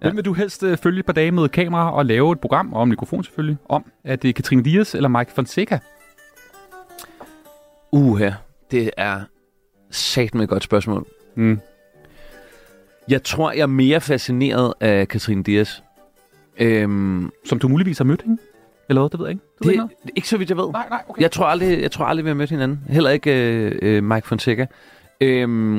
Hvem 0.00 0.16
vil 0.16 0.24
du 0.24 0.32
helst 0.32 0.62
øh, 0.62 0.78
følge 0.78 0.98
et 0.98 1.06
par 1.06 1.12
dage 1.12 1.30
med 1.30 1.48
kamera 1.48 1.92
og 1.92 2.06
lave 2.06 2.32
et 2.32 2.40
program, 2.40 2.72
og 2.72 2.88
mikrofon 2.88 3.24
selvfølgelig, 3.24 3.56
om? 3.68 3.84
Er 4.04 4.16
det 4.16 4.34
Katrine 4.34 4.64
Dias 4.64 4.94
eller 4.94 5.08
Mike 5.08 5.32
Fonseca? 5.32 5.78
Uha, 7.92 8.30
det 8.70 8.90
er 8.96 9.20
sat 9.90 10.34
med 10.34 10.42
et 10.42 10.48
godt 10.48 10.62
spørgsmål. 10.62 11.06
Mm. 11.34 11.60
Jeg 13.08 13.22
tror, 13.22 13.52
jeg 13.52 13.62
er 13.62 13.66
mere 13.66 14.00
fascineret 14.00 14.74
af 14.80 15.08
Katrine 15.08 15.42
Dias. 15.42 15.82
Øhm, 16.58 17.30
Som 17.44 17.58
du 17.58 17.68
muligvis 17.68 17.98
har 17.98 18.04
mødt 18.04 18.22
hende? 18.22 18.42
Eller 18.88 19.02
hvad? 19.02 19.10
Det 19.10 19.18
ved 19.20 19.26
jeg 19.26 19.32
ikke. 19.32 19.44
Det, 19.58 19.66
ved 19.66 19.72
det, 19.72 19.76
jeg 19.76 19.84
ikke 19.84 20.02
det, 20.02 20.10
ikke 20.16 20.28
så 20.28 20.36
vidt 20.38 20.48
jeg 20.50 20.56
ved. 20.56 20.70
Nej, 20.72 20.86
nej, 20.90 21.02
okay. 21.08 21.22
Jeg 21.22 21.30
tror 21.30 21.44
aldrig, 21.46 21.82
jeg 21.82 21.90
tror 21.90 22.04
aldrig, 22.04 22.24
vi 22.24 22.28
har 22.30 22.34
mødt 22.34 22.50
hinanden. 22.50 22.80
Heller 22.88 23.10
ikke 23.10 23.52
øh, 23.52 23.78
øh, 23.82 24.04
Mike 24.04 24.26
Fonseca. 24.26 24.66
Øhm, 25.20 25.78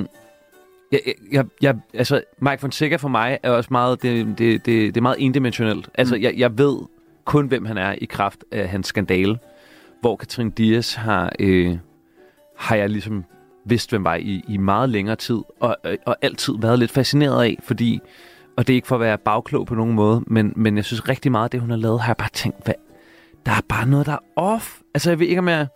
jeg, 0.91 0.99
jeg, 1.31 1.45
jeg, 1.61 1.75
altså, 1.93 2.21
Mike 2.39 2.57
Fonseca 2.57 2.95
for 2.95 3.09
mig 3.09 3.39
er 3.43 3.49
også 3.51 3.67
meget, 3.71 4.01
det, 4.03 4.25
det, 4.27 4.37
det, 4.37 4.65
det 4.65 4.97
er 4.97 5.01
meget 5.01 5.15
endimensionelt. 5.19 5.89
Altså, 5.95 6.15
Mm. 6.15 6.21
jeg, 6.21 6.33
jeg 6.37 6.57
ved 6.57 6.77
kun, 7.25 7.47
hvem 7.47 7.65
han 7.65 7.77
er 7.77 7.95
i 7.97 8.05
kraft 8.05 8.43
af 8.51 8.69
hans 8.69 8.87
skandale. 8.87 9.39
Hvor 10.01 10.15
Katrine 10.15 10.51
Dias 10.51 10.93
har, 10.93 11.31
øh, 11.39 11.77
har 12.57 12.75
jeg 12.75 12.89
ligesom 12.89 13.23
vidst, 13.65 13.89
hvem 13.89 14.03
var 14.03 14.15
i, 14.15 14.43
i 14.47 14.57
meget 14.57 14.89
længere 14.89 15.15
tid. 15.15 15.39
Og, 15.59 15.77
og 16.05 16.17
altid 16.21 16.53
været 16.59 16.79
lidt 16.79 16.91
fascineret 16.91 17.43
af, 17.43 17.57
fordi... 17.63 17.99
Og 18.61 18.67
det 18.67 18.73
er 18.73 18.75
ikke 18.75 18.87
for 18.87 18.95
at 18.95 19.01
være 19.01 19.17
bagklog 19.17 19.67
på 19.67 19.75
nogen 19.75 19.93
måde, 19.93 20.23
men, 20.27 20.53
men 20.55 20.77
jeg 20.77 20.85
synes 20.85 21.09
rigtig 21.09 21.31
meget 21.31 21.43
af 21.43 21.49
det, 21.49 21.59
hun 21.59 21.69
har 21.69 21.77
lavet, 21.77 22.01
har 22.01 22.07
jeg 22.07 22.17
bare 22.17 22.29
tænkt, 22.33 22.65
hvad, 22.65 22.73
der 23.45 23.51
er 23.51 23.61
bare 23.69 23.87
noget, 23.87 24.05
der 24.05 24.11
er 24.13 24.17
off. 24.35 24.79
Altså, 24.93 25.09
jeg 25.09 25.19
ved 25.19 25.27
ikke, 25.27 25.39
om 25.39 25.47
jeg 25.47 25.67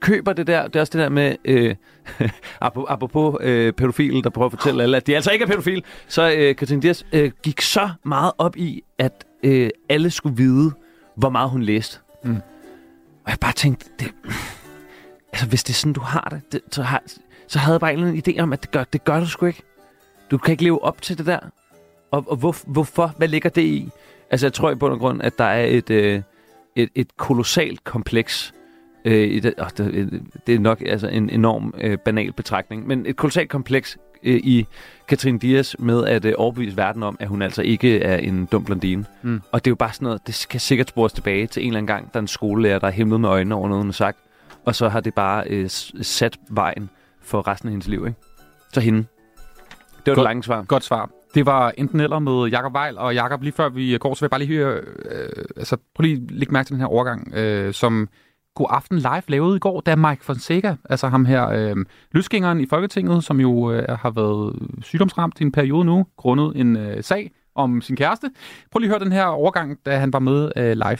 køber 0.00 0.32
det 0.32 0.46
der. 0.46 0.66
Det 0.66 0.76
er 0.76 0.80
også 0.80 0.90
det 0.90 1.00
der 1.00 1.08
med, 1.08 1.36
øh, 1.44 1.74
apropos, 2.88 3.36
øh, 3.40 3.72
pædofile, 3.72 4.22
der 4.22 4.30
prøver 4.30 4.46
at 4.46 4.52
fortælle 4.52 4.82
alle, 4.82 4.96
at 4.96 5.06
de 5.06 5.14
altså 5.14 5.30
ikke 5.30 5.42
er 5.42 5.46
pædofile. 5.46 5.82
Så 6.08 6.32
øh, 6.36 6.56
Katrine 6.56 6.82
Dias 6.82 7.06
øh, 7.12 7.30
gik 7.42 7.60
så 7.60 7.90
meget 8.04 8.32
op 8.38 8.56
i, 8.56 8.82
at 8.98 9.24
øh, 9.42 9.70
alle 9.88 10.10
skulle 10.10 10.36
vide, 10.36 10.72
hvor 11.16 11.30
meget 11.30 11.50
hun 11.50 11.62
læste. 11.62 11.98
Mm. 12.24 12.36
Og 13.24 13.30
jeg 13.30 13.38
bare 13.40 13.52
tænkte, 13.52 13.86
det, 13.98 14.14
altså 15.32 15.46
hvis 15.46 15.64
det 15.64 15.72
er 15.72 15.76
sådan, 15.76 15.92
du 15.92 16.00
har 16.00 16.28
det, 16.30 16.52
det 16.52 16.74
så, 16.74 16.82
har, 16.82 17.02
så 17.48 17.58
havde 17.58 17.72
jeg 17.74 17.80
bare 17.80 17.92
en 17.92 17.98
eller 17.98 18.08
anden 18.08 18.34
idé 18.36 18.40
om, 18.40 18.52
at 18.52 18.62
det 18.62 18.70
gør, 18.70 18.84
det 18.84 19.04
gør 19.04 19.20
du 19.20 19.26
sgu 19.26 19.46
ikke. 19.46 19.62
Du 20.30 20.38
kan 20.38 20.52
ikke 20.52 20.64
leve 20.64 20.84
op 20.84 21.02
til 21.02 21.18
det 21.18 21.26
der. 21.26 21.38
Og, 22.10 22.24
og 22.28 22.36
hvor, 22.36 22.56
hvorfor? 22.66 23.14
Hvad 23.16 23.28
ligger 23.28 23.50
det 23.50 23.62
i? 23.62 23.90
Altså, 24.30 24.46
jeg 24.46 24.52
tror 24.52 24.70
i 24.70 24.74
bund 24.74 24.92
og 24.92 24.98
grund, 24.98 25.22
at 25.22 25.38
der 25.38 25.44
er 25.44 25.66
et, 25.66 25.90
øh, 25.90 26.22
et, 26.76 26.88
et 26.94 27.16
kolossalt 27.16 27.84
kompleks. 27.84 28.54
Øh, 29.04 29.28
i 29.28 29.40
det, 29.40 29.54
oh, 29.58 29.68
det, 29.76 30.22
det 30.46 30.54
er 30.54 30.58
nok 30.58 30.82
altså, 30.86 31.08
en 31.08 31.30
enorm 31.30 31.74
øh, 31.78 31.98
banal 31.98 32.32
betragtning, 32.32 32.86
men 32.86 33.06
et 33.06 33.16
kolossalt 33.16 33.50
kompleks 33.50 33.98
øh, 34.22 34.36
i 34.36 34.66
Katrine 35.08 35.38
Dias 35.38 35.76
med 35.78 36.04
at 36.04 36.24
øh, 36.24 36.34
overbevise 36.36 36.76
verden 36.76 37.02
om, 37.02 37.16
at 37.20 37.28
hun 37.28 37.42
altså 37.42 37.62
ikke 37.62 38.00
er 38.00 38.16
en 38.16 38.46
dum 38.52 38.64
blondine. 38.64 39.04
Mm. 39.22 39.42
Og 39.52 39.64
det 39.64 39.68
er 39.68 39.72
jo 39.72 39.76
bare 39.76 39.92
sådan 39.92 40.06
noget, 40.06 40.26
det 40.26 40.34
skal 40.34 40.60
sikkert 40.60 40.88
spores 40.88 41.12
tilbage 41.12 41.46
til 41.46 41.62
en 41.62 41.68
eller 41.68 41.78
anden 41.78 41.86
gang, 41.86 42.12
der 42.12 42.18
er 42.18 42.22
en 42.22 42.28
skolelærer, 42.28 42.78
der 42.78 42.86
er 42.86 42.90
himlet 42.90 43.20
med 43.20 43.28
øjnene 43.28 43.54
over 43.54 43.68
noget, 43.68 43.82
hun 43.82 43.88
har 43.88 43.92
sagt. 43.92 44.18
Og 44.64 44.74
så 44.74 44.88
har 44.88 45.00
det 45.00 45.14
bare 45.14 45.44
øh, 45.46 45.70
sat 46.02 46.38
vejen 46.50 46.90
for 47.22 47.48
resten 47.48 47.68
af 47.68 47.72
hendes 47.72 47.88
liv, 47.88 48.06
ikke? 48.06 48.18
Så 48.72 48.80
hende. 48.80 48.98
Det 48.98 49.06
var 50.06 50.14
det 50.14 50.22
lange 50.22 50.42
svar. 50.42 50.62
Godt 50.62 50.84
svar. 50.84 51.10
Det 51.36 51.46
var 51.46 51.72
enten 51.78 52.00
eller 52.00 52.18
med 52.18 52.48
Jakob 52.50 52.76
Weil, 52.76 52.98
og 52.98 53.14
Jakob, 53.14 53.42
lige 53.42 53.52
før 53.52 53.68
vi 53.68 53.98
går, 54.00 54.14
så 54.14 54.20
vil 54.20 54.26
jeg 54.26 54.30
bare 54.30 54.40
lige 54.40 54.56
høre, 54.56 54.80
øh, 55.10 55.44
altså 55.56 55.76
prøv 55.94 56.02
lige 56.02 56.14
at 56.14 56.30
lægge 56.30 56.52
mærke 56.52 56.66
til 56.66 56.72
den 56.72 56.80
her 56.80 56.88
overgang, 56.88 57.34
øh, 57.34 57.74
som 57.74 58.08
God 58.54 58.66
Aften 58.70 58.98
Live 58.98 59.22
lavede 59.28 59.56
i 59.56 59.58
går, 59.58 59.80
da 59.80 59.96
Mike 59.96 60.24
Fonseca, 60.24 60.76
altså 60.90 61.08
ham 61.08 61.24
her, 61.24 61.48
øh, 61.48 61.76
løsgængeren 62.12 62.60
i 62.60 62.66
Folketinget, 62.70 63.24
som 63.24 63.40
jo 63.40 63.72
øh, 63.72 63.98
har 64.02 64.10
været 64.10 64.54
sygdomsramt 64.82 65.40
i 65.40 65.42
en 65.42 65.52
periode 65.52 65.84
nu, 65.84 66.06
grundet 66.16 66.52
en 66.54 66.76
øh, 66.76 67.04
sag 67.04 67.30
om 67.54 67.80
sin 67.80 67.96
kæreste. 67.96 68.30
Prøv 68.72 68.78
lige 68.78 68.90
at 68.90 68.98
høre 68.98 69.04
den 69.04 69.12
her 69.12 69.24
overgang, 69.24 69.78
da 69.86 69.98
han 69.98 70.12
var 70.12 70.18
med 70.18 70.52
øh, 70.56 70.72
live. 70.72 70.98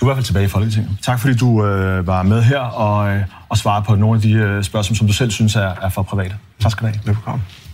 Du 0.00 0.04
er 0.04 0.06
i 0.06 0.08
hvert 0.08 0.16
fald 0.16 0.24
tilbage 0.24 0.44
i 0.44 0.48
Folketinget. 0.48 0.90
Tak 1.02 1.20
fordi 1.20 1.34
du 1.36 1.64
øh, 1.64 2.06
var 2.06 2.22
med 2.22 2.42
her 2.42 2.60
og, 2.60 3.10
øh, 3.10 3.24
og 3.48 3.56
svarede 3.56 3.84
på 3.88 3.94
nogle 3.94 4.16
af 4.16 4.22
de 4.22 4.32
øh, 4.32 4.62
spørgsmål, 4.62 4.96
som 4.96 5.06
du 5.06 5.12
selv 5.12 5.30
synes 5.30 5.56
er, 5.56 5.72
er 5.82 5.88
for 5.88 6.02
private. 6.02 6.34
Tak 6.60 6.72
skal 6.72 6.86
du 6.86 6.92
have. 6.92 7.00
Velkommen. 7.06 7.67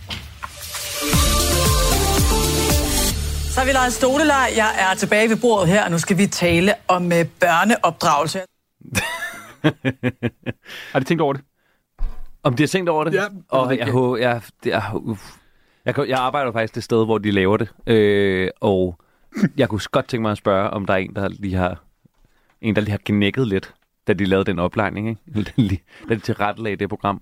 Så 3.55 3.61
har 3.61 3.65
vi 3.65 3.71
lejet 3.71 3.93
stoleleg. 3.93 4.49
Jeg 4.55 4.69
er 4.91 4.95
tilbage 4.95 5.29
ved 5.29 5.37
bordet 5.41 5.67
her, 5.67 5.85
og 5.85 5.91
nu 5.91 5.97
skal 5.97 6.17
vi 6.17 6.27
tale 6.27 6.73
om 6.87 7.11
øh, 7.11 7.25
børneopdragelse. 7.39 8.39
Har 10.91 10.99
de 10.99 11.05
tænkt 11.05 11.21
over 11.21 11.33
det? 11.33 11.41
Om 12.43 12.53
de 12.55 12.63
har 12.63 12.67
tænkt 12.67 12.89
over 12.89 13.03
det? 13.03 13.13
Ja. 13.13 13.23
Og 13.49 13.77
jeg, 13.77 13.87
jeg, 14.19 14.41
jeg, 14.65 14.81
jeg, 15.85 15.95
kan- 15.95 16.07
jeg 16.09 16.19
arbejder 16.19 16.51
faktisk 16.51 16.75
det 16.75 16.83
sted, 16.83 17.05
hvor 17.05 17.17
de 17.17 17.31
laver 17.31 17.57
det. 17.57 17.67
Øh, 17.87 18.49
og 18.61 18.99
jeg 19.57 19.69
kunne 19.69 19.81
godt 19.91 20.07
tænke 20.07 20.21
mig 20.21 20.31
at 20.31 20.37
spørge, 20.37 20.69
om 20.69 20.85
der 20.85 20.93
er 20.93 20.97
en, 20.97 21.15
der 21.15 21.27
lige 21.27 21.55
har, 21.55 21.83
en, 22.61 22.75
der 22.75 22.81
lige 22.81 22.91
har 22.91 22.99
knækket 23.05 23.47
lidt, 23.47 23.73
da 24.07 24.13
de 24.13 24.25
lavede 24.25 24.45
den 24.45 24.59
oplejning, 24.59 25.09
ikke? 25.09 25.81
Da 26.09 26.15
de 26.15 26.19
tilrettelagde 26.19 26.75
det 26.77 26.89
program. 26.89 27.21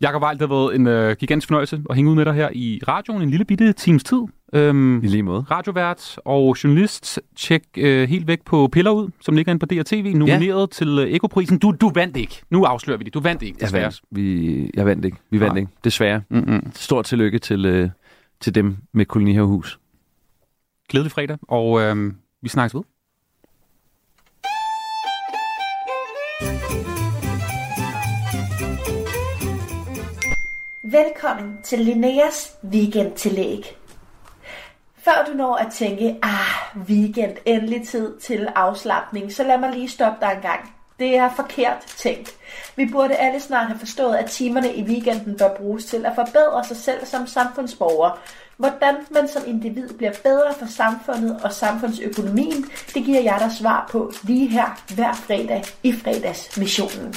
Jakob 0.00 0.22
Weil, 0.22 0.38
det 0.38 0.48
har 0.48 0.54
været 0.56 0.74
en 0.74 0.86
øh, 0.86 1.16
gigantisk 1.16 1.48
fornøjelse 1.48 1.82
at 1.90 1.96
hænge 1.96 2.10
ud 2.10 2.16
med 2.16 2.24
dig 2.24 2.34
her 2.34 2.48
i 2.52 2.80
radioen 2.88 3.22
en 3.22 3.30
lille 3.30 3.44
bitte 3.44 3.72
times 3.72 4.04
tid. 4.04 4.20
Øhm, 4.52 5.04
I 5.04 5.06
lige 5.06 5.22
måde. 5.22 5.44
Radiovært 5.50 6.18
og 6.24 6.56
journalist. 6.64 7.20
Tjek 7.36 7.62
øh, 7.76 8.08
helt 8.08 8.26
væk 8.26 8.44
på 8.44 8.68
Piller 8.72 8.90
ud, 8.90 9.08
som 9.20 9.36
ligger 9.36 9.52
inde 9.52 9.60
på 9.60 9.66
DRTV, 9.66 10.12
nomineret 10.16 10.60
ja. 10.60 10.66
til 10.66 10.98
øh, 10.98 11.08
Ekoprisen. 11.10 11.58
Du, 11.58 11.74
du 11.80 11.90
vandt 11.94 12.16
ikke. 12.16 12.42
Nu 12.50 12.64
afslører 12.64 12.98
vi 12.98 13.04
det. 13.04 13.14
Du 13.14 13.20
vandt 13.20 13.42
ikke, 13.42 13.56
Jeg 13.60 13.66
desværre. 13.66 13.82
vandt, 13.82 14.00
vi, 14.10 14.70
jeg 14.74 14.86
vandt 14.86 15.04
ikke. 15.04 15.16
Vi 15.30 15.40
vandt 15.40 15.54
Nej. 15.54 15.60
ikke, 15.60 15.72
desværre. 15.84 16.22
Mm-mm. 16.28 16.70
Stort 16.74 17.04
tillykke 17.04 17.38
til, 17.38 17.64
øh, 17.66 17.90
til 18.40 18.54
dem 18.54 18.76
med 18.92 19.04
kolonihavehus. 19.06 19.78
Glædelig 20.88 21.12
fredag, 21.12 21.38
og 21.42 21.80
øh, 21.80 22.12
vi 22.42 22.48
snakkes 22.48 22.74
ved. 22.74 22.82
Velkommen 30.84 31.58
til 31.62 31.78
Linneas 31.78 32.52
weekendtillæg. 32.64 33.64
Før 35.04 35.24
du 35.26 35.32
når 35.36 35.54
at 35.54 35.72
tænke, 35.72 36.16
ah, 36.22 36.78
weekend, 36.88 37.36
endelig 37.44 37.88
tid 37.88 38.16
til 38.18 38.48
afslappning, 38.54 39.32
så 39.32 39.44
lad 39.44 39.58
mig 39.58 39.72
lige 39.72 39.88
stoppe 39.88 40.26
dig 40.26 40.32
en 40.36 40.42
gang. 40.42 40.74
Det 40.98 41.16
er 41.16 41.30
forkert 41.36 41.78
tænkt. 41.96 42.30
Vi 42.76 42.86
burde 42.92 43.14
alle 43.16 43.40
snart 43.40 43.66
have 43.66 43.78
forstået, 43.78 44.16
at 44.16 44.30
timerne 44.30 44.74
i 44.74 44.82
weekenden 44.82 45.36
bør 45.38 45.54
bruges 45.56 45.84
til 45.84 46.06
at 46.06 46.12
forbedre 46.14 46.64
sig 46.64 46.76
selv 46.76 47.06
som 47.06 47.26
samfundsborger. 47.26 48.18
Hvordan 48.56 48.94
man 49.10 49.28
som 49.28 49.42
individ 49.46 49.88
bliver 49.88 50.12
bedre 50.22 50.54
for 50.58 50.66
samfundet 50.66 51.40
og 51.42 51.52
samfundsøkonomien, 51.52 52.64
det 52.94 53.04
giver 53.04 53.20
jeg 53.20 53.36
dig 53.40 53.52
svar 53.52 53.88
på 53.90 54.12
lige 54.22 54.48
her 54.48 54.82
hver 54.94 55.14
fredag 55.14 55.64
i 55.82 55.92
fredagsmissionen. 55.92 57.14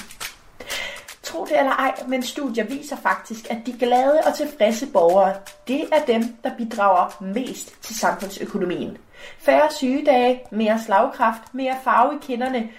Tro 1.24 1.46
det 1.46 1.60
eller 1.60 1.72
ej, 1.72 1.96
men 2.08 2.24
studier 2.24 2.64
viser 2.64 2.96
faktisk, 2.96 3.52
at 3.52 3.58
de 3.66 3.74
glade 3.74 4.22
og 4.26 4.34
tilfredse 4.34 4.88
borgere, 4.88 5.36
det 5.68 5.82
er 5.92 6.06
dem, 6.08 6.24
der 6.44 6.52
bidrager 6.58 7.24
mest 7.24 7.82
til 7.82 8.00
samfundsøkonomien. 8.00 8.98
Færre 9.40 9.72
sygedage, 9.72 10.42
mere 10.52 10.80
slagkraft, 10.86 11.54
mere 11.54 11.76
farve 11.84 12.16
i 12.16 12.18
kinderne, 12.22 12.70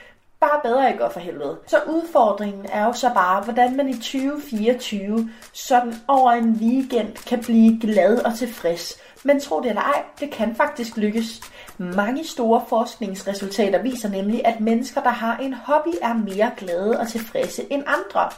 bare 0.41 0.61
bedre 0.63 0.93
ikke 0.93 1.05
for 1.13 1.21
helvede. 1.21 1.59
Så 1.67 1.77
udfordringen 1.87 2.67
er 2.73 2.85
jo 2.85 2.93
så 2.93 3.11
bare, 3.15 3.43
hvordan 3.43 3.77
man 3.77 3.89
i 3.89 3.95
2024 3.95 5.31
sådan 5.53 5.95
over 6.09 6.33
en 6.33 6.51
weekend 6.51 7.15
kan 7.27 7.41
blive 7.41 7.81
glad 7.81 8.19
og 8.19 8.35
tilfreds. 8.35 8.99
Men 9.27 9.41
tro 9.41 9.61
det 9.61 9.68
eller 9.68 9.83
ej, 9.83 10.03
det 10.20 10.31
kan 10.31 10.57
faktisk 10.57 10.97
lykkes. 10.97 11.41
Mange 11.79 12.25
store 12.25 12.62
forskningsresultater 12.68 13.83
viser 13.83 14.09
nemlig, 14.09 14.47
at 14.47 14.61
mennesker, 14.61 15.03
der 15.03 15.11
har 15.11 15.37
en 15.37 15.55
hobby, 15.55 15.95
er 16.03 16.14
mere 16.14 16.51
glade 16.57 17.01
og 17.01 17.09
tilfredse 17.09 17.72
end 17.72 17.83
andre. 17.87 18.31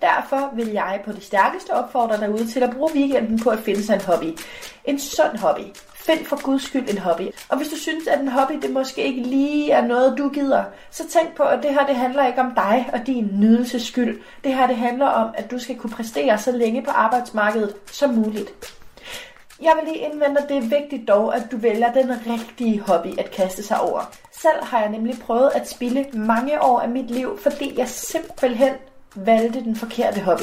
Derfor 0.00 0.50
vil 0.54 0.68
jeg 0.68 1.00
på 1.04 1.12
det 1.12 1.22
stærkeste 1.22 1.70
opfordre 1.70 2.16
derude 2.16 2.46
til 2.46 2.60
at 2.60 2.70
bruge 2.70 2.90
weekenden 2.94 3.38
på 3.38 3.50
at 3.50 3.58
finde 3.58 3.82
sig 3.82 3.94
en 3.94 4.00
hobby. 4.00 4.38
En 4.84 4.98
sund 4.98 5.38
hobby. 5.38 5.60
Find 5.94 6.24
for 6.24 6.42
guds 6.42 6.62
skyld 6.62 6.90
en 6.90 6.98
hobby. 6.98 7.22
Og 7.48 7.56
hvis 7.56 7.68
du 7.68 7.76
synes, 7.76 8.06
at 8.06 8.20
en 8.20 8.28
hobby 8.28 8.54
det 8.62 8.70
måske 8.70 9.02
ikke 9.04 9.22
lige 9.22 9.70
er 9.70 9.86
noget, 9.86 10.18
du 10.18 10.28
gider, 10.28 10.64
så 10.90 11.08
tænk 11.08 11.36
på, 11.36 11.42
at 11.42 11.62
det 11.62 11.70
her 11.70 11.86
det 11.86 11.96
handler 11.96 12.26
ikke 12.26 12.40
om 12.40 12.54
dig 12.54 12.90
og 12.92 13.06
din 13.06 13.30
nydelses 13.32 13.82
skyld. 13.82 14.20
Det 14.44 14.54
her 14.54 14.66
det 14.66 14.76
handler 14.76 15.06
om, 15.06 15.34
at 15.34 15.50
du 15.50 15.58
skal 15.58 15.76
kunne 15.76 15.92
præstere 15.92 16.38
så 16.38 16.52
længe 16.52 16.82
på 16.82 16.90
arbejdsmarkedet 16.90 17.74
som 17.92 18.10
muligt. 18.10 18.50
Jeg 19.62 19.72
vil 19.76 19.92
lige 19.92 20.04
indvende, 20.04 20.40
at 20.40 20.48
det 20.48 20.56
er 20.56 20.80
vigtigt 20.80 21.08
dog, 21.08 21.36
at 21.36 21.42
du 21.52 21.56
vælger 21.56 21.92
den 21.92 22.10
rigtige 22.10 22.80
hobby 22.80 23.18
at 23.18 23.30
kaste 23.30 23.62
sig 23.62 23.80
over. 23.80 24.12
Selv 24.32 24.64
har 24.64 24.80
jeg 24.80 24.90
nemlig 24.90 25.18
prøvet 25.18 25.50
at 25.54 25.68
spille 25.68 26.06
mange 26.12 26.62
år 26.62 26.80
af 26.80 26.88
mit 26.88 27.10
liv, 27.10 27.38
fordi 27.38 27.78
jeg 27.78 27.88
simpelthen 27.88 28.74
valgte 29.14 29.64
den 29.64 29.76
forkerte 29.76 30.20
hobby. 30.20 30.42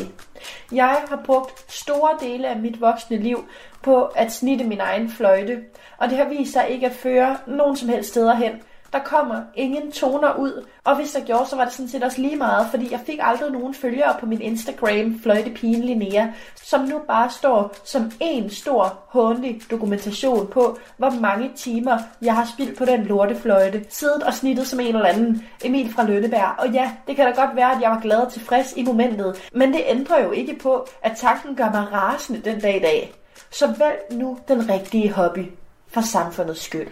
Jeg 0.72 1.04
har 1.10 1.22
brugt 1.26 1.72
store 1.74 2.18
dele 2.20 2.48
af 2.48 2.60
mit 2.60 2.82
voksne 2.82 3.18
liv 3.18 3.46
på 3.84 4.04
at 4.04 4.32
snitte 4.32 4.64
min 4.66 4.80
egen 4.80 5.10
fløjte, 5.10 5.64
og 5.98 6.10
det 6.10 6.18
har 6.18 6.26
vist 6.26 6.54
sig 6.54 6.70
ikke 6.70 6.86
at 6.86 6.94
føre 6.94 7.38
nogen 7.48 7.76
som 7.76 7.90
helst 7.90 8.10
steder 8.10 8.34
hen. 8.36 8.62
Der 8.94 9.00
kommer 9.00 9.42
ingen 9.56 9.92
toner 9.92 10.36
ud, 10.36 10.66
og 10.84 10.96
hvis 10.96 11.12
der 11.12 11.26
gjorde, 11.26 11.46
så 11.46 11.56
var 11.56 11.66
det 11.66 11.74
sådan 11.74 11.90
set 11.90 12.04
også 12.04 12.22
lige 12.22 12.36
meget, 12.36 12.68
fordi 12.72 12.92
jeg 12.92 13.00
fik 13.06 13.20
aldrig 13.22 13.52
nogen 13.52 13.74
følgere 13.74 14.16
på 14.20 14.26
min 14.26 14.42
Instagram, 14.42 15.20
fløjtepigen 15.24 15.84
Linnea, 15.84 16.28
som 16.56 16.82
nu 16.82 17.00
bare 17.08 17.30
står 17.30 17.76
som 17.84 18.12
en 18.20 18.50
stor, 18.50 19.00
håndelig 19.08 19.62
dokumentation 19.72 20.48
på, 20.48 20.78
hvor 20.98 21.10
mange 21.10 21.52
timer 21.56 21.98
jeg 22.22 22.36
har 22.36 22.46
spildt 22.54 22.78
på 22.78 22.86
den 22.86 23.04
lortefløjte, 23.04 23.86
siddet 23.90 24.24
og 24.24 24.34
snittet 24.34 24.68
som 24.68 24.80
en 24.80 24.96
eller 24.96 25.10
anden 25.10 25.48
Emil 25.64 25.94
fra 25.94 26.04
Lønneberg. 26.04 26.60
Og 26.60 26.70
ja, 26.70 26.92
det 27.08 27.16
kan 27.16 27.26
da 27.26 27.42
godt 27.46 27.56
være, 27.56 27.76
at 27.76 27.82
jeg 27.82 27.92
var 27.92 28.00
glad 28.00 28.18
og 28.18 28.32
tilfreds 28.32 28.74
i 28.78 28.84
momentet, 28.84 29.50
men 29.54 29.74
det 29.74 29.82
ændrer 29.88 30.24
jo 30.24 30.32
ikke 30.32 30.60
på, 30.62 30.88
at 31.02 31.12
tanken 31.18 31.56
gør 31.56 31.72
mig 31.72 31.88
rasende 31.92 32.42
den 32.42 32.60
dag 32.60 32.76
i 32.76 32.80
dag. 32.80 33.14
Så 33.52 33.68
vælg 33.68 34.22
nu 34.22 34.38
den 34.48 34.70
rigtige 34.70 35.12
hobby, 35.14 35.46
for 35.88 36.02
samfundets 36.02 36.62
skyld. 36.62 36.88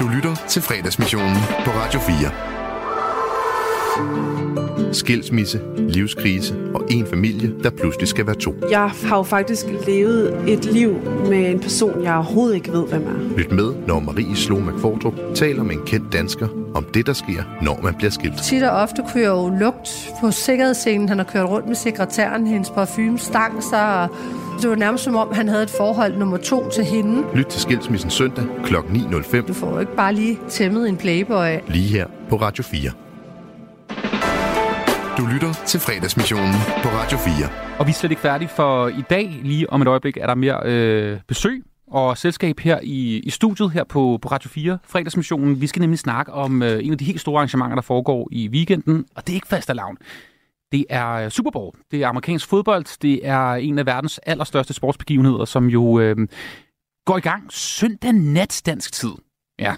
Du 0.00 0.08
lytter 0.08 0.34
til 0.48 0.62
fredagsmissionen 0.62 1.36
på 1.64 1.70
Radio 1.70 2.00
4. 2.00 4.29
Skilsmisse, 4.92 5.60
livskrise 5.78 6.54
og 6.74 6.82
en 6.90 7.06
familie, 7.06 7.52
der 7.62 7.70
pludselig 7.70 8.08
skal 8.08 8.26
være 8.26 8.34
to. 8.36 8.54
Jeg 8.70 8.90
har 9.04 9.16
jo 9.16 9.22
faktisk 9.22 9.66
levet 9.86 10.34
et 10.48 10.64
liv 10.64 10.94
med 11.28 11.50
en 11.50 11.60
person, 11.60 12.04
jeg 12.04 12.14
overhovedet 12.14 12.54
ikke 12.54 12.72
ved, 12.72 12.86
hvem 12.88 13.02
er. 13.02 13.36
Lyt 13.38 13.52
med, 13.52 13.72
når 13.86 14.00
Marie 14.00 14.36
Slå 14.36 14.58
McFordrup 14.58 15.14
taler 15.34 15.62
med 15.62 15.74
en 15.74 15.80
kendt 15.86 16.12
dansker 16.12 16.48
om 16.74 16.84
det, 16.94 17.06
der 17.06 17.12
sker, 17.12 17.42
når 17.62 17.80
man 17.82 17.94
bliver 17.94 18.10
skilt. 18.10 18.42
Tit 18.42 18.62
og 18.62 18.70
ofte 18.70 19.02
kunne 19.12 19.22
jeg 19.22 19.28
jo 19.28 19.48
lugt 19.60 20.10
på 20.20 20.30
sikkerhedsscenen. 20.30 21.08
Han 21.08 21.18
har 21.18 21.24
kørt 21.24 21.48
rundt 21.48 21.66
med 21.66 21.74
sekretæren. 21.74 22.46
Hendes 22.46 22.70
parfume 22.70 23.18
stang 23.18 23.62
sig. 23.62 24.02
Og 24.02 24.08
det 24.62 24.70
var 24.70 24.76
nærmest 24.76 25.04
som 25.04 25.16
om, 25.16 25.28
han 25.32 25.48
havde 25.48 25.62
et 25.62 25.70
forhold 25.70 26.16
nummer 26.16 26.36
to 26.36 26.68
til 26.70 26.84
hende. 26.84 27.22
Lyt 27.34 27.46
til 27.46 27.60
Skilsmissen 27.60 28.10
søndag 28.10 28.44
kl. 28.64 28.74
9.05 28.76 29.46
Du 29.46 29.52
får 29.52 29.70
jo 29.72 29.78
ikke 29.78 29.96
bare 29.96 30.14
lige 30.14 30.38
tæmmet 30.48 30.88
en 30.88 30.96
playboy. 30.96 31.46
lige 31.68 31.88
her 31.88 32.06
på 32.30 32.36
Radio 32.36 32.64
4. 32.64 32.90
Du 35.20 35.26
lytter 35.26 35.52
til 35.66 35.80
fredagsmissionen 35.80 36.54
på 36.82 36.88
Radio 36.88 37.18
4. 37.18 37.78
Og 37.78 37.86
vi 37.86 37.90
er 37.90 37.94
slet 37.94 38.10
ikke 38.10 38.22
færdige, 38.22 38.48
for 38.48 38.88
i 38.88 39.02
dag, 39.10 39.40
lige 39.42 39.70
om 39.70 39.82
et 39.82 39.88
øjeblik, 39.88 40.16
er 40.16 40.26
der 40.26 40.34
mere 40.34 40.60
øh, 40.64 41.20
besøg 41.28 41.64
og 41.90 42.18
selskab 42.18 42.60
her 42.60 42.80
i, 42.82 43.18
i 43.18 43.30
studiet 43.30 43.70
her 43.70 43.84
på, 43.84 44.18
på 44.22 44.28
Radio 44.28 44.50
4, 44.50 44.78
fredagsmissionen. 44.84 45.60
Vi 45.60 45.66
skal 45.66 45.80
nemlig 45.80 45.98
snakke 45.98 46.32
om 46.32 46.62
øh, 46.62 46.84
en 46.84 46.92
af 46.92 46.98
de 46.98 47.04
helt 47.04 47.20
store 47.20 47.36
arrangementer, 47.36 47.74
der 47.74 47.82
foregår 47.82 48.28
i 48.32 48.48
weekenden, 48.48 49.06
og 49.14 49.26
det 49.26 49.32
er 49.32 49.34
ikke 49.34 49.46
fast 49.46 49.74
lavn. 49.74 49.96
Det 50.72 50.84
er 50.90 51.10
øh, 51.10 51.30
Super 51.30 51.50
Bowl. 51.50 51.76
Det 51.90 52.02
er 52.02 52.08
amerikansk 52.08 52.48
fodbold. 52.48 53.00
Det 53.02 53.26
er 53.26 53.52
en 53.52 53.78
af 53.78 53.86
verdens 53.86 54.18
allerstørste 54.18 54.74
sportsbegivenheder, 54.74 55.44
som 55.44 55.66
jo 55.66 56.00
øh, 56.00 56.16
går 57.06 57.16
i 57.16 57.20
gang 57.20 57.52
søndag 57.52 58.12
nat 58.12 58.62
dansk 58.66 58.92
tid. 58.92 59.12
Ja, 59.58 59.74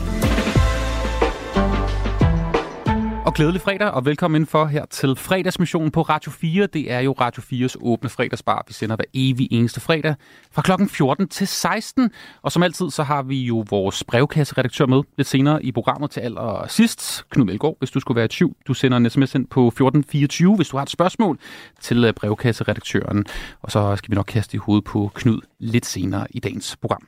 Og 3.28 3.34
glædelig 3.34 3.62
fredag, 3.62 3.92
og 3.92 4.06
velkommen 4.06 4.36
indenfor 4.36 4.66
her 4.66 4.86
til 4.86 5.16
fredagsmissionen 5.16 5.92
på 5.92 6.02
Radio 6.02 6.32
4. 6.32 6.68
Det 6.68 6.92
er 6.92 7.00
jo 7.00 7.12
Radio 7.12 7.42
4's 7.42 7.76
åbne 7.82 8.10
fredagsbar. 8.10 8.64
Vi 8.68 8.74
sender 8.74 8.96
hver 8.96 9.06
evig 9.14 9.48
eneste 9.52 9.80
fredag 9.80 10.16
fra 10.52 10.62
klokken 10.62 10.90
14 10.90 11.28
til 11.28 11.48
16. 11.48 12.12
Og 12.42 12.52
som 12.52 12.64
altid, 12.64 12.90
så 12.90 13.04
har 13.04 13.24
vi 13.24 13.44
jo 13.44 13.66
vores 13.70 14.04
brevkasseredaktør 14.04 14.86
med 14.86 15.04
lidt 15.18 15.28
senere 15.28 15.66
i 15.66 15.72
programmet 15.72 16.12
til 16.12 16.20
allersidst. 16.20 17.24
Knud 17.30 17.46
Melgaard, 17.46 17.76
hvis 17.80 17.92
du 17.92 18.00
skulle 18.00 18.16
være 18.16 18.26
i 18.26 18.28
tvivl. 18.28 18.56
Du 18.68 18.74
sender 18.74 18.98
en 18.98 19.10
sms 19.10 19.36
ind 19.36 19.48
på 19.48 19.68
1424, 19.68 20.56
hvis 20.56 20.70
du 20.70 20.78
har 20.78 20.84
et 20.84 20.90
spørgsmål 20.90 21.40
til 21.82 22.04
øh, 22.06 22.14
brevkasseredaktøren. 22.14 23.26
Og 23.62 23.72
så 23.72 23.96
skal 23.96 24.12
vi 24.12 24.16
nok 24.16 24.26
kaste 24.26 24.56
i 24.56 24.58
hovedet 24.58 24.84
på 24.84 25.12
Knud 25.16 25.42
lidt 25.60 25.86
senere 25.86 26.28
i 26.30 26.40
dagens 26.40 26.78
program. 26.82 27.08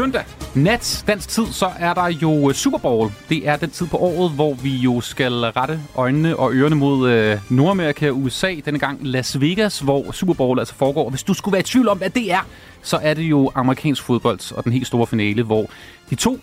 Søndag 0.00 0.24
nat 0.54 1.04
dansk 1.06 1.28
tid, 1.28 1.46
så 1.46 1.70
er 1.78 1.94
der 1.94 2.06
jo 2.06 2.48
øh, 2.48 2.54
Super 2.54 2.78
Bowl. 2.78 3.10
Det 3.28 3.48
er 3.48 3.56
den 3.56 3.70
tid 3.70 3.86
på 3.86 3.96
året, 3.96 4.30
hvor 4.30 4.54
vi 4.54 4.76
jo 4.76 5.00
skal 5.00 5.32
rette 5.32 5.80
øjnene 5.94 6.36
og 6.36 6.52
ørerne 6.52 6.76
mod 6.76 7.10
øh, 7.10 7.38
Nordamerika 7.50 8.10
og 8.10 8.16
USA. 8.16 8.54
Denne 8.64 8.78
gang 8.78 8.98
Las 9.02 9.40
Vegas, 9.40 9.78
hvor 9.78 10.12
Super 10.12 10.34
Bowl 10.34 10.58
altså 10.58 10.74
foregår. 10.74 11.04
Og 11.04 11.10
hvis 11.10 11.22
du 11.22 11.34
skulle 11.34 11.52
være 11.52 11.60
i 11.60 11.62
tvivl 11.62 11.88
om, 11.88 11.98
hvad 11.98 12.10
det 12.10 12.32
er, 12.32 12.46
så 12.82 12.98
er 13.02 13.14
det 13.14 13.22
jo 13.22 13.50
amerikansk 13.54 14.02
fodbold 14.02 14.52
og 14.56 14.64
den 14.64 14.72
helt 14.72 14.86
store 14.86 15.06
finale, 15.06 15.42
hvor 15.42 15.70
de 16.10 16.14
to 16.14 16.40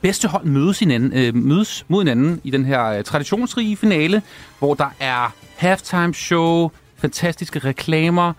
bedste 0.00 0.28
hold 0.28 0.44
mødes, 0.44 0.78
hinanden, 0.78 1.12
øh, 1.12 1.34
mødes 1.34 1.84
mod 1.88 2.00
hinanden 2.00 2.40
i 2.44 2.50
den 2.50 2.64
her 2.64 2.84
øh, 2.84 3.04
traditionsrige 3.04 3.76
finale, 3.76 4.22
hvor 4.58 4.74
der 4.74 4.94
er 5.00 5.34
halftime 5.56 6.14
show, 6.14 6.70
fantastiske 6.98 7.58
reklamer, 7.58 8.32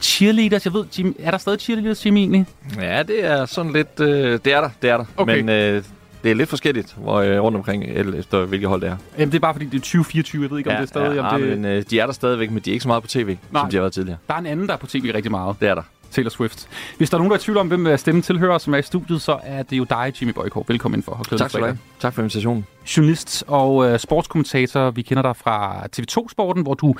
cheerleaders. 0.00 0.64
Jeg 0.64 0.74
ved, 0.74 0.84
Jim, 0.98 1.16
er 1.18 1.30
der 1.30 1.38
stadig 1.38 1.60
cheerleaders, 1.60 2.06
Jimmy, 2.06 2.18
egentlig? 2.18 2.46
Ja, 2.80 3.02
det 3.02 3.24
er 3.24 3.46
sådan 3.46 3.72
lidt... 3.72 4.00
Øh, 4.00 4.38
det 4.44 4.52
er 4.52 4.60
der, 4.60 4.70
det 4.82 4.90
er 4.90 4.96
der. 4.96 5.04
Okay. 5.16 5.36
Men 5.36 5.48
øh, 5.48 5.82
det 6.22 6.30
er 6.30 6.34
lidt 6.34 6.48
forskelligt 6.48 6.94
hvor, 6.96 7.20
øh, 7.20 7.40
rundt 7.40 7.56
omkring, 7.56 7.84
efter 7.84 8.44
hvilket 8.44 8.68
hold 8.68 8.80
det 8.80 8.88
er. 8.88 8.96
Jamen, 9.18 9.32
det 9.32 9.38
er 9.38 9.40
bare 9.40 9.54
fordi, 9.54 9.64
det 9.64 9.74
er 9.74 9.80
2024. 9.80 10.42
Jeg 10.42 10.50
ved 10.50 10.58
ikke, 10.58 10.70
om 10.70 10.74
ja, 10.74 10.80
det 10.80 10.86
er 10.86 10.88
stadig... 10.88 11.16
Ja, 11.16 11.34
om 11.34 11.40
det... 11.40 11.58
men 11.58 11.64
øh, 11.64 11.84
de 11.90 12.00
er 12.00 12.06
der 12.06 12.12
stadigvæk, 12.12 12.50
men 12.50 12.62
de 12.62 12.70
er 12.70 12.72
ikke 12.72 12.82
så 12.82 12.88
meget 12.88 13.02
på 13.02 13.08
tv, 13.08 13.36
Nej. 13.50 13.62
som 13.62 13.70
de 13.70 13.76
har 13.76 13.82
været 13.82 13.92
tidligere. 13.92 14.18
Der 14.28 14.34
er 14.34 14.38
en 14.38 14.46
anden, 14.46 14.66
der 14.66 14.72
er 14.72 14.78
på 14.78 14.86
tv 14.86 15.12
rigtig 15.14 15.30
meget. 15.30 15.56
Det 15.60 15.68
er 15.68 15.74
der. 15.74 15.82
Taylor 16.12 16.30
Swift. 16.30 16.68
Hvis 16.96 17.10
der 17.10 17.16
er 17.16 17.18
nogen, 17.18 17.30
der 17.30 17.36
er 17.36 17.40
i 17.40 17.42
tvivl 17.42 17.58
om, 17.58 17.68
hvem 17.68 17.96
stemmen 17.96 18.22
tilhører, 18.22 18.58
som 18.58 18.74
er 18.74 18.78
i 18.78 18.82
studiet, 18.82 19.22
så 19.22 19.38
er 19.42 19.62
det 19.62 19.78
jo 19.78 19.84
dig, 19.84 20.12
Jimmy 20.20 20.32
Bøjgaard. 20.32 20.66
Velkommen 20.68 20.98
ind 20.98 21.04
for. 21.04 21.24
Tak 21.36 21.50
skal 21.50 21.60
du 21.60 21.66
have. 21.66 21.78
Tak 22.00 22.14
for 22.14 22.22
invitationen. 22.22 22.66
Journalist 22.96 23.44
og 23.46 23.90
øh, 23.90 23.98
sportskommentator. 23.98 24.90
Vi 24.90 25.02
kender 25.02 25.22
dig 25.22 25.36
fra 25.36 25.86
TV2-sporten, 25.96 26.62
hvor 26.62 26.74
du 26.74 26.94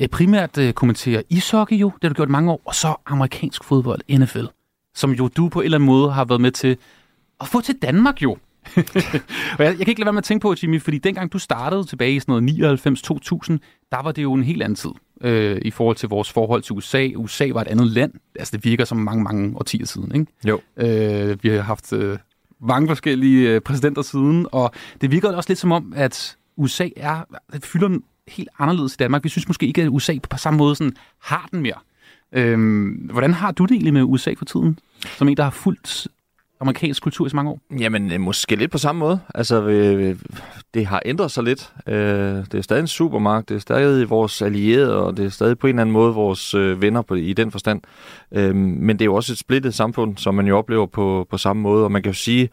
øh, 0.00 0.08
primært 0.08 0.58
øh, 0.58 0.72
kommenterer 0.72 1.22
ishockey 1.30 1.76
jo. 1.76 1.86
Det 1.86 2.02
har 2.02 2.08
du 2.08 2.14
gjort 2.14 2.28
mange 2.28 2.52
år. 2.52 2.60
Og 2.64 2.74
så 2.74 2.94
amerikansk 3.06 3.64
fodbold, 3.64 4.00
NFL. 4.18 4.44
Som 4.94 5.10
jo 5.10 5.28
du 5.36 5.48
på 5.48 5.60
en 5.60 5.64
eller 5.64 5.78
anden 5.78 5.86
måde 5.86 6.12
har 6.12 6.24
været 6.24 6.40
med 6.40 6.50
til 6.50 6.76
at 7.40 7.48
få 7.48 7.60
til 7.60 7.74
Danmark 7.82 8.22
jo. 8.22 8.36
og 9.58 9.64
jeg, 9.64 9.66
jeg 9.66 9.76
kan 9.76 9.88
ikke 9.88 10.00
lade 10.00 10.06
være 10.06 10.12
med 10.12 10.18
at 10.18 10.24
tænke 10.24 10.42
på, 10.42 10.54
Jimmy, 10.62 10.80
fordi 10.80 10.98
dengang 10.98 11.32
du 11.32 11.38
startede 11.38 11.84
tilbage 11.84 12.14
i 12.14 12.20
sådan 12.20 12.42
noget 12.42 12.88
99-2000, 12.88 13.58
der 13.92 14.02
var 14.02 14.12
det 14.12 14.22
jo 14.22 14.32
en 14.34 14.44
helt 14.44 14.62
anden 14.62 14.76
tid 14.76 14.90
øh, 15.20 15.58
i 15.64 15.70
forhold 15.70 15.96
til 15.96 16.08
vores 16.08 16.32
forhold 16.32 16.62
til 16.62 16.72
USA. 16.72 17.08
USA 17.16 17.48
var 17.52 17.60
et 17.60 17.68
andet 17.68 17.86
land. 17.86 18.12
Altså, 18.38 18.56
det 18.56 18.64
virker 18.64 18.84
som 18.84 18.98
mange, 18.98 19.22
mange 19.22 19.56
årtier 19.56 19.86
siden, 19.86 20.14
ikke? 20.14 20.26
Jo. 20.48 20.60
Øh, 20.76 21.42
vi 21.42 21.48
har 21.48 21.60
haft 21.60 21.92
øh, 21.92 22.18
mange 22.60 22.88
forskellige 22.88 23.50
øh, 23.50 23.60
præsidenter 23.60 24.02
siden, 24.02 24.46
og 24.52 24.72
det 25.00 25.10
virker 25.10 25.36
også 25.36 25.50
lidt 25.50 25.58
som 25.58 25.72
om, 25.72 25.92
at 25.96 26.36
USA 26.56 26.88
er, 26.96 27.24
det 27.52 27.66
fylder 27.66 27.98
helt 28.28 28.48
anderledes 28.58 28.94
i 28.94 28.96
Danmark. 28.96 29.24
Vi 29.24 29.28
synes 29.28 29.48
måske 29.48 29.66
ikke, 29.66 29.82
at 29.82 29.88
USA 29.88 30.18
på 30.30 30.36
samme 30.36 30.58
måde 30.58 30.76
sådan, 30.76 30.92
har 31.20 31.48
den 31.50 31.62
mere. 31.62 31.78
Øhm, 32.32 32.90
hvordan 32.90 33.32
har 33.32 33.50
du 33.50 33.64
det 33.64 33.70
egentlig 33.70 33.92
med 33.92 34.02
USA 34.02 34.34
for 34.38 34.44
tiden? 34.44 34.78
Som 35.18 35.28
en, 35.28 35.36
der 35.36 35.42
har 35.42 35.50
fulgt 35.50 36.08
amerikansk 36.62 37.02
kultur 37.02 37.26
i 37.26 37.30
så 37.30 37.36
mange 37.36 37.50
år? 37.50 37.60
Jamen, 37.78 38.12
øh, 38.12 38.20
måske 38.20 38.56
lidt 38.56 38.70
på 38.70 38.78
samme 38.78 38.98
måde. 38.98 39.20
Altså, 39.34 39.62
øh, 39.62 40.08
øh, 40.08 40.16
det 40.74 40.86
har 40.86 41.02
ændret 41.04 41.30
sig 41.30 41.44
lidt. 41.44 41.72
Øh, 41.86 41.94
det 41.94 42.54
er 42.54 42.62
stadig 42.62 42.80
en 42.80 42.86
supermagt, 42.86 43.48
det 43.48 43.54
er 43.54 43.58
stadig 43.58 44.10
vores 44.10 44.42
allierede, 44.42 44.96
og 44.96 45.16
det 45.16 45.24
er 45.24 45.28
stadig 45.28 45.58
på 45.58 45.66
en 45.66 45.68
eller 45.68 45.80
anden 45.80 45.92
måde 45.92 46.14
vores 46.14 46.54
øh, 46.54 46.82
venner 46.82 47.02
på, 47.02 47.14
i 47.14 47.32
den 47.32 47.50
forstand. 47.50 47.80
Øh, 48.32 48.54
men 48.54 48.96
det 48.96 49.02
er 49.02 49.06
jo 49.06 49.14
også 49.14 49.32
et 49.32 49.38
splittet 49.38 49.74
samfund, 49.74 50.16
som 50.16 50.34
man 50.34 50.46
jo 50.46 50.58
oplever 50.58 50.86
på, 50.86 51.26
på 51.30 51.38
samme 51.38 51.62
måde, 51.62 51.84
og 51.84 51.92
man 51.92 52.02
kan 52.02 52.12
jo 52.12 52.18
sige, 52.18 52.48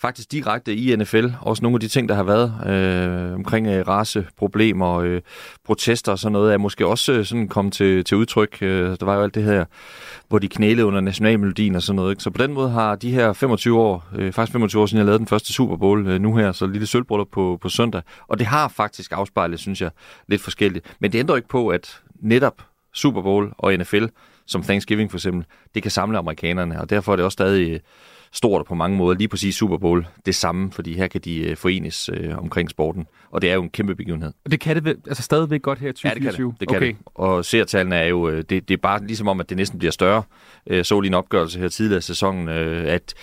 faktisk 0.00 0.32
direkte 0.32 0.74
i 0.74 0.96
NFL. 0.96 1.26
Også 1.40 1.62
nogle 1.62 1.76
af 1.76 1.80
de 1.80 1.88
ting, 1.88 2.08
der 2.08 2.14
har 2.14 2.22
været 2.22 2.52
øh, 2.66 3.34
omkring 3.34 3.66
øh, 3.66 3.88
raceproblemer, 3.88 4.94
øh, 4.98 5.20
protester 5.64 6.12
og 6.12 6.18
sådan 6.18 6.32
noget, 6.32 6.52
er 6.52 6.58
måske 6.58 6.86
også 6.86 7.12
øh, 7.12 7.24
sådan 7.24 7.48
kommet 7.48 7.74
til, 7.74 8.04
til 8.04 8.16
udtryk. 8.16 8.58
Øh, 8.62 8.96
der 9.00 9.04
var 9.04 9.16
jo 9.16 9.22
alt 9.22 9.34
det 9.34 9.42
her, 9.42 9.64
hvor 10.28 10.38
de 10.38 10.48
knælede 10.48 10.86
under 10.86 11.00
nationalmelodien 11.00 11.74
og 11.74 11.82
sådan 11.82 11.96
noget. 11.96 12.12
Ikke? 12.12 12.22
Så 12.22 12.30
på 12.30 12.42
den 12.42 12.52
måde 12.52 12.70
har 12.70 12.96
de 12.96 13.10
her 13.10 13.32
25 13.32 13.78
år, 13.78 14.08
øh, 14.16 14.32
faktisk 14.32 14.52
25 14.52 14.82
år 14.82 14.86
siden 14.86 14.98
jeg 14.98 15.06
lavede 15.06 15.18
den 15.18 15.26
første 15.26 15.52
Super 15.52 15.76
Bowl, 15.76 16.06
øh, 16.06 16.20
nu 16.20 16.36
her, 16.36 16.52
så 16.52 16.66
lille 16.66 16.86
sølvbryllup 16.86 17.28
på, 17.32 17.58
på 17.60 17.68
søndag. 17.68 18.02
Og 18.28 18.38
det 18.38 18.46
har 18.46 18.68
faktisk 18.68 19.12
afspejlet, 19.12 19.60
synes 19.60 19.80
jeg, 19.80 19.90
lidt 20.28 20.42
forskelligt. 20.42 20.96
Men 21.00 21.12
det 21.12 21.18
ændrer 21.18 21.36
ikke 21.36 21.48
på, 21.48 21.68
at 21.68 22.00
netop 22.20 22.62
Super 22.94 23.22
Bowl 23.22 23.52
og 23.58 23.74
NFL, 23.74 24.04
som 24.46 24.62
Thanksgiving 24.62 25.10
for 25.10 25.18
eksempel, 25.18 25.44
det 25.74 25.82
kan 25.82 25.90
samle 25.90 26.18
amerikanerne, 26.18 26.80
og 26.80 26.90
derfor 26.90 27.12
er 27.12 27.16
det 27.16 27.24
også 27.24 27.34
stadig 27.34 27.80
stort 28.32 28.66
på 28.66 28.74
mange 28.74 28.96
måder. 28.96 29.18
Lige 29.18 29.28
præcis 29.28 29.54
Super 29.54 29.78
Bowl, 29.78 30.06
det 30.26 30.34
samme, 30.34 30.72
fordi 30.72 30.96
her 30.96 31.06
kan 31.06 31.20
de 31.20 31.38
øh, 31.38 31.56
forenes 31.56 32.10
øh, 32.12 32.38
omkring 32.38 32.70
sporten. 32.70 33.06
Og 33.30 33.42
det 33.42 33.50
er 33.50 33.54
jo 33.54 33.62
en 33.62 33.70
kæmpe 33.70 33.94
begivenhed. 33.94 34.32
Og 34.44 34.50
det 34.50 34.60
kan 34.60 34.84
det 34.84 34.96
altså 35.06 35.22
stadigvæk 35.22 35.62
godt 35.62 35.78
her 35.78 35.88
i 35.88 35.92
2024? 35.92 36.14
Ja, 36.20 36.26
det 36.26 36.38
kan 36.38 36.50
det. 36.50 36.60
det, 36.60 36.68
kan 36.68 36.76
okay. 36.76 36.86
det. 36.86 36.96
Og 37.14 37.44
seertallene 37.44 37.96
er 37.96 38.06
jo, 38.06 38.36
det, 38.36 38.50
det 38.50 38.70
er 38.70 38.76
bare 38.76 39.06
ligesom 39.06 39.28
om, 39.28 39.40
at 39.40 39.48
det 39.48 39.56
næsten 39.56 39.78
bliver 39.78 39.92
større. 39.92 40.22
Øh, 40.66 40.84
så 40.84 41.00
lige 41.00 41.10
en 41.10 41.14
opgørelse 41.14 41.58
her 41.58 41.68
tidligere 41.68 41.98
i 41.98 42.02
sæsonen, 42.02 42.48
øh, 42.48 42.92
at 42.92 43.14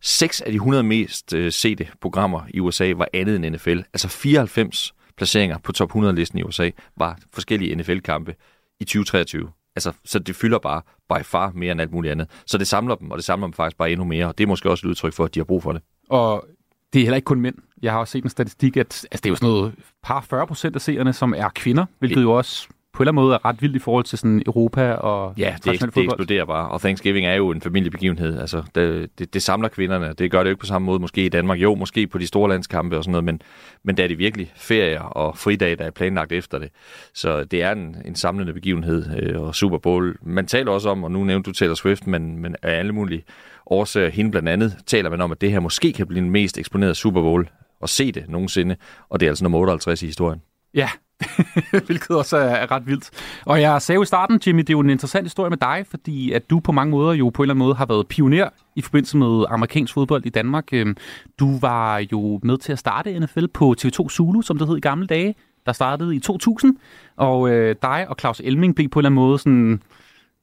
seks 0.00 0.40
af 0.40 0.52
de 0.52 0.56
100 0.56 0.82
mest 0.82 1.34
øh, 1.34 1.52
sete 1.52 1.88
programmer 2.00 2.40
i 2.54 2.60
USA 2.60 2.92
var 2.96 3.08
andet 3.12 3.36
end 3.36 3.54
NFL. 3.54 3.78
Altså 3.92 4.08
94 4.08 4.94
placeringer 5.16 5.58
på 5.58 5.72
top 5.72 5.96
100-listen 5.96 6.38
i 6.38 6.42
USA 6.42 6.70
var 6.96 7.18
forskellige 7.32 7.74
NFL-kampe 7.74 8.34
i 8.80 8.84
2023. 8.84 9.50
Altså, 9.76 9.92
så 10.04 10.18
det 10.18 10.36
fylder 10.36 10.58
bare 10.58 10.82
by 11.08 11.22
far 11.24 11.52
mere 11.54 11.72
end 11.72 11.80
alt 11.80 11.92
muligt 11.92 12.12
andet. 12.12 12.28
Så 12.46 12.58
det 12.58 12.66
samler 12.66 12.94
dem, 12.94 13.10
og 13.10 13.16
det 13.16 13.24
samler 13.24 13.46
dem 13.46 13.52
faktisk 13.52 13.76
bare 13.78 13.90
endnu 13.90 14.04
mere, 14.04 14.26
og 14.26 14.38
det 14.38 14.44
er 14.44 14.48
måske 14.48 14.70
også 14.70 14.86
et 14.86 14.90
udtryk 14.90 15.12
for, 15.12 15.24
at 15.24 15.34
de 15.34 15.40
har 15.40 15.44
brug 15.44 15.62
for 15.62 15.72
det. 15.72 15.82
Og 16.08 16.46
det 16.92 16.98
er 16.98 17.04
heller 17.04 17.16
ikke 17.16 17.26
kun 17.26 17.40
mænd. 17.40 17.54
Jeg 17.82 17.92
har 17.92 17.98
også 17.98 18.12
set 18.12 18.24
en 18.24 18.30
statistik, 18.30 18.76
at 18.76 18.86
altså, 18.86 19.06
det 19.12 19.26
er 19.26 19.30
jo 19.30 19.36
sådan 19.36 19.48
noget 19.48 19.74
par 20.02 20.20
40 20.20 20.46
procent 20.46 20.74
af 20.74 20.80
seerne, 20.80 21.12
som 21.12 21.34
er 21.36 21.48
kvinder, 21.48 21.86
hvilket 21.98 22.22
jo 22.22 22.32
også 22.32 22.68
på 22.92 23.02
en 23.02 23.08
eller 23.08 23.12
anden 23.12 23.24
måde 23.24 23.34
er 23.34 23.44
ret 23.44 23.62
vildt 23.62 23.76
i 23.76 23.78
forhold 23.78 24.04
til 24.04 24.18
sådan 24.18 24.42
Europa 24.46 24.92
og 24.92 25.34
Ja, 25.38 25.54
det, 25.64 25.64
det 25.64 26.04
eksploderer 26.04 26.44
bare. 26.44 26.68
Og 26.68 26.80
Thanksgiving 26.80 27.26
er 27.26 27.34
jo 27.34 27.50
en 27.50 27.60
familiebegivenhed. 27.60 28.38
Altså, 28.40 28.62
det, 28.74 29.10
det, 29.18 29.34
det 29.34 29.42
samler 29.42 29.68
kvinderne. 29.68 30.12
Det 30.12 30.30
gør 30.30 30.38
det 30.38 30.44
jo 30.44 30.50
ikke 30.50 30.60
på 30.60 30.66
samme 30.66 30.86
måde 30.86 30.98
måske 30.98 31.24
i 31.24 31.28
Danmark. 31.28 31.58
Jo, 31.58 31.74
måske 31.74 32.06
på 32.06 32.18
de 32.18 32.26
store 32.26 32.48
landskampe 32.48 32.96
og 32.96 33.04
sådan 33.04 33.12
noget, 33.12 33.24
men, 33.24 33.42
men 33.84 33.96
der 33.96 34.04
er 34.04 34.08
det 34.08 34.18
virkelig 34.18 34.52
ferier 34.56 35.00
og 35.00 35.38
fridage, 35.38 35.76
der 35.76 35.84
er 35.84 35.90
planlagt 35.90 36.32
efter 36.32 36.58
det. 36.58 36.70
Så 37.14 37.44
det 37.44 37.62
er 37.62 37.72
en, 37.72 37.96
en 38.04 38.14
samlende 38.14 38.52
begivenhed 38.52 39.22
øh, 39.22 39.40
og 39.40 39.54
Super 39.54 39.78
Bowl. 39.78 40.16
Man 40.22 40.46
taler 40.46 40.72
også 40.72 40.88
om, 40.88 41.04
og 41.04 41.10
nu 41.10 41.24
nævnte 41.24 41.50
du 41.50 41.54
Taylor 41.54 41.74
Swift, 41.74 42.06
men, 42.06 42.38
men 42.38 42.56
af 42.62 42.78
alle 42.78 42.92
mulige 42.92 43.24
årsager, 43.66 44.08
hende 44.08 44.30
blandt 44.30 44.48
andet, 44.48 44.76
taler 44.86 45.10
man 45.10 45.20
om, 45.20 45.32
at 45.32 45.40
det 45.40 45.50
her 45.50 45.60
måske 45.60 45.92
kan 45.92 46.06
blive 46.06 46.22
den 46.22 46.30
mest 46.30 46.58
eksponerede 46.58 46.94
Super 46.94 47.20
Bowl 47.20 47.48
og 47.80 47.88
se 47.88 48.12
det 48.12 48.24
nogensinde, 48.28 48.76
og 49.08 49.20
det 49.20 49.26
er 49.26 49.30
altså 49.30 49.44
nummer 49.44 49.58
58 49.58 50.02
i 50.02 50.06
historien. 50.06 50.42
Ja, 50.74 50.88
hvilket 51.86 52.10
også 52.10 52.36
er, 52.36 52.70
ret 52.70 52.86
vildt. 52.86 53.10
Og 53.46 53.60
jeg 53.60 53.82
sagde 53.82 53.96
jo 53.96 54.02
i 54.02 54.06
starten, 54.06 54.40
Jimmy, 54.46 54.60
det 54.60 54.70
er 54.70 54.74
jo 54.74 54.80
en 54.80 54.90
interessant 54.90 55.26
historie 55.26 55.50
med 55.50 55.58
dig, 55.58 55.86
fordi 55.90 56.32
at 56.32 56.50
du 56.50 56.60
på 56.60 56.72
mange 56.72 56.90
måder 56.90 57.12
jo 57.12 57.30
på 57.30 57.42
en 57.42 57.44
eller 57.44 57.54
anden 57.54 57.66
måde 57.66 57.74
har 57.74 57.86
været 57.86 58.08
pioner 58.08 58.48
i 58.76 58.82
forbindelse 58.82 59.16
med 59.16 59.44
amerikansk 59.48 59.94
fodbold 59.94 60.26
i 60.26 60.28
Danmark. 60.28 60.64
Øhm, 60.72 60.96
du 61.38 61.58
var 61.58 62.06
jo 62.12 62.40
med 62.42 62.58
til 62.58 62.72
at 62.72 62.78
starte 62.78 63.20
NFL 63.20 63.46
på 63.54 63.74
TV2 63.80 64.08
Zulu, 64.08 64.42
som 64.42 64.58
det 64.58 64.68
hed 64.68 64.76
i 64.76 64.80
gamle 64.80 65.06
dage, 65.06 65.34
der 65.66 65.72
startede 65.72 66.16
i 66.16 66.20
2000. 66.20 66.76
Og 67.16 67.50
øh, 67.50 67.76
dig 67.82 68.06
og 68.08 68.16
Claus 68.20 68.40
Elming 68.44 68.74
blev 68.74 68.88
på 68.88 68.98
en 68.98 69.00
eller 69.00 69.08
anden 69.08 69.28
måde 69.28 69.38
sådan, 69.38 69.82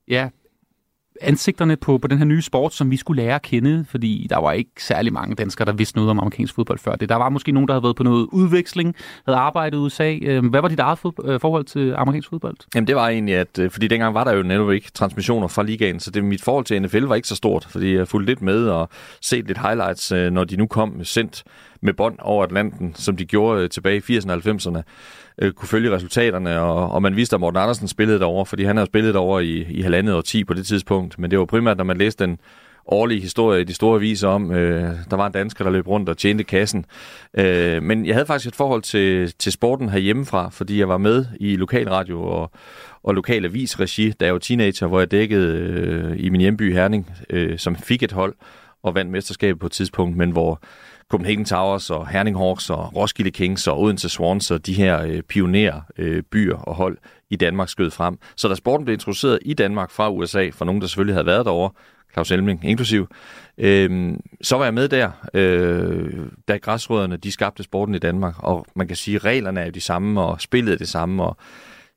ja, 0.07 0.29
ansigterne 1.21 1.75
på, 1.75 1.97
på 1.97 2.07
den 2.07 2.17
her 2.17 2.25
nye 2.25 2.41
sport, 2.41 2.73
som 2.73 2.91
vi 2.91 2.97
skulle 2.97 3.23
lære 3.23 3.35
at 3.35 3.41
kende, 3.41 3.85
fordi 3.89 4.27
der 4.29 4.37
var 4.37 4.51
ikke 4.51 4.71
særlig 4.79 5.13
mange 5.13 5.35
danskere, 5.35 5.65
der 5.65 5.73
vidste 5.73 5.97
noget 5.97 6.11
om 6.11 6.19
amerikansk 6.19 6.55
fodbold 6.55 6.79
før 6.79 6.95
det. 6.95 7.09
Der 7.09 7.15
var 7.15 7.29
måske 7.29 7.51
nogen, 7.51 7.67
der 7.67 7.73
havde 7.73 7.83
været 7.83 7.95
på 7.95 8.03
noget 8.03 8.27
udveksling, 8.31 8.95
havde 9.25 9.39
arbejdet 9.39 9.77
i 9.77 9.79
USA. 9.79 10.17
Øhm, 10.21 10.47
hvad 10.47 10.61
var 10.61 10.67
dit 10.67 10.79
eget 10.79 10.99
øh, 11.23 11.39
forhold 11.39 11.65
til 11.65 11.93
amerikansk 11.97 12.29
fodbold? 12.29 12.57
Jamen 12.75 12.87
det 12.87 12.95
var 12.95 13.09
egentlig, 13.09 13.35
at 13.35 13.59
øh, 13.59 13.71
fordi 13.71 13.87
dengang 13.87 14.13
var 14.13 14.23
der 14.23 14.33
jo 14.33 14.43
netop 14.43 14.71
ikke 14.71 14.91
transmissioner 14.91 15.47
fra 15.47 15.63
ligaen, 15.63 15.99
så 15.99 16.11
det, 16.11 16.23
mit 16.23 16.43
forhold 16.43 16.65
til 16.65 16.81
NFL 16.81 17.03
var 17.03 17.15
ikke 17.15 17.27
så 17.27 17.35
stort, 17.35 17.67
fordi 17.69 17.95
jeg 17.95 18.07
fulgte 18.07 18.31
lidt 18.31 18.41
med 18.41 18.67
og 18.67 18.89
set 19.21 19.47
lidt 19.47 19.57
highlights, 19.57 20.11
øh, 20.11 20.31
når 20.31 20.43
de 20.43 20.57
nu 20.57 20.67
kom 20.67 21.03
sendt 21.03 21.43
med 21.81 21.93
bånd 21.93 22.15
over 22.21 22.43
Atlanten, 22.43 22.95
som 22.95 23.17
de 23.17 23.25
gjorde 23.25 23.67
tilbage 23.67 24.03
i 24.09 24.17
80'erne 24.17 24.31
og 24.31 24.37
90'erne, 24.37 24.81
øh, 25.41 25.51
kunne 25.51 25.67
følge 25.67 25.95
resultaterne, 25.95 26.61
og, 26.61 26.91
og 26.91 27.01
man 27.01 27.15
vidste, 27.15 27.35
at 27.35 27.39
Morten 27.39 27.59
Andersen 27.59 27.87
spillede 27.87 28.19
derovre, 28.19 28.45
fordi 28.45 28.63
han 28.63 28.77
havde 28.77 28.87
spillet 28.87 29.13
derovre 29.13 29.45
i, 29.45 29.63
i 29.63 29.81
halvandet 29.81 30.15
år 30.15 30.21
10 30.21 30.43
på 30.43 30.53
det 30.53 30.67
tidspunkt, 30.67 31.19
men 31.19 31.31
det 31.31 31.39
var 31.39 31.45
primært, 31.45 31.77
når 31.77 31.83
man 31.83 31.97
læste 31.97 32.23
den 32.23 32.37
årlige 32.87 33.21
historie 33.21 33.61
i 33.61 33.63
de 33.63 33.73
store 33.73 33.95
aviser 33.95 34.27
om, 34.27 34.51
øh, 34.51 34.93
der 35.09 35.15
var 35.15 35.25
en 35.27 35.31
dansker, 35.31 35.63
der 35.63 35.71
løb 35.71 35.87
rundt 35.87 36.09
og 36.09 36.17
tjente 36.17 36.43
kassen. 36.43 36.85
Øh, 37.37 37.83
men 37.83 38.05
jeg 38.05 38.15
havde 38.15 38.25
faktisk 38.25 38.47
et 38.47 38.55
forhold 38.55 38.81
til, 38.81 39.33
til 39.39 39.51
sporten 39.51 39.89
herhjemmefra, 39.89 40.49
fordi 40.49 40.79
jeg 40.79 40.89
var 40.89 40.97
med 40.97 41.25
i 41.39 41.55
lokalradio 41.55 42.23
og, 42.23 42.51
og 43.03 43.15
lokal 43.15 43.45
avisregi, 43.45 44.11
da 44.11 44.25
jeg 44.25 44.33
var 44.33 44.39
teenager, 44.39 44.87
hvor 44.87 44.99
jeg 44.99 45.11
dækkede 45.11 45.57
øh, 45.57 46.15
i 46.17 46.29
min 46.29 46.41
hjemby 46.41 46.73
Herning, 46.73 47.11
øh, 47.29 47.57
som 47.59 47.75
fik 47.75 48.03
et 48.03 48.11
hold 48.11 48.35
og 48.83 48.95
vandt 48.95 49.11
mesterskabet 49.11 49.59
på 49.59 49.65
et 49.65 49.71
tidspunkt, 49.71 50.17
men 50.17 50.31
hvor 50.31 50.61
Copenhagen 51.11 51.45
Towers 51.45 51.89
og 51.89 52.07
Herning 52.07 52.37
Hawks 52.37 52.69
og 52.69 52.95
Roskilde 52.95 53.31
Kings 53.31 53.67
og 53.67 53.81
Odense 53.81 54.09
Swans 54.09 54.51
og 54.51 54.65
de 54.65 54.73
her 54.73 55.01
øh, 55.01 55.21
pionerer 55.21 55.81
øh, 55.97 56.23
byer 56.23 56.57
og 56.57 56.75
hold 56.75 56.97
i 57.29 57.35
Danmark 57.35 57.69
skød 57.69 57.91
frem. 57.91 58.17
Så 58.35 58.47
da 58.47 58.55
sporten 58.55 58.85
blev 58.85 58.93
introduceret 58.93 59.39
i 59.41 59.53
Danmark 59.53 59.91
fra 59.91 60.11
USA, 60.11 60.49
for 60.53 60.65
nogen, 60.65 60.81
der 60.81 60.87
selvfølgelig 60.87 61.15
havde 61.15 61.25
været 61.25 61.45
derovre, 61.45 61.71
Claus 62.13 62.31
Elming 62.31 62.65
inklusiv, 62.65 63.07
øh, 63.57 64.13
så 64.41 64.57
var 64.57 64.63
jeg 64.63 64.73
med 64.73 64.87
der, 64.87 65.11
øh, 65.33 66.13
da 66.47 66.57
græsrødderne 66.57 67.17
de 67.17 67.31
skabte 67.31 67.63
sporten 67.63 67.95
i 67.95 67.99
Danmark. 67.99 68.35
Og 68.37 68.65
man 68.75 68.87
kan 68.87 68.95
sige, 68.95 69.15
at 69.15 69.25
reglerne 69.25 69.59
er 69.59 69.65
jo 69.65 69.71
de 69.71 69.81
samme, 69.81 70.21
og 70.21 70.41
spillet 70.41 70.73
er 70.73 70.77
det 70.77 70.89
samme, 70.89 71.23
og 71.23 71.37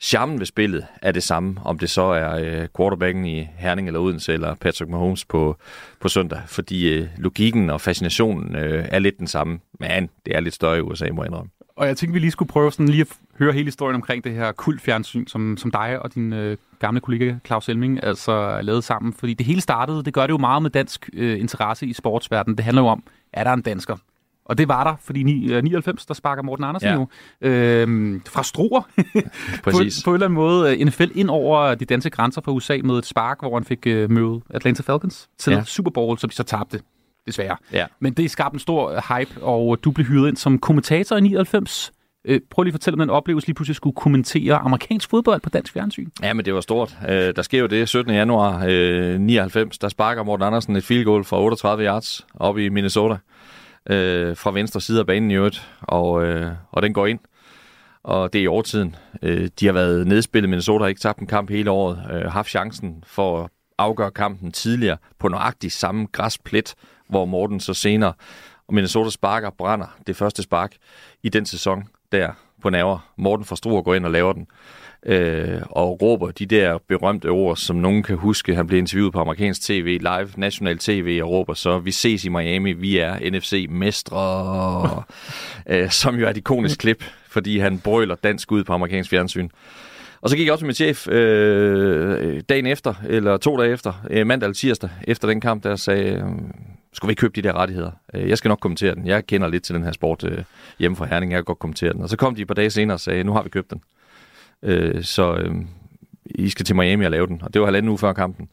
charmen 0.01 0.39
ved 0.39 0.47
spillet 0.47 0.87
er 1.03 1.13
det 1.13 1.23
samme, 1.23 1.57
om 1.65 1.79
det 1.79 1.91
så 1.91 2.03
er 2.03 2.61
øh, 2.61 2.69
quarterbacken 2.77 3.25
i 3.25 3.49
Herning 3.57 3.89
eller 3.89 4.01
Odense, 4.01 4.33
eller 4.33 4.55
Patrick 4.55 4.91
Mahomes 4.91 5.25
på, 5.25 5.57
på 6.01 6.09
søndag. 6.09 6.41
Fordi 6.47 6.95
øh, 6.95 7.09
logikken 7.17 7.71
og 7.71 7.81
fascinationen 7.81 8.57
øh, 8.57 8.85
er 8.89 8.99
lidt 8.99 9.19
den 9.19 9.27
samme, 9.27 9.59
men 9.81 10.11
det 10.27 10.37
er 10.37 10.41
lidt 10.41 10.55
større 10.55 10.79
i 10.79 10.81
USA, 10.81 11.09
må 11.13 11.23
jeg 11.23 11.29
indrømme. 11.29 11.51
Og 11.77 11.87
jeg 11.87 11.97
tænkte, 11.97 12.13
vi 12.13 12.19
lige 12.19 12.31
skulle 12.31 12.49
prøve 12.49 12.73
sådan 12.73 12.89
lige 12.89 13.01
at 13.01 13.09
høre 13.39 13.53
hele 13.53 13.65
historien 13.65 13.95
omkring 13.95 14.25
det 14.25 14.33
her 14.33 14.53
kultfjernsyn, 14.53 15.27
som, 15.27 15.57
som 15.57 15.71
dig 15.71 16.03
og 16.03 16.15
din 16.15 16.33
øh, 16.33 16.57
gamle 16.79 17.01
kollega 17.01 17.35
Claus 17.47 17.69
Elming 17.69 18.05
altså 18.05 18.61
lavede 18.63 18.83
sammen. 18.83 19.13
Fordi 19.13 19.35
det 19.35 19.47
hele 19.47 19.61
startede, 19.61 20.05
det 20.05 20.15
gør 20.15 20.23
det 20.23 20.31
jo 20.33 20.39
meget 20.39 20.63
med 20.63 20.71
dansk 20.71 21.11
øh, 21.13 21.41
interesse 21.41 21.87
i 21.87 21.93
sportsverdenen. 21.93 22.57
Det 22.57 22.65
handler 22.65 22.83
jo 22.83 22.89
om, 22.89 23.03
er 23.33 23.45
der 23.45 23.53
en 23.53 23.63
dansker? 23.63 23.97
Og 24.49 24.59
det 24.59 24.69
var 24.69 24.85
der, 24.85 24.95
fordi 25.05 25.23
ni, 25.23 25.53
øh, 25.53 25.63
99, 25.63 26.07
der 26.07 26.15
sparker 26.15 26.43
Morten 26.43 26.65
Andersen 26.65 26.89
Ja. 26.89 26.95
jo 26.95 27.07
øh, 27.49 28.21
fra 28.29 28.43
Struer 28.43 28.83
på, 29.65 29.71
Præcis. 29.71 30.03
på 30.05 30.11
en 30.11 30.15
eller 30.15 30.27
anden 30.27 30.35
måde 30.35 30.73
øh, 30.81 30.87
NFL 30.87 31.05
ind 31.15 31.31
over 31.31 31.75
de 31.75 31.85
danske 31.85 32.11
grænser 32.11 32.41
fra 32.41 32.53
USA 32.53 32.79
med 32.85 32.95
et 32.99 33.07
spark, 33.07 33.41
hvor 33.41 33.55
han 33.55 33.65
fik 33.65 33.87
øh, 33.87 34.11
møde 34.11 34.41
Atlanta 34.51 34.83
Falcons 34.83 35.29
til 35.39 35.53
Ja. 35.53 35.63
Super 35.65 35.91
Bowl, 35.91 36.19
som 36.19 36.31
de 36.31 36.37
så 36.37 36.43
tabte, 36.43 36.81
desværre. 37.27 37.57
Ja. 37.73 37.87
Men 38.01 38.13
det 38.13 38.31
skabte 38.31 38.55
en 38.55 38.61
stor 38.61 38.91
øh, 38.91 39.19
hype, 39.19 39.43
og 39.43 39.79
du 39.85 39.91
blev 39.91 40.07
hyret 40.07 40.29
ind 40.29 40.37
som 40.37 40.59
kommentator 40.59 41.17
i 41.17 41.21
99. 41.21 41.93
Øh, 42.25 42.41
prøv 42.51 42.63
lige 42.63 42.71
at 42.71 42.75
fortælle 42.75 42.95
om 42.95 42.99
den 42.99 43.11
oplevelse, 43.11 43.47
lige 43.49 43.55
pludselig 43.55 43.77
skulle 43.77 43.95
kommentere 43.97 44.55
amerikansk 44.55 45.11
fodbold 45.11 45.41
på 45.41 45.49
dansk 45.51 45.73
fjernsyn. 45.73 46.09
Ja, 46.23 46.33
men 46.33 46.45
det 46.45 46.55
var 46.55 46.61
stort. 46.61 46.99
Øh, 47.09 47.37
der 47.37 47.43
sker 47.43 47.59
jo 47.61 47.67
det 47.67 47.89
17. 47.89 48.15
januar 48.15 48.65
øh, 48.69 49.21
99, 49.21 49.79
der 49.79 49.89
sparker 49.89 50.23
Morten 50.23 50.47
Andersen 50.47 50.77
et 50.77 50.85
field 50.85 51.05
goal 51.05 51.25
fra 51.25 51.41
38 51.43 51.85
yards 51.85 52.27
op 52.35 52.59
i 52.59 52.69
Minnesota 52.69 53.17
øh, 53.89 54.37
fra 54.37 54.51
venstre 54.51 54.81
side 54.81 55.01
af 55.01 55.07
banen 55.07 55.31
i 55.31 55.35
øvrigt, 55.35 55.69
og, 55.81 56.25
øh, 56.25 56.53
og 56.71 56.83
den 56.83 56.93
går 56.93 57.07
ind. 57.07 57.21
Og 58.03 58.33
det 58.33 58.39
er 58.39 58.43
i 58.43 58.47
overtiden. 58.47 58.97
Øh, 59.23 59.49
de 59.61 59.67
har 59.67 59.73
været 59.73 60.07
nedspillet. 60.07 60.49
Minnesota 60.51 60.83
har 60.83 60.89
ikke 60.89 61.01
tabt 61.01 61.19
en 61.19 61.27
kamp 61.27 61.51
hele 61.51 61.71
året. 61.71 62.03
Øh, 62.13 62.33
haft 62.33 62.49
chancen 62.49 63.05
for 63.07 63.43
at 63.43 63.51
afgøre 63.79 64.11
kampen 64.11 64.53
tidligere 64.53 64.97
på 65.19 65.29
nøjagtig 65.29 65.73
samme 65.73 66.07
græsplet, 66.13 66.75
hvor 67.09 67.25
Morten 67.25 67.61
så 67.61 67.75
senere 67.75 68.13
og 68.69 68.75
Minnesota 68.75 69.11
sparker 69.11 69.51
brænder 69.51 69.97
det 70.07 70.17
første 70.17 70.43
spark 70.43 70.77
i 71.23 71.29
den 71.29 71.47
sæson 71.47 71.89
der 72.13 72.33
på 72.63 72.71
naver. 72.71 73.13
Morten 73.17 73.45
fra 73.45 73.57
Struer 73.57 73.83
går 73.83 73.95
ind 73.95 74.05
og 74.05 74.11
laver 74.11 74.33
den 74.33 74.47
øh, 75.07 75.61
og 75.71 76.03
råber 76.03 76.31
de 76.31 76.47
der 76.47 76.79
berømte 76.89 77.27
ord, 77.27 77.57
som 77.57 77.77
nogen 77.77 78.03
kan 78.03 78.17
huske. 78.17 78.55
Han 78.55 78.67
blev 78.67 78.79
interviewet 78.79 79.13
på 79.13 79.21
amerikansk 79.21 79.63
tv, 79.63 79.99
live, 80.01 80.29
national 80.37 80.79
tv, 80.79 81.21
og 81.23 81.31
råber 81.31 81.55
så, 81.55 81.79
vi 81.79 81.91
ses 81.91 82.25
i 82.25 82.29
Miami, 82.29 82.73
vi 82.73 82.99
er 82.99 83.31
NFC-mestre, 83.31 85.03
øh, 85.73 85.91
som 85.91 86.17
jo 86.17 86.27
er 86.27 86.31
et 86.31 86.37
ikonisk 86.37 86.79
klip, 86.79 87.05
fordi 87.29 87.59
han 87.59 87.79
brøler 87.79 88.15
dansk 88.15 88.53
ud 88.53 88.65
på 88.65 88.73
amerikansk 88.73 89.11
fjernsyn. 89.11 89.49
Og 90.21 90.31
så 90.31 90.37
gik 90.37 90.47
jeg 90.47 90.53
også 90.53 90.65
med 90.65 90.69
min 90.69 90.75
chef 90.75 91.09
øh, 91.09 92.43
dagen 92.49 92.67
efter, 92.67 92.95
eller 93.09 93.37
to 93.37 93.57
dage 93.57 93.73
efter, 93.73 93.93
øh, 94.11 94.27
mandag 94.27 94.47
eller 94.47 94.55
tirsdag, 94.55 94.91
efter 95.05 95.29
den 95.29 95.41
kamp, 95.41 95.65
der 95.65 95.77
sagde, 95.77 96.13
øh, 96.13 96.25
skulle 96.93 97.09
vi 97.09 97.13
ikke 97.13 97.21
købe 97.21 97.33
de 97.37 97.43
der 97.43 97.53
rettigheder? 97.53 97.91
Øh, 98.15 98.29
jeg 98.29 98.39
skal 98.39 98.49
nok 98.49 98.61
kommentere 98.61 98.95
den. 98.95 99.07
Jeg 99.07 99.27
kender 99.27 99.49
lidt 99.49 99.65
til 99.65 99.75
den 99.75 99.85
her 99.85 99.93
sport 99.93 100.25
øh, 100.25 100.39
hjemme 100.79 100.97
fra 100.97 101.07
Herning, 101.07 101.33
jeg 101.33 101.39
kan 101.39 101.45
godt 101.45 101.59
kommentere 101.59 101.93
den. 101.93 102.03
Og 102.03 102.09
så 102.09 102.17
kom 102.17 102.35
de 102.35 102.43
et 102.43 102.47
par 102.49 102.55
dage 102.55 102.71
senere 102.71 102.97
og 102.97 103.01
sagde, 103.01 103.25
nu 103.25 103.33
har 103.33 103.43
vi 103.43 103.49
købt 103.49 103.71
den. 103.71 103.81
Øh, 104.63 105.05
så 105.05 105.35
øh, 105.35 105.55
I 106.25 106.49
skal 106.49 106.65
til 106.65 106.77
Miami 106.77 107.05
og 107.05 107.11
lave 107.11 107.27
den. 107.27 107.43
Og 107.43 107.55
det 107.55 107.61
var 107.61 107.67
halvanden 107.67 107.89
uge 107.89 107.99
før 107.99 108.13
kampen. 108.13 108.49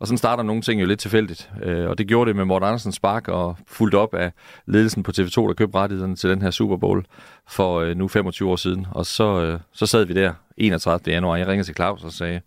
Og 0.00 0.06
sådan 0.06 0.18
starter 0.18 0.42
nogle 0.42 0.62
ting 0.62 0.80
jo 0.80 0.86
lidt 0.86 1.00
tilfældigt. 1.00 1.50
Øh, 1.62 1.88
og 1.88 1.98
det 1.98 2.06
gjorde 2.06 2.28
det 2.28 2.36
med 2.36 2.44
Morten 2.44 2.68
Andersens 2.68 2.94
spark 2.94 3.28
og 3.28 3.56
fuldt 3.66 3.94
op 3.94 4.14
af 4.14 4.32
ledelsen 4.66 5.02
på 5.02 5.12
TV2, 5.18 5.48
der 5.48 5.54
købte 5.56 5.78
rettighederne 5.78 6.16
til 6.16 6.30
den 6.30 6.42
her 6.42 6.50
Super 6.50 6.76
Bowl 6.76 7.04
for 7.48 7.80
øh, 7.80 7.96
nu 7.96 8.08
25 8.08 8.50
år 8.50 8.56
siden. 8.56 8.86
Og 8.90 9.06
så, 9.06 9.42
øh, 9.42 9.60
så 9.72 9.86
sad 9.86 10.04
vi 10.04 10.14
der 10.14 10.32
31. 10.56 11.12
januar. 11.12 11.36
Jeg 11.36 11.46
ringede 11.46 11.68
til 11.68 11.74
Claus 11.74 12.04
og 12.04 12.12
sagde, 12.12 12.40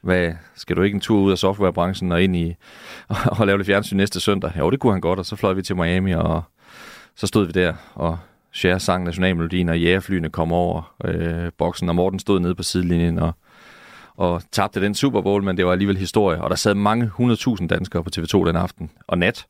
hvad, 0.00 0.32
skal 0.54 0.76
du 0.76 0.82
ikke 0.82 0.94
en 0.94 1.00
tur 1.00 1.20
ud 1.20 1.32
af 1.32 1.38
softwarebranchen 1.38 2.12
og 2.12 2.22
ind 2.22 2.36
i 2.36 2.54
og 3.38 3.46
lave 3.46 3.58
lidt 3.58 3.66
fjernsyn 3.66 3.96
næste 3.96 4.20
søndag? 4.20 4.52
Jo, 4.58 4.70
det 4.70 4.80
kunne 4.80 4.92
han 4.92 5.00
godt, 5.00 5.18
og 5.18 5.26
så 5.26 5.36
fløj 5.36 5.52
vi 5.52 5.62
til 5.62 5.76
Miami, 5.76 6.14
og 6.14 6.42
så 7.16 7.26
stod 7.26 7.46
vi 7.46 7.52
der, 7.52 7.74
og 7.94 8.18
Cher 8.56 8.78
sang 8.78 9.04
nationalmelodien, 9.04 9.68
og 9.68 9.80
jægerflyene 9.80 10.30
kom 10.30 10.52
over 10.52 10.94
øh, 11.04 11.52
boksen, 11.58 11.88
og 11.88 11.94
Morten 11.94 12.18
stod 12.18 12.40
nede 12.40 12.54
på 12.54 12.62
sidelinjen 12.62 13.18
og, 13.18 13.32
og 14.16 14.42
tabte 14.52 14.80
den 14.80 14.94
Super 14.94 15.20
Bowl, 15.20 15.42
men 15.42 15.56
det 15.56 15.66
var 15.66 15.72
alligevel 15.72 15.96
historie. 15.96 16.40
Og 16.42 16.50
der 16.50 16.56
sad 16.56 16.74
mange 16.74 17.10
100.000 17.20 17.66
danskere 17.66 18.04
på 18.04 18.10
TV2 18.16 18.46
den 18.46 18.56
aften 18.56 18.90
og 19.06 19.18
nat, 19.18 19.46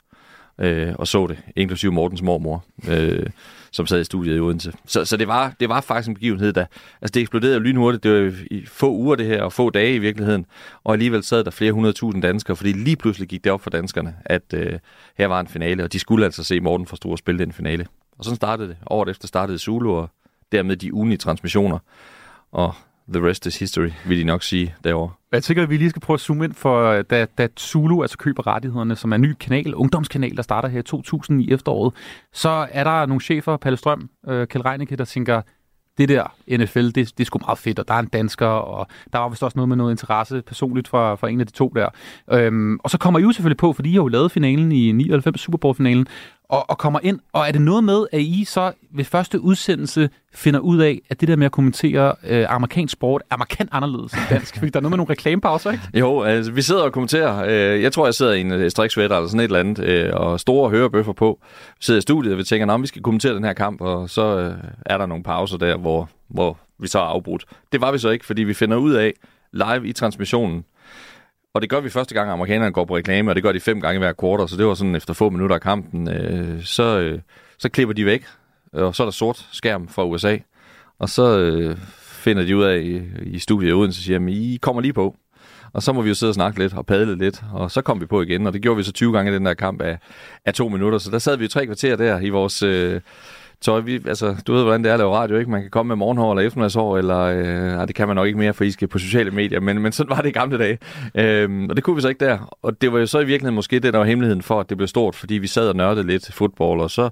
øh, 0.60 0.94
og 0.98 1.08
så 1.08 1.26
det, 1.26 1.38
inklusive 1.56 1.92
Mortens 1.92 2.22
mormor, 2.22 2.64
øh, 2.88 3.26
som 3.72 3.86
sad 3.86 4.00
i 4.00 4.04
studiet 4.04 4.36
i 4.36 4.40
Odense. 4.40 4.72
Så, 4.86 5.04
så 5.04 5.16
det, 5.16 5.28
var, 5.28 5.54
det 5.60 5.68
var 5.68 5.80
faktisk 5.80 6.08
en 6.08 6.14
begivenhed, 6.14 6.52
der... 6.52 6.66
Altså, 7.02 7.12
det 7.14 7.20
eksploderede 7.20 7.60
lynhurtigt. 7.60 8.04
Det 8.04 8.24
var 8.24 8.32
i 8.50 8.66
få 8.66 8.92
uger, 8.92 9.16
det 9.16 9.26
her, 9.26 9.42
og 9.42 9.52
få 9.52 9.70
dage 9.70 9.94
i 9.94 9.98
virkeligheden. 9.98 10.46
Og 10.84 10.92
alligevel 10.92 11.22
sad 11.22 11.44
der 11.44 11.50
flere 11.50 11.72
hundredtusind 11.72 12.22
danskere, 12.22 12.56
fordi 12.56 12.72
lige 12.72 12.96
pludselig 12.96 13.28
gik 13.28 13.44
det 13.44 13.52
op 13.52 13.60
for 13.60 13.70
danskerne, 13.70 14.14
at 14.24 14.54
øh, 14.54 14.78
her 15.18 15.26
var 15.26 15.40
en 15.40 15.48
finale, 15.48 15.84
og 15.84 15.92
de 15.92 15.98
skulle 15.98 16.24
altså 16.24 16.44
se 16.44 16.60
Morten 16.60 16.86
fra 16.86 16.96
Stor 16.96 17.16
spille 17.16 17.44
den 17.44 17.52
finale. 17.52 17.86
Og 18.18 18.24
sådan 18.24 18.36
startede 18.36 18.68
det. 18.68 18.76
Året 18.90 19.08
efter 19.08 19.28
startede 19.28 19.58
Zulu, 19.58 19.92
og 19.92 20.10
dermed 20.52 20.76
de 20.76 20.94
ugenlige 20.94 21.18
transmissioner. 21.18 21.78
Og 22.52 22.74
the 23.08 23.28
rest 23.28 23.46
is 23.46 23.58
history, 23.58 23.90
vil 24.06 24.18
de 24.18 24.24
nok 24.24 24.42
sige 24.42 24.74
derovre. 24.84 25.12
Jeg 25.32 25.42
tænker, 25.42 25.62
at 25.62 25.70
vi 25.70 25.76
lige 25.76 25.90
skal 25.90 26.02
prøve 26.02 26.14
at 26.14 26.20
zoome 26.20 26.44
ind 26.44 26.54
for, 26.54 26.90
øh, 26.90 27.04
da, 27.10 27.26
da 27.38 27.48
Zulu 27.60 28.02
altså 28.02 28.18
køber 28.18 28.46
rettighederne, 28.46 28.96
som 28.96 29.12
er 29.12 29.16
en 29.16 29.22
ny 29.22 29.32
kanal, 29.40 29.74
ungdomskanal, 29.74 30.36
der 30.36 30.42
starter 30.42 30.68
her 30.68 30.80
i 30.80 30.82
2000 30.82 31.42
i 31.42 31.52
efteråret, 31.52 31.94
så 32.32 32.68
er 32.70 32.84
der 32.84 33.06
nogle 33.06 33.20
chefer, 33.20 33.56
Palle 33.56 33.76
Strøm, 33.76 34.10
øh, 34.28 34.46
Kjell 34.46 34.62
Reinicke, 34.62 34.96
der 34.96 35.04
tænker, 35.04 35.42
det 35.98 36.08
der 36.08 36.34
NFL, 36.58 36.86
det, 36.86 36.94
det 36.94 37.20
er 37.20 37.24
sgu 37.24 37.38
meget 37.38 37.58
fedt, 37.58 37.78
og 37.78 37.88
der 37.88 37.94
er 37.94 37.98
en 37.98 38.06
dansker, 38.06 38.46
og 38.46 38.86
der 39.12 39.18
var 39.18 39.28
vist 39.28 39.42
også 39.42 39.58
noget 39.58 39.68
med 39.68 39.76
noget 39.76 39.92
interesse 39.92 40.42
personligt 40.42 40.88
fra, 40.88 41.14
fra 41.14 41.28
en 41.28 41.40
af 41.40 41.46
de 41.46 41.52
to 41.52 41.72
der. 41.74 41.88
Øhm, 42.32 42.78
og 42.84 42.90
så 42.90 42.98
kommer 42.98 43.20
I 43.20 43.22
jo 43.22 43.32
selvfølgelig 43.32 43.56
på, 43.56 43.72
fordi 43.72 43.88
I 43.88 43.92
har 43.92 44.02
jo 44.02 44.08
lavet 44.08 44.32
finalen 44.32 44.72
i 44.72 44.92
99, 44.92 45.40
Super 45.40 45.58
Bowl-finalen, 45.58 46.06
og, 46.48 46.70
og 46.70 46.78
kommer 46.78 47.00
ind. 47.02 47.20
Og 47.32 47.48
er 47.48 47.52
det 47.52 47.60
noget 47.60 47.84
med, 47.84 48.06
at 48.12 48.20
I 48.20 48.44
så 48.44 48.72
ved 48.90 49.04
første 49.04 49.40
udsendelse 49.40 50.10
finder 50.34 50.60
ud 50.60 50.78
af, 50.78 51.00
at 51.10 51.20
det 51.20 51.28
der 51.28 51.36
med 51.36 51.46
at 51.46 51.52
kommentere 51.52 52.14
øh, 52.26 52.46
amerikansk 52.48 52.92
sport 52.92 53.22
er 53.30 53.36
markant 53.36 53.70
anderledes 53.72 54.12
end 54.12 54.22
dansk? 54.30 54.58
Fordi 54.58 54.70
der 54.70 54.78
er 54.78 54.82
noget 54.82 54.90
med 54.90 54.96
nogle 54.96 55.10
reklamepauser, 55.10 55.70
ikke? 55.70 55.84
Jo, 55.94 56.22
altså, 56.22 56.52
vi 56.52 56.62
sidder 56.62 56.82
og 56.82 56.92
kommenterer. 56.92 57.44
Øh, 57.48 57.82
jeg 57.82 57.92
tror, 57.92 58.06
jeg 58.06 58.14
sidder 58.14 58.32
i 58.32 58.40
en 58.40 58.52
øh, 58.52 58.70
striksvætter 58.70 59.16
eller 59.16 59.28
sådan 59.28 59.40
et 59.40 59.44
eller 59.44 59.60
andet, 59.60 59.84
øh, 59.84 60.10
og 60.14 60.40
store 60.40 60.70
hørebøffer 60.70 61.12
på. 61.12 61.38
Vi 61.78 61.84
sidder 61.84 61.98
i 61.98 62.02
studiet, 62.02 62.32
og 62.32 62.38
vi 62.38 62.44
tænker, 62.44 62.74
at 62.74 62.82
vi 62.82 62.86
skal 62.86 63.02
kommentere 63.02 63.34
den 63.34 63.44
her 63.44 63.52
kamp, 63.52 63.80
og 63.80 64.10
så 64.10 64.38
øh, 64.38 64.54
er 64.86 64.98
der 64.98 65.06
nogle 65.06 65.24
pauser 65.24 65.56
der, 65.56 65.76
hvor, 65.76 66.08
hvor 66.28 66.58
vi 66.78 66.88
så 66.88 66.98
er 66.98 67.02
afbrudt. 67.02 67.44
Det 67.72 67.80
var 67.80 67.92
vi 67.92 67.98
så 67.98 68.10
ikke, 68.10 68.26
fordi 68.26 68.42
vi 68.42 68.54
finder 68.54 68.76
ud 68.76 68.92
af 68.92 69.12
live 69.52 69.88
i 69.88 69.92
transmissionen, 69.92 70.64
og 71.56 71.62
det 71.62 71.70
gør 71.70 71.80
vi 71.80 71.90
første 71.90 72.14
gang, 72.14 72.30
amerikanerne 72.30 72.72
går 72.72 72.84
på 72.84 72.96
reklame, 72.96 73.30
og 73.30 73.34
det 73.34 73.42
gør 73.42 73.52
de 73.52 73.60
fem 73.60 73.80
gange 73.80 73.98
hver 73.98 74.12
kvartal, 74.12 74.48
så 74.48 74.56
det 74.56 74.66
var 74.66 74.74
sådan 74.74 74.94
efter 74.94 75.14
få 75.14 75.30
minutter 75.30 75.54
af 75.54 75.62
kampen, 75.62 76.08
øh, 76.08 76.62
så, 76.64 76.98
øh, 76.98 77.20
så 77.58 77.68
klipper 77.68 77.92
de 77.94 78.04
væk, 78.04 78.24
og 78.72 78.94
så 78.94 79.02
er 79.02 79.04
der 79.04 79.12
sort 79.12 79.48
skærm 79.52 79.88
fra 79.88 80.04
USA, 80.04 80.36
og 80.98 81.08
så 81.08 81.38
øh, 81.38 81.76
finder 82.00 82.44
de 82.44 82.56
ud 82.56 82.64
af 82.64 82.78
i, 82.78 83.02
i 83.22 83.38
studiet 83.38 83.70
i 83.70 83.72
Odense, 83.72 84.02
siger, 84.02 84.18
at 84.20 84.28
I 84.28 84.58
kommer 84.62 84.82
lige 84.82 84.92
på. 84.92 85.16
Og 85.72 85.82
så 85.82 85.92
må 85.92 86.02
vi 86.02 86.08
jo 86.08 86.14
sidde 86.14 86.30
og 86.30 86.34
snakke 86.34 86.58
lidt 86.58 86.74
og 86.74 86.86
padle 86.86 87.18
lidt, 87.18 87.42
og 87.52 87.70
så 87.70 87.82
kom 87.82 88.00
vi 88.00 88.06
på 88.06 88.22
igen, 88.22 88.46
og 88.46 88.52
det 88.52 88.62
gjorde 88.62 88.76
vi 88.76 88.82
så 88.82 88.92
20 88.92 89.12
gange 89.12 89.30
i 89.30 89.34
den 89.34 89.46
der 89.46 89.54
kamp 89.54 89.80
af, 89.82 89.98
af 90.44 90.54
to 90.54 90.68
minutter. 90.68 90.98
Så 90.98 91.10
der 91.10 91.18
sad 91.18 91.36
vi 91.36 91.44
jo 91.44 91.48
tre 91.48 91.66
kvarter 91.66 91.96
der 91.96 92.20
i 92.20 92.28
vores 92.28 92.62
øh, 92.62 93.00
tøj. 93.60 93.80
Vi, 93.80 94.00
altså, 94.06 94.36
du 94.46 94.52
ved, 94.52 94.62
hvordan 94.62 94.84
det 94.84 94.88
er 94.90 94.94
at 94.94 95.00
lave 95.00 95.14
radio, 95.14 95.36
ikke? 95.36 95.50
Man 95.50 95.60
kan 95.60 95.70
komme 95.70 95.88
med 95.88 95.96
morgenhår 95.96 96.32
eller 96.32 96.46
eftermiddagshår, 96.46 96.98
eller 96.98 97.18
øh, 97.18 97.44
nej, 97.46 97.84
det 97.84 97.94
kan 97.94 98.06
man 98.06 98.16
nok 98.16 98.26
ikke 98.26 98.38
mere, 98.38 98.54
for 98.54 98.64
I 98.64 98.70
skal 98.70 98.88
på 98.88 98.98
sociale 98.98 99.30
medier, 99.30 99.60
men, 99.60 99.82
men 99.82 99.92
sådan 99.92 100.10
var 100.10 100.20
det 100.20 100.28
i 100.28 100.32
gamle 100.32 100.58
dage. 100.58 100.78
Øhm, 101.14 101.70
og 101.70 101.76
det 101.76 101.84
kunne 101.84 101.96
vi 101.96 102.02
så 102.02 102.08
ikke 102.08 102.24
der. 102.24 102.58
Og 102.62 102.80
det 102.80 102.92
var 102.92 102.98
jo 102.98 103.06
så 103.06 103.18
i 103.18 103.24
virkeligheden 103.24 103.54
måske 103.54 103.78
det, 103.80 103.92
der 103.92 103.98
var 103.98 104.06
hemmeligheden 104.06 104.42
for, 104.42 104.60
at 104.60 104.68
det 104.68 104.76
blev 104.76 104.88
stort, 104.88 105.14
fordi 105.14 105.34
vi 105.34 105.46
sad 105.46 105.68
og 105.68 105.76
nørdede 105.76 106.06
lidt 106.06 106.32
fodbold, 106.32 106.80
og 106.80 106.90
så 106.90 107.10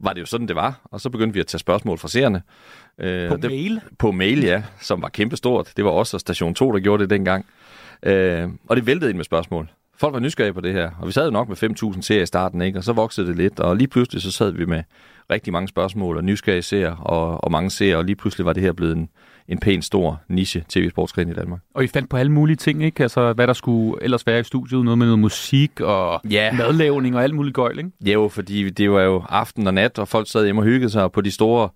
var 0.00 0.12
det 0.12 0.20
jo 0.20 0.26
sådan, 0.26 0.48
det 0.48 0.56
var. 0.56 0.80
Og 0.84 1.00
så 1.00 1.10
begyndte 1.10 1.34
vi 1.34 1.40
at 1.40 1.46
tage 1.46 1.58
spørgsmål 1.58 1.98
fra 1.98 2.08
seerne. 2.08 2.42
Øh, 2.98 3.28
På 3.28 3.36
det, 3.36 3.50
mail? 3.50 3.80
På 3.98 4.12
mail, 4.12 4.42
ja, 4.42 4.62
som 4.80 5.02
var 5.02 5.08
kæmpestort. 5.08 5.72
Det 5.76 5.84
var 5.84 5.90
også 5.90 6.18
Station 6.18 6.54
2, 6.54 6.72
der 6.72 6.80
gjorde 6.80 7.02
det 7.02 7.10
dengang. 7.10 7.46
Øh, 8.02 8.48
og 8.68 8.76
det 8.76 8.86
væltede 8.86 9.10
ind 9.10 9.16
med 9.16 9.24
spørgsmål. 9.24 9.68
Folk 9.96 10.12
var 10.14 10.20
nysgerrige 10.20 10.52
på 10.52 10.60
det 10.60 10.72
her, 10.72 10.90
og 11.00 11.06
vi 11.06 11.12
sad 11.12 11.24
jo 11.24 11.30
nok 11.30 11.48
med 11.48 11.92
5.000 11.94 12.02
serier 12.02 12.22
i 12.22 12.26
starten, 12.26 12.62
ikke? 12.62 12.78
og 12.78 12.84
så 12.84 12.92
voksede 12.92 13.26
det 13.26 13.36
lidt, 13.36 13.60
og 13.60 13.76
lige 13.76 13.88
pludselig 13.88 14.22
så 14.22 14.30
sad 14.30 14.50
vi 14.50 14.64
med 14.64 14.82
rigtig 15.30 15.52
mange 15.52 15.68
spørgsmål 15.68 16.16
og 16.16 16.24
nysgerrige 16.24 16.62
serier 16.62 16.96
og, 16.96 17.44
og 17.44 17.50
mange 17.52 17.70
serier, 17.70 17.96
og 17.96 18.04
lige 18.04 18.16
pludselig 18.16 18.46
var 18.46 18.52
det 18.52 18.62
her 18.62 18.72
blevet 18.72 18.96
en, 18.96 19.08
en 19.48 19.58
pæn 19.58 19.82
stor 19.82 20.20
niche 20.28 20.64
tv-sportsgren 20.68 21.28
i 21.28 21.32
Danmark. 21.34 21.60
Og 21.74 21.84
I 21.84 21.86
fandt 21.86 22.10
på 22.10 22.16
alle 22.16 22.32
mulige 22.32 22.56
ting, 22.56 22.84
ikke? 22.84 23.02
Altså, 23.02 23.32
hvad 23.32 23.46
der 23.46 23.52
skulle 23.52 24.02
ellers 24.02 24.26
være 24.26 24.40
i 24.40 24.42
studiet. 24.42 24.84
Noget 24.84 24.98
med 24.98 25.06
noget 25.06 25.18
musik 25.18 25.80
og 25.80 26.20
Ja. 26.30 26.52
madlavning 26.52 27.16
og 27.16 27.22
alt 27.22 27.34
muligt 27.34 27.54
gøjl, 27.54 27.78
ikke? 27.78 27.90
Ja, 28.06 28.12
jo, 28.12 28.28
fordi 28.28 28.70
det 28.70 28.90
var 28.90 29.00
jo 29.02 29.22
aften 29.28 29.66
og 29.66 29.74
nat, 29.74 29.98
og 29.98 30.08
folk 30.08 30.30
sad 30.30 30.44
hjemme 30.44 30.60
og 30.62 30.66
hyggede 30.66 30.90
sig 30.90 31.12
på 31.12 31.20
de 31.20 31.30
store 31.30 31.68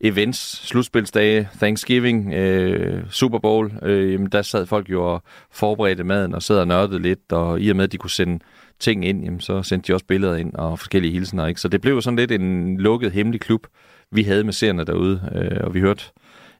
events, 0.00 0.66
slutspilsdage, 0.68 1.48
Thanksgiving, 1.58 2.32
øh, 2.34 3.02
Super 3.10 3.38
Bowl, 3.38 3.72
øh, 3.82 4.12
jamen, 4.12 4.28
der 4.28 4.42
sad 4.42 4.66
folk 4.66 4.90
jo 4.90 5.12
og 5.12 5.22
forberedte 5.52 6.04
maden 6.04 6.34
og 6.34 6.42
sad 6.42 6.58
og 6.58 6.66
nørdede 6.68 6.98
lidt, 7.02 7.32
og 7.32 7.60
i 7.60 7.70
og 7.70 7.76
med, 7.76 7.84
at 7.84 7.92
de 7.92 7.96
kunne 7.98 8.10
sende 8.10 8.38
ting 8.80 9.04
ind, 9.04 9.24
jamen, 9.24 9.40
så 9.40 9.62
sendte 9.62 9.88
de 9.88 9.94
også 9.94 10.06
billeder 10.06 10.36
ind 10.36 10.54
og 10.54 10.78
forskellige 10.78 11.12
hilsener. 11.12 11.46
Ikke? 11.46 11.60
Så 11.60 11.68
det 11.68 11.80
blev 11.80 12.02
sådan 12.02 12.16
lidt 12.16 12.32
en 12.32 12.76
lukket, 12.76 13.12
hemmelig 13.12 13.40
klub, 13.40 13.66
vi 14.10 14.22
havde 14.22 14.44
med 14.44 14.52
seerne 14.52 14.84
derude, 14.84 15.30
øh, 15.34 15.64
og 15.66 15.74
vi 15.74 15.80
hørte, 15.80 16.04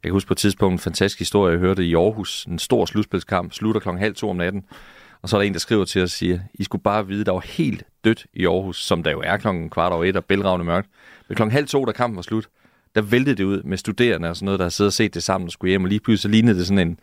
jeg 0.03 0.09
kan 0.09 0.13
huske 0.13 0.29
på 0.29 0.35
et 0.35 0.39
tidspunkt 0.39 0.73
en 0.73 0.79
fantastisk 0.79 1.19
historie, 1.19 1.53
jeg 1.53 1.61
hørte 1.61 1.85
i 1.85 1.95
Aarhus, 1.95 2.45
en 2.45 2.59
stor 2.59 2.87
slutspilskamp, 2.87 3.53
slutter 3.53 3.81
klokken 3.81 4.03
halv 4.03 4.15
to 4.15 4.31
om 4.31 4.37
natten, 4.37 4.63
og 5.23 5.29
så 5.29 5.37
er 5.37 5.41
der 5.41 5.47
en, 5.47 5.53
der 5.53 5.59
skriver 5.59 5.85
til 5.85 6.03
os 6.03 6.07
og 6.07 6.11
siger, 6.11 6.41
I 6.55 6.65
skulle 6.65 6.83
bare 6.83 7.07
vide, 7.07 7.25
der 7.25 7.33
var 7.33 7.41
helt 7.41 7.85
dødt 8.05 8.27
i 8.35 8.47
Aarhus, 8.47 8.85
som 8.85 9.03
der 9.03 9.11
jo 9.11 9.21
er 9.25 9.37
klokken 9.37 9.71
kvart 9.71 9.93
over 9.93 10.05
et 10.05 10.17
og 10.17 10.25
bælragende 10.25 10.67
mørkt. 10.67 10.89
Men 11.29 11.37
klokken 11.37 11.53
halv 11.53 11.67
to, 11.67 11.85
da 11.85 11.93
kampen 11.93 12.17
var 12.17 12.23
slut, 12.23 12.49
der 12.95 13.03
væltede 13.03 13.37
det 13.37 13.45
ud 13.45 13.63
med 13.63 13.77
studerende 13.77 14.29
og 14.29 14.37
sådan 14.37 14.45
noget, 14.45 14.59
der 14.59 14.65
havde 14.65 14.75
siddet 14.75 14.89
og 14.89 14.93
set 14.93 15.15
det 15.15 15.23
sammen 15.23 15.47
og 15.47 15.53
skulle 15.53 15.71
hjem, 15.71 15.85
og 15.85 15.89
lige 15.89 16.01
pludselig 16.01 16.23
så 16.23 16.29
lignede 16.29 16.59
det 16.59 16.67
sådan 16.67 16.89
en, 16.89 16.99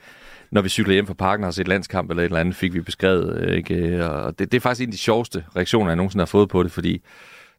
når 0.51 0.61
vi 0.61 0.69
cykler 0.69 0.93
hjem 0.93 1.07
fra 1.07 1.13
parken 1.13 1.43
og 1.43 1.47
har 1.47 1.51
set 1.51 1.67
landskamp 1.67 2.09
eller 2.09 2.23
et 2.23 2.25
eller 2.25 2.39
andet, 2.39 2.55
fik 2.55 2.73
vi 2.73 2.81
beskrevet. 2.81 3.37
Øh, 3.39 3.57
ikke? 3.57 3.75
Øh, 3.75 4.09
og 4.09 4.39
det, 4.39 4.51
det 4.51 4.57
er 4.57 4.61
faktisk 4.61 4.83
en 4.83 4.89
af 4.89 4.91
de 4.91 4.97
sjoveste 4.97 5.45
reaktioner, 5.55 5.89
jeg 5.89 5.95
nogensinde 5.95 6.21
har 6.21 6.25
fået 6.27 6.49
på 6.49 6.63
det, 6.63 6.71
fordi 6.71 7.01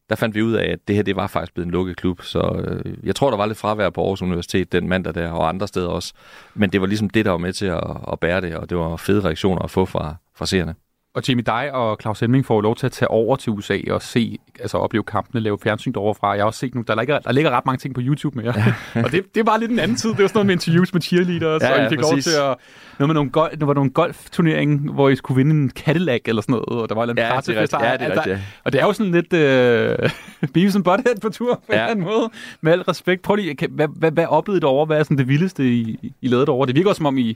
der 0.09 0.15
fandt 0.15 0.35
vi 0.35 0.41
ud 0.41 0.53
af, 0.53 0.71
at 0.71 0.79
det 0.87 0.95
her 0.95 1.03
det 1.03 1.15
var 1.15 1.27
faktisk 1.27 1.53
blevet 1.53 1.65
en 1.65 1.71
lukket 1.71 1.97
klub. 1.97 2.21
Så 2.21 2.63
øh, 2.85 2.93
jeg 3.03 3.15
tror, 3.15 3.29
der 3.29 3.37
var 3.37 3.45
lidt 3.45 3.57
fravær 3.57 3.89
på 3.89 4.01
Aarhus 4.01 4.21
Universitet 4.21 4.71
den 4.71 4.89
mandag 4.89 5.15
der, 5.15 5.31
og 5.31 5.49
andre 5.49 5.67
steder 5.67 5.87
også. 5.87 6.13
Men 6.53 6.69
det 6.69 6.81
var 6.81 6.87
ligesom 6.87 7.09
det, 7.09 7.25
der 7.25 7.31
var 7.31 7.37
med 7.37 7.53
til 7.53 7.65
at, 7.65 7.83
at 8.11 8.19
bære 8.19 8.41
det, 8.41 8.55
og 8.55 8.69
det 8.69 8.77
var 8.77 8.95
fede 8.95 9.21
reaktioner 9.21 9.61
at 9.61 9.71
få 9.71 9.85
fra, 9.85 10.15
fra 10.35 10.45
seerne. 10.45 10.75
Og 11.19 11.29
Jimmy, 11.29 11.43
dig 11.45 11.71
og 11.73 11.97
Claus 12.01 12.19
Hemming 12.19 12.45
får 12.45 12.55
jo 12.55 12.61
lov 12.61 12.75
til 12.75 12.85
at 12.85 12.91
tage 12.91 13.07
over 13.11 13.35
til 13.35 13.51
USA 13.51 13.77
og 13.91 14.01
se, 14.01 14.37
altså 14.59 14.77
opleve 14.77 15.03
kampene, 15.03 15.41
lave 15.41 15.57
fjernsyn 15.63 15.91
derovre 15.93 16.15
fra. 16.15 16.29
Jeg 16.29 16.39
har 16.41 16.45
også 16.45 16.59
set 16.59 16.75
nu, 16.75 16.81
der 16.87 16.95
ligger, 16.95 17.19
der 17.19 17.31
ligger 17.31 17.51
ret 17.51 17.65
mange 17.65 17.77
ting 17.77 17.95
på 17.95 18.01
YouTube 18.03 18.35
med 18.37 18.43
jer. 18.45 18.53
Ja. 18.95 19.03
og 19.05 19.11
det, 19.11 19.35
det 19.35 19.45
var 19.47 19.57
lidt 19.57 19.71
en 19.71 19.79
anden 19.79 19.97
tid. 19.97 20.09
Det 20.09 20.19
var 20.19 20.27
sådan 20.27 20.37
noget 20.37 20.45
med 20.45 20.53
interviews 20.53 20.93
med 20.93 21.01
cheerleaders, 21.01 21.61
Ja, 21.61 21.71
og 21.71 21.77
ja, 21.79 21.85
I 21.85 21.89
fik 21.89 21.99
præcis. 21.99 22.11
lov 22.11 22.21
til 22.21 22.29
at... 22.51 22.55
Noget 22.99 23.07
med 23.09 23.13
nogle, 23.13 23.31
gol- 23.37 23.55
der 23.59 23.65
var 23.65 23.73
nogle 23.73 23.89
golfturnering, 23.91 24.91
hvor 24.93 25.09
I 25.09 25.15
skulle 25.15 25.35
vinde 25.35 25.51
en 25.51 25.69
Cadillac 25.71 26.21
eller 26.25 26.41
sådan 26.41 26.53
noget, 26.53 26.81
og 26.81 26.89
der 26.89 26.95
var 26.95 27.03
en 27.03 27.09
Ja, 27.09 27.13
det 27.13 27.21
er. 27.21 27.33
Ja, 27.33 27.39
det 27.39 27.57
er 27.57 27.59
Altså, 27.61 27.77
rigtigt, 28.05 28.27
ja. 28.27 28.39
Og 28.63 28.73
det 28.73 28.81
er 28.81 28.85
jo 28.85 28.93
sådan 28.93 29.11
lidt 29.11 29.33
øh, 29.33 30.09
Beavis 30.53 30.75
and 30.75 30.83
Butthead 30.83 31.15
på 31.21 31.29
tur 31.29 31.53
på 31.55 31.61
ja. 31.69 31.73
en 31.73 31.79
eller 31.79 31.91
anden 31.91 32.05
måde. 32.05 32.29
Med 32.61 32.71
al 32.71 32.81
respekt. 32.81 33.21
Prøv 33.21 33.35
lige, 33.35 33.67
hvad, 33.69 33.87
hvad, 33.95 34.11
hvad 34.11 34.25
oplevede 34.25 34.57
I 34.57 34.61
derovre? 34.61 34.85
Hvad 34.85 34.99
er 34.99 35.03
sådan 35.03 35.17
det 35.17 35.27
vildeste, 35.27 35.69
I, 35.69 36.13
I 36.21 36.27
lavede 36.27 36.45
derovre? 36.45 36.67
Det 36.67 36.75
virker 36.75 36.89
også, 36.89 36.99
som 36.99 37.05
om 37.05 37.17
I... 37.17 37.27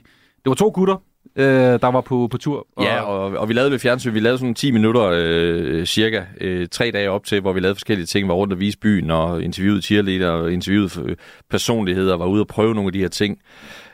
Det 0.44 0.50
var 0.50 0.54
to 0.54 0.70
gutter, 0.74 0.96
øh, 1.36 1.80
der 1.80 1.86
var 1.90 2.00
på, 2.00 2.28
på 2.30 2.38
tur. 2.38 2.66
Og, 2.76 2.84
Ja, 2.84 3.00
og, 3.00 3.38
og 3.38 3.48
vi 3.48 3.54
lavede 3.54 3.70
ved 3.70 3.78
fjernsyn, 3.78 4.14
vi 4.14 4.20
lavede 4.20 4.38
sådan 4.38 4.54
10 4.54 4.70
minutter 4.70 5.10
øh, 5.14 5.86
cirka, 5.86 6.22
øh, 6.40 6.68
tre 6.68 6.90
dage 6.90 7.10
op 7.10 7.24
til, 7.24 7.40
hvor 7.40 7.52
vi 7.52 7.60
lavede 7.60 7.74
forskellige 7.74 8.06
ting, 8.06 8.28
var 8.28 8.34
rundt 8.34 8.52
og 8.52 8.60
vise 8.60 8.78
byen, 8.78 9.10
og 9.10 9.42
interviewede 9.42 9.82
cheerleader, 9.82 10.30
og 10.30 10.52
interviewede 10.52 10.90
øh, 11.04 11.16
personligheder, 11.50 12.16
var 12.16 12.26
ude 12.26 12.42
og 12.42 12.46
prøve 12.46 12.74
nogle 12.74 12.88
af 12.88 12.92
de 12.92 13.00
her 13.00 13.08
ting. 13.08 13.38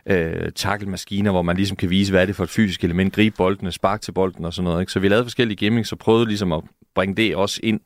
Øh, 0.06 0.52
tackle-maskiner, 0.56 1.30
hvor 1.30 1.42
man 1.42 1.56
ligesom 1.56 1.76
kan 1.76 1.90
vise, 1.90 2.12
hvad 2.12 2.22
er 2.22 2.26
det 2.26 2.36
for 2.36 2.44
et 2.44 2.50
fysisk 2.50 2.84
element, 2.84 3.14
gribe 3.14 3.36
boldene, 3.36 3.72
spark 3.72 4.00
til 4.00 4.12
bolden 4.12 4.44
og 4.44 4.52
sådan 4.54 4.64
noget. 4.64 4.80
Ikke? 4.80 4.92
Så 4.92 5.00
vi 5.00 5.08
lavede 5.08 5.24
forskellige 5.24 5.56
gimmicks, 5.56 5.92
og 5.92 5.98
prøvede 5.98 6.26
ligesom 6.26 6.52
at 6.52 6.62
bringe 6.94 7.14
det 7.16 7.36
også 7.36 7.60
ind, 7.62 7.80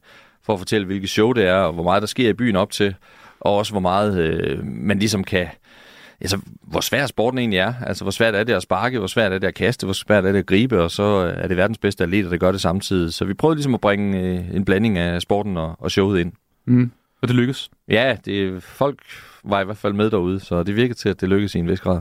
for 0.47 0.53
at 0.53 0.59
fortælle, 0.59 0.87
hvilket 0.87 1.11
show 1.11 1.33
det 1.33 1.47
er, 1.47 1.55
og 1.55 1.73
hvor 1.73 1.83
meget 1.83 2.03
der 2.03 2.07
sker 2.07 2.29
i 2.29 2.33
byen 2.33 2.57
op 2.57 2.71
til, 2.71 2.95
og 3.41 3.57
også 3.57 3.73
hvor 3.73 3.81
meget 3.81 4.19
øh, 4.19 4.67
man 4.67 4.99
ligesom 4.99 5.25
kan 5.25 5.47
altså, 6.21 6.39
hvor 6.63 6.81
svær 6.81 7.07
sporten 7.07 7.39
egentlig 7.39 7.59
er. 7.59 7.75
Altså, 7.87 8.05
hvor 8.05 8.11
svært 8.11 8.35
er 8.35 8.45
det 8.45 8.53
at 8.53 8.63
sparke, 8.63 8.99
hvor 8.99 9.07
svært 9.07 9.33
er 9.33 9.39
det 9.39 9.47
at 9.47 9.55
kaste, 9.55 9.87
hvor 9.87 9.95
svært 9.95 10.25
er 10.25 10.33
det 10.33 10.39
at 10.39 10.47
gribe, 10.47 10.83
og 10.83 10.91
så 10.91 11.03
er 11.37 11.49
det 11.49 11.57
verdens 11.57 11.79
bedste 11.79 12.05
atleter, 12.05 12.29
der 12.29 12.37
gør 12.37 12.53
det 12.53 12.61
samtidig. 12.61 13.13
Så 13.13 13.25
vi 13.25 13.35
prøvede 13.35 13.57
ligesom 13.57 13.75
at 13.75 13.81
bringe 13.81 14.21
øh, 14.21 14.55
en 14.55 14.65
blanding 14.65 14.99
af 14.99 15.23
sporten 15.23 15.57
og, 15.57 15.77
og 15.79 15.91
showet 15.91 16.21
ind. 16.21 16.33
Mm. 16.67 16.91
Og 17.23 17.29
det 17.29 17.37
lykkedes. 17.37 17.71
Ja, 17.89 18.17
det, 18.25 18.63
folk 18.63 18.99
var 19.45 19.61
i 19.61 19.65
hvert 19.65 19.77
fald 19.77 19.93
med 19.93 20.11
derude, 20.11 20.41
så 20.41 20.63
det 20.63 20.77
virkede 20.77 20.99
til, 20.99 21.09
at 21.09 21.21
det 21.21 21.29
lykkedes 21.29 21.55
i 21.55 21.59
en 21.59 21.69
vis 21.69 21.81
grad. 21.81 22.01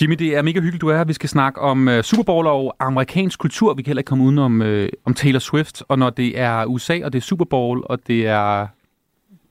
Jimmy, 0.00 0.14
det 0.14 0.36
er 0.36 0.42
mega 0.42 0.60
hyggeligt, 0.60 0.80
du 0.80 0.88
er 0.88 0.96
her. 0.96 1.04
Vi 1.04 1.12
skal 1.12 1.28
snakke 1.28 1.60
om 1.60 1.88
uh, 1.88 2.00
Super 2.00 2.22
Bowl 2.22 2.46
og 2.46 2.76
amerikansk 2.78 3.38
kultur. 3.38 3.74
Vi 3.74 3.82
kan 3.82 3.90
heller 3.90 4.00
ikke 4.00 4.08
komme 4.08 4.24
uden 4.24 4.38
om, 4.38 4.60
uh, 4.60 4.86
om 5.04 5.14
Taylor 5.14 5.38
Swift. 5.38 5.82
Og 5.88 5.98
når 5.98 6.10
det 6.10 6.38
er 6.38 6.64
USA, 6.64 7.00
og 7.04 7.12
det 7.12 7.18
er 7.18 7.22
Super 7.22 7.44
Bowl, 7.44 7.82
og 7.84 7.98
det 8.06 8.26
er 8.26 8.66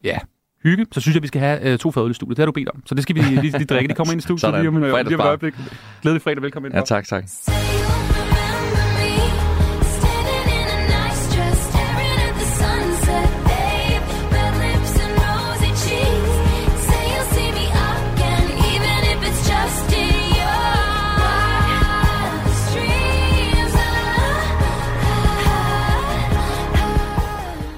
ja, 0.04 0.18
hygge, 0.68 0.86
så 0.92 1.02
synes 1.02 1.16
jeg, 1.16 1.24
vi 1.24 1.28
skal 1.28 1.42
have 1.42 1.74
uh, 1.74 1.78
to 1.80 1.92
fadøl 1.92 2.12
i 2.12 2.14
studiet. 2.14 2.38
Det 2.38 2.42
har 2.44 2.46
du 2.46 2.52
bedt 2.52 2.70
om. 2.70 2.82
Så 2.86 2.96
det 2.96 3.04
skal 3.04 3.16
vi 3.16 3.22
lige, 3.30 3.42
lige 3.42 3.66
drikke. 3.66 3.88
Det 3.88 3.98
kommer 3.98 4.12
ind 4.14 4.20
i 4.20 4.24
studiet 4.24 4.42
Sådan. 4.42 4.60
lige 4.60 4.68
om, 4.70 4.76
en- 4.76 4.82
lige 4.84 5.16
om 5.16 5.22
et 5.22 5.26
øjeblik. 5.26 5.54
Glædelig 6.02 6.22
fredag. 6.22 6.42
Velkommen 6.44 6.72
ind. 6.72 6.78
Ja, 6.78 6.84
tak, 6.86 7.08
tak. 7.08 7.24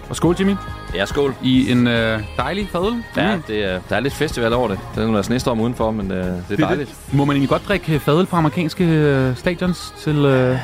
Og 0.10 0.16
skål, 0.16 0.36
Jimmy. 0.40 0.54
Ja, 0.94 1.06
skål. 1.06 1.36
I 1.44 1.72
en 1.72 1.88
øh, 1.88 2.20
dejlig 2.38 2.68
fadøl. 2.72 3.04
Ja, 3.18 3.40
det 3.48 3.64
er, 3.64 3.80
der 3.90 3.96
er 3.96 4.00
lidt 4.00 4.14
festival 4.14 4.54
over 4.54 4.68
det. 4.68 4.80
Der 4.96 5.02
er 5.02 5.06
nogle 5.06 5.24
snestorm 5.24 5.60
udenfor, 5.60 5.92
men 5.92 6.12
øh, 6.12 6.18
det 6.18 6.26
er 6.28 6.42
Det, 6.50 6.60
dejligt. 6.60 6.90
det. 7.06 7.14
Må 7.18 7.26
man 7.26 7.36
egentlig 7.36 7.50
godt 7.50 7.68
drikke 7.68 8.00
fadøl 8.00 8.26
på 8.26 8.36
amerikanske 8.36 8.84
øh, 8.86 9.36
stadions 9.38 9.94
til 9.98 10.16
øh, 10.18 10.58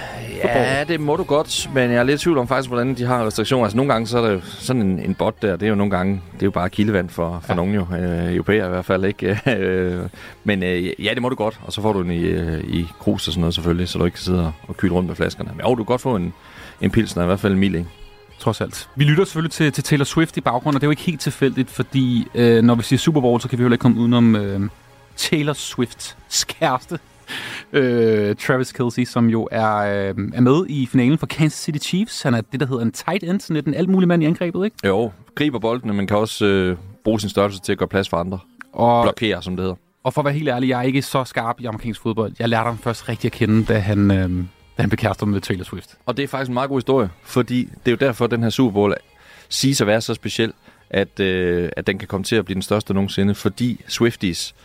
Ja, 0.43 0.83
det 0.83 0.99
må 0.99 1.15
du 1.15 1.23
godt, 1.23 1.69
men 1.73 1.91
jeg 1.91 1.97
er 1.97 2.03
lidt 2.03 2.21
i 2.21 2.23
tvivl 2.23 2.37
om 2.37 2.47
faktisk, 2.47 2.69
hvordan 2.69 2.93
de 2.95 3.05
har 3.05 3.25
restriktioner. 3.25 3.63
Altså 3.65 3.77
nogle 3.77 3.93
gange, 3.93 4.07
så 4.07 4.17
er 4.17 4.21
der 4.21 4.31
jo 4.31 4.41
sådan 4.43 4.81
en, 4.81 4.99
en 4.99 5.13
bot 5.15 5.41
der, 5.41 5.51
det 5.55 5.65
er 5.65 5.69
jo 5.69 5.75
nogle 5.75 5.91
gange, 5.91 6.21
det 6.33 6.41
er 6.41 6.45
jo 6.45 6.51
bare 6.51 6.69
kildevand 6.69 7.09
for, 7.09 7.39
for 7.45 7.53
ja. 7.53 7.55
nogen 7.55 7.73
jo, 7.75 7.85
øh, 7.99 8.33
europæer 8.33 8.65
i 8.65 8.69
hvert 8.69 8.85
fald, 8.85 9.05
ikke? 9.05 9.39
Øh, 9.57 9.99
men 10.43 10.63
øh, 10.63 11.05
ja, 11.05 11.13
det 11.13 11.21
må 11.21 11.29
du 11.29 11.35
godt, 11.35 11.59
og 11.65 11.73
så 11.73 11.81
får 11.81 11.93
du 11.93 12.01
den 12.01 12.11
i, 12.11 12.19
øh, 12.21 12.63
i 12.63 12.87
krus 12.99 13.27
og 13.27 13.33
sådan 13.33 13.41
noget 13.41 13.53
selvfølgelig, 13.55 13.89
så 13.89 13.99
du 13.99 14.05
ikke 14.05 14.15
kan 14.15 14.23
sidde 14.23 14.51
og, 14.67 14.77
kyle 14.77 14.91
rundt 14.93 15.07
med 15.07 15.15
flaskerne. 15.15 15.49
Men 15.55 15.61
jo, 15.65 15.69
du 15.69 15.75
kan 15.75 15.85
godt 15.85 16.01
få 16.01 16.15
en, 16.15 16.33
en 16.81 16.91
pilsner, 16.91 17.23
i 17.23 17.25
hvert 17.25 17.39
fald 17.39 17.53
en 17.53 17.59
mild, 17.59 17.75
ikke? 17.75 17.89
Trods 18.45 18.61
alt. 18.61 18.89
Vi 18.95 19.03
lytter 19.03 19.23
selvfølgelig 19.25 19.51
til, 19.51 19.71
til 19.71 19.83
Taylor 19.83 20.05
Swift 20.05 20.37
i 20.37 20.41
baggrunden, 20.41 20.75
og 20.75 20.81
det 20.81 20.85
er 20.85 20.87
jo 20.87 20.91
ikke 20.91 21.01
helt 21.01 21.21
tilfældigt, 21.21 21.69
fordi 21.69 22.27
øh, 22.35 22.63
når 22.63 22.75
vi 22.75 22.83
siger 22.83 22.99
Super 22.99 23.21
Bowl, 23.21 23.41
så 23.41 23.47
kan 23.49 23.59
vi 23.59 23.63
jo 23.63 23.69
ikke 23.69 23.81
komme 23.81 23.99
udenom 23.99 24.35
øh, 24.35 24.61
Taylor 25.17 25.53
Swifts 25.53 26.17
kæreste, 26.47 26.99
øh, 27.73 28.35
Travis 28.35 28.71
Kelce, 28.71 29.05
som 29.05 29.29
jo 29.29 29.47
er, 29.51 29.75
øh, 29.77 30.15
er 30.33 30.41
med 30.41 30.65
i 30.69 30.85
finalen 30.85 31.17
for 31.17 31.25
Kansas 31.25 31.59
City 31.63 31.87
Chiefs. 31.87 32.21
Han 32.21 32.33
er 32.33 32.41
det, 32.51 32.59
der 32.59 32.65
hedder 32.65 32.81
en 32.81 32.91
tight 32.91 33.23
end, 33.23 33.39
sådan 33.39 33.55
lidt 33.55 33.65
en 33.65 33.73
alt 33.73 33.89
mulig 33.89 34.07
mand 34.07 34.23
i 34.23 34.25
angrebet, 34.25 34.65
ikke? 34.65 34.77
Jo, 34.85 35.11
griber 35.35 35.59
boldene, 35.59 35.93
men 35.93 36.07
kan 36.07 36.17
også 36.17 36.45
øh, 36.45 36.77
bruge 37.03 37.19
sin 37.19 37.29
størrelse 37.29 37.61
til 37.61 37.71
at 37.71 37.77
gøre 37.77 37.87
plads 37.87 38.09
for 38.09 38.17
andre. 38.17 38.39
Og, 38.73 39.03
Blokere, 39.03 39.41
som 39.41 39.55
det 39.55 39.63
hedder. 39.63 39.75
og 40.03 40.13
for 40.13 40.21
at 40.21 40.25
være 40.25 40.33
helt 40.33 40.49
ærlig, 40.49 40.69
jeg 40.69 40.79
er 40.79 40.83
ikke 40.83 41.01
så 41.01 41.23
skarp 41.23 41.59
i 41.59 41.65
amerikansk 41.65 42.01
fodbold. 42.01 42.33
Jeg 42.39 42.49
lærte 42.49 42.67
ham 42.67 42.77
først 42.77 43.09
rigtig 43.09 43.27
at 43.27 43.31
kende, 43.31 43.65
da 43.65 43.79
han, 43.79 44.11
øh, 44.11 44.43
da 44.77 44.83
han 44.83 44.89
blev 44.89 44.97
kærester 44.97 45.25
med 45.25 45.41
Taylor 45.41 45.63
Swift. 45.63 45.89
Og 46.05 46.17
det 46.17 46.23
er 46.23 46.27
faktisk 46.27 46.49
en 46.49 46.53
meget 46.53 46.69
god 46.69 46.77
historie, 46.77 47.09
fordi 47.23 47.63
det 47.63 47.87
er 47.87 47.91
jo 47.91 48.07
derfor, 48.07 48.25
at 48.25 48.31
den 48.31 48.43
her 48.43 48.49
Super 48.49 48.73
Bowl 48.73 48.93
siges 49.49 49.81
at 49.81 49.87
være 49.87 50.01
så 50.01 50.13
speciel, 50.13 50.53
at, 50.89 51.19
øh, 51.19 51.69
at 51.77 51.87
den 51.87 51.97
kan 51.97 52.07
komme 52.07 52.23
til 52.23 52.35
at 52.35 52.45
blive 52.45 52.55
den 52.55 52.61
største 52.61 52.93
nogensinde, 52.93 53.35
fordi 53.35 53.81
Swifties 53.87 54.55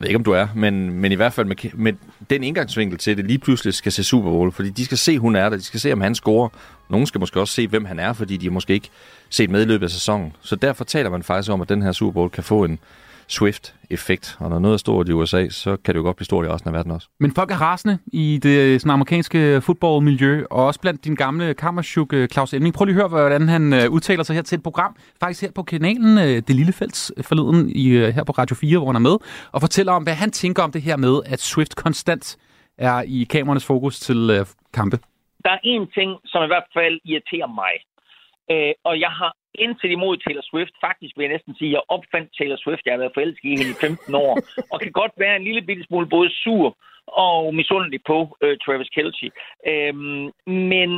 ved 0.00 0.08
ikke, 0.08 0.16
om 0.16 0.24
du 0.24 0.32
er, 0.32 0.46
men, 0.54 0.90
men 0.90 1.12
i 1.12 1.14
hvert 1.14 1.32
fald 1.32 1.46
med, 1.46 1.56
med 1.74 1.92
den 2.30 2.44
indgangsvinkel 2.44 2.98
til 2.98 3.16
det, 3.16 3.26
lige 3.26 3.38
pludselig 3.38 3.74
skal 3.74 3.92
se 3.92 4.04
Super 4.04 4.30
Bowl, 4.30 4.52
fordi 4.52 4.70
de 4.70 4.84
skal 4.84 4.98
se, 4.98 5.18
hun 5.18 5.36
er 5.36 5.48
der, 5.48 5.56
de 5.56 5.62
skal 5.62 5.80
se, 5.80 5.92
om 5.92 6.00
han 6.00 6.14
scorer. 6.14 6.48
Nogen 6.88 7.06
skal 7.06 7.18
måske 7.18 7.40
også 7.40 7.54
se, 7.54 7.68
hvem 7.68 7.84
han 7.84 7.98
er, 7.98 8.12
fordi 8.12 8.36
de 8.36 8.46
har 8.46 8.50
måske 8.50 8.72
ikke 8.72 8.90
set 9.30 9.50
med 9.50 9.62
i 9.62 9.64
løbet 9.64 9.86
af 9.86 9.90
sæsonen. 9.90 10.32
Så 10.40 10.56
derfor 10.56 10.84
taler 10.84 11.10
man 11.10 11.22
faktisk 11.22 11.50
om, 11.50 11.60
at 11.60 11.68
den 11.68 11.82
her 11.82 11.92
Super 11.92 12.12
Bowl 12.12 12.30
kan 12.30 12.44
få 12.44 12.64
en 12.64 12.78
Swift-effekt. 13.28 14.36
Og 14.40 14.50
når 14.50 14.58
noget 14.58 14.74
er 14.74 14.78
stort 14.78 15.08
i 15.08 15.12
USA, 15.12 15.48
så 15.48 15.76
kan 15.76 15.94
det 15.94 15.98
jo 15.98 16.04
godt 16.04 16.16
blive 16.16 16.24
stort 16.24 16.46
i 16.46 16.48
resten 16.48 16.68
af 16.68 16.74
verden 16.74 16.92
også. 16.92 17.08
Men 17.20 17.34
folk 17.34 17.50
er 17.50 17.60
rasende 17.60 17.98
i 18.12 18.38
det 18.42 18.80
sådan, 18.80 18.92
amerikanske 18.92 19.60
fodboldmiljø, 19.60 20.44
og 20.50 20.66
også 20.66 20.80
blandt 20.80 21.04
din 21.04 21.14
gamle 21.14 21.54
kammerchuk, 21.54 22.12
øh, 22.12 22.28
Claus 22.28 22.54
Elming. 22.54 22.74
Prøv 22.74 22.84
lige 22.84 22.94
at 22.94 23.00
høre, 23.00 23.08
hvordan 23.08 23.48
han 23.48 23.72
øh, 23.72 23.90
udtaler 23.90 24.22
sig 24.22 24.34
her 24.36 24.42
til 24.42 24.56
et 24.56 24.62
program, 24.62 24.96
faktisk 25.20 25.42
her 25.42 25.50
på 25.54 25.62
kanalen 25.62 26.18
øh, 26.18 26.42
Det 26.46 26.50
Lille 26.50 26.72
Fælds 26.72 27.12
forleden 27.22 27.70
i, 27.70 27.88
øh, 27.88 28.08
her 28.14 28.24
på 28.24 28.32
Radio 28.32 28.56
4, 28.56 28.78
hvor 28.78 28.86
han 28.86 28.96
er 28.96 29.00
med, 29.10 29.16
og 29.52 29.60
fortæller 29.60 29.92
om, 29.92 30.02
hvad 30.02 30.14
han 30.14 30.30
tænker 30.30 30.62
om 30.62 30.72
det 30.72 30.82
her 30.82 30.96
med, 30.96 31.20
at 31.26 31.40
Swift 31.40 31.76
konstant 31.76 32.38
er 32.78 33.02
i 33.06 33.26
kameraernes 33.30 33.66
fokus 33.66 34.00
til 34.00 34.30
øh, 34.30 34.46
kampe. 34.74 34.98
Der 35.44 35.50
er 35.50 35.58
en 35.64 35.86
ting, 35.96 36.10
som 36.24 36.44
i 36.44 36.46
hvert 36.46 36.68
fald 36.76 37.00
irriterer 37.04 37.50
mig. 37.62 37.72
Øh, 38.52 38.72
og 38.84 39.00
jeg 39.00 39.12
har 39.20 39.32
intet 39.58 39.90
imod 39.90 40.16
Taylor 40.16 40.46
Swift. 40.50 40.74
Faktisk 40.86 41.12
vil 41.16 41.24
jeg 41.24 41.32
næsten 41.32 41.54
sige, 41.54 41.70
at 41.70 41.72
jeg 41.76 41.82
opfandt 41.96 42.28
Taylor 42.38 42.56
Swift. 42.56 42.84
Jeg 42.84 42.92
har 42.92 43.02
været 43.04 43.16
forelsket 43.16 43.48
i 43.48 43.58
hende 43.60 43.74
i 43.74 43.80
15 43.80 44.14
år. 44.14 44.32
og 44.72 44.80
kan 44.80 44.92
godt 44.92 45.14
være 45.16 45.36
en 45.36 45.44
lille 45.44 45.62
bitte 45.62 45.84
smule 45.84 46.06
både 46.16 46.30
sur 46.42 46.76
og 47.06 47.54
misundelig 47.54 48.00
på 48.06 48.18
øh, 48.42 48.56
Travis 48.64 48.88
Kelce. 48.88 49.30
Øhm, 49.70 50.24
men 50.72 50.90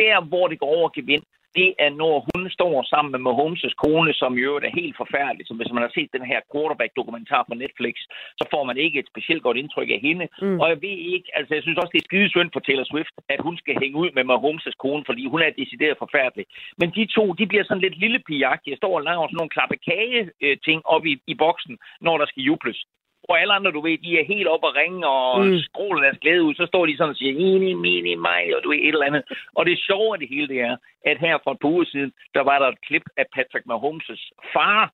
der, 0.00 0.14
hvor 0.30 0.46
det 0.48 0.58
går 0.58 0.70
over 0.78 0.88
gevind, 0.98 1.24
det 1.58 1.70
er, 1.84 1.90
når 2.02 2.14
hun 2.28 2.42
står 2.56 2.74
sammen 2.92 3.10
med 3.12 3.20
Mahomes' 3.26 3.74
kone, 3.84 4.12
som 4.20 4.38
øvrigt 4.38 4.66
er 4.66 4.78
helt 4.80 4.96
forfærdelig. 5.02 5.44
Så 5.46 5.54
hvis 5.54 5.72
man 5.74 5.82
har 5.86 5.92
set 5.94 6.10
den 6.16 6.24
her 6.30 6.40
quarterback-dokumentar 6.52 7.42
på 7.48 7.54
Netflix, 7.54 7.94
så 8.40 8.44
får 8.52 8.64
man 8.64 8.76
ikke 8.84 8.98
et 8.98 9.10
specielt 9.12 9.42
godt 9.42 9.56
indtryk 9.62 9.90
af 9.96 10.00
hende. 10.08 10.26
Mm. 10.42 10.60
Og 10.60 10.66
jeg 10.72 10.78
ved 10.86 10.96
ikke, 11.14 11.28
altså 11.38 11.54
jeg 11.54 11.62
synes 11.62 11.78
også, 11.78 11.92
det 11.94 12.00
er 12.00 12.10
skide 12.10 12.28
synd 12.30 12.50
for 12.52 12.60
Taylor 12.60 12.86
Swift, 12.92 13.14
at 13.34 13.40
hun 13.46 13.56
skal 13.62 13.74
hænge 13.82 13.96
ud 14.02 14.10
med 14.16 14.24
Mahomes' 14.30 14.78
kone, 14.84 15.04
fordi 15.08 15.22
hun 15.32 15.40
er 15.42 15.58
decideret 15.60 16.02
forfærdelig. 16.04 16.46
Men 16.80 16.88
de 16.96 17.04
to, 17.16 17.24
de 17.38 17.46
bliver 17.46 17.64
sådan 17.64 17.84
lidt 17.86 17.98
lille 17.98 18.20
Jeg 18.66 18.76
står 18.76 18.94
og 18.98 19.02
laver 19.02 19.26
sådan 19.26 19.36
nogle 19.40 19.54
klappe 19.56 19.76
kage-ting 19.88 20.80
op 20.94 21.04
i, 21.06 21.14
i 21.32 21.34
boksen, 21.34 21.78
når 22.00 22.18
der 22.18 22.26
skal 22.26 22.42
jubles 22.42 22.78
hvor 23.24 23.36
alle 23.36 23.54
andre, 23.54 23.70
du 23.76 23.80
ved, 23.86 23.98
de 24.06 24.10
er 24.20 24.30
helt 24.32 24.48
op 24.54 24.64
og 24.68 24.76
ringe 24.80 25.06
og 25.06 25.46
mm. 25.46 25.58
skråler 25.66 26.02
deres 26.02 26.18
glæde 26.22 26.42
ud, 26.46 26.54
så 26.54 26.66
står 26.66 26.86
de 26.86 26.96
sådan 26.96 27.14
og 27.14 27.16
siger, 27.16 27.34
mini, 27.42 27.72
mini, 27.84 28.14
mig, 28.14 28.44
og 28.56 28.60
du 28.62 28.68
ved, 28.70 28.78
et 28.78 28.94
eller 28.94 29.10
andet. 29.10 29.22
Og 29.58 29.66
det 29.66 29.84
sjove 29.88 30.10
af 30.14 30.18
det 30.20 30.28
hele, 30.34 30.48
det 30.48 30.60
er, 30.60 30.76
at 31.10 31.18
her 31.24 31.34
for 31.44 31.50
et 31.52 31.60
par 31.62 31.68
uger 31.74 31.84
siden, 31.84 32.12
der 32.36 32.42
var 32.50 32.58
der 32.58 32.68
et 32.68 32.84
klip 32.86 33.06
af 33.20 33.26
Patrick 33.34 33.64
Mahomes' 33.70 34.24
far, 34.54 34.92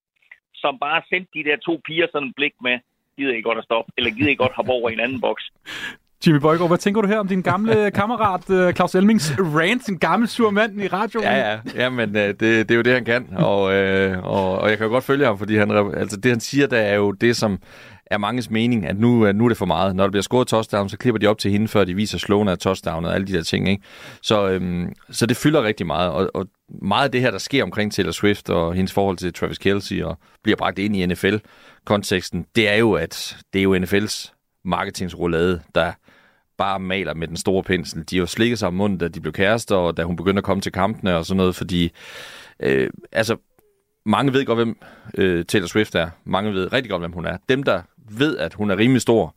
som 0.63 0.79
bare 0.79 1.03
sendte 1.11 1.31
de 1.37 1.45
der 1.49 1.57
to 1.57 1.81
piger 1.87 2.07
sådan 2.13 2.29
en 2.29 2.37
blik 2.39 2.55
med, 2.67 2.77
gider 3.17 3.35
I 3.35 3.43
godt 3.49 3.59
at 3.59 3.65
stoppe, 3.65 3.93
eller 3.97 4.11
gider 4.11 4.31
I 4.31 4.43
godt 4.43 4.57
hoppe 4.59 4.73
over 4.73 4.91
i 4.91 4.93
en 4.93 5.01
anden 5.01 5.21
boks. 5.21 5.45
Jimmy 6.27 6.41
Bøjgaard, 6.41 6.71
hvad 6.71 6.79
tænker 6.79 7.01
du 7.01 7.09
her 7.09 7.19
om 7.19 7.29
din 7.29 7.43
gamle 7.43 7.91
kammerat 8.01 8.51
øh, 8.51 8.75
Claus 8.75 8.95
Elmings 8.95 9.33
rant, 9.39 9.89
en 9.89 9.99
gammel 9.99 10.29
sur 10.29 10.51
mand 10.51 10.83
i 10.83 10.89
radioen? 10.89 11.25
Ja, 11.25 11.51
ja, 11.51 11.59
ja 11.75 11.91
men 11.91 12.17
øh, 12.17 12.29
det, 12.29 12.41
det 12.41 12.71
er 12.71 12.75
jo 12.75 12.83
det, 12.83 12.93
han 12.93 13.05
kan, 13.05 13.29
og, 13.37 13.75
øh, 13.75 14.25
og, 14.25 14.59
og 14.59 14.71
jeg 14.71 14.79
kan 14.79 14.87
jo 14.87 14.93
godt 14.93 15.05
følge 15.05 15.25
ham, 15.27 15.39
fordi 15.39 15.57
han, 15.57 15.71
altså, 15.71 16.17
det, 16.17 16.31
han 16.31 16.41
siger, 16.41 16.67
der 16.67 16.79
er 16.79 16.95
jo 16.95 17.13
det, 17.13 17.37
som 17.37 17.59
er 18.11 18.19
manges 18.19 18.51
mening, 18.51 18.87
at 18.87 18.99
nu, 18.99 19.33
nu 19.33 19.45
er 19.45 19.49
det 19.49 19.59
for 19.59 19.67
meget. 19.67 19.97
Når 19.97 20.05
der 20.05 20.11
bliver 20.11 20.23
scoret 20.23 20.49
touchdown, 20.49 20.89
så 20.89 20.97
klipper 20.97 21.19
de 21.19 21.27
op 21.27 21.39
til 21.39 21.51
hende, 21.51 21.69
før 21.69 21.85
de 21.85 21.95
viser 21.95 22.19
slående 22.19 22.53
af 22.53 22.59
touchdown 22.59 23.05
og 23.05 23.15
alle 23.15 23.27
de 23.27 23.33
der 23.33 23.43
ting. 23.43 23.69
Ikke? 23.69 23.83
Så, 24.23 24.49
øhm, 24.49 24.93
så 25.11 25.27
det 25.27 25.37
fylder 25.37 25.63
rigtig 25.63 25.87
meget, 25.87 26.11
og, 26.11 26.31
og 26.35 26.47
meget 26.83 27.05
af 27.05 27.13
det 27.13 27.21
her, 27.21 27.31
der 27.31 27.39
sker 27.39 27.63
omkring 27.63 27.93
Taylor 27.93 28.13
Swift 28.13 28.51
og 28.51 28.75
hendes 28.75 28.93
forhold 28.93 29.17
til 29.17 29.33
Travis 29.33 29.59
Kelce 29.59 30.07
og 30.07 30.19
bliver 30.43 30.57
bragt 30.57 30.79
ind 30.79 30.97
i 30.97 31.07
NFL-konteksten, 31.07 32.47
det 32.57 32.69
er 32.69 32.77
jo, 32.77 32.93
at 32.93 33.37
det 33.53 33.59
er 33.59 33.63
jo 33.63 33.79
NFL's 33.79 34.33
marketingsrullade, 34.65 35.61
der 35.75 35.93
bare 36.59 36.81
maler 36.81 37.15
med 37.15 37.29
den 37.29 37.37
store 37.37 37.63
pensel. 37.63 38.05
De 38.11 38.17
har 38.17 38.21
jo 38.21 38.27
slikket 38.27 38.59
sig 38.59 38.69
om 38.69 38.75
munden, 38.75 38.99
da 38.99 39.09
de 39.09 39.21
blev 39.21 39.33
kærester, 39.33 39.77
og 39.77 39.97
da 39.97 40.03
hun 40.03 40.17
begyndte 40.17 40.41
at 40.41 40.45
komme 40.45 40.61
til 40.61 40.73
kampene 40.73 41.17
og 41.17 41.27
sådan 41.27 41.37
noget, 41.37 41.57
fordi 41.57 41.93
øh, 42.63 42.91
altså, 43.13 43.37
mange 44.07 44.33
ved 44.33 44.45
godt, 44.45 44.59
hvem 44.59 44.79
øh, 45.19 45.45
Taylor 45.45 45.67
Swift 45.67 45.95
er. 45.95 46.11
Mange 46.25 46.53
ved 46.53 46.73
rigtig 46.73 46.91
godt, 46.91 47.03
hvem 47.03 47.13
hun 47.13 47.27
er. 47.27 47.37
Dem, 47.49 47.63
der 47.63 47.83
ved, 48.19 48.39
at 48.39 48.55
hun 48.55 48.71
er 48.71 48.77
rimelig 48.79 49.03
stor, 49.03 49.35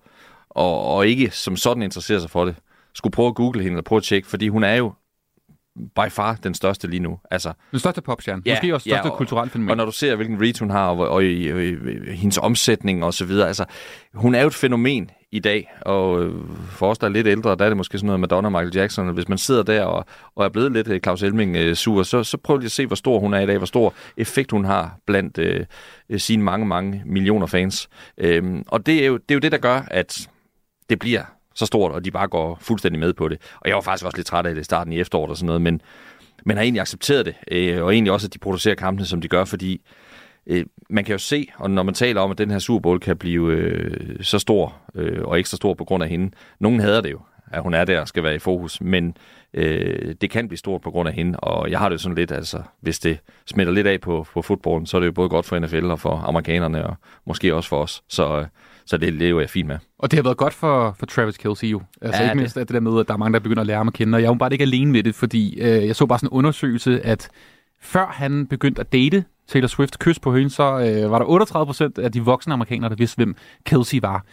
og, 0.50 0.96
og 0.96 1.08
ikke 1.08 1.30
som 1.32 1.56
sådan 1.56 1.84
interesserer 1.84 2.20
sig 2.20 2.30
for 2.30 2.46
det, 2.46 2.56
skulle 2.94 3.12
prøve 3.12 3.28
at 3.28 3.36
google 3.36 3.62
hende 3.62 3.74
eller 3.74 3.84
prøve 3.84 3.98
at 3.98 4.04
tjekke, 4.04 4.28
fordi 4.28 4.48
hun 4.48 4.64
er 4.64 4.74
jo 4.76 4.94
by 5.76 6.10
far 6.10 6.36
den 6.44 6.54
største 6.54 6.88
lige 6.88 7.00
nu. 7.00 7.20
Altså, 7.32 7.54
den 7.72 7.80
største 7.80 8.02
popstjerne. 8.02 8.42
Ja, 8.46 8.54
Måske 8.54 8.76
også 8.76 8.90
største 8.90 9.08
ja, 9.08 9.16
kulturelle 9.16 9.52
fænomen. 9.52 9.70
Og 9.70 9.78
når 9.78 9.86
du 9.86 9.92
ser, 9.92 10.16
hvilken 10.16 10.42
reach 10.42 10.62
hun 10.62 10.70
har, 10.70 10.88
og, 10.88 10.98
og, 10.98 11.08
og, 11.08 11.22
og 11.22 11.24
hendes 12.14 12.38
omsætning 12.38 13.04
og 13.04 13.14
så 13.14 13.26
videre, 13.26 13.48
altså, 13.48 13.66
hun 14.14 14.36
er 14.36 14.42
jo 14.42 14.48
et 14.48 14.54
fænomen 14.54 15.10
i 15.32 15.40
dag, 15.40 15.72
og 15.82 16.24
øh, 16.24 16.34
for 16.70 16.90
os, 16.90 16.98
der 16.98 17.08
er 17.08 17.12
lidt 17.12 17.28
ældre, 17.28 17.56
der 17.56 17.66
er 17.66 17.70
det 17.70 17.78
måske 17.78 17.98
sådan 17.98 18.06
noget 18.06 18.20
Madonna 18.20 18.48
og 18.48 18.52
Michael 18.52 18.76
Jackson, 18.76 19.08
og 19.08 19.14
hvis 19.14 19.30
man 19.30 19.38
sidder 19.38 19.64
der 19.64 19.84
og, 19.84 20.06
og 20.36 20.46
er 20.46 20.50
blevet 20.50 20.72
lidt 20.72 20.88
øh, 20.88 21.00
Claus 21.00 21.24
Elming 21.24 21.56
øh, 21.56 21.76
sur, 21.76 22.04
så, 22.04 22.24
så 22.24 22.38
prøv 22.38 22.58
lige 22.58 22.66
at 22.66 22.72
se, 22.72 22.86
hvor 22.86 22.96
stor 22.96 23.20
hun 23.20 23.34
er 23.34 23.40
i 23.40 23.46
dag, 23.46 23.58
hvor 23.58 23.66
stor 23.66 23.94
effekt 24.18 24.52
hun 24.52 24.66
har 24.66 24.98
blandt 25.08 25.38
øh, 25.38 25.66
sine 26.18 26.44
mange, 26.44 26.66
mange 26.66 27.04
millioner 27.06 27.46
fans. 27.48 27.90
Øhm, 28.18 28.64
og 28.68 28.86
det 28.86 29.04
er, 29.04 29.08
jo, 29.08 29.14
det 29.18 29.32
er 29.32 29.36
jo 29.36 29.40
det, 29.40 29.52
der 29.52 29.58
gør, 29.58 29.82
at 29.92 30.28
det 30.90 31.00
bliver 31.00 31.24
så 31.54 31.66
stort, 31.66 31.92
og 31.92 32.06
de 32.06 32.12
bare 32.12 32.28
går 32.28 32.58
fuldstændig 32.62 33.00
med 33.00 33.14
på 33.14 33.28
det. 33.28 33.42
Og 33.62 33.68
jeg 33.68 33.76
var 33.76 33.82
faktisk 33.82 34.06
også 34.06 34.18
lidt 34.18 34.28
træt 34.28 34.46
af 34.46 34.56
det 34.56 34.62
i 34.62 34.64
starten 34.64 34.94
i 34.94 35.00
efteråret 35.00 35.30
og 35.30 35.38
sådan 35.38 35.48
noget, 35.48 35.62
men, 35.62 35.82
men 36.46 36.58
har 36.58 36.64
egentlig 36.64 36.82
accepteret 36.82 37.26
det, 37.26 37.36
øh, 37.52 37.84
og 37.84 37.94
egentlig 37.94 38.12
også, 38.12 38.28
at 38.28 38.34
de 38.34 38.40
producerer 38.40 38.76
kampene, 38.76 39.06
som 39.06 39.22
de 39.22 39.28
gør, 39.28 39.46
fordi 39.46 39.82
øh, 40.48 40.66
man 40.90 41.04
kan 41.04 41.12
jo 41.12 41.18
se, 41.18 41.48
og 41.56 41.72
når 41.72 41.84
man 41.84 41.94
taler 41.94 42.22
om, 42.22 42.32
at 42.32 42.38
den 42.38 42.52
her 42.52 42.60
Super 42.60 42.80
Bowl 42.82 43.00
kan 43.00 43.18
blive 43.18 43.52
øh, 43.54 44.24
så 44.24 44.40
stor, 44.40 44.76
øh, 44.96 45.22
og 45.24 45.40
ekstra 45.40 45.58
stor 45.58 45.74
på 45.74 45.86
grund 45.86 46.04
af 46.04 46.10
hende, 46.10 46.32
nogen 46.60 46.80
hader 46.80 47.02
det 47.02 47.12
jo, 47.12 47.20
at 47.54 47.64
hun 47.64 47.74
er 47.74 47.86
der 47.86 48.00
og 48.00 48.08
skal 48.08 48.24
være 48.24 48.36
i 48.36 48.40
fokus, 48.40 48.82
men 48.82 49.18
øh, 49.54 50.16
det 50.22 50.30
kan 50.30 50.48
blive 50.48 50.58
stort 50.58 50.82
på 50.82 50.92
grund 50.92 51.10
af 51.10 51.16
hende, 51.16 51.40
og 51.40 51.72
jeg 51.72 51.80
har 51.80 51.90
det 51.90 52.02
sådan 52.02 52.16
lidt, 52.16 52.32
altså, 52.32 52.62
hvis 52.82 53.00
det 53.00 53.20
smitter 53.46 53.74
lidt 53.74 53.88
af 53.88 54.02
på, 54.02 54.28
på 54.34 54.42
fodbolden, 54.42 54.86
så 54.86 54.98
er 54.98 55.02
det 55.02 55.08
jo 55.08 55.12
både 55.12 55.30
godt 55.30 55.46
for 55.46 55.60
NFL 55.60 55.86
og 55.86 56.00
for 56.00 56.16
amerikanerne, 56.18 56.88
og 56.88 56.96
måske 57.28 57.56
også 57.56 57.70
for 57.70 57.82
os, 57.82 58.04
så, 58.10 58.40
øh, 58.40 58.46
så 58.86 58.98
det 58.98 59.14
lever 59.14 59.40
jeg 59.40 59.50
fint 59.50 59.68
med. 59.68 59.78
Og 60.00 60.12
det 60.12 60.18
har 60.18 60.24
været 60.24 60.38
godt 60.38 60.54
for, 60.54 60.96
for 61.00 61.06
Travis 61.06 61.38
Kelce 61.38 61.68
jo. 61.68 61.82
Altså 62.02 62.24
ja, 62.24 62.30
ikke 62.30 62.38
mindst 62.38 62.56
det. 62.56 62.68
det 62.68 62.74
der 62.74 62.80
med, 62.80 63.00
at 63.00 63.08
der 63.08 63.14
er 63.14 63.18
mange, 63.18 63.34
der 63.34 63.40
begynder 63.40 63.62
at 63.62 63.68
lære 63.68 63.78
ham 63.78 63.88
at 63.88 63.94
kende, 63.94 64.16
og 64.16 64.22
jeg 64.22 64.28
er 64.28 64.32
jo 64.32 64.38
bare 64.38 64.54
ikke 64.54 64.64
alene 64.64 64.92
med 64.92 65.04
det, 65.04 65.16
fordi 65.16 65.60
øh, 65.60 65.88
jeg 65.88 65.96
så 65.96 66.06
bare 66.06 66.20
sådan 66.20 66.28
en 66.28 66.38
undersøgelse, 66.38 67.06
at 67.06 67.30
før 67.82 68.06
han 68.06 68.48
begyndte 68.48 68.82
at 68.82 68.94
date 68.94 69.24
Taylor 69.48 69.68
Swift 69.68 70.00
kys 70.00 70.20
på 70.20 70.36
hende, 70.36 70.50
så 70.50 70.64
øh, 70.64 71.12
var 71.12 71.20
der 71.20 71.26
38 71.26 71.66
procent 71.66 71.98
af 71.98 72.12
de 72.12 72.22
voksne 72.22 72.54
amerikanere, 72.54 72.90
der 72.90 72.96
vidste, 72.96 73.16
hvem 73.16 73.36
Kelsey 73.66 74.00
var. 74.02 74.26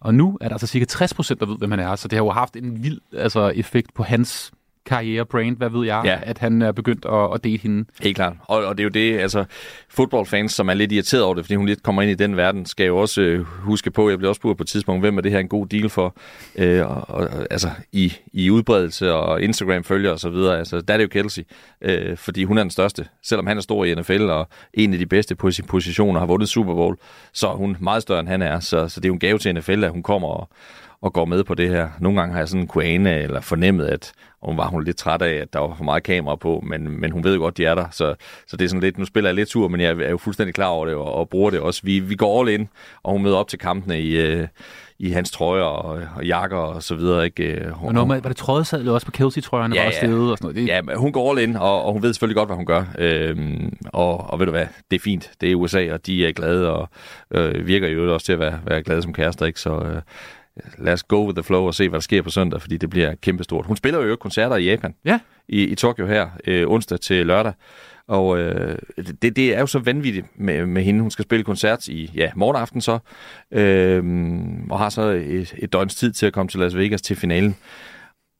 Og 0.00 0.14
nu 0.14 0.38
er 0.40 0.48
der 0.48 0.54
altså 0.54 0.66
cirka 0.66 0.84
60 0.84 1.14
procent, 1.14 1.40
der 1.40 1.46
ved, 1.46 1.58
hvem 1.58 1.70
han 1.70 1.80
er. 1.80 1.96
Så 1.96 2.08
det 2.08 2.16
har 2.16 2.24
jo 2.24 2.30
haft 2.30 2.56
en 2.56 2.82
vild 2.82 3.00
altså, 3.12 3.52
effekt 3.54 3.94
på 3.94 4.02
hans 4.02 4.52
karriere, 4.88 5.26
brand, 5.26 5.56
hvad 5.56 5.70
ved 5.70 5.86
jeg, 5.86 6.02
ja. 6.04 6.18
at 6.22 6.38
han 6.38 6.62
er 6.62 6.72
begyndt 6.72 7.04
at, 7.04 7.34
at 7.34 7.44
date 7.44 7.62
hende. 7.62 7.84
Helt 8.02 8.16
klart. 8.16 8.32
Og, 8.42 8.64
og 8.64 8.78
det 8.78 8.82
er 8.82 8.84
jo 8.84 8.90
det, 8.90 9.18
altså 9.18 9.44
fodboldfans, 9.88 10.52
som 10.52 10.68
er 10.68 10.74
lidt 10.74 10.92
irriteret 10.92 11.22
over 11.22 11.34
det, 11.34 11.44
fordi 11.44 11.54
hun 11.54 11.66
lidt 11.66 11.82
kommer 11.82 12.02
ind 12.02 12.10
i 12.10 12.14
den 12.14 12.36
verden, 12.36 12.66
skal 12.66 12.86
jo 12.86 12.98
også 12.98 13.20
øh, 13.20 13.40
huske 13.40 13.90
på, 13.90 14.10
jeg 14.10 14.18
bliver 14.18 14.28
også 14.28 14.38
spurgt 14.38 14.58
på 14.58 14.62
et 14.62 14.68
tidspunkt, 14.68 15.02
hvem 15.02 15.18
er 15.18 15.22
det 15.22 15.32
her 15.32 15.38
en 15.38 15.48
god 15.48 15.66
deal 15.66 15.88
for, 15.88 16.16
øh, 16.56 16.90
og, 16.90 17.04
og, 17.08 17.28
altså 17.50 17.70
i, 17.92 18.12
i 18.32 18.50
udbredelse 18.50 19.12
og 19.12 19.42
Instagram-følger 19.42 20.10
og 20.10 20.20
så 20.20 20.28
videre, 20.28 20.58
altså 20.58 20.80
der 20.80 20.94
er 20.94 20.98
det 20.98 21.04
jo 21.04 21.08
Kelsey, 21.08 21.42
øh, 21.82 22.16
fordi 22.16 22.44
hun 22.44 22.58
er 22.58 22.62
den 22.62 22.70
største. 22.70 23.06
Selvom 23.22 23.46
han 23.46 23.56
er 23.56 23.60
stor 23.60 23.84
i 23.84 23.94
NFL 23.94 24.22
og 24.22 24.48
en 24.74 24.92
af 24.92 24.98
de 24.98 25.06
bedste 25.06 25.34
på 25.34 25.50
sin 25.50 25.64
positioner, 25.64 26.20
har 26.20 26.26
vundet 26.26 26.48
Super 26.48 26.74
Bowl, 26.74 26.96
så 27.32 27.48
er 27.48 27.54
hun 27.54 27.76
meget 27.80 28.02
større 28.02 28.20
end 28.20 28.28
han 28.28 28.42
er, 28.42 28.60
så, 28.60 28.88
så 28.88 29.00
det 29.00 29.04
er 29.04 29.08
jo 29.08 29.14
en 29.14 29.20
gave 29.20 29.38
til 29.38 29.54
NFL, 29.54 29.84
at 29.84 29.90
hun 29.90 30.02
kommer 30.02 30.28
og, 30.28 30.48
og 31.02 31.12
går 31.12 31.24
med 31.24 31.44
på 31.44 31.54
det 31.54 31.68
her. 31.68 31.88
Nogle 32.00 32.20
gange 32.20 32.32
har 32.32 32.40
jeg 32.40 32.48
sådan 32.48 32.66
kunne 32.66 32.84
ane 32.84 33.22
eller 33.22 33.40
fornemmet, 33.40 33.86
at 33.86 34.12
hun 34.42 34.56
var 34.56 34.68
hun 34.68 34.84
lidt 34.84 34.96
træt 34.96 35.22
af, 35.22 35.34
at 35.34 35.52
der 35.52 35.58
var 35.58 35.74
for 35.74 35.84
meget 35.84 36.02
kamera 36.02 36.36
på, 36.36 36.64
men, 36.66 37.00
men 37.00 37.10
hun 37.12 37.24
ved 37.24 37.34
jo 37.34 37.40
godt, 37.40 37.56
de 37.56 37.64
er 37.64 37.74
der. 37.74 37.84
Så, 37.90 38.14
så 38.46 38.56
det 38.56 38.64
er 38.64 38.68
sådan 38.68 38.80
lidt, 38.80 38.98
nu 38.98 39.04
spiller 39.04 39.30
jeg 39.30 39.34
lidt 39.34 39.48
sur, 39.48 39.68
men 39.68 39.80
jeg 39.80 39.96
er 40.00 40.10
jo 40.10 40.18
fuldstændig 40.18 40.54
klar 40.54 40.66
over 40.66 40.86
det 40.86 40.94
og, 40.94 41.14
og 41.14 41.28
bruger 41.28 41.50
det 41.50 41.60
også. 41.60 41.80
Vi, 41.84 41.98
vi 41.98 42.14
går 42.14 42.40
all 42.40 42.60
in, 42.60 42.68
og 43.02 43.12
hun 43.12 43.22
møder 43.22 43.36
op 43.36 43.48
til 43.48 43.58
kampene 43.58 44.00
i, 44.00 44.16
øh, 44.16 44.46
i 44.98 45.10
hans 45.10 45.30
trøjer 45.30 45.62
og, 45.62 46.02
og 46.16 46.24
jakker 46.24 46.56
og 46.56 46.82
så 46.82 46.94
videre. 46.94 47.24
Ikke? 47.24 47.70
Hun, 47.72 47.96
og 47.96 48.08
var 48.08 48.20
det 48.20 48.36
trådsalget 48.36 48.94
også 48.94 49.06
på 49.06 49.12
Kelsey-trøjerne 49.12 49.76
ja, 49.76 49.84
var 49.84 49.90
stedet 49.90 50.30
og 50.30 50.38
sådan 50.38 50.44
noget? 50.44 50.56
Det... 50.56 50.66
Ja, 50.66 50.82
men 50.82 50.96
hun 50.96 51.12
går 51.12 51.30
all 51.30 51.48
in, 51.48 51.56
og, 51.56 51.84
og 51.84 51.92
hun 51.92 52.02
ved 52.02 52.12
selvfølgelig 52.12 52.36
godt, 52.36 52.48
hvad 52.48 52.56
hun 52.56 52.66
gør. 52.66 52.84
Øhm, 52.98 53.76
og, 53.86 54.30
og 54.30 54.38
ved 54.38 54.46
du 54.46 54.52
hvad, 54.52 54.66
det 54.90 54.96
er 54.96 55.00
fint. 55.00 55.30
Det 55.40 55.50
er 55.50 55.54
USA, 55.54 55.92
og 55.92 56.06
de 56.06 56.26
er 56.26 56.32
glade, 56.32 56.72
og 56.72 56.88
øh, 57.30 57.66
virker 57.66 57.88
jo 57.88 58.14
også 58.14 58.26
til 58.26 58.32
at 58.32 58.38
være, 58.38 58.60
være 58.66 58.82
glade 58.82 59.02
som 59.02 59.12
kærester. 59.12 59.46
Ikke? 59.46 59.60
Så, 59.60 59.80
øh, 59.80 60.02
lad 60.78 60.92
os 60.92 61.02
go 61.02 61.26
with 61.26 61.36
the 61.36 61.42
flow 61.42 61.66
og 61.66 61.74
se, 61.74 61.88
hvad 61.88 62.00
der 62.00 62.02
sker 62.02 62.22
på 62.22 62.30
søndag, 62.30 62.60
fordi 62.60 62.76
det 62.76 62.90
bliver 62.90 63.14
kæmpestort. 63.14 63.66
Hun 63.66 63.76
spiller 63.76 64.00
jo 64.00 64.16
koncerter 64.16 64.56
i 64.56 64.64
Japan, 64.64 64.94
ja. 65.04 65.20
i, 65.48 65.62
i 65.64 65.74
Tokyo 65.74 66.06
her, 66.06 66.28
øh, 66.46 66.68
onsdag 66.68 67.00
til 67.00 67.26
lørdag. 67.26 67.52
Og 68.08 68.38
øh, 68.38 68.78
det, 69.22 69.36
det 69.36 69.56
er 69.56 69.60
jo 69.60 69.66
så 69.66 69.78
vanvittigt 69.78 70.26
med, 70.36 70.66
med 70.66 70.82
hende. 70.82 71.00
Hun 71.00 71.10
skal 71.10 71.24
spille 71.24 71.44
koncert 71.44 71.88
i 71.88 72.10
ja, 72.14 72.30
morgenaften 72.36 72.80
så, 72.80 72.98
øh, 73.50 74.04
og 74.70 74.78
har 74.78 74.88
så 74.88 75.02
et, 75.02 75.54
et 75.58 75.72
døgns 75.72 75.94
tid 75.94 76.12
til 76.12 76.26
at 76.26 76.32
komme 76.32 76.48
til 76.48 76.60
Las 76.60 76.76
Vegas 76.76 77.02
til 77.02 77.16
finalen. 77.16 77.56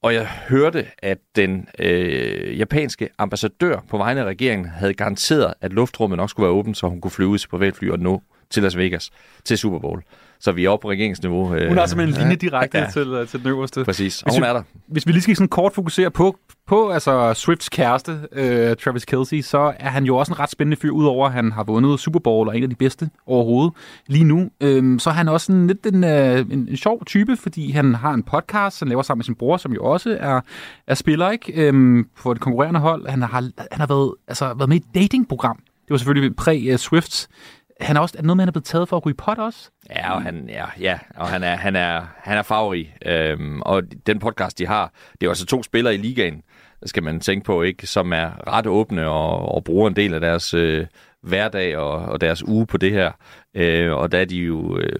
Og 0.02 0.14
jeg 0.14 0.28
hørte, 0.48 0.86
at 0.98 1.18
den 1.36 1.68
øh, 1.78 2.58
japanske 2.58 3.08
ambassadør 3.18 3.84
på 3.88 3.96
vegne 3.96 4.20
af 4.20 4.24
regeringen 4.24 4.68
havde 4.68 4.94
garanteret, 4.94 5.54
at 5.60 5.72
luftrummet 5.72 6.16
nok 6.16 6.30
skulle 6.30 6.44
være 6.44 6.54
åbent, 6.54 6.76
så 6.76 6.88
hun 6.88 7.00
kunne 7.00 7.10
flyve 7.10 7.28
ud 7.28 7.38
til 7.38 7.48
privatfly 7.48 7.90
og 7.90 7.98
nå 7.98 8.22
til 8.50 8.62
Las 8.62 8.76
Vegas 8.76 9.10
til 9.44 9.58
Super 9.58 9.78
Bowl. 9.78 10.02
Så 10.40 10.52
vi 10.52 10.64
er 10.64 10.70
oppe 10.70 10.82
på 10.82 10.90
regeringsniveau. 10.90 11.54
Øh, 11.54 11.68
Hun 11.68 11.76
har 11.78 11.86
simpelthen 11.86 12.16
en 12.16 12.22
linje 12.28 12.36
direkte 12.36 12.78
ja. 12.78 12.84
ja. 12.84 12.90
til, 12.90 13.08
øh, 13.08 13.28
til 13.28 13.40
den 13.40 13.48
øverste. 13.48 13.84
Præcis, 13.84 14.22
og 14.22 14.26
Hvis 14.30 14.36
hun 14.36 14.42
vi- 14.42 14.48
er 14.48 14.52
der. 14.52 14.62
Hvis 14.88 15.06
vi 15.06 15.12
lige 15.12 15.22
skal 15.22 15.36
sådan 15.36 15.48
kort 15.48 15.72
fokusere 15.72 16.10
på, 16.10 16.36
på 16.66 16.88
altså 16.90 17.34
Swifts 17.34 17.68
kæreste, 17.68 18.18
øh, 18.32 18.76
Travis 18.84 19.04
Kelce, 19.04 19.42
så 19.42 19.72
er 19.78 19.88
han 19.88 20.04
jo 20.04 20.16
også 20.16 20.32
en 20.32 20.38
ret 20.40 20.50
spændende 20.50 20.76
fyr, 20.76 20.90
udover 20.90 21.26
at 21.26 21.32
han 21.32 21.52
har 21.52 21.64
vundet 21.64 22.00
Super 22.00 22.18
Bowl 22.20 22.48
og 22.48 22.54
er 22.54 22.56
en 22.58 22.62
af 22.62 22.68
de 22.70 22.74
bedste 22.76 23.10
overhovedet 23.26 23.74
lige 24.06 24.24
nu. 24.24 24.50
Øhm, 24.60 24.98
så 24.98 25.10
er 25.10 25.14
han 25.14 25.28
også 25.28 25.52
en, 25.52 25.66
lidt 25.66 25.86
en, 25.86 26.04
øh, 26.04 26.38
en, 26.38 26.68
en 26.70 26.76
sjov 26.76 27.04
type, 27.06 27.36
fordi 27.36 27.70
han 27.70 27.94
har 27.94 28.12
en 28.14 28.22
podcast, 28.22 28.78
han 28.80 28.88
laver 28.88 29.02
sammen 29.02 29.18
med 29.18 29.24
sin 29.24 29.34
bror, 29.34 29.56
som 29.56 29.72
jo 29.72 29.84
også 29.84 30.16
er, 30.20 30.40
er 30.86 30.94
spiller 30.94 31.30
ikke 31.30 31.52
øhm, 31.68 32.06
på 32.22 32.32
et 32.32 32.40
konkurrerende 32.40 32.80
hold. 32.80 33.08
Han 33.08 33.22
har, 33.22 33.28
han 33.72 33.80
har 33.80 33.86
været, 33.86 34.14
altså, 34.28 34.44
været 34.54 34.68
med 34.68 34.76
i 34.76 34.80
et 34.80 34.94
datingprogram. 35.02 35.56
Det 35.56 35.90
var 35.90 35.96
selvfølgelig 35.96 36.34
præ-Swifts. 36.40 37.26
Han 37.80 37.96
er 37.96 38.00
også 38.00 38.14
er 38.18 38.22
noget 38.22 38.36
med, 38.36 38.42
at 38.42 38.44
han 38.44 38.48
er 38.48 38.52
blevet 38.52 38.64
taget 38.64 38.88
for 38.88 38.96
at 38.96 39.06
ryge 39.06 39.14
pot 39.14 39.38
også. 39.38 39.70
Ja, 39.90 40.14
og 40.14 40.22
han, 40.22 40.48
ja, 40.48 40.64
ja, 40.80 40.98
og 41.16 41.28
han 41.28 41.42
er, 41.42 41.56
han 41.56 41.76
er, 41.76 42.02
han 42.16 42.38
er 42.38 42.42
farverig. 42.42 42.94
Øhm, 43.06 43.62
og 43.62 43.82
den 44.06 44.18
podcast, 44.18 44.58
de 44.58 44.66
har, 44.66 44.92
det 45.12 45.20
er 45.20 45.26
jo 45.26 45.30
altså 45.30 45.46
to 45.46 45.62
spillere 45.62 45.94
i 45.94 45.98
ligaen, 45.98 46.42
skal 46.86 47.02
man 47.02 47.20
tænke 47.20 47.44
på, 47.44 47.62
ikke, 47.62 47.86
som 47.86 48.12
er 48.12 48.48
ret 48.52 48.66
åbne 48.66 49.08
og, 49.08 49.54
og 49.54 49.64
bruger 49.64 49.88
en 49.88 49.96
del 49.96 50.14
af 50.14 50.20
deres 50.20 50.54
øh, 50.54 50.86
hverdag 51.22 51.76
og, 51.76 51.92
og 51.92 52.20
deres 52.20 52.48
uge 52.48 52.66
på 52.66 52.76
det 52.76 52.92
her. 52.92 53.12
Øh, 53.54 53.92
og 53.92 54.12
der 54.12 54.18
er 54.18 54.24
de 54.24 54.36
jo 54.36 54.78
øh, 54.78 54.98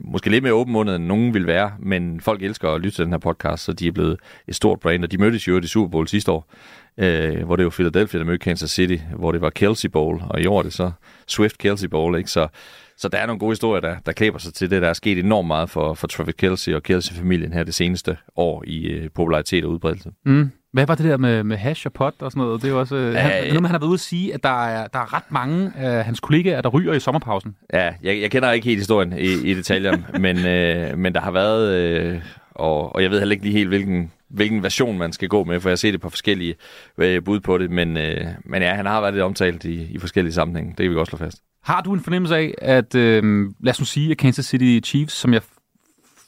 måske 0.00 0.30
lidt 0.30 0.42
mere 0.42 0.52
åbenmundet, 0.52 0.96
end 0.96 1.04
nogen 1.04 1.34
vil 1.34 1.46
være, 1.46 1.72
men 1.78 2.20
folk 2.20 2.42
elsker 2.42 2.68
at 2.70 2.80
lytte 2.80 2.96
til 2.96 3.04
den 3.04 3.12
her 3.12 3.18
podcast, 3.18 3.64
så 3.64 3.72
de 3.72 3.88
er 3.88 3.92
blevet 3.92 4.20
et 4.48 4.54
stort 4.54 4.80
brand, 4.80 5.04
og 5.04 5.12
de 5.12 5.18
mødtes 5.18 5.48
jo 5.48 5.60
i 5.60 5.66
Super 5.66 5.90
Bowl 5.90 6.08
sidste 6.08 6.32
år, 6.32 6.52
øh, 6.98 7.44
hvor 7.44 7.56
det 7.56 7.64
var 7.64 7.70
Philadelphia, 7.70 8.20
der 8.20 8.26
mødte 8.26 8.42
Kansas 8.42 8.70
City, 8.70 8.96
hvor 9.16 9.32
det 9.32 9.40
var 9.40 9.50
Kelsey 9.50 9.88
Bowl, 9.88 10.22
og 10.30 10.40
i 10.40 10.46
år 10.46 10.58
er 10.58 10.62
det 10.62 10.72
så 10.72 10.90
Swift 11.26 11.58
Kelsey 11.58 11.88
Bowl, 11.88 12.18
ikke? 12.18 12.30
Så, 12.30 12.48
så 12.96 13.08
der 13.08 13.18
er 13.18 13.26
nogle 13.26 13.38
gode 13.38 13.50
historier, 13.50 13.80
der, 13.80 13.96
der 14.06 14.12
klæber 14.12 14.38
sig 14.38 14.54
til 14.54 14.70
det. 14.70 14.82
Der 14.82 14.88
er 14.88 14.92
sket 14.92 15.18
enormt 15.18 15.48
meget 15.48 15.70
for, 15.70 15.94
for 15.94 16.06
Travis 16.06 16.34
Kelsey 16.38 16.74
og 16.74 16.82
Kelsey-familien 16.82 17.52
her 17.52 17.64
det 17.64 17.74
seneste 17.74 18.16
år 18.36 18.64
i 18.66 18.86
øh, 18.86 19.10
popularitet 19.14 19.64
og 19.64 19.70
udbredelse. 19.70 20.10
Mm. 20.26 20.50
Hvad 20.72 20.86
var 20.86 20.94
det 20.94 21.04
der 21.04 21.16
med, 21.16 21.44
med 21.44 21.56
hash 21.56 21.86
og 21.86 21.92
pot 21.92 22.14
og 22.18 22.32
sådan 22.32 22.44
noget? 22.44 22.62
Det 22.62 22.68
er 22.68 22.72
jo 22.72 22.80
også, 22.80 22.96
øh, 22.96 23.14
han, 23.14 23.44
med, 23.44 23.52
han 23.52 23.64
har 23.64 23.78
været 23.78 23.88
ude 23.88 23.94
at 23.94 24.00
sige, 24.00 24.34
at 24.34 24.42
der 24.42 24.64
er, 24.64 24.86
der 24.86 24.98
er 24.98 25.14
ret 25.14 25.30
mange 25.30 25.72
af 25.76 26.04
hans 26.04 26.20
kollegaer, 26.20 26.60
der 26.60 26.68
ryger 26.68 26.92
i 26.92 27.00
sommerpausen. 27.00 27.56
Ja, 27.72 27.94
jeg, 28.02 28.20
jeg 28.20 28.30
kender 28.30 28.52
ikke 28.52 28.66
helt 28.66 28.78
historien 28.78 29.12
i, 29.12 29.50
i 29.50 29.54
detaljer, 29.54 29.96
men, 30.24 30.46
øh, 30.46 30.98
men 30.98 31.14
der 31.14 31.20
har 31.20 31.30
været, 31.30 31.74
øh, 31.74 32.20
og, 32.50 32.94
og 32.94 33.02
jeg 33.02 33.10
ved 33.10 33.18
heller 33.18 33.32
ikke 33.32 33.44
lige 33.44 33.56
helt, 33.56 33.68
hvilken, 33.68 34.12
hvilken 34.30 34.62
version 34.62 34.98
man 34.98 35.12
skal 35.12 35.28
gå 35.28 35.44
med, 35.44 35.60
for 35.60 35.68
jeg 35.68 35.72
har 35.72 35.76
set 35.76 35.92
det 35.92 36.00
på 36.00 36.10
forskellige 36.10 36.54
øh, 36.98 37.24
bud 37.24 37.40
på 37.40 37.58
det, 37.58 37.70
men, 37.70 37.96
øh, 37.96 38.26
men 38.44 38.62
ja, 38.62 38.74
han 38.74 38.86
har 38.86 39.00
været 39.00 39.14
lidt 39.14 39.24
omtalt 39.24 39.64
i, 39.64 39.82
i 39.82 39.98
forskellige 39.98 40.32
sammenhænge. 40.32 40.70
Det 40.70 40.76
kan 40.76 40.90
vi 40.90 40.94
godt 40.94 41.08
slå 41.08 41.18
fast. 41.18 41.38
Har 41.62 41.80
du 41.80 41.92
en 41.92 42.00
fornemmelse 42.00 42.36
af, 42.36 42.54
at 42.58 42.94
øh, 42.94 43.50
lad 43.60 43.70
os 43.70 43.80
nu 43.80 43.84
sige, 43.84 44.10
at 44.10 44.18
Kansas 44.18 44.46
City 44.46 44.88
Chiefs, 44.88 45.14
som 45.14 45.32
jeg 45.32 45.42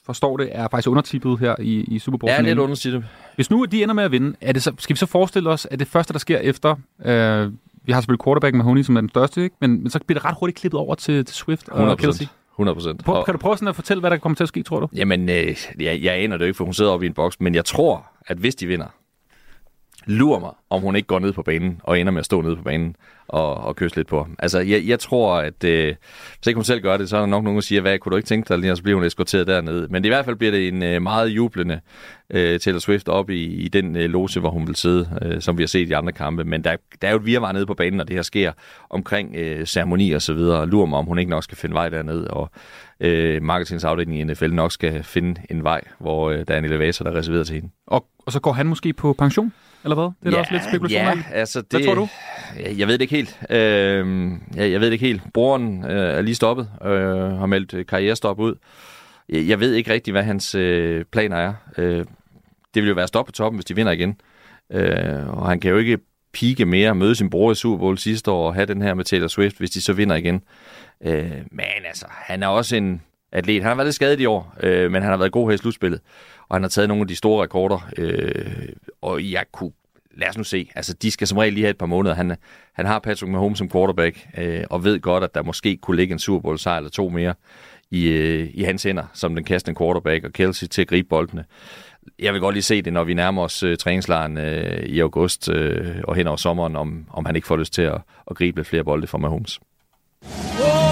forstår 0.05 0.37
det, 0.37 0.49
er 0.51 0.67
faktisk 0.71 0.89
undertippet 0.89 1.39
her 1.39 1.55
i, 1.59 1.83
i 1.83 1.99
Super 1.99 2.17
Bowl. 2.17 2.31
Ja, 2.31 2.41
lidt 2.41 2.59
undertippet. 2.59 3.05
Hvis 3.35 3.51
nu 3.51 3.65
de 3.65 3.83
ender 3.83 3.95
med 3.95 4.03
at 4.03 4.11
vinde, 4.11 4.35
er 4.41 4.51
det 4.51 4.63
så, 4.63 4.71
skal 4.79 4.93
vi 4.93 4.97
så 4.97 5.05
forestille 5.05 5.49
os, 5.49 5.67
at 5.71 5.79
det 5.79 5.87
første, 5.87 6.13
der 6.13 6.19
sker 6.19 6.37
efter, 6.37 6.75
øh, 7.05 7.51
vi 7.85 7.91
har 7.91 8.01
selvfølgelig 8.01 8.23
quarterback 8.23 8.55
med 8.55 8.63
Honey, 8.63 8.83
som 8.83 8.95
er 8.95 9.01
den 9.01 9.09
største, 9.09 9.43
ikke? 9.43 9.55
Men, 9.61 9.81
men 9.81 9.89
så 9.89 9.99
bliver 10.07 10.19
det 10.19 10.25
ret 10.25 10.35
hurtigt 10.39 10.59
klippet 10.59 10.79
over 10.79 10.95
til, 10.95 11.25
til 11.25 11.35
Swift 11.35 11.69
og 11.69 11.75
100 11.75 11.97
Kelsey. 11.97 12.25
100 12.55 12.75
procent. 12.75 13.05
Kan 13.25 13.33
du 13.33 13.37
prøve 13.37 13.57
sådan 13.57 13.67
at 13.67 13.75
fortælle, 13.75 13.99
hvad 14.01 14.11
der 14.11 14.17
kommer 14.17 14.35
til 14.35 14.43
at 14.43 14.47
ske, 14.47 14.63
tror 14.63 14.79
du? 14.79 14.87
Jamen, 14.95 15.29
øh, 15.29 15.57
jeg, 15.79 16.03
jeg 16.03 16.13
aner 16.13 16.37
det 16.37 16.45
jo 16.45 16.47
ikke, 16.47 16.57
for 16.57 16.63
hun 16.63 16.73
sidder 16.73 16.91
oppe 16.91 17.05
i 17.05 17.07
en 17.09 17.13
boks, 17.13 17.39
men 17.39 17.55
jeg 17.55 17.65
tror, 17.65 18.05
at 18.27 18.37
hvis 18.37 18.55
de 18.55 18.67
vinder, 18.67 18.85
lurer 20.05 20.39
mig, 20.39 20.51
om 20.69 20.81
hun 20.81 20.95
ikke 20.95 21.07
går 21.07 21.19
ned 21.19 21.33
på 21.33 21.43
banen 21.43 21.81
og 21.83 21.99
ender 21.99 22.11
med 22.11 22.19
at 22.19 22.25
stå 22.25 22.41
nede 22.41 22.55
på 22.55 22.63
banen 22.63 22.95
og, 23.27 23.55
og 23.55 23.75
kysse 23.75 23.97
lidt 23.97 24.07
på 24.07 24.23
ham. 24.23 24.35
Altså, 24.39 24.59
jeg, 24.59 24.83
jeg 24.87 24.99
tror, 24.99 25.35
at 25.35 25.63
øh, 25.63 25.95
hvis 26.37 26.47
ikke 26.47 26.57
hun 26.57 26.63
selv 26.63 26.81
gør 26.81 26.97
det, 26.97 27.09
så 27.09 27.15
er 27.15 27.19
der 27.19 27.27
nok 27.27 27.43
nogen, 27.43 27.57
der 27.57 27.61
siger, 27.61 27.81
hvad 27.81 27.99
kunne 27.99 28.09
du 28.11 28.15
ikke 28.15 28.27
tænke 28.27 28.55
dig 28.55 28.71
og 28.71 28.77
så 28.77 28.83
bliver 28.83 28.97
hun 28.97 29.05
eskorteret 29.05 29.47
dernede. 29.47 29.87
Men 29.89 30.05
i 30.05 30.07
hvert 30.07 30.25
fald 30.25 30.35
bliver 30.35 30.51
det 30.51 30.67
en 30.67 30.83
øh, 30.83 31.01
meget 31.01 31.29
jublende 31.29 31.79
øh, 32.29 32.59
Taylor 32.59 32.79
Swift 32.79 33.09
op 33.09 33.29
i, 33.29 33.43
i 33.43 33.67
den 33.67 33.95
øh, 33.95 34.09
loge, 34.09 34.39
hvor 34.39 34.49
hun 34.49 34.67
vil 34.67 34.75
sidde, 34.75 35.19
øh, 35.21 35.41
som 35.41 35.57
vi 35.57 35.63
har 35.63 35.67
set 35.67 35.89
i 35.89 35.91
andre 35.91 36.13
kampe. 36.13 36.43
Men 36.43 36.63
der, 36.63 36.75
der 37.01 37.07
er 37.07 37.11
jo 37.11 37.17
et 37.17 37.25
virvar 37.25 37.51
nede 37.51 37.65
på 37.65 37.73
banen, 37.73 37.97
når 37.97 38.03
det 38.03 38.15
her 38.15 38.23
sker 38.23 38.51
omkring 38.89 39.35
øh, 39.35 39.65
ceremoni 39.65 40.11
og 40.11 40.21
så 40.21 40.33
videre. 40.33 40.67
Lurer 40.67 40.85
mig, 40.85 40.99
om 40.99 41.05
hun 41.05 41.19
ikke 41.19 41.31
nok 41.31 41.43
skal 41.43 41.57
finde 41.57 41.75
vej 41.75 41.89
derned, 41.89 42.27
og 42.27 42.51
øh, 42.99 43.43
marketingsafdelingen 43.43 44.29
i 44.29 44.33
NFL 44.33 44.51
nok 44.53 44.71
skal 44.71 45.03
finde 45.03 45.41
en 45.49 45.63
vej, 45.63 45.81
hvor 45.99 46.29
øh, 46.29 46.45
der 46.47 46.53
er 46.53 46.57
en 46.57 46.65
elevator, 46.65 47.03
der 47.03 47.11
er 47.11 47.15
reserveret 47.15 47.47
til 47.47 47.55
hende. 47.55 47.69
Og, 47.87 48.05
og 48.25 48.31
så 48.31 48.39
går 48.39 48.51
han 48.51 48.67
måske 48.67 48.93
på 48.93 49.13
pension, 49.13 49.53
eller 49.83 49.95
hvad? 49.95 50.03
Det 50.03 50.27
er 50.27 50.31
ja, 50.31 50.39
også 50.39 50.51
lidt 50.51 50.63
spekulation 50.63 51.01
ja, 51.01 51.13
i. 51.13 51.33
altså 51.33 51.61
det, 51.61 51.71
Hvad 51.71 51.85
tror 51.85 51.95
du? 51.95 52.07
Jeg, 52.59 52.77
jeg 52.77 52.87
ved 52.87 52.93
det 52.93 53.01
ikke 53.01 53.15
helt. 53.15 53.39
Øh, 53.49 54.31
jeg, 54.55 54.71
jeg 54.71 54.79
ved 54.79 54.87
det 54.87 54.93
ikke 54.93 55.05
helt. 55.05 55.21
Broren 55.33 55.85
øh, 55.85 56.17
er 56.17 56.21
lige 56.21 56.35
stoppet, 56.35 56.69
øh, 56.85 56.89
har 57.39 57.45
meldt 57.45 57.73
øh, 57.73 57.85
karrierestop 57.85 58.39
ud. 58.39 58.55
Jeg, 59.29 59.47
jeg 59.47 59.59
ved 59.59 59.73
ikke 59.73 59.93
rigtig, 59.93 60.11
hvad 60.11 60.23
hans 60.23 60.55
øh, 60.55 61.05
planer 61.11 61.37
er. 61.37 61.53
Øh, 61.77 62.05
det 62.73 62.83
vil 62.83 62.87
jo 62.87 62.95
være 62.95 63.07
stop 63.07 63.25
på 63.25 63.31
toppen, 63.31 63.57
hvis 63.57 63.65
de 63.65 63.75
vinder 63.75 63.91
igen. 63.91 64.15
Øh, 64.71 65.29
og 65.37 65.49
han 65.49 65.59
kan 65.59 65.71
jo 65.71 65.77
ikke 65.77 65.97
pike 66.33 66.65
mere, 66.65 66.95
møde 66.95 67.15
sin 67.15 67.29
bror 67.29 67.51
i 67.51 67.55
Super 67.55 67.77
Bowl 67.77 67.97
sidste 67.97 68.31
år 68.31 68.47
og 68.47 68.53
have 68.53 68.65
den 68.65 68.81
her 68.81 68.93
med 68.93 69.05
Taylor 69.05 69.27
Swift, 69.27 69.57
hvis 69.57 69.69
de 69.69 69.81
så 69.81 69.93
vinder 69.93 70.15
igen. 70.15 70.41
Øh, 71.05 71.31
men 71.51 71.65
altså, 71.87 72.05
han 72.09 72.43
er 72.43 72.47
også 72.47 72.75
en 72.75 73.01
atlet. 73.31 73.61
Han 73.61 73.69
har 73.69 73.75
været 73.75 73.87
lidt 73.87 73.95
skadet 73.95 74.19
i 74.19 74.25
år, 74.25 74.55
øh, 74.63 74.91
men 74.91 75.01
han 75.01 75.11
har 75.11 75.17
været 75.17 75.31
god 75.31 75.49
her 75.49 75.53
i 75.53 75.57
slutspillet. 75.57 75.99
Og 76.53 76.57
han 76.57 76.63
har 76.63 76.69
taget 76.69 76.87
nogle 76.87 77.01
af 77.01 77.07
de 77.07 77.15
store 77.15 77.43
rekorder. 77.43 77.89
Øh, 77.97 78.69
og 79.01 79.31
jeg 79.31 79.45
kunne 79.51 79.71
lad 80.17 80.29
os 80.29 80.37
nu 80.37 80.43
se. 80.43 80.69
Altså, 80.75 80.93
de 80.93 81.11
skal 81.11 81.27
som 81.27 81.37
regel 81.37 81.53
lige 81.53 81.63
have 81.63 81.69
et 81.69 81.77
par 81.77 81.85
måneder. 81.85 82.15
Han, 82.15 82.35
han 82.73 82.85
har 82.85 82.99
Patrick 82.99 83.31
Mahomes 83.31 83.57
som 83.57 83.69
quarterback, 83.69 84.27
øh, 84.37 84.63
og 84.69 84.83
ved 84.83 84.99
godt, 84.99 85.23
at 85.23 85.35
der 85.35 85.43
måske 85.43 85.77
kunne 85.77 85.97
ligge 85.97 86.13
en 86.13 86.19
Super 86.19 86.41
Bowl 86.41 86.59
sejr 86.59 86.77
eller 86.77 86.89
to 86.89 87.09
mere 87.09 87.33
i, 87.91 88.07
øh, 88.07 88.49
i 88.53 88.63
hans 88.63 88.83
hænder, 88.83 89.03
som 89.13 89.35
den 89.35 89.43
kastende 89.43 89.77
quarterback, 89.79 90.25
og 90.25 90.33
Kelsey 90.33 90.67
til 90.67 90.81
at 90.81 90.87
gribe 90.87 91.07
boldene. 91.09 91.45
Jeg 92.19 92.33
vil 92.33 92.41
godt 92.41 92.55
lige 92.55 92.63
se 92.63 92.81
det, 92.81 92.93
når 92.93 93.03
vi 93.03 93.13
nærmer 93.13 93.41
os 93.41 93.63
øh, 93.63 93.77
træningslejren 93.77 94.37
øh, 94.37 94.83
i 94.83 94.99
august 94.99 95.49
øh, 95.49 95.95
og 96.03 96.15
hen 96.15 96.27
over 96.27 96.37
sommeren, 96.37 96.75
om, 96.75 97.05
om 97.09 97.25
han 97.25 97.35
ikke 97.35 97.47
får 97.47 97.57
lyst 97.57 97.73
til 97.73 97.81
at, 97.81 98.01
at 98.29 98.35
gribe 98.35 98.59
lidt 98.59 98.67
flere 98.67 98.83
bolde 98.83 99.07
fra 99.07 99.17
Mahomes. 99.17 99.59
Whoa! 100.23 100.82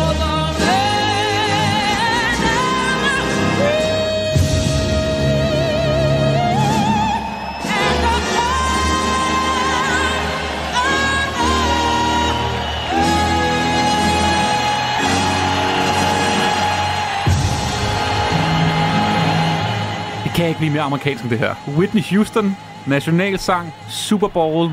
Kan 20.41 20.49
ikke 20.49 20.59
blive 20.59 20.73
mere 20.73 20.81
amerikansk 20.81 21.23
end 21.23 21.31
det 21.31 21.39
her. 21.39 21.55
Whitney 21.77 22.01
Houston, 22.01 22.57
nationalsang, 22.88 23.73
Super 23.89 24.27
Bowl, 24.27 24.72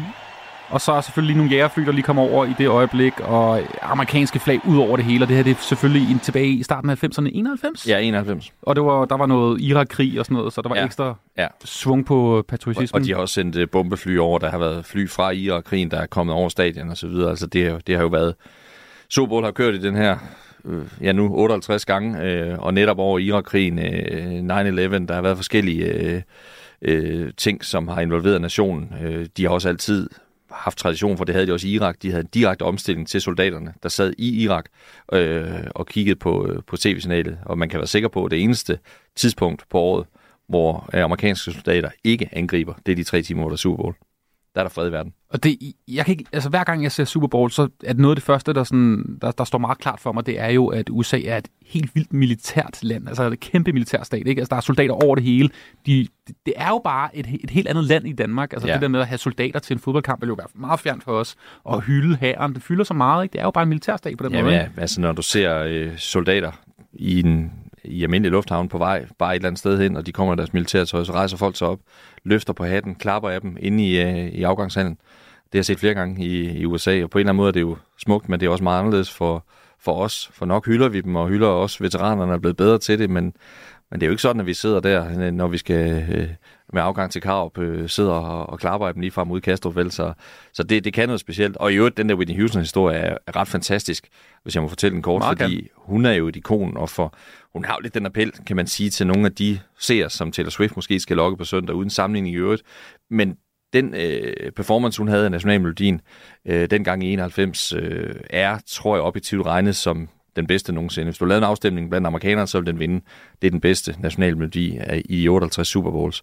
og 0.68 0.80
så 0.80 0.92
er 0.92 1.00
selvfølgelig 1.00 1.36
nogle 1.36 1.50
jægerfly, 1.50 1.82
der 1.82 1.92
lige 1.92 2.02
kommer 2.02 2.22
over 2.22 2.44
i 2.44 2.54
det 2.58 2.68
øjeblik, 2.68 3.20
og 3.20 3.60
amerikanske 3.82 4.38
flag 4.38 4.60
ud 4.68 4.78
over 4.78 4.96
det 4.96 5.04
hele, 5.04 5.24
og 5.24 5.28
det 5.28 5.36
her 5.36 5.42
det 5.42 5.50
er 5.50 5.60
selvfølgelig 5.60 6.10
en, 6.10 6.18
tilbage 6.18 6.48
i 6.48 6.62
starten 6.62 6.90
af 6.90 7.04
90'erne, 7.04 7.28
91? 7.32 7.88
Ja, 7.88 7.98
91. 7.98 8.52
Og 8.62 8.76
det 8.76 8.84
var, 8.84 9.04
der 9.04 9.16
var 9.16 9.26
noget 9.26 9.60
Irak-krig 9.60 10.18
og 10.18 10.24
sådan 10.24 10.36
noget, 10.36 10.52
så 10.52 10.62
der 10.62 10.68
var 10.68 10.76
ja. 10.76 10.84
ekstra 10.84 11.14
ja. 11.38 11.46
svung 11.64 12.06
på 12.06 12.36
Og, 12.36 12.46
patriotismen. 12.46 13.00
og 13.00 13.06
de 13.06 13.12
har 13.12 13.20
også 13.20 13.34
sendt 13.34 13.56
uh, 13.56 13.62
bombefly 13.72 14.16
over, 14.18 14.38
der 14.38 14.50
har 14.50 14.58
været 14.58 14.86
fly 14.86 15.08
fra 15.08 15.30
Irak-krigen, 15.30 15.90
der 15.90 16.00
er 16.00 16.06
kommet 16.06 16.34
over 16.34 16.48
stadion 16.48 16.90
og 16.90 16.96
så 16.96 17.08
videre. 17.08 17.30
Altså 17.30 17.46
det, 17.46 17.86
det 17.86 17.94
har 17.96 18.02
jo 18.02 18.08
været... 18.08 18.34
Super 19.10 19.28
Bowl 19.28 19.44
har 19.44 19.52
kørt 19.52 19.74
i 19.74 19.80
den 19.80 19.96
her, 19.96 20.16
øh, 20.64 20.86
ja 21.00 21.12
nu 21.12 21.34
58 21.34 21.84
gange, 21.84 22.22
øh, 22.22 22.58
og 22.58 22.74
netop 22.74 22.98
over 22.98 23.18
Irak-krigen, 23.18 23.78
øh, 23.78 24.40
9-11, 24.40 25.06
der 25.06 25.14
har 25.14 25.22
været 25.22 25.36
forskellige 25.36 25.84
øh, 25.84 26.22
øh, 26.82 27.32
ting, 27.36 27.64
som 27.64 27.88
har 27.88 28.00
involveret 28.00 28.40
nationen. 28.40 28.94
Øh, 29.02 29.26
de 29.36 29.42
har 29.42 29.50
også 29.50 29.68
altid 29.68 30.08
haft 30.50 30.78
tradition 30.78 31.16
for, 31.16 31.24
det 31.24 31.34
havde 31.34 31.46
de 31.46 31.52
også 31.52 31.68
i 31.68 31.70
Irak. 31.70 31.96
De 32.02 32.10
havde 32.10 32.20
en 32.20 32.30
direkte 32.34 32.62
omstilling 32.62 33.08
til 33.08 33.20
soldaterne, 33.20 33.74
der 33.82 33.88
sad 33.88 34.12
i 34.18 34.42
Irak 34.42 34.64
øh, 35.12 35.50
og 35.70 35.86
kiggede 35.86 36.16
på, 36.16 36.46
øh, 36.46 36.62
på 36.66 36.76
tv-signalet. 36.76 37.38
Og 37.44 37.58
man 37.58 37.68
kan 37.68 37.78
være 37.78 37.86
sikker 37.86 38.08
på, 38.08 38.24
at 38.24 38.30
det 38.30 38.42
eneste 38.42 38.78
tidspunkt 39.16 39.64
på 39.70 39.78
året, 39.78 40.06
hvor 40.48 40.90
øh, 40.94 41.02
amerikanske 41.04 41.52
soldater 41.52 41.90
ikke 42.04 42.28
angriber, 42.32 42.74
det 42.86 42.92
er 42.92 42.96
de 42.96 43.04
tre 43.04 43.22
timer, 43.22 43.40
hvor 43.42 43.48
der 43.48 43.54
er 43.54 43.58
Super 43.58 43.82
Bowl. 43.82 43.94
Der 44.58 44.64
er 44.64 44.68
der 44.68 44.74
fred 44.74 44.88
i 44.88 44.92
verden. 44.92 45.12
Og 45.30 45.42
det, 45.42 45.58
jeg 45.88 46.04
kan 46.04 46.12
ikke, 46.12 46.24
altså 46.32 46.48
hver 46.48 46.64
gang 46.64 46.82
jeg 46.82 46.92
ser 46.92 47.04
Super 47.04 47.26
Bowl, 47.28 47.50
så 47.50 47.62
er 47.84 47.92
det 47.92 48.00
noget 48.00 48.12
af 48.12 48.16
det 48.16 48.24
første, 48.24 48.52
der, 48.52 48.64
sådan, 48.64 49.18
der, 49.22 49.30
der 49.30 49.44
står 49.44 49.58
meget 49.58 49.78
klart 49.78 50.00
for 50.00 50.12
mig, 50.12 50.26
det 50.26 50.40
er 50.40 50.48
jo, 50.48 50.66
at 50.66 50.88
USA 50.90 51.20
er 51.24 51.36
et 51.36 51.48
helt 51.66 51.94
vildt 51.94 52.12
militært 52.12 52.78
land. 52.82 53.08
Altså 53.08 53.22
et 53.26 53.40
kæmpe 53.40 53.72
militært 53.72 54.06
stat, 54.06 54.26
ikke? 54.26 54.40
Altså 54.40 54.50
der 54.50 54.56
er 54.56 54.60
soldater 54.60 54.94
over 54.94 55.14
det 55.14 55.24
hele. 55.24 55.48
De, 55.86 56.06
det, 56.28 56.36
det 56.46 56.54
er 56.56 56.68
jo 56.68 56.80
bare 56.84 57.16
et, 57.16 57.26
et 57.44 57.50
helt 57.50 57.68
andet 57.68 57.84
land 57.84 58.06
i 58.08 58.12
Danmark. 58.12 58.52
Altså 58.52 58.68
Ja. 58.68 58.74
det 58.74 58.82
der 58.82 58.88
med 58.88 59.00
at 59.00 59.06
have 59.06 59.18
soldater 59.18 59.58
til 59.60 59.74
en 59.74 59.80
fodboldkamp, 59.80 60.20
vil 60.22 60.28
jo 60.28 60.34
være 60.34 60.46
meget 60.54 60.80
fjernt 60.80 61.04
for 61.04 61.12
os. 61.12 61.36
Og 61.64 61.80
hylde 61.82 62.16
hæren, 62.16 62.54
det 62.54 62.62
fylder 62.62 62.84
så 62.84 62.94
meget, 62.94 63.22
ikke? 63.24 63.32
Det 63.32 63.40
er 63.40 63.44
jo 63.44 63.50
bare 63.50 63.62
en 63.62 63.68
militærstat 63.68 64.16
på 64.18 64.24
den 64.24 64.32
Jamen, 64.32 64.44
måde. 64.44 64.56
ja, 64.56 64.68
altså 64.76 65.00
når 65.00 65.12
du 65.12 65.22
ser 65.22 65.58
øh, 65.68 65.96
soldater 65.98 66.52
i 66.92 67.20
en 67.20 67.52
i 67.84 68.02
almindelig 68.02 68.30
lufthavn 68.30 68.68
på 68.68 68.78
vej, 68.78 69.06
bare 69.18 69.32
et 69.32 69.36
eller 69.36 69.48
andet 69.48 69.58
sted 69.58 69.78
hen, 69.78 69.96
og 69.96 70.06
de 70.06 70.12
kommer 70.12 70.34
i 70.34 70.36
deres 70.36 70.52
militærtøj, 70.52 71.04
så 71.04 71.12
rejser 71.12 71.36
folk 71.36 71.56
sig 71.56 71.68
op, 71.68 71.80
løfter 72.24 72.52
på 72.52 72.64
hatten, 72.64 72.94
klapper 72.94 73.30
af 73.30 73.40
dem 73.40 73.56
inde 73.60 73.86
i, 73.86 74.00
øh, 74.00 74.28
i 74.28 74.42
afgangshallen. 74.42 74.92
Det 74.92 75.54
har 75.54 75.58
jeg 75.58 75.64
set 75.64 75.78
flere 75.78 75.94
gange 75.94 76.24
i, 76.24 76.58
i 76.58 76.64
USA, 76.64 77.02
og 77.02 77.10
på 77.10 77.18
en 77.18 77.20
eller 77.20 77.30
anden 77.30 77.36
måde 77.36 77.48
er 77.48 77.52
det 77.52 77.60
jo 77.60 77.76
smukt, 77.98 78.28
men 78.28 78.40
det 78.40 78.46
er 78.46 78.50
også 78.50 78.64
meget 78.64 78.78
anderledes 78.78 79.10
for, 79.10 79.44
for 79.80 79.94
os. 79.94 80.30
For 80.32 80.46
nok 80.46 80.66
hylder 80.66 80.88
vi 80.88 81.00
dem, 81.00 81.16
og 81.16 81.28
hylder 81.28 81.46
også 81.46 81.84
veteranerne 81.84 82.32
er 82.32 82.38
blevet 82.38 82.56
bedre 82.56 82.78
til 82.78 82.98
det, 82.98 83.10
men, 83.10 83.24
men 83.90 84.00
det 84.00 84.02
er 84.02 84.06
jo 84.06 84.12
ikke 84.12 84.22
sådan, 84.22 84.40
at 84.40 84.46
vi 84.46 84.54
sidder 84.54 84.80
der, 84.80 85.20
øh, 85.20 85.32
når 85.32 85.46
vi 85.46 85.58
skal 85.58 86.06
øh, 86.10 86.28
med 86.72 86.82
afgang 86.82 87.12
til 87.12 87.22
Karup, 87.22 87.58
øh, 87.58 87.88
sidder 87.88 88.12
og, 88.12 88.50
og 88.50 88.58
klapper 88.58 88.86
af 88.86 88.94
dem 88.94 89.00
lige 89.00 89.10
frem 89.10 89.30
ud 89.30 89.40
Kastrup, 89.40 89.76
vel? 89.76 89.90
Så, 89.90 90.12
så 90.52 90.62
det, 90.62 90.84
det 90.84 90.92
kan 90.92 91.08
noget 91.08 91.20
specielt. 91.20 91.56
Og 91.56 91.72
i 91.72 91.76
øvrigt, 91.76 91.96
den 91.96 92.08
der 92.08 92.14
Whitney 92.14 92.36
Houston-historie 92.36 92.96
er, 92.96 93.16
er 93.26 93.36
ret 93.36 93.48
fantastisk, 93.48 94.08
hvis 94.42 94.54
jeg 94.54 94.62
må 94.62 94.68
fortælle 94.68 94.94
den 94.94 95.02
kort, 95.02 95.20
Meget 95.20 95.38
fordi 95.38 95.68
hun 95.76 96.06
er 96.06 96.12
jo 96.12 96.28
et 96.28 96.36
ikon, 96.36 96.76
og 96.76 96.90
for, 96.90 97.14
hun 97.52 97.64
har 97.64 97.74
jo 97.74 97.80
lidt 97.80 97.94
den 97.94 98.06
appel, 98.06 98.32
kan 98.46 98.56
man 98.56 98.66
sige, 98.66 98.90
til 98.90 99.06
nogle 99.06 99.26
af 99.26 99.32
de 99.32 99.60
seere, 99.78 100.10
som 100.10 100.32
Taylor 100.32 100.50
Swift 100.50 100.76
måske 100.76 101.00
skal 101.00 101.16
logge 101.16 101.36
på 101.36 101.44
søndag, 101.44 101.76
uden 101.76 101.90
sammenligning 101.90 102.34
i 102.34 102.38
øvrigt. 102.38 102.62
Men 103.10 103.36
den 103.72 103.94
øh, 103.94 104.52
performance, 104.52 104.98
hun 104.98 105.08
havde 105.08 105.24
af 105.24 105.30
Nationalmelodien 105.30 106.00
øh, 106.44 106.70
dengang 106.70 107.04
i 107.04 107.12
91, 107.12 107.72
øh, 107.72 108.14
er, 108.30 108.58
tror 108.66 108.96
jeg, 108.96 109.02
objektivt 109.02 109.46
regnet 109.46 109.76
som 109.76 110.08
den 110.36 110.46
bedste 110.46 110.72
nogensinde. 110.72 111.04
Hvis 111.04 111.18
du 111.18 111.24
lavede 111.24 111.38
en 111.38 111.50
afstemning 111.50 111.90
blandt 111.90 112.06
amerikanere, 112.06 112.46
så 112.46 112.58
vil 112.58 112.66
den 112.66 112.78
vinde. 112.78 113.00
Det 113.42 113.46
er 113.46 113.50
den 113.50 113.60
bedste 113.60 113.96
nationalmelodi 113.98 114.78
i 115.04 115.28
58 115.28 115.68
Super 115.68 115.90
Bowls. 115.90 116.22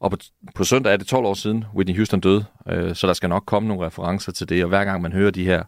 Og 0.00 0.10
på, 0.10 0.16
på 0.54 0.64
søndag 0.64 0.92
er 0.92 0.96
det 0.96 1.06
12 1.06 1.26
år 1.26 1.34
siden, 1.34 1.64
Whitney 1.74 1.96
Houston 1.96 2.20
døde, 2.20 2.44
øh, 2.68 2.94
så 2.94 3.06
der 3.06 3.12
skal 3.12 3.28
nok 3.28 3.42
komme 3.46 3.68
nogle 3.68 3.86
referencer 3.86 4.32
til 4.32 4.48
det. 4.48 4.62
Og 4.62 4.68
hver 4.68 4.84
gang 4.84 5.02
man 5.02 5.12
hører 5.12 5.30
de 5.30 5.44
her 5.44 5.62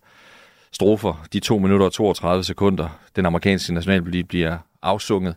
strofer, 0.73 1.27
de 1.33 1.41
2 1.41 1.59
minutter 1.59 1.87
og 1.87 1.93
32 1.93 2.45
sekunder, 2.45 2.89
den 3.17 3.27
amerikanske 3.27 3.75
nationalmelodi 3.75 4.23
bliver 4.23 4.59
afsunget 4.83 5.35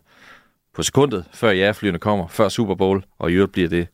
på 0.74 0.82
sekundet, 0.82 1.24
før 1.32 1.50
jægerflyene 1.50 1.98
kommer, 1.98 2.28
før 2.28 2.48
Super 2.48 2.74
Bowl, 2.74 3.04
og 3.18 3.30
i 3.30 3.34
øvrigt 3.34 3.52
bliver 3.52 3.68
det 3.68 3.88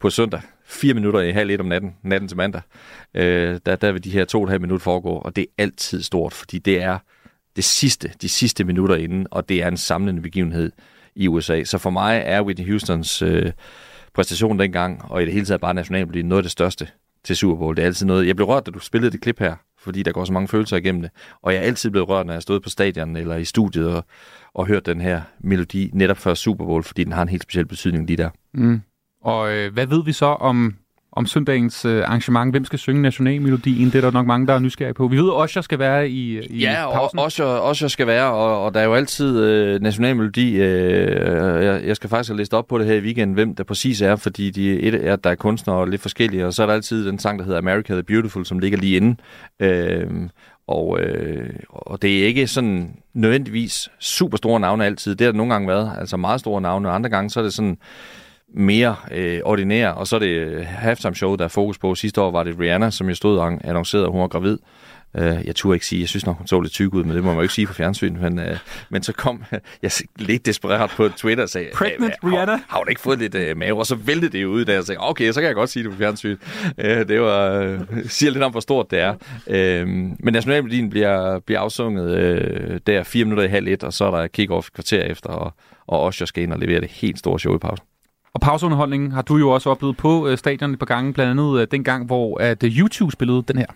på 0.00 0.10
søndag, 0.10 0.40
4 0.64 0.94
minutter 0.94 1.20
i 1.20 1.32
halv 1.32 1.50
et 1.50 1.60
om 1.60 1.66
natten, 1.66 1.96
natten 2.02 2.28
til 2.28 2.36
mandag, 2.36 2.62
øh, 3.14 3.60
der, 3.66 3.76
der 3.76 3.92
vil 3.92 4.04
de 4.04 4.10
her 4.10 4.24
to 4.24 4.38
og 4.38 4.44
et 4.44 4.50
halvt 4.50 4.62
minut 4.62 4.82
foregå, 4.82 5.10
og 5.10 5.36
det 5.36 5.42
er 5.42 5.62
altid 5.62 6.02
stort, 6.02 6.32
fordi 6.32 6.58
det 6.58 6.82
er 6.82 6.98
det 7.56 7.64
sidste, 7.64 8.12
de 8.22 8.28
sidste 8.28 8.64
minutter 8.64 8.94
inden, 8.94 9.26
og 9.30 9.48
det 9.48 9.62
er 9.62 9.68
en 9.68 9.76
samlende 9.76 10.22
begivenhed 10.22 10.72
i 11.14 11.28
USA. 11.28 11.64
Så 11.64 11.78
for 11.78 11.90
mig 11.90 12.22
er 12.24 12.42
Whitney 12.42 12.70
Houstons 12.70 13.22
øh, 13.22 13.52
præstation 14.14 14.58
dengang, 14.58 15.02
og 15.04 15.22
i 15.22 15.24
det 15.24 15.32
hele 15.32 15.46
taget 15.46 15.60
bare 15.60 15.74
nationalmelodien, 15.74 16.26
noget 16.26 16.38
af 16.38 16.42
det 16.42 16.52
største 16.52 16.88
til 17.24 17.36
Super 17.36 17.56
Bowl. 17.56 17.76
Det 17.76 17.82
er 17.82 17.86
altid 17.86 18.06
noget, 18.06 18.26
jeg 18.26 18.36
blev 18.36 18.48
rørt, 18.48 18.66
da 18.66 18.70
du 18.70 18.78
spillede 18.78 19.10
det 19.12 19.20
klip 19.20 19.38
her, 19.38 19.56
fordi 19.78 20.02
der 20.02 20.12
går 20.12 20.24
så 20.24 20.32
mange 20.32 20.48
følelser 20.48 20.76
igennem 20.76 21.02
det. 21.02 21.10
Og 21.42 21.54
jeg 21.54 21.60
er 21.60 21.66
altid 21.66 21.90
blevet 21.90 22.08
rørt, 22.08 22.26
når 22.26 22.32
jeg 22.32 22.42
stod 22.42 22.60
på 22.60 22.68
stadion 22.68 23.16
eller 23.16 23.36
i 23.36 23.44
studiet 23.44 23.88
og, 23.88 24.04
og 24.54 24.66
hørt 24.66 24.86
den 24.86 25.00
her 25.00 25.22
melodi 25.40 25.90
netop 25.92 26.16
før 26.16 26.34
Super 26.34 26.64
Bowl, 26.64 26.82
fordi 26.82 27.04
den 27.04 27.12
har 27.12 27.22
en 27.22 27.28
helt 27.28 27.42
speciel 27.42 27.66
betydning 27.66 28.06
lige 28.06 28.16
der. 28.16 28.30
Mm. 28.54 28.82
Og 29.22 29.52
øh, 29.54 29.72
hvad 29.72 29.86
ved 29.86 30.04
vi 30.04 30.12
så 30.12 30.26
om, 30.26 30.74
om 31.16 31.26
søndagens 31.26 31.84
øh, 31.84 32.02
arrangement? 32.04 32.52
Hvem 32.52 32.64
skal 32.64 32.78
synge 32.78 33.02
nationalmelodien? 33.02 33.86
Det 33.86 33.94
er 33.94 34.00
der 34.00 34.10
nok 34.10 34.26
mange, 34.26 34.46
der 34.46 34.52
er 34.54 34.58
nysgerrige 34.58 34.94
på. 34.94 35.08
Vi 35.08 35.16
ved, 35.16 35.30
at 35.38 35.44
Usher 35.44 35.62
skal 35.62 35.78
være 35.78 36.08
i, 36.08 36.40
i 36.50 36.58
Ja, 36.60 36.84
og 36.86 36.92
pausen. 36.94 37.18
også, 37.18 37.44
også 37.44 37.88
skal 37.88 38.06
være, 38.06 38.32
og, 38.32 38.64
og 38.64 38.74
der 38.74 38.80
er 38.80 38.84
jo 38.84 38.94
altid 38.94 39.40
øh, 39.44 39.80
nationalmelodi. 39.80 40.54
Øh, 40.56 41.64
jeg, 41.64 41.82
jeg 41.86 41.96
skal 41.96 42.10
faktisk 42.10 42.30
have 42.30 42.36
læst 42.38 42.54
op 42.54 42.66
på 42.68 42.78
det 42.78 42.86
her 42.86 42.94
i 42.94 43.00
weekenden, 43.00 43.34
hvem 43.34 43.54
der 43.54 43.64
præcis 43.64 44.00
er, 44.02 44.16
fordi 44.16 44.50
de, 44.50 44.80
et 44.80 44.94
er, 44.94 45.16
der 45.16 45.30
er 45.30 45.34
kunstnere 45.34 45.76
og 45.76 45.88
lidt 45.88 46.02
forskellige, 46.02 46.46
og 46.46 46.52
så 46.54 46.62
er 46.62 46.66
der 46.66 46.74
altid 46.74 47.06
den 47.06 47.18
sang, 47.18 47.38
der 47.38 47.44
hedder 47.44 47.58
America 47.58 47.92
the 47.92 48.02
Beautiful, 48.02 48.44
som 48.46 48.58
ligger 48.58 48.78
lige 48.78 48.96
inde. 48.96 49.16
Øh, 49.60 50.06
og, 50.68 51.00
øh, 51.00 51.50
og 51.68 52.02
det 52.02 52.22
er 52.22 52.26
ikke 52.26 52.46
sådan 52.46 52.96
nødvendigvis 53.14 53.88
super 54.00 54.36
store 54.36 54.60
navne 54.60 54.84
altid. 54.86 55.14
Det 55.14 55.24
har 55.24 55.32
der 55.32 55.36
nogle 55.36 55.52
gange 55.52 55.68
været, 55.68 55.92
altså 55.98 56.16
meget 56.16 56.40
store 56.40 56.60
navne, 56.60 56.88
og 56.88 56.94
andre 56.94 57.10
gange 57.10 57.30
så 57.30 57.40
er 57.40 57.44
det 57.44 57.54
sådan 57.54 57.76
mere 58.54 58.96
øh, 59.12 59.40
ordinær, 59.44 59.88
og 59.88 60.06
så 60.06 60.16
er 60.16 60.20
det 60.20 60.26
øh, 60.26 60.66
halftime 60.66 61.14
show, 61.14 61.36
der 61.36 61.44
er 61.44 61.48
fokus 61.48 61.78
på. 61.78 61.94
Sidste 61.94 62.20
år 62.20 62.30
var 62.30 62.42
det 62.42 62.58
Rihanna, 62.60 62.90
som 62.90 63.08
jeg 63.08 63.16
stod 63.16 63.38
og 63.38 63.58
annoncerede, 63.64 64.06
at 64.06 64.12
hun 64.12 64.20
var 64.20 64.28
gravid. 64.28 64.58
Uh, 65.18 65.24
jeg 65.24 65.56
turde 65.56 65.76
ikke 65.76 65.86
sige, 65.86 66.00
jeg 66.00 66.08
synes 66.08 66.26
nok, 66.26 66.38
hun 66.38 66.46
så 66.46 66.60
lidt 66.60 66.72
tyk 66.72 66.94
ud, 66.94 67.04
men 67.04 67.16
det 67.16 67.24
må 67.24 67.30
man 67.30 67.36
jo 67.36 67.42
ikke 67.42 67.54
sige 67.54 67.66
på 67.66 67.72
fjernsyn. 67.72 68.16
Men, 68.20 68.38
uh, 68.38 68.44
men 68.90 69.02
så 69.02 69.12
kom 69.12 69.44
jeg 69.82 69.90
lidt 70.18 70.46
desperat 70.46 70.90
på 70.96 71.08
Twitter 71.08 71.42
og 71.44 71.48
sagde, 71.50 71.68
Pregnant 71.74 72.14
"Øh, 72.24 72.30
Rihanna?" 72.30 72.52
Har, 72.52 72.64
har 72.68 72.78
hun 72.78 72.86
ikke 72.88 73.00
fået 73.00 73.18
lidt 73.18 73.34
uh, 73.34 73.56
mave? 73.56 73.78
Og 73.78 73.86
så 73.86 73.94
væltede 73.94 74.32
det 74.32 74.42
jo 74.42 74.48
ud, 74.48 74.64
da 74.64 74.72
jeg 74.72 74.84
sagde, 74.84 74.98
okay, 75.00 75.32
så 75.32 75.40
kan 75.40 75.46
jeg 75.46 75.54
godt 75.54 75.70
sige 75.70 75.82
det 75.82 75.92
på 75.92 75.98
fjernsyn. 75.98 76.36
Uh, 76.78 76.84
det 76.84 77.20
var, 77.20 77.68
uh, 77.72 77.80
siger 78.08 78.30
lidt 78.30 78.44
om, 78.44 78.50
hvor 78.50 78.60
stort 78.60 78.90
det 78.90 78.98
er. 79.00 79.14
Uh, 79.46 79.88
men 79.88 80.32
nationalmelodien 80.32 80.90
bliver, 80.90 81.38
bliver 81.38 81.60
afsunget 81.60 82.06
uh, 82.70 82.76
der 82.86 83.02
fire 83.02 83.24
minutter 83.24 83.44
i 83.44 83.48
halv 83.48 83.68
et, 83.68 83.84
og 83.84 83.92
så 83.92 84.04
er 84.04 84.10
der 84.10 84.28
kick-off 84.38 84.68
kvarter 84.74 85.02
efter, 85.02 85.30
og, 85.30 85.52
og 85.86 86.06
Usher 86.06 86.26
skal 86.26 86.42
ind 86.42 86.52
og 86.52 86.58
levere 86.58 86.80
det 86.80 86.90
helt 86.90 87.18
store 87.18 87.38
show 87.38 87.56
i 87.56 87.58
pausen. 87.58 87.93
Og 88.34 88.40
pauseunderholdningen 88.40 89.12
har 89.12 89.22
du 89.22 89.36
jo 89.36 89.50
også 89.50 89.70
oplevet 89.70 89.96
på 89.96 90.28
øh, 90.28 90.38
stadion 90.38 90.72
et 90.72 90.78
par 90.78 90.86
gange, 90.86 91.12
blandt 91.12 91.30
andet 91.30 91.60
øh, 91.60 91.66
den 91.70 91.84
gang, 91.84 92.06
hvor 92.06 92.40
at 92.40 92.64
øh, 92.64 92.78
YouTube 92.78 93.12
spillede 93.12 93.42
den 93.48 93.58
her. 93.58 93.66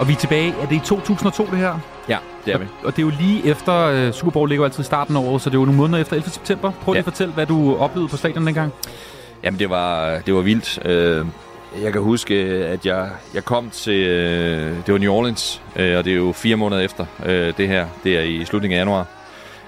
Og 0.00 0.08
vi 0.08 0.12
er 0.12 0.16
tilbage. 0.16 0.54
Er 0.62 0.66
det 0.66 0.76
i 0.76 0.78
2002, 0.84 1.46
det 1.50 1.58
her? 1.58 1.78
Ja, 2.08 2.16
det 2.46 2.54
er 2.54 2.58
vi. 2.58 2.64
Og 2.84 2.96
det 2.96 3.02
er 3.02 3.06
jo 3.06 3.12
lige 3.20 3.46
efter, 3.46 3.74
øh, 3.86 4.12
Super 4.12 4.30
Bowl 4.30 4.48
ligger 4.48 4.62
jo 4.62 4.64
altid 4.64 4.80
i 4.80 4.86
starten 4.86 5.16
af 5.16 5.20
året, 5.20 5.42
så 5.42 5.50
det 5.50 5.56
er 5.56 5.60
jo 5.60 5.64
nogle 5.64 5.78
måneder 5.80 5.98
efter 6.00 6.16
11. 6.16 6.30
september. 6.30 6.72
Prøv 6.82 6.92
lige 6.92 6.96
Ja. 6.96 7.00
at 7.00 7.04
fortælle, 7.04 7.34
hvad 7.34 7.46
du 7.46 7.76
oplevede 7.76 8.08
på 8.10 8.16
stadion 8.16 8.46
dengang. 8.46 8.72
Jamen, 9.42 9.58
det 9.58 9.70
var, 9.70 10.18
det 10.26 10.34
var 10.34 10.40
vildt. 10.40 10.78
Øh, 10.84 11.26
Jeg 11.82 11.92
kan 11.92 12.00
huske, 12.02 12.34
at 12.66 12.86
jeg, 12.86 13.08
jeg 13.34 13.44
kom 13.44 13.70
til... 13.70 13.94
øh, 14.06 14.76
Det 14.86 14.92
var 14.92 14.98
New 14.98 15.12
Orleans, 15.12 15.62
øh, 15.76 15.98
og 15.98 16.04
det 16.04 16.12
er 16.12 16.16
jo 16.16 16.32
fire 16.32 16.56
måneder 16.56 16.80
efter 16.82 17.06
øh, 17.26 17.52
det 17.56 17.68
her. 17.68 17.86
Det 18.04 18.16
er 18.18 18.22
i 18.22 18.44
slutningen 18.44 18.76
af 18.76 18.80
januar. 18.80 19.06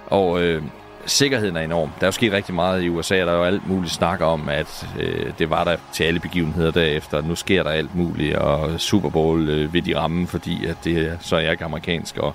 Og 0.06 0.42
øh, 0.42 0.62
sikkerheden 1.06 1.56
er 1.56 1.60
enorm. 1.60 1.90
Der 2.00 2.04
er 2.04 2.08
jo 2.08 2.12
sket 2.12 2.32
rigtig 2.32 2.54
meget 2.54 2.82
i 2.82 2.88
USA, 2.88 3.20
og 3.20 3.26
der 3.26 3.32
er 3.32 3.36
jo 3.36 3.44
alt 3.44 3.68
muligt 3.68 3.92
snak 3.92 4.20
om, 4.20 4.48
at 4.48 4.86
øh, 4.98 5.32
det 5.38 5.50
var 5.50 5.64
der 5.64 5.76
til 5.92 6.04
alle 6.04 6.20
begivenheder 6.20 6.70
derefter. 6.70 7.22
Nu 7.22 7.34
sker 7.34 7.62
der 7.62 7.70
alt 7.70 7.94
muligt, 7.94 8.36
og 8.36 8.80
Super 8.80 9.10
Bowl 9.10 9.48
øh, 9.48 9.74
vil 9.74 9.86
de 9.86 9.98
ramme, 9.98 10.26
fordi 10.26 10.66
at 10.66 10.76
det 10.84 11.18
så 11.20 11.36
er 11.36 11.40
jeg 11.40 11.52
ikke 11.52 11.64
amerikansk. 11.64 12.16
Og 12.16 12.34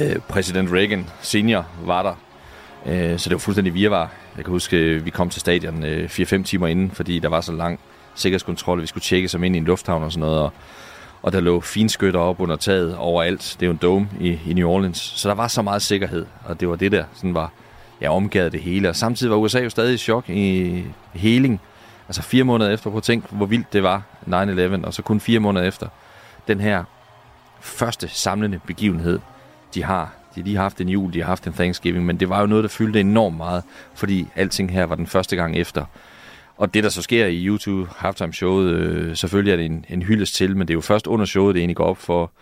øh, 0.00 0.16
præsident 0.28 0.72
Reagan 0.72 1.06
senior 1.20 1.66
var 1.84 2.02
der. 2.02 2.14
Øh, 2.86 3.18
så 3.18 3.28
det 3.28 3.34
var 3.34 3.38
fuldstændig 3.38 3.74
virvar. 3.74 4.10
Jeg 4.36 4.44
kan 4.44 4.52
huske, 4.52 4.76
øh, 4.76 5.04
vi 5.04 5.10
kom 5.10 5.30
til 5.30 5.40
stadion 5.40 5.84
øh, 5.84 6.10
4-5 6.10 6.42
timer 6.42 6.66
inden, 6.66 6.90
fordi 6.90 7.18
der 7.18 7.28
var 7.28 7.40
så 7.40 7.52
lang 7.52 7.80
sikkerhedskontrol. 8.14 8.80
Vi 8.80 8.86
skulle 8.86 9.02
tjekke 9.02 9.28
som 9.28 9.44
ind 9.44 9.56
i 9.56 9.58
en 9.58 9.64
lufthavn 9.64 10.02
og 10.02 10.12
sådan 10.12 10.20
noget. 10.20 10.40
Og, 10.40 10.52
og 11.22 11.32
der 11.32 11.40
lå 11.40 11.60
finskytter 11.60 12.20
op 12.20 12.40
under 12.40 12.56
taget 12.56 12.96
overalt. 12.96 13.56
Det 13.60 13.66
er 13.66 13.66
jo 13.66 13.72
en 13.72 13.78
dome 13.82 14.08
i, 14.20 14.38
i 14.46 14.52
New 14.52 14.68
Orleans. 14.68 14.98
Så 14.98 15.28
der 15.28 15.34
var 15.34 15.48
så 15.48 15.62
meget 15.62 15.82
sikkerhed, 15.82 16.26
og 16.44 16.60
det 16.60 16.68
var 16.68 16.76
det 16.76 16.92
der, 16.92 17.04
sådan 17.14 17.34
var, 17.34 17.52
jeg 18.00 18.10
omgav 18.10 18.48
det 18.48 18.60
hele. 18.60 18.88
Og 18.88 18.96
samtidig 18.96 19.30
var 19.30 19.36
USA 19.36 19.60
jo 19.60 19.70
stadig 19.70 19.94
i 19.94 19.98
chok 19.98 20.28
i 20.28 20.84
heling. 21.12 21.60
Altså 22.08 22.22
fire 22.22 22.44
måneder 22.44 22.70
efter, 22.70 22.90
på 22.90 22.96
at 22.96 23.02
tænke, 23.02 23.28
hvor 23.30 23.46
vildt 23.46 23.72
det 23.72 23.82
var 23.82 24.02
9-11, 24.26 24.86
og 24.86 24.94
så 24.94 25.02
kun 25.02 25.20
fire 25.20 25.40
måneder 25.40 25.66
efter 25.66 25.88
den 26.48 26.60
her 26.60 26.84
første 27.60 28.08
samlende 28.08 28.60
begivenhed, 28.66 29.18
de 29.74 29.82
har. 29.82 30.12
De 30.34 30.40
har 30.40 30.44
lige 30.44 30.56
haft 30.56 30.80
en 30.80 30.88
jul, 30.88 31.12
de 31.12 31.18
har 31.20 31.26
haft 31.26 31.46
en 31.46 31.52
Thanksgiving, 31.52 32.06
men 32.06 32.20
det 32.20 32.28
var 32.28 32.40
jo 32.40 32.46
noget, 32.46 32.62
der 32.62 32.68
fyldte 32.68 33.00
enormt 33.00 33.36
meget, 33.36 33.62
fordi 33.94 34.28
alting 34.34 34.72
her 34.72 34.84
var 34.84 34.94
den 34.94 35.06
første 35.06 35.36
gang 35.36 35.56
efter. 35.56 35.84
Og 36.56 36.74
det, 36.74 36.84
der 36.84 36.90
så 36.90 37.02
sker 37.02 37.26
i 37.26 37.46
YouTube 37.46 37.90
halftime 37.96 38.32
showet, 38.32 38.70
øh, 38.70 39.16
selvfølgelig 39.16 39.52
er 39.52 39.56
det 39.56 39.66
en, 39.66 39.84
en 39.88 40.02
hyldest 40.02 40.34
til, 40.34 40.56
men 40.56 40.68
det 40.68 40.74
er 40.74 40.76
jo 40.76 40.80
først 40.80 41.06
under 41.06 41.24
showet, 41.26 41.54
det 41.54 41.60
egentlig 41.60 41.76
går 41.76 41.84
op 41.84 41.98
for 41.98 42.32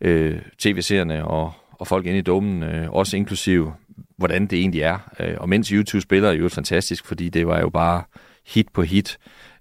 øh, 0.00 0.40
tv-seerne 0.58 1.24
og, 1.24 1.52
og 1.70 1.86
folk 1.86 2.06
inde 2.06 2.18
i 2.18 2.22
domen, 2.22 2.62
øh, 2.62 2.90
også 2.90 3.16
inklusiv, 3.16 3.72
hvordan 4.16 4.46
det 4.46 4.58
egentlig 4.58 4.80
er. 4.80 4.98
Øh, 5.20 5.36
og 5.40 5.48
mens 5.48 5.68
YouTube 5.68 6.00
spiller, 6.00 6.28
er 6.28 6.32
jo 6.32 6.48
fantastisk, 6.48 7.06
fordi 7.06 7.28
det 7.28 7.46
var 7.46 7.60
jo 7.60 7.68
bare 7.68 8.02
hit 8.46 8.68
på 8.72 8.82
hit, 8.82 9.18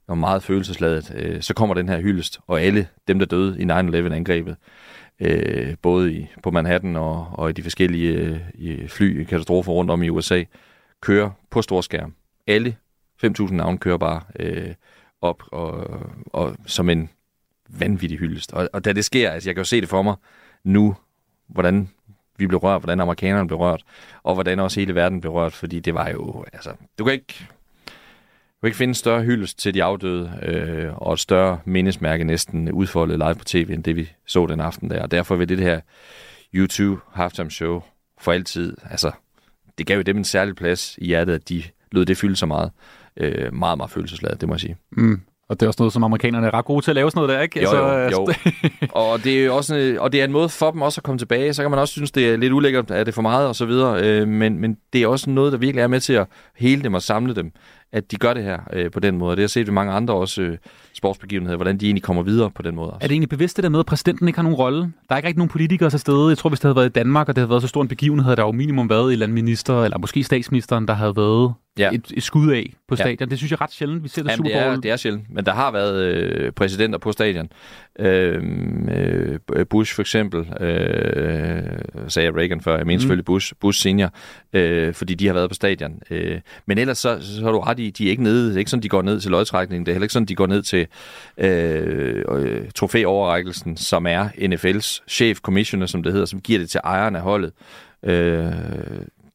og 0.08 0.18
meget 0.18 0.44
følelsesladet, 0.44 1.14
øh, 1.16 1.42
så 1.42 1.54
kommer 1.54 1.76
den 1.76 1.90
her 1.90 2.02
hyldest, 2.02 2.40
og 2.48 2.62
alle 2.62 2.88
dem, 3.08 3.20
der 3.20 3.26
døde 3.26 3.62
i 3.62 3.64
9-11-angrebet, 3.64 4.56
øh, 5.20 5.76
både 5.82 6.14
i, 6.14 6.28
på 6.44 6.52
Manhattan 6.52 6.96
og, 6.96 7.28
og 7.32 7.50
i 7.50 7.54
de 7.54 7.64
forskellige 7.64 8.12
øh, 8.14 8.40
i 8.54 8.88
flykatastrofer 8.88 9.72
rundt 9.72 9.92
om 9.92 10.04
i 10.04 10.10
USA, 10.10 10.44
kører 11.02 11.30
på 11.52 11.62
storskærm. 11.62 12.14
Alle 12.48 12.76
5.000 13.26 13.54
navne 13.54 13.78
kører 13.78 13.98
bare 13.98 14.22
øh, 14.40 14.74
op 15.22 15.44
og, 15.52 16.02
og 16.26 16.56
som 16.66 16.90
en 16.90 17.10
vanvittig 17.70 18.20
hyldest. 18.20 18.54
Og, 18.54 18.70
og 18.74 18.86
da 18.86 18.94
det 18.94 19.06
sker, 19.06 19.32
altså 19.32 19.50
jeg 19.50 19.56
kan 19.56 19.62
jo 19.62 19.66
se 19.66 19.82
det 19.82 19.90
for 19.90 20.02
mig 20.02 20.16
nu, 20.64 20.96
hvordan 21.48 21.90
vi 22.38 22.48
blev 22.48 22.60
rørt, 22.60 22.82
hvordan 22.82 23.00
amerikanerne 23.00 23.48
blev 23.48 23.60
rørt, 23.60 23.84
og 24.24 24.34
hvordan 24.34 24.60
også 24.60 24.80
hele 24.80 24.96
verden 24.96 25.22
blev 25.22 25.34
rørt, 25.34 25.54
fordi 25.54 25.80
det 25.80 25.94
var 25.94 26.10
jo, 26.10 26.46
altså, 26.54 26.70
du 27.00 27.04
kan 27.04 27.14
ikke, 27.14 27.36
du 27.88 28.60
kan 28.62 28.68
ikke 28.68 28.78
finde 28.78 28.96
større 28.96 29.24
hyldest 29.24 29.60
til 29.60 29.74
de 29.74 29.84
afdøde, 29.84 30.40
øh, 30.42 30.98
og 30.98 31.14
et 31.14 31.20
større 31.20 31.60
mindesmærke 31.66 32.24
næsten 32.24 32.72
udfoldet 32.72 33.20
live 33.20 33.36
på 33.36 33.44
tv, 33.44 33.70
end 33.74 33.84
det 33.84 33.96
vi 33.96 34.12
så 34.28 34.46
den 34.46 34.60
aften 34.60 34.90
der. 34.90 35.02
Og 35.02 35.12
derfor 35.12 35.36
vil 35.36 35.50
det 35.50 35.60
her 35.60 35.82
YouTube 36.54 37.02
halftime 37.14 37.52
show 37.52 37.82
for 38.20 38.32
altid, 38.32 38.78
altså, 38.90 39.12
det 39.78 39.88
gav 39.88 39.96
jo 39.98 40.02
dem 40.02 40.18
en 40.18 40.24
særlig 40.24 40.56
plads 40.56 40.98
i 40.98 41.06
hjertet, 41.06 41.34
at 41.34 41.50
de 41.50 41.64
lød 41.92 42.06
det 42.06 42.18
fylde 42.18 42.36
så 42.36 42.46
meget. 42.46 42.72
Øh, 43.18 43.54
meget, 43.54 43.78
meget 43.78 43.92
følelsesladet, 43.92 44.42
det 44.42 44.50
må 44.50 44.56
jeg 44.56 44.60
sige. 44.60 44.76
Mm. 44.92 45.22
Og 45.50 45.60
det 45.60 45.66
er 45.66 45.68
også 45.68 45.82
noget, 45.82 45.94
som 45.94 46.04
amerikanerne 46.04 46.48
er 46.48 46.54
ret 46.54 46.66
gode 46.66 46.86
til 46.86 46.92
at 46.92 46.96
lave 46.96 47.12
sådan 47.12 47.18
noget 47.20 47.36
der, 47.38 47.42
ikke? 47.42 47.62
Jo, 47.62 47.70
Altså, 47.70 48.18
jo, 48.20 48.28
jo. 48.28 48.34
og, 49.02 49.24
det 49.24 49.46
er 49.46 49.52
også, 49.52 49.76
en- 49.76 50.00
og 50.00 50.12
det 50.12 50.20
er 50.22 50.26
en 50.26 50.32
måde 50.32 50.50
for 50.50 50.72
dem 50.72 50.82
også 50.82 51.00
at 51.00 51.04
komme 51.04 51.20
tilbage. 51.20 51.54
Så 51.54 51.62
kan 51.62 51.70
man 51.72 51.80
også 51.80 51.92
synes, 51.92 52.12
det 52.12 52.30
er 52.34 52.38
lidt 52.38 52.54
ulækkert, 52.54 52.92
er 52.92 53.04
det 53.04 53.14
for 53.14 53.22
meget 53.22 53.48
og 53.48 53.56
så 53.56 53.66
videre. 53.66 54.04
Øh, 54.04 54.28
men, 54.28 54.60
men 54.60 54.78
det 54.94 55.04
er 55.04 55.08
også 55.08 55.30
noget, 55.30 55.52
der 55.52 55.58
virkelig 55.58 55.82
er 55.82 55.88
med 55.88 56.00
til 56.00 56.14
at 56.14 56.28
hele 56.58 56.84
dem 56.84 56.94
og 56.94 57.02
samle 57.02 57.36
dem, 57.36 57.52
at 57.92 58.12
de 58.12 58.16
gør 58.16 58.34
det 58.34 58.44
her 58.44 58.60
øh, 58.74 58.92
på 58.92 59.00
den 59.00 59.18
måde. 59.18 59.32
Og 59.32 59.38
det 59.38 59.42
har 59.42 59.44
jeg 59.44 59.50
set 59.50 59.68
ved 59.68 59.74
mange 59.74 59.94
andre 59.94 60.14
også 60.14 60.42
øh, 60.42 60.58
sportsbegivenheder, 60.94 61.56
hvordan 61.58 61.78
de 61.78 61.86
egentlig 61.86 62.04
kommer 62.04 62.24
videre 62.24 62.52
på 62.52 62.62
den 62.62 62.76
måde. 62.76 62.90
Er 62.94 62.98
det 63.08 63.12
egentlig 63.12 63.30
bevidst 63.30 63.58
det 63.58 63.64
der 63.64 63.70
med, 63.70 63.80
at 63.80 63.86
præsidenten 63.86 64.28
ikke 64.28 64.38
har 64.38 64.44
nogen 64.44 64.56
rolle? 64.58 64.80
Der 64.82 64.90
er 65.10 65.18
ikke 65.18 65.28
rigtig 65.28 65.38
nogen 65.38 65.50
politikere 65.50 65.90
til 65.90 66.00
stede. 66.00 66.30
Jeg 66.30 66.38
tror, 66.38 66.50
hvis 66.50 66.60
det 66.60 66.66
havde 66.68 66.76
været 66.76 66.86
i 66.90 66.92
Danmark, 66.92 67.30
og 67.30 67.36
det 67.36 67.42
havde 67.42 67.50
været 67.50 67.62
så 67.62 67.68
stor 67.68 67.82
en 67.82 67.88
begivenhed, 67.88 68.24
havde 68.24 68.36
der 68.36 68.44
jo 68.44 68.52
minimum 68.52 68.90
været 68.90 69.06
en 69.06 69.12
eller 69.12 69.26
anden 69.26 69.36
minister, 69.36 69.84
eller 69.84 69.98
måske 69.98 70.24
statsministeren, 70.24 70.88
der 70.88 70.94
havde 70.94 71.16
været 71.16 71.54
Ja. 71.78 71.90
et, 71.94 72.12
et 72.18 72.24
skud 72.24 72.52
af 72.52 72.74
på 72.88 72.96
Ja. 72.96 73.04
stadion. 73.04 73.30
Det 73.30 73.38
synes 73.38 73.52
jeg 73.52 73.62
ret 73.62 73.72
sjældent, 73.72 74.04
vi 74.04 74.08
ser 74.10 74.22
det 74.24 74.30
Jamen, 74.30 74.38
Super 74.38 74.50
det, 74.60 74.66
Bowl. 74.66 74.76
er, 74.78 74.82
det 74.82 74.92
er 74.92 74.96
sjældent, 74.96 75.24
men 75.30 75.46
der 75.46 75.54
har 75.54 75.72
været 75.72 76.04
øh, 76.06 76.52
præsidenter 76.52 77.00
på 77.00 77.12
stadion. 77.12 77.50
Øh, 78.00 78.44
øh, 79.56 79.66
Bush 79.70 79.96
for 79.96 80.02
eksempel, 80.02 80.40
øh, 80.40 81.64
sagde 82.08 82.26
jeg 82.26 82.36
Reagan 82.38 82.62
før, 82.62 82.78
jeg 82.78 82.86
mener 82.86 82.98
Mm. 82.98 83.00
selvfølgelig 83.00 83.26
Bush, 83.26 83.54
Bush 83.62 83.82
senior, 83.82 84.10
øh, 84.54 84.94
fordi 84.94 85.14
de 85.14 85.28
har 85.28 85.34
været 85.34 85.50
på 85.50 85.54
stadion. 85.54 85.92
Øh, 86.12 86.40
men 86.66 86.78
ellers 86.78 86.98
så, 86.98 87.18
så 87.22 87.44
har 87.44 87.52
du 87.52 87.60
ret 87.60 87.80
i, 87.80 87.90
de 87.90 88.06
er 88.06 88.10
ikke 88.10 88.24
nede, 88.24 88.48
det 88.48 88.56
er 88.56 88.60
ikke 88.60 88.72
sådan, 88.72 88.84
de 88.84 88.90
går 88.90 89.02
ned 89.02 89.20
til 89.20 89.32
lodtrækningen, 89.32 89.86
det 89.86 89.92
er 89.92 89.94
heller 89.94 90.04
ikke 90.06 90.14
sådan, 90.14 90.26
de 90.26 90.36
går 90.36 90.48
ned 90.48 90.62
til 90.62 90.83
øh, 91.38 92.24
øh, 92.30 92.72
trofæoverrækkelsen, 92.76 93.78
som 93.78 94.08
er 94.08 94.28
NFL's 94.30 95.04
chef 95.08 95.40
commissioner, 95.40 95.86
som 95.86 96.04
det 96.04 96.12
hedder, 96.12 96.26
som 96.26 96.42
giver 96.42 96.60
det 96.60 96.70
til 96.70 96.82
ejeren 96.84 97.16
af 97.16 97.22
holdet. 97.22 97.52
Øh, 98.04 98.52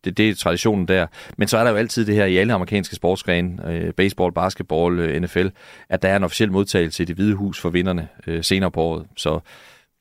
det, 0.05 0.17
det 0.17 0.29
er 0.29 0.35
traditionen 0.35 0.89
der. 0.89 1.07
Men 1.37 1.49
så 1.49 1.59
er 1.59 1.65
der 1.65 1.71
jo 1.71 1.77
altid 1.77 2.07
det 2.07 2.15
her 2.15 2.25
i 2.25 2.37
alle 2.37 2.53
amerikanske 2.53 2.97
sportsgrene, 2.97 3.73
øh, 3.73 3.93
baseball, 3.93 4.33
basketball, 4.33 4.99
øh, 4.99 5.21
NFL, 5.23 5.47
at 5.89 6.03
der 6.03 6.09
er 6.09 6.17
en 6.17 6.25
officiel 6.25 6.53
modtagelse 6.53 7.03
i 7.03 7.07
det 7.07 7.17
hvide 7.17 7.35
hus 7.35 7.61
for 7.61 7.71
vinderne 7.71 8.09
øh, 8.27 8.45
senere 8.45 8.71
på 8.71 8.83
året. 8.83 9.07
Så 9.17 9.41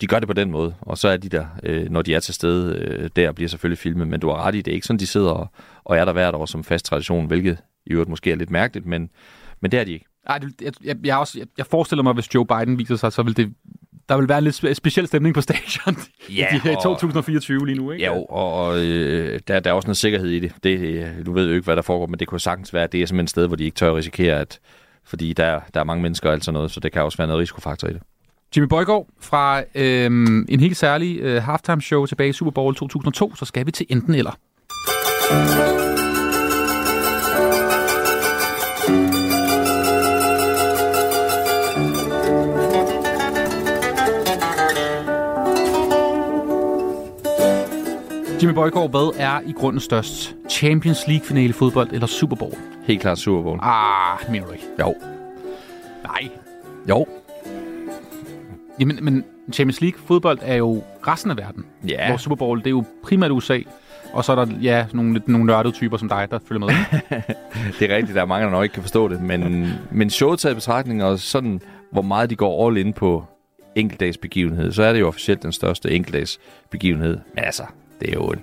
de 0.01 0.07
gør 0.07 0.19
det 0.19 0.27
på 0.27 0.33
den 0.33 0.51
måde, 0.51 0.73
og 0.81 0.97
så 0.97 1.07
er 1.07 1.17
de 1.17 1.29
der, 1.29 1.45
øh, 1.63 1.89
når 1.89 2.01
de 2.01 2.15
er 2.15 2.19
til 2.19 2.33
stede 2.33 2.75
øh, 2.75 3.09
der, 3.15 3.31
bliver 3.31 3.49
selvfølgelig 3.49 3.77
filmet. 3.77 4.07
Men 4.07 4.19
du 4.19 4.29
har 4.29 4.45
ret 4.45 4.55
i, 4.55 4.61
det 4.61 4.71
er 4.71 4.75
ikke 4.75 4.87
sådan, 4.87 4.99
de 4.99 5.07
sidder 5.07 5.31
og, 5.31 5.47
og 5.83 5.97
er 5.97 6.05
der 6.05 6.13
hvert 6.13 6.35
år 6.35 6.45
som 6.45 6.63
fast 6.63 6.85
tradition, 6.85 7.27
hvilket 7.27 7.57
i 7.85 7.91
øvrigt 7.91 8.09
måske 8.09 8.31
er 8.31 8.35
lidt 8.35 8.51
mærkeligt, 8.51 8.85
men, 8.85 9.09
men 9.61 9.71
det 9.71 9.79
er 9.79 9.83
de 9.83 9.93
ikke. 9.93 10.05
Ej, 10.29 10.37
det, 10.37 10.53
jeg, 10.61 10.71
jeg, 10.83 10.95
jeg, 11.03 11.17
også, 11.17 11.39
jeg, 11.39 11.47
jeg 11.57 11.65
forestiller 11.65 12.03
mig, 12.03 12.13
hvis 12.13 12.35
Joe 12.35 12.45
Biden 12.45 12.79
viser 12.79 12.95
sig, 12.95 13.11
så 13.13 13.23
vil 13.23 13.37
det 13.37 13.53
der 14.09 14.17
vil 14.17 14.29
være 14.29 14.37
en 14.37 14.43
lidt 14.43 14.63
spe- 14.63 14.73
speciel 14.73 15.07
stemning 15.07 15.35
på 15.35 15.41
stadion 15.41 15.97
Ja, 16.37 16.55
i, 16.55 16.59
de, 16.59 16.71
i 16.71 16.75
og- 16.75 16.81
2024 16.83 17.65
lige 17.65 17.77
nu, 17.77 17.91
ikke? 17.91 18.03
Ja, 18.03 18.11
og, 18.11 18.29
og 18.53 18.79
øh, 18.85 19.39
der, 19.47 19.59
der 19.59 19.69
er 19.69 19.73
også 19.73 19.87
noget 19.87 19.97
sikkerhed 19.97 20.29
i 20.29 20.39
det. 20.39 20.51
det. 20.63 20.79
øh, 20.79 21.25
Du 21.25 21.33
ved 21.33 21.47
jo 21.47 21.53
ikke, 21.53 21.63
hvad 21.65 21.75
der 21.75 21.81
foregår, 21.81 22.05
men 22.07 22.19
det 22.19 22.27
kunne 22.27 22.39
sagtens 22.39 22.73
være, 22.73 22.83
at 22.83 22.91
det 22.91 23.01
er 23.01 23.05
simpelthen 23.05 23.23
et 23.23 23.29
sted, 23.29 23.47
hvor 23.47 23.55
de 23.55 23.63
ikke 23.63 23.75
tør 23.75 23.89
at 23.89 23.95
risikere, 23.95 24.39
at, 24.39 24.59
fordi 25.05 25.33
der, 25.33 25.59
der 25.73 25.79
er 25.79 25.83
mange 25.83 26.01
mennesker 26.01 26.29
og 26.29 26.33
alt 26.33 26.45
sådan 26.45 26.53
noget, 26.53 26.71
så 26.71 26.79
det 26.79 26.91
kan 26.91 27.01
også 27.01 27.17
være 27.17 27.27
noget 27.27 27.41
risikofaktor 27.41 27.87
i 27.87 27.93
det. 27.93 28.01
Jimmy 28.55 28.67
Bøjgaard 28.67 29.07
fra 29.21 29.63
øhm, 29.75 30.45
en 30.49 30.59
helt 30.59 30.77
særlig 30.77 31.19
øh, 31.19 31.43
halftime 31.43 31.81
show 31.81 32.05
tilbage 32.05 32.29
i 32.29 32.33
Super 32.33 32.51
Bowl 32.51 32.75
2002, 32.75 33.35
så 33.35 33.45
skal 33.45 33.65
vi 33.65 33.71
til 33.71 33.85
enten 33.89 34.15
eller. 34.15 34.37
Jimmy 48.41 48.53
Bøjgaard, 48.53 48.89
hvad 48.89 49.15
er 49.19 49.39
i 49.45 49.51
grunden 49.51 49.79
størst? 49.79 50.35
Champions 50.49 51.07
League 51.07 51.25
finale 51.25 51.53
fodbold 51.53 51.89
eller 51.91 52.07
Super 52.07 52.35
Bowl? 52.35 52.53
Helt 52.83 53.01
klart 53.01 53.19
Super 53.19 53.43
Bowl. 53.43 53.59
Ah, 53.61 54.19
det 54.21 54.29
mener 54.29 54.45
du 54.45 54.51
ikke. 54.51 54.65
Jo. 54.79 54.95
Nej. 56.03 56.29
Jo. 56.89 57.05
Jamen, 58.79 58.99
men 59.01 59.23
Champions 59.53 59.81
League 59.81 59.99
fodbold 60.05 60.39
er 60.41 60.55
jo 60.55 60.83
resten 61.07 61.31
af 61.31 61.37
verden. 61.37 61.65
Ja. 61.87 62.07
Hvor 62.07 62.17
Super 62.17 62.35
Bowl, 62.35 62.59
det 62.59 62.67
er 62.67 62.71
jo 62.71 62.83
primært 63.03 63.31
USA. 63.31 63.59
Og 64.13 64.25
så 64.25 64.31
er 64.31 64.45
der, 64.45 64.53
ja, 64.61 64.85
nogle, 64.93 65.13
lidt, 65.13 65.27
nogle 65.27 65.45
nørdede 65.45 65.73
typer 65.73 65.97
som 65.97 66.09
dig, 66.09 66.27
der 66.31 66.39
følger 66.47 66.59
med. 66.59 66.69
Det 67.79 67.91
er 67.91 67.95
rigtigt, 67.95 68.15
der 68.15 68.21
er 68.21 68.25
mange, 68.25 68.45
der 68.45 68.51
nok 68.51 68.63
ikke 68.63 68.73
kan 68.73 68.83
forstå 68.83 69.07
det, 69.07 69.21
men, 69.21 69.67
men 69.91 70.09
showet 70.09 70.39
taget 70.39 70.53
i 70.53 70.55
betragtning, 70.55 71.03
og 71.03 71.19
sådan, 71.19 71.61
hvor 71.91 72.01
meget 72.01 72.29
de 72.29 72.35
går 72.35 72.67
all 72.67 72.77
in 72.77 72.93
på 72.93 73.25
enkeltdags 73.75 74.17
begivenhed, 74.17 74.71
så 74.71 74.83
er 74.83 74.93
det 74.93 74.99
jo 74.99 75.07
officielt 75.07 75.43
den 75.43 75.51
største 75.51 75.91
enkeltdags 75.91 76.39
begivenhed. 76.69 77.17
Men 77.35 77.43
altså, 77.43 77.63
det 77.99 78.09
er 78.09 78.13
jo 78.13 78.27
en, 78.27 78.39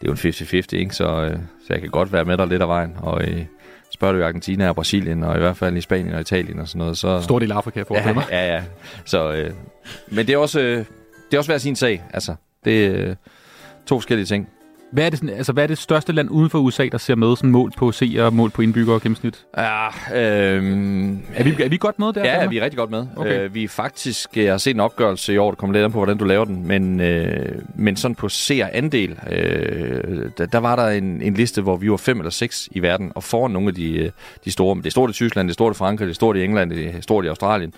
det 0.00 0.08
er 0.08 0.12
jo 0.12 0.12
en 0.12 0.18
50-50, 0.18 0.76
ikke? 0.76 0.94
Så, 0.94 1.04
øh, 1.04 1.38
så 1.66 1.72
jeg 1.72 1.80
kan 1.80 1.90
godt 1.90 2.12
være 2.12 2.24
med 2.24 2.38
dig 2.38 2.46
lidt 2.46 2.62
af 2.62 2.68
vejen. 2.68 2.94
Og 2.98 3.22
øh, 3.22 3.44
spørger 3.90 4.12
du 4.12 4.18
i 4.18 4.22
Argentina 4.22 4.68
og 4.68 4.74
Brasilien, 4.74 5.22
og 5.22 5.36
i 5.36 5.38
hvert 5.38 5.56
fald 5.56 5.76
i 5.76 5.80
Spanien 5.80 6.14
og 6.14 6.20
Italien 6.20 6.58
og 6.58 6.68
sådan 6.68 6.78
noget, 6.78 6.98
så... 6.98 7.20
Stor 7.22 7.38
del 7.38 7.52
af 7.52 7.56
Afrika, 7.56 7.84
mig. 7.90 8.24
Ja, 8.30 8.46
ja, 8.46 8.54
ja. 8.54 8.62
Så, 9.04 9.32
øh, 9.32 9.52
men 10.08 10.26
det 10.26 10.32
er 10.32 10.38
også, 10.38 10.60
øh, 10.60 10.78
det 11.30 11.34
er 11.34 11.38
også 11.38 11.50
hver 11.50 11.58
sin 11.58 11.76
sag, 11.76 12.02
altså. 12.12 12.34
Det 12.64 12.86
er 12.86 13.08
øh, 13.08 13.16
to 13.86 13.96
forskellige 13.96 14.26
ting. 14.26 14.48
Hvad 14.92 15.04
er, 15.06 15.10
det, 15.10 15.18
sådan- 15.18 15.34
altså, 15.36 15.52
hvad 15.52 15.62
er 15.62 15.66
det 15.66 15.78
største 15.78 16.12
land 16.12 16.30
uden 16.30 16.50
for 16.50 16.58
USA, 16.58 16.88
der 16.92 16.98
ser 16.98 17.14
med 17.14 17.36
sådan 17.36 17.50
mål 17.50 17.72
på 17.76 17.92
seere 17.92 18.24
og 18.24 18.32
mål 18.32 18.50
på 18.50 18.62
indbyggere 18.62 18.94
og 18.94 19.02
gennemsnit? 19.02 19.44
Ja, 19.58 19.86
øhm, 20.14 21.18
er, 21.34 21.44
vi, 21.44 21.54
er 21.62 21.68
vi 21.68 21.76
godt 21.76 21.98
med 21.98 22.12
der? 22.12 22.24
Ja, 22.24 22.46
vi 22.46 22.58
er 22.58 22.64
rigtig 22.64 22.78
godt 22.78 22.90
med. 22.90 23.06
Okay. 23.16 23.40
Øh, 23.44 23.54
vi 23.54 23.64
er 23.64 23.68
faktisk, 23.68 24.36
jeg 24.36 24.52
har 24.52 24.58
set 24.58 24.74
en 24.74 24.80
opgørelse 24.80 25.34
i 25.34 25.36
år, 25.36 25.50
det 25.50 25.58
kommer 25.58 25.74
lidt 25.74 25.84
an 25.84 25.92
på, 25.92 25.98
hvordan 25.98 26.16
du 26.16 26.24
laver 26.24 26.44
den, 26.44 26.66
men, 26.68 27.00
øh, 27.00 27.62
men 27.74 27.96
sådan 27.96 28.14
på 28.14 28.28
seerandel, 28.28 29.18
øh, 29.30 30.30
der, 30.38 30.46
der 30.46 30.58
var 30.58 30.76
der 30.76 30.88
en, 30.88 31.22
en 31.22 31.34
liste, 31.34 31.62
hvor 31.62 31.76
vi 31.76 31.90
var 31.90 31.96
fem 31.96 32.18
eller 32.18 32.30
seks 32.30 32.68
i 32.72 32.82
verden, 32.82 33.12
og 33.14 33.24
foran 33.24 33.50
nogle 33.50 33.68
af 33.68 33.74
de, 33.74 33.96
øh, 33.98 34.10
de 34.44 34.50
store. 34.50 34.76
Det 34.76 34.86
er 34.86 34.90
stort 34.90 35.10
i 35.10 35.12
Tyskland, 35.12 35.48
det 35.48 35.52
er 35.52 35.54
stort 35.54 35.76
i 35.76 35.78
Frankrig, 35.78 36.06
det 36.06 36.12
er 36.12 36.14
stort 36.14 36.36
i 36.36 36.44
England, 36.44 36.70
det 36.70 36.86
er 36.96 37.00
stort 37.00 37.24
i 37.24 37.28
Australien. 37.28 37.72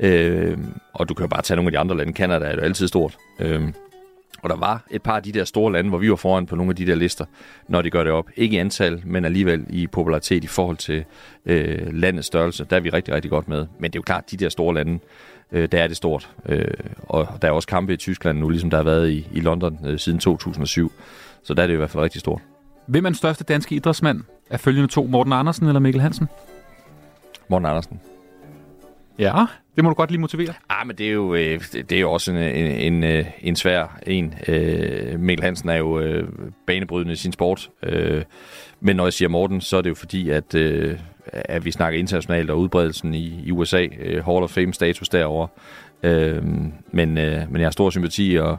Øh, 0.00 0.58
og 0.94 1.08
du 1.08 1.14
kan 1.14 1.24
jo 1.24 1.28
bare 1.28 1.42
tage 1.42 1.56
nogle 1.56 1.68
af 1.68 1.72
de 1.72 1.78
andre 1.78 1.96
lande. 1.96 2.12
Canada 2.12 2.44
er 2.44 2.54
jo 2.54 2.60
altid 2.60 2.88
stort. 2.88 3.16
Øh, 3.40 3.62
og 4.44 4.50
der 4.50 4.56
var 4.56 4.84
et 4.90 5.02
par 5.02 5.16
af 5.16 5.22
de 5.22 5.32
der 5.32 5.44
store 5.44 5.72
lande, 5.72 5.90
hvor 5.90 5.98
vi 5.98 6.10
var 6.10 6.16
foran 6.16 6.46
på 6.46 6.56
nogle 6.56 6.70
af 6.70 6.76
de 6.76 6.86
der 6.86 6.94
lister, 6.94 7.24
når 7.68 7.82
de 7.82 7.90
gør 7.90 8.04
det 8.04 8.12
op. 8.12 8.30
Ikke 8.36 8.56
i 8.56 8.58
antal, 8.58 9.02
men 9.04 9.24
alligevel 9.24 9.66
i 9.70 9.86
popularitet 9.86 10.44
i 10.44 10.46
forhold 10.46 10.76
til 10.76 11.04
øh, 11.46 11.92
landets 11.92 12.26
størrelse. 12.26 12.64
Der 12.70 12.76
er 12.76 12.80
vi 12.80 12.90
rigtig, 12.90 13.14
rigtig 13.14 13.30
godt 13.30 13.48
med. 13.48 13.66
Men 13.78 13.90
det 13.90 13.96
er 13.96 13.98
jo 13.98 14.02
klart, 14.02 14.30
de 14.30 14.36
der 14.36 14.48
store 14.48 14.74
lande, 14.74 14.98
øh, 15.52 15.68
der 15.72 15.82
er 15.82 15.86
det 15.86 15.96
stort. 15.96 16.30
Øh, 16.48 16.64
og 17.02 17.28
der 17.42 17.48
er 17.48 17.52
også 17.52 17.68
kampe 17.68 17.92
i 17.94 17.96
Tyskland 17.96 18.38
nu, 18.38 18.48
ligesom 18.48 18.70
der 18.70 18.76
har 18.76 18.84
været 18.84 19.10
i, 19.10 19.28
i 19.32 19.40
London 19.40 19.78
øh, 19.86 19.98
siden 19.98 20.18
2007. 20.18 20.92
Så 21.42 21.54
der 21.54 21.62
er 21.62 21.66
det 21.66 21.74
i 21.74 21.76
hvert 21.76 21.90
fald 21.90 22.02
rigtig 22.02 22.20
stort. 22.20 22.40
Hvem 22.86 23.04
er 23.04 23.08
den 23.08 23.16
største 23.16 23.44
danske 23.44 23.74
idrætsmand? 23.74 24.20
Er 24.50 24.56
følgende 24.56 24.88
to 24.88 25.06
Morten 25.06 25.32
Andersen 25.32 25.66
eller 25.66 25.80
Mikkel 25.80 26.00
Hansen? 26.02 26.28
Morten 27.48 27.66
Andersen. 27.66 28.00
Ja, 29.18 29.46
det 29.76 29.84
må 29.84 29.90
du 29.90 29.94
godt 29.94 30.10
lige 30.10 30.20
motivere. 30.20 30.54
Ah, 30.68 30.86
men 30.86 30.96
det 30.96 31.06
er 31.08 31.12
jo, 31.12 31.34
øh, 31.34 31.60
det 31.74 31.92
er 31.92 32.00
jo 32.00 32.12
også 32.12 32.32
en, 32.32 32.36
en, 32.36 32.94
en, 32.94 33.04
øh, 33.04 33.24
en 33.40 33.56
svær 33.56 33.98
en. 34.06 34.34
Øh, 34.48 35.20
Mikkel 35.20 35.44
Hansen 35.44 35.68
er 35.68 35.76
jo 35.76 36.00
øh, 36.00 36.28
banebrydende 36.66 37.12
i 37.12 37.16
sin 37.16 37.32
sport. 37.32 37.70
Øh, 37.82 38.22
men 38.80 38.96
når 38.96 39.06
jeg 39.06 39.12
siger 39.12 39.28
Morten, 39.28 39.60
så 39.60 39.76
er 39.76 39.80
det 39.82 39.90
jo 39.90 39.94
fordi, 39.94 40.30
at, 40.30 40.54
øh, 40.54 40.98
at 41.32 41.64
vi 41.64 41.70
snakker 41.70 42.00
internationalt 42.00 42.50
og 42.50 42.58
udbredelsen 42.58 43.14
i, 43.14 43.42
i 43.44 43.50
USA. 43.50 43.86
Øh, 44.00 44.24
Hall 44.24 44.42
of 44.42 44.50
Fame 44.50 44.74
status 44.74 45.08
derovre. 45.08 45.48
Øh, 46.02 46.42
men, 46.92 47.18
øh, 47.18 47.42
men 47.50 47.60
jeg 47.60 47.66
har 47.66 47.70
stor 47.70 47.90
sympati 47.90 48.36
og, 48.40 48.58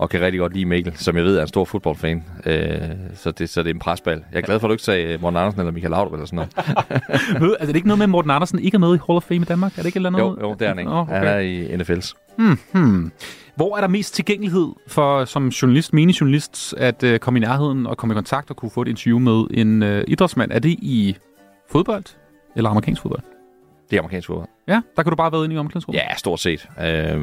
og 0.00 0.10
kan 0.10 0.20
rigtig 0.20 0.40
godt 0.40 0.54
lide 0.54 0.64
Mikkel, 0.64 0.92
som 0.96 1.16
jeg 1.16 1.24
ved 1.24 1.36
er 1.36 1.42
en 1.42 1.48
stor 1.48 1.64
fodboldfan. 1.64 2.24
Øh, 2.46 2.80
så, 3.14 3.30
det, 3.30 3.48
så 3.50 3.62
det 3.62 3.70
er 3.70 3.74
en 3.74 3.80
presbal. 3.80 4.24
Jeg 4.32 4.38
er 4.38 4.42
glad 4.42 4.60
for, 4.60 4.66
at 4.66 4.68
du 4.68 4.72
ikke 4.72 4.84
sagde 4.84 5.04
øh, 5.04 5.20
Morten 5.20 5.36
Andersen 5.36 5.60
eller 5.60 5.72
Michael 5.72 5.90
Laudrup 5.90 6.12
eller 6.12 6.26
sådan 6.26 6.36
noget. 6.36 6.52
Ved, 7.42 7.50
altså, 7.50 7.62
er 7.62 7.66
det 7.66 7.76
ikke 7.76 7.88
noget 7.88 7.98
med, 7.98 8.04
at 8.04 8.10
Morten 8.10 8.30
Andersen 8.30 8.58
ikke 8.58 8.74
er 8.74 8.78
med 8.78 8.94
i 8.94 8.98
Hall 9.06 9.16
of 9.16 9.22
Fame 9.22 9.40
i 9.40 9.44
Danmark? 9.44 9.72
Er 9.72 9.76
det 9.76 9.86
ikke 9.86 9.96
eller 9.96 10.08
andet? 10.08 10.20
jo, 10.20 10.36
jo, 10.40 10.54
det 10.54 10.62
er 10.62 10.68
han 10.68 10.78
ikke. 10.78 10.90
Nå, 10.90 11.04
Han 11.04 11.24
er 11.24 11.38
i 11.38 11.66
NFL's. 11.66 12.14
Hmm, 12.36 12.58
hmm. 12.72 13.12
Hvor 13.56 13.76
er 13.76 13.80
der 13.80 13.88
mest 13.88 14.14
tilgængelighed 14.14 14.68
for 14.86 15.24
som 15.24 15.48
journalist, 15.48 15.92
menig 15.92 16.20
journalist, 16.20 16.74
at 16.76 17.02
øh, 17.02 17.18
komme 17.18 17.38
i 17.38 17.40
nærheden 17.40 17.86
og 17.86 17.96
komme 17.96 18.12
i 18.12 18.16
kontakt 18.16 18.50
og 18.50 18.56
kunne 18.56 18.70
få 18.70 18.82
et 18.82 18.88
interview 18.88 19.18
med 19.18 19.44
en 19.50 19.82
øh, 19.82 20.04
idrætsmand? 20.08 20.50
Er 20.52 20.58
det 20.58 20.70
i 20.70 21.16
fodbold 21.70 22.04
eller 22.56 22.70
amerikansk 22.70 23.02
fodbold? 23.02 23.22
Det 23.90 23.96
er 23.96 24.00
amerikansk 24.00 24.26
fodbold. 24.26 24.48
Ja, 24.68 24.80
der 24.96 25.02
kan 25.02 25.10
du 25.10 25.16
bare 25.16 25.32
være 25.32 25.44
inde 25.44 25.54
i 25.54 25.58
omklædningsrummet. 25.58 26.00
Ja, 26.00 26.16
stort 26.16 26.40
set. 26.40 26.68
Øh, 26.80 27.20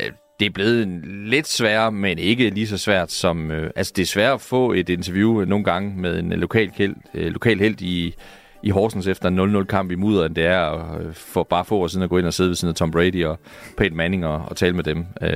øh, 0.00 0.10
det 0.40 0.46
er 0.46 0.50
blevet 0.50 0.88
lidt 1.04 1.48
sværere, 1.48 1.92
men 1.92 2.18
ikke 2.18 2.50
lige 2.50 2.68
så 2.68 2.78
svært 2.78 3.12
som... 3.12 3.50
Øh, 3.50 3.70
altså, 3.76 3.92
det 3.96 4.02
er 4.02 4.06
svært 4.06 4.34
at 4.34 4.40
få 4.40 4.72
et 4.72 4.88
interview 4.88 5.40
øh, 5.40 5.48
nogle 5.48 5.64
gange 5.64 6.00
med 6.00 6.18
en 6.18 6.32
øh, 6.32 6.38
lokal, 6.38 6.70
held, 6.74 6.94
øh, 7.14 7.26
lokal 7.32 7.58
held 7.58 7.80
i, 7.80 8.14
i 8.62 8.70
Horsens 8.70 9.06
efter 9.06 9.28
en 9.28 9.56
0-0-kamp 9.56 9.90
i 9.90 9.94
mudder, 9.94 10.26
end 10.26 10.34
det 10.34 10.46
er 10.46 10.60
at, 10.60 11.00
øh, 11.06 11.14
for 11.14 11.42
bare 11.42 11.64
få 11.64 11.76
år 11.76 11.86
siden 11.86 12.02
at 12.02 12.10
gå 12.10 12.18
ind 12.18 12.26
og 12.26 12.34
sidde 12.34 12.50
ved 12.50 12.56
siden 12.56 12.72
af 12.72 12.76
Tom 12.76 12.90
Brady 12.90 13.24
og 13.24 13.38
Peyton 13.76 13.96
Manning 13.96 14.26
og, 14.26 14.44
og 14.48 14.56
tale 14.56 14.76
med 14.76 14.84
dem. 14.84 15.06
Øh, 15.22 15.30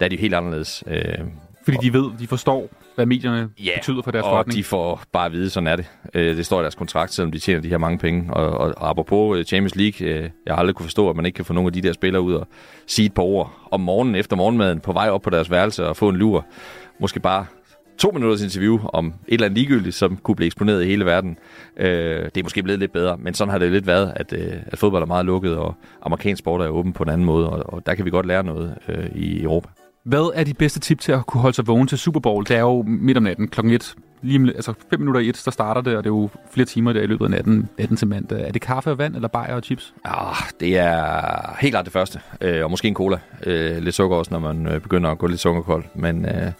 der 0.00 0.06
er 0.06 0.08
de 0.08 0.14
jo 0.14 0.20
helt 0.20 0.34
anderledes. 0.34 0.84
Øh, 0.86 1.18
Fordi 1.64 1.76
de 1.82 1.92
ved, 1.92 2.10
de 2.18 2.26
forstår, 2.26 2.68
hvad 3.00 3.06
medierne 3.06 3.48
Ja, 3.64 3.70
betyder 3.76 4.02
for 4.02 4.10
deres 4.10 4.24
og 4.24 4.30
forretning. 4.30 4.56
de 4.56 4.64
får 4.64 5.02
bare 5.12 5.26
at 5.26 5.32
vide, 5.32 5.50
sådan 5.50 5.66
er 5.66 5.76
det. 5.76 5.86
Øh, 6.14 6.36
det 6.36 6.46
står 6.46 6.60
i 6.60 6.62
deres 6.62 6.74
kontrakt, 6.74 7.12
selvom 7.12 7.32
de 7.32 7.38
tjener 7.38 7.60
de 7.60 7.68
her 7.68 7.78
mange 7.78 7.98
penge. 7.98 8.34
Og, 8.34 8.46
og, 8.50 8.74
og 8.76 8.90
apropos 8.90 9.38
øh, 9.38 9.44
Champions 9.44 9.76
League, 9.76 10.08
øh, 10.08 10.30
jeg 10.46 10.54
har 10.54 10.58
aldrig 10.58 10.74
kunne 10.74 10.84
forstå, 10.84 11.10
at 11.10 11.16
man 11.16 11.26
ikke 11.26 11.36
kan 11.36 11.44
få 11.44 11.52
nogle 11.52 11.66
af 11.68 11.72
de 11.72 11.80
der 11.82 11.92
spillere 11.92 12.22
ud 12.22 12.34
og 12.34 12.48
sige 12.86 13.06
et 13.06 13.14
par 13.14 13.22
ord 13.22 13.52
om 13.70 13.80
morgenen 13.80 14.14
efter 14.14 14.36
morgenmaden 14.36 14.80
på 14.80 14.92
vej 14.92 15.08
op 15.10 15.22
på 15.22 15.30
deres 15.30 15.50
værelse 15.50 15.86
og 15.86 15.96
få 15.96 16.08
en 16.08 16.16
lur. 16.16 16.46
Måske 17.00 17.20
bare 17.20 17.46
to 17.98 18.10
minutters 18.10 18.42
interview 18.42 18.78
om 18.92 19.06
et 19.06 19.12
eller 19.28 19.46
andet 19.46 19.58
ligegyldigt, 19.58 19.94
som 19.94 20.16
kunne 20.16 20.34
blive 20.36 20.46
eksponeret 20.46 20.82
i 20.84 20.86
hele 20.86 21.04
verden. 21.04 21.38
Øh, 21.76 22.24
det 22.24 22.36
er 22.36 22.42
måske 22.42 22.62
blevet 22.62 22.78
lidt 22.80 22.92
bedre, 22.92 23.16
men 23.16 23.34
sådan 23.34 23.50
har 23.52 23.58
det 23.58 23.72
lidt 23.72 23.86
været, 23.86 24.12
at, 24.16 24.32
øh, 24.32 24.52
at 24.66 24.78
fodbold 24.78 25.02
er 25.02 25.06
meget 25.06 25.26
lukket, 25.26 25.56
og 25.56 25.74
amerikansk 26.02 26.38
sport 26.38 26.60
er 26.60 26.68
åben 26.68 26.92
på 26.92 27.02
en 27.02 27.08
anden 27.08 27.24
måde, 27.24 27.50
og, 27.50 27.72
og 27.74 27.86
der 27.86 27.94
kan 27.94 28.04
vi 28.04 28.10
godt 28.10 28.26
lære 28.26 28.44
noget 28.44 28.74
øh, 28.88 29.06
i 29.14 29.42
Europa. 29.42 29.68
Hvad 30.04 30.30
er 30.34 30.44
de 30.44 30.54
bedste 30.54 30.80
tip 30.80 31.00
til 31.00 31.12
at 31.12 31.26
kunne 31.26 31.40
holde 31.40 31.56
sig 31.56 31.66
vågen 31.66 31.86
til 31.88 31.98
Super 31.98 32.20
Bowl? 32.20 32.44
Det 32.48 32.56
er 32.56 32.60
jo 32.60 32.82
midt 32.82 33.16
om 33.16 33.22
natten, 33.22 33.48
klokken 33.48 33.74
1. 33.74 33.94
Lige, 34.22 34.38
om 34.38 34.46
altså 34.46 34.72
5 34.90 35.00
minutter 35.00 35.20
i 35.20 35.28
1, 35.28 35.42
der 35.44 35.50
starter 35.50 35.80
det, 35.80 35.96
og 35.96 36.04
det 36.04 36.10
er 36.10 36.14
jo 36.14 36.28
flere 36.52 36.66
timer 36.66 36.92
der 36.92 37.00
i 37.02 37.06
løbet 37.06 37.24
af 37.24 37.30
natten, 37.30 37.68
natten 37.78 37.96
til 37.96 38.08
mandag. 38.08 38.48
Er 38.48 38.52
det 38.52 38.62
kaffe 38.62 38.90
og 38.90 38.98
vand, 38.98 39.14
eller 39.14 39.28
bajer 39.28 39.54
og 39.54 39.62
chips? 39.62 39.94
Ja, 40.06 40.12
det 40.60 40.78
er 40.78 41.56
helt 41.60 41.72
klart 41.72 41.84
det 41.84 41.92
første. 41.92 42.20
Øh, 42.40 42.64
og 42.64 42.70
måske 42.70 42.88
en 42.88 42.94
cola. 42.94 43.18
Øh, 43.46 43.76
lidt 43.82 43.94
sukker 43.94 44.16
også, 44.16 44.30
når 44.30 44.38
man 44.38 44.66
øh, 44.66 44.80
begynder 44.80 45.10
at 45.10 45.18
gå 45.18 45.26
lidt 45.26 45.40
sukkerkold. 45.40 45.84
Men 45.94 46.24
øh, 46.24 46.52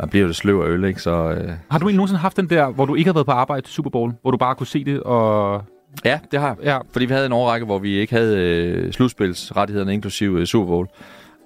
man 0.00 0.08
bliver 0.08 0.22
jo 0.22 0.28
det 0.28 0.36
sløv 0.36 0.60
af 0.60 0.68
øl, 0.68 0.84
ikke? 0.84 1.02
Så, 1.02 1.10
øh, 1.10 1.50
Har 1.70 1.78
du 1.78 1.84
egentlig 1.86 1.96
nogensinde 1.96 2.20
haft 2.20 2.36
den 2.36 2.50
der, 2.50 2.70
hvor 2.70 2.84
du 2.84 2.94
ikke 2.94 3.08
har 3.08 3.14
været 3.14 3.26
på 3.26 3.32
arbejde 3.32 3.66
til 3.66 3.74
Super 3.74 3.90
Bowl, 3.90 4.12
hvor 4.22 4.30
du 4.30 4.36
bare 4.36 4.54
kunne 4.54 4.66
se 4.66 4.84
det, 4.84 5.00
og... 5.00 5.62
Ja, 6.04 6.18
det 6.30 6.40
har 6.40 6.48
jeg. 6.48 6.56
Ja. 6.62 6.78
Fordi 6.92 7.04
vi 7.04 7.12
havde 7.12 7.26
en 7.26 7.32
årrække, 7.32 7.66
hvor 7.66 7.78
vi 7.78 7.94
ikke 7.94 8.14
havde 8.14 8.38
øh, 8.38 8.92
slutspilsrettighederne, 8.92 9.94
inklusive 9.94 10.40
øh, 10.40 10.46
Super 10.46 10.66
Bowl. 10.66 10.86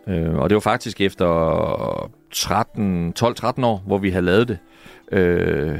Øh, 0.08 0.34
og 0.34 0.50
det 0.50 0.54
var 0.54 0.60
faktisk 0.60 1.00
efter 1.00 2.10
13, 2.32 3.14
12-13 3.18 3.64
år, 3.64 3.82
hvor 3.86 3.98
vi 3.98 4.10
havde 4.10 4.24
lavet 4.24 4.48
det. 4.48 4.58
Øh, 5.12 5.78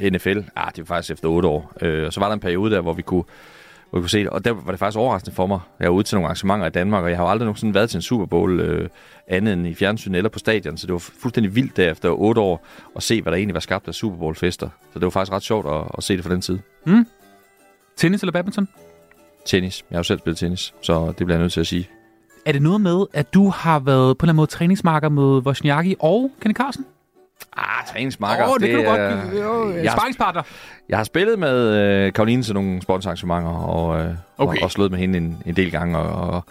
NFL, 0.00 0.38
ah, 0.56 0.70
det 0.76 0.78
var 0.78 0.84
faktisk 0.84 1.10
efter 1.10 1.28
8 1.28 1.48
år. 1.48 1.72
Øh, 1.80 2.06
og 2.06 2.12
så 2.12 2.20
var 2.20 2.26
der 2.26 2.34
en 2.34 2.40
periode 2.40 2.74
der, 2.74 2.80
hvor 2.80 2.92
vi 2.92 3.02
kunne 3.02 3.24
hvor 3.90 3.98
vi 3.98 4.02
kunne 4.02 4.10
se 4.10 4.18
det. 4.18 4.28
Og 4.28 4.44
der 4.44 4.50
var 4.50 4.70
det 4.70 4.78
faktisk 4.78 4.98
overraskende 4.98 5.34
for 5.34 5.46
mig. 5.46 5.60
Jeg 5.80 5.88
var 5.88 5.94
ude 5.94 6.04
til 6.04 6.16
nogle 6.16 6.26
arrangementer 6.26 6.66
i 6.66 6.70
Danmark, 6.70 7.04
og 7.04 7.10
jeg 7.10 7.18
har 7.18 7.24
jo 7.24 7.30
aldrig 7.30 7.44
nogensinde 7.46 7.74
været 7.74 7.90
til 7.90 7.98
en 7.98 8.02
Super 8.02 8.26
Bowl 8.26 8.60
øh, 8.60 8.88
andet 9.28 9.52
end 9.52 9.66
i 9.66 9.74
fjernsyn 9.74 10.14
eller 10.14 10.30
på 10.30 10.38
stadion. 10.38 10.76
Så 10.76 10.86
det 10.86 10.92
var 10.92 10.98
fuldstændig 10.98 11.54
vildt 11.54 11.76
der 11.76 11.90
efter 11.90 12.10
8 12.10 12.40
år 12.40 12.66
at 12.96 13.02
se, 13.02 13.22
hvad 13.22 13.32
der 13.32 13.36
egentlig 13.36 13.54
var 13.54 13.60
skabt 13.60 13.88
af 13.88 13.94
Super 13.94 14.18
Bowl-fester. 14.18 14.68
Så 14.92 14.98
det 14.98 15.04
var 15.04 15.10
faktisk 15.10 15.32
ret 15.32 15.42
sjovt 15.42 15.66
at, 15.66 15.90
at 15.98 16.04
se 16.04 16.16
det 16.16 16.24
fra 16.24 16.32
den 16.32 16.42
side. 16.42 16.60
Mm. 16.86 17.06
Tennis 17.96 18.20
eller 18.22 18.32
badminton? 18.32 18.68
Tennis. 19.46 19.84
Jeg 19.90 19.96
har 19.96 20.00
jo 20.00 20.04
selv 20.04 20.18
spillet 20.18 20.38
tennis, 20.38 20.74
så 20.82 21.06
det 21.06 21.16
bliver 21.16 21.32
jeg 21.32 21.40
nødt 21.40 21.52
til 21.52 21.60
at 21.60 21.66
sige. 21.66 21.88
Er 22.46 22.52
det 22.52 22.62
noget 22.62 22.80
med, 22.80 23.06
at 23.12 23.34
du 23.34 23.48
har 23.48 23.78
været 23.78 24.18
på 24.18 24.24
en 24.24 24.26
eller 24.26 24.32
anden 24.32 24.36
måde 24.36 24.46
træningsmarker 24.46 25.08
med 25.08 25.22
Wozniacki 25.46 25.96
og 26.00 26.30
Kenny 26.40 26.54
Carlsen? 26.54 26.84
Ah, 27.56 27.86
træningsmarker. 27.92 28.44
Åh, 28.48 28.54
det 28.60 28.68
kan 28.70 28.78
du 28.78 28.84
godt 28.84 29.00
er- 29.00 29.42
jo, 29.42 29.70
Jeg 29.70 29.92
har-. 29.92 30.46
Jeg 30.88 30.98
har 30.98 31.04
spillet 31.04 31.38
med 31.38 31.76
øh, 32.06 32.12
Karoline 32.12 32.42
til 32.42 32.54
nogle 32.54 32.82
sponsorarrangementer, 32.82 33.50
og, 33.50 34.00
øh, 34.00 34.10
Okay. 34.38 34.58
og, 34.58 34.64
og 34.64 34.70
slået 34.70 34.90
med 34.90 34.98
hende 34.98 35.18
en, 35.18 35.42
en 35.46 35.56
del 35.56 35.70
gange, 35.70 35.98
og, 35.98 36.30
og 36.30 36.44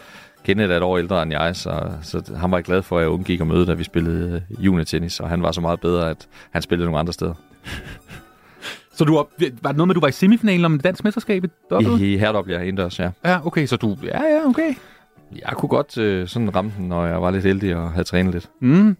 Kenneth 0.43 0.71
er 0.71 0.77
et 0.77 0.83
år 0.83 0.97
ældre 0.97 1.23
end 1.23 1.31
jeg, 1.31 1.55
så, 1.55 1.91
så 2.01 2.33
han 2.37 2.51
var 2.51 2.61
glad 2.61 2.81
for, 2.81 2.97
at 2.97 3.01
jeg 3.01 3.09
undgik 3.09 3.41
at 3.41 3.47
møde, 3.47 3.65
da 3.65 3.73
vi 3.73 3.83
spillede 3.83 4.43
øh, 4.51 4.65
juniortennis, 4.65 5.19
og 5.19 5.29
han 5.29 5.43
var 5.43 5.51
så 5.51 5.61
meget 5.61 5.79
bedre, 5.81 6.09
at 6.09 6.27
han 6.51 6.61
spillede 6.61 6.85
nogle 6.85 6.99
andre 6.99 7.13
steder. 7.13 7.33
Så 8.93 9.03
du 9.05 9.15
var, 9.15 9.25
var 9.61 9.69
det 9.69 9.77
noget 9.77 9.87
med, 9.87 9.89
at 9.89 9.95
du 9.95 9.99
var 9.99 10.07
i 10.07 10.11
semifinalen 10.11 10.65
om 10.65 10.73
det 10.73 10.83
danske 10.83 11.03
mesterskab 11.03 11.43
i? 11.45 12.13
I, 12.13 12.17
herop, 12.17 12.49
ja, 12.49 12.59
indendørs, 12.59 12.99
ja. 12.99 13.09
Ja, 13.25 13.45
okay, 13.47 13.65
så 13.65 13.75
du... 13.77 13.97
Ja, 14.03 14.23
ja, 14.23 14.45
okay. 14.45 14.73
Jeg 15.35 15.53
kunne 15.57 15.69
godt 15.69 15.97
øh, 15.97 16.27
sådan 16.27 16.55
ramme 16.55 16.71
den, 16.77 16.87
når 16.87 17.05
jeg 17.05 17.21
var 17.21 17.31
lidt 17.31 17.43
heldig 17.43 17.75
og 17.75 17.91
havde 17.91 18.03
trænet 18.03 18.33
lidt. 18.33 18.49
Mm. 18.59 18.97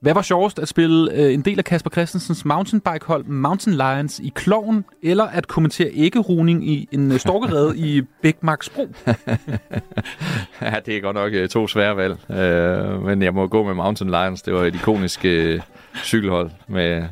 Hvad 0.00 0.14
var 0.14 0.22
sjovest, 0.22 0.58
at 0.58 0.68
spille 0.68 1.12
øh, 1.12 1.34
en 1.34 1.40
del 1.40 1.58
af 1.58 1.64
Kasper 1.64 1.90
Christensens 1.90 2.44
mountainbike-hold 2.44 3.24
Mountain 3.24 3.76
Lions 3.76 4.20
i 4.20 4.32
Kloven, 4.34 4.84
eller 5.02 5.24
at 5.24 5.48
kommentere 5.48 5.90
ikke-runing 5.90 6.68
i 6.68 6.88
en 6.92 7.12
øh, 7.12 7.18
storkerede 7.18 7.78
i 7.78 8.02
Bækmarksbro? 8.22 8.82
ja, 10.62 10.74
det 10.86 10.96
er 10.96 11.00
godt 11.00 11.16
nok 11.16 11.32
øh, 11.32 11.48
to 11.48 11.68
svære 11.68 11.96
valg. 11.96 12.30
Øh, 12.30 13.02
men 13.02 13.22
jeg 13.22 13.34
må 13.34 13.46
gå 13.46 13.64
med 13.64 13.74
Mountain 13.74 14.10
Lions. 14.10 14.42
Det 14.42 14.54
var 14.54 14.64
et 14.64 14.74
ikonisk 14.74 15.24
øh, 15.24 15.60
cykelhold 16.04 16.50
med 16.68 17.04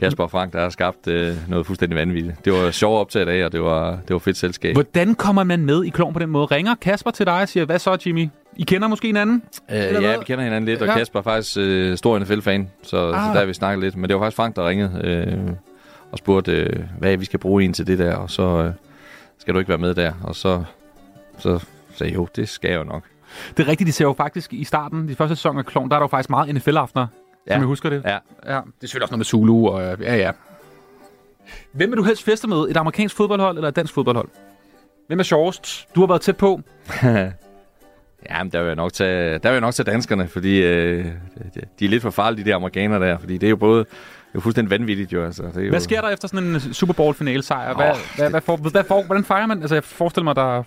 Kasper 0.00 0.24
og 0.24 0.30
Frank, 0.30 0.52
der 0.52 0.60
har 0.60 0.68
skabt 0.70 1.06
øh, 1.08 1.34
noget 1.48 1.66
fuldstændig 1.66 1.96
vanvittigt. 1.98 2.44
Det 2.44 2.52
var 2.52 2.70
sjovt 2.70 3.00
optaget 3.00 3.28
af, 3.28 3.44
og 3.44 3.52
det 3.52 3.62
var, 3.62 3.90
det 3.90 4.10
var 4.10 4.18
fedt 4.18 4.36
selskab. 4.36 4.74
Hvordan 4.74 5.14
kommer 5.14 5.44
man 5.44 5.64
med 5.64 5.84
i 5.84 5.88
Kloven 5.88 6.12
på 6.14 6.18
den 6.20 6.30
måde? 6.30 6.46
Ringer 6.46 6.74
Kasper 6.74 7.10
til 7.10 7.26
dig 7.26 7.42
og 7.42 7.48
siger, 7.48 7.66
hvad 7.66 7.78
så 7.78 7.98
Jimmy? 8.06 8.28
I 8.56 8.62
kender 8.62 8.88
måske 8.88 9.06
hinanden? 9.06 9.42
Øh, 9.70 9.76
ja, 9.76 10.00
hvad? 10.00 10.18
vi 10.18 10.24
kender 10.24 10.44
hinanden 10.44 10.68
lidt, 10.68 10.82
og 10.82 10.88
Ja. 10.88 10.94
Kasper 10.98 11.18
er 11.18 11.22
faktisk 11.22 11.56
øh, 11.60 11.96
stor 11.96 12.18
NFL-fan, 12.18 12.70
så, 12.82 12.88
så 12.90 13.06
Ah. 13.06 13.12
der 13.12 13.38
har 13.38 13.44
vi 13.44 13.52
snakket 13.54 13.84
lidt. 13.84 13.96
Men 13.96 14.08
det 14.10 14.16
var 14.16 14.22
faktisk 14.22 14.36
Frank, 14.36 14.56
der 14.56 14.68
ringede 14.68 15.00
øh, 15.04 15.52
og 16.12 16.18
spurgte, 16.18 16.52
øh, 16.52 16.82
hvad 16.98 17.16
vi 17.16 17.24
skal 17.24 17.38
bruge 17.38 17.64
en 17.64 17.72
til 17.72 17.86
det 17.86 17.98
der, 17.98 18.14
og 18.14 18.30
så 18.30 18.42
øh, 18.42 18.72
skal 19.38 19.54
du 19.54 19.58
ikke 19.58 19.68
være 19.68 19.78
med 19.78 19.94
der. 19.94 20.12
Og 20.22 20.34
så, 20.36 20.64
så 21.38 21.58
sagde 21.94 22.10
jeg, 22.12 22.16
jo, 22.16 22.28
det 22.36 22.48
skal 22.48 22.70
jeg 22.70 22.78
jo 22.78 22.84
nok. 22.84 23.02
Det 23.56 23.62
er 23.64 23.68
rigtigt, 23.68 23.86
de 23.86 23.92
ser 23.92 24.04
jo 24.04 24.12
faktisk 24.12 24.52
i 24.52 24.64
starten, 24.64 25.08
de 25.08 25.14
første 25.16 25.36
sæson 25.36 25.58
af 25.58 25.66
Kloven, 25.66 25.90
der 25.90 25.96
er 25.96 26.00
der 26.00 26.04
jo 26.04 26.08
faktisk 26.08 26.30
meget 26.30 26.54
NFL-aftener, 26.54 27.06
ja. 27.46 27.52
som 27.54 27.60
jeg 27.60 27.66
husker 27.66 27.90
det. 27.90 28.02
Ja. 28.04 28.10
ja. 28.12 28.18
Det 28.46 28.54
er 28.54 28.60
selvfølgelig 28.80 29.02
også 29.02 29.12
noget 29.12 29.18
med 29.18 29.24
Zulu, 29.24 29.66
og 29.68 29.82
øh, 29.82 30.00
ja, 30.00 30.16
ja. 30.16 30.30
Hvem 31.72 31.90
vil 31.90 31.96
du 31.98 32.02
helst 32.02 32.22
feste 32.24 32.48
med? 32.48 32.56
Et 32.70 32.76
amerikansk 32.76 33.16
fodboldhold 33.16 33.56
eller 33.56 33.68
et 33.68 33.76
dansk 33.76 33.94
fodboldhold? 33.94 34.28
Hvem 35.06 35.18
er 35.18 35.22
sjovest? 35.22 35.88
Du 35.94 36.00
har 36.00 36.06
været 36.06 36.20
tæt 36.20 36.36
på. 36.36 36.60
Ja, 38.30 38.42
men 38.42 38.52
der 38.52 38.58
vil 38.60 38.66
jeg 38.66 38.76
nok 38.76 38.92
tage, 38.92 39.32
der 39.32 39.48
vil 39.48 39.54
jeg 39.54 39.60
nok 39.60 39.74
tage 39.74 39.90
danskerne, 39.92 40.28
fordi 40.28 40.62
øh, 40.62 41.04
de- 41.78 41.84
er 41.84 41.88
lidt 41.88 42.02
for 42.02 42.10
farlige, 42.10 42.44
de 42.44 42.50
der 42.50 42.56
amerikanere 42.56 43.00
der, 43.08 43.18
fordi 43.18 43.38
det 43.38 43.46
er 43.46 43.50
jo 43.50 43.56
både 43.56 43.78
det 43.78 43.88
er 44.34 44.40
fuldstændig 44.40 44.70
vanvittigt 44.70 45.12
jo. 45.12 45.24
Altså. 45.24 45.42
Det 45.42 45.56
er 45.56 45.60
jo, 45.62 45.70
Hvad 45.70 45.80
sker 45.80 46.00
der 46.00 46.08
efter 46.08 46.28
sådan 46.28 46.44
en 46.44 46.60
Super 46.60 46.94
Bowl-finale 46.94 47.42
sejr? 47.42 47.74
Hvad, 47.74 47.90
Åh, 47.90 47.96
hvad, 48.16 48.30
hvad, 48.30 48.40
for, 48.40 48.56
hvad 48.56 48.84
for, 48.84 49.02
hvordan 49.02 49.24
fejrer 49.24 49.46
man? 49.46 49.60
Altså, 49.60 49.74
jeg 49.74 49.84
forestiller 49.84 50.24
mig, 50.24 50.36
der... 50.36 50.62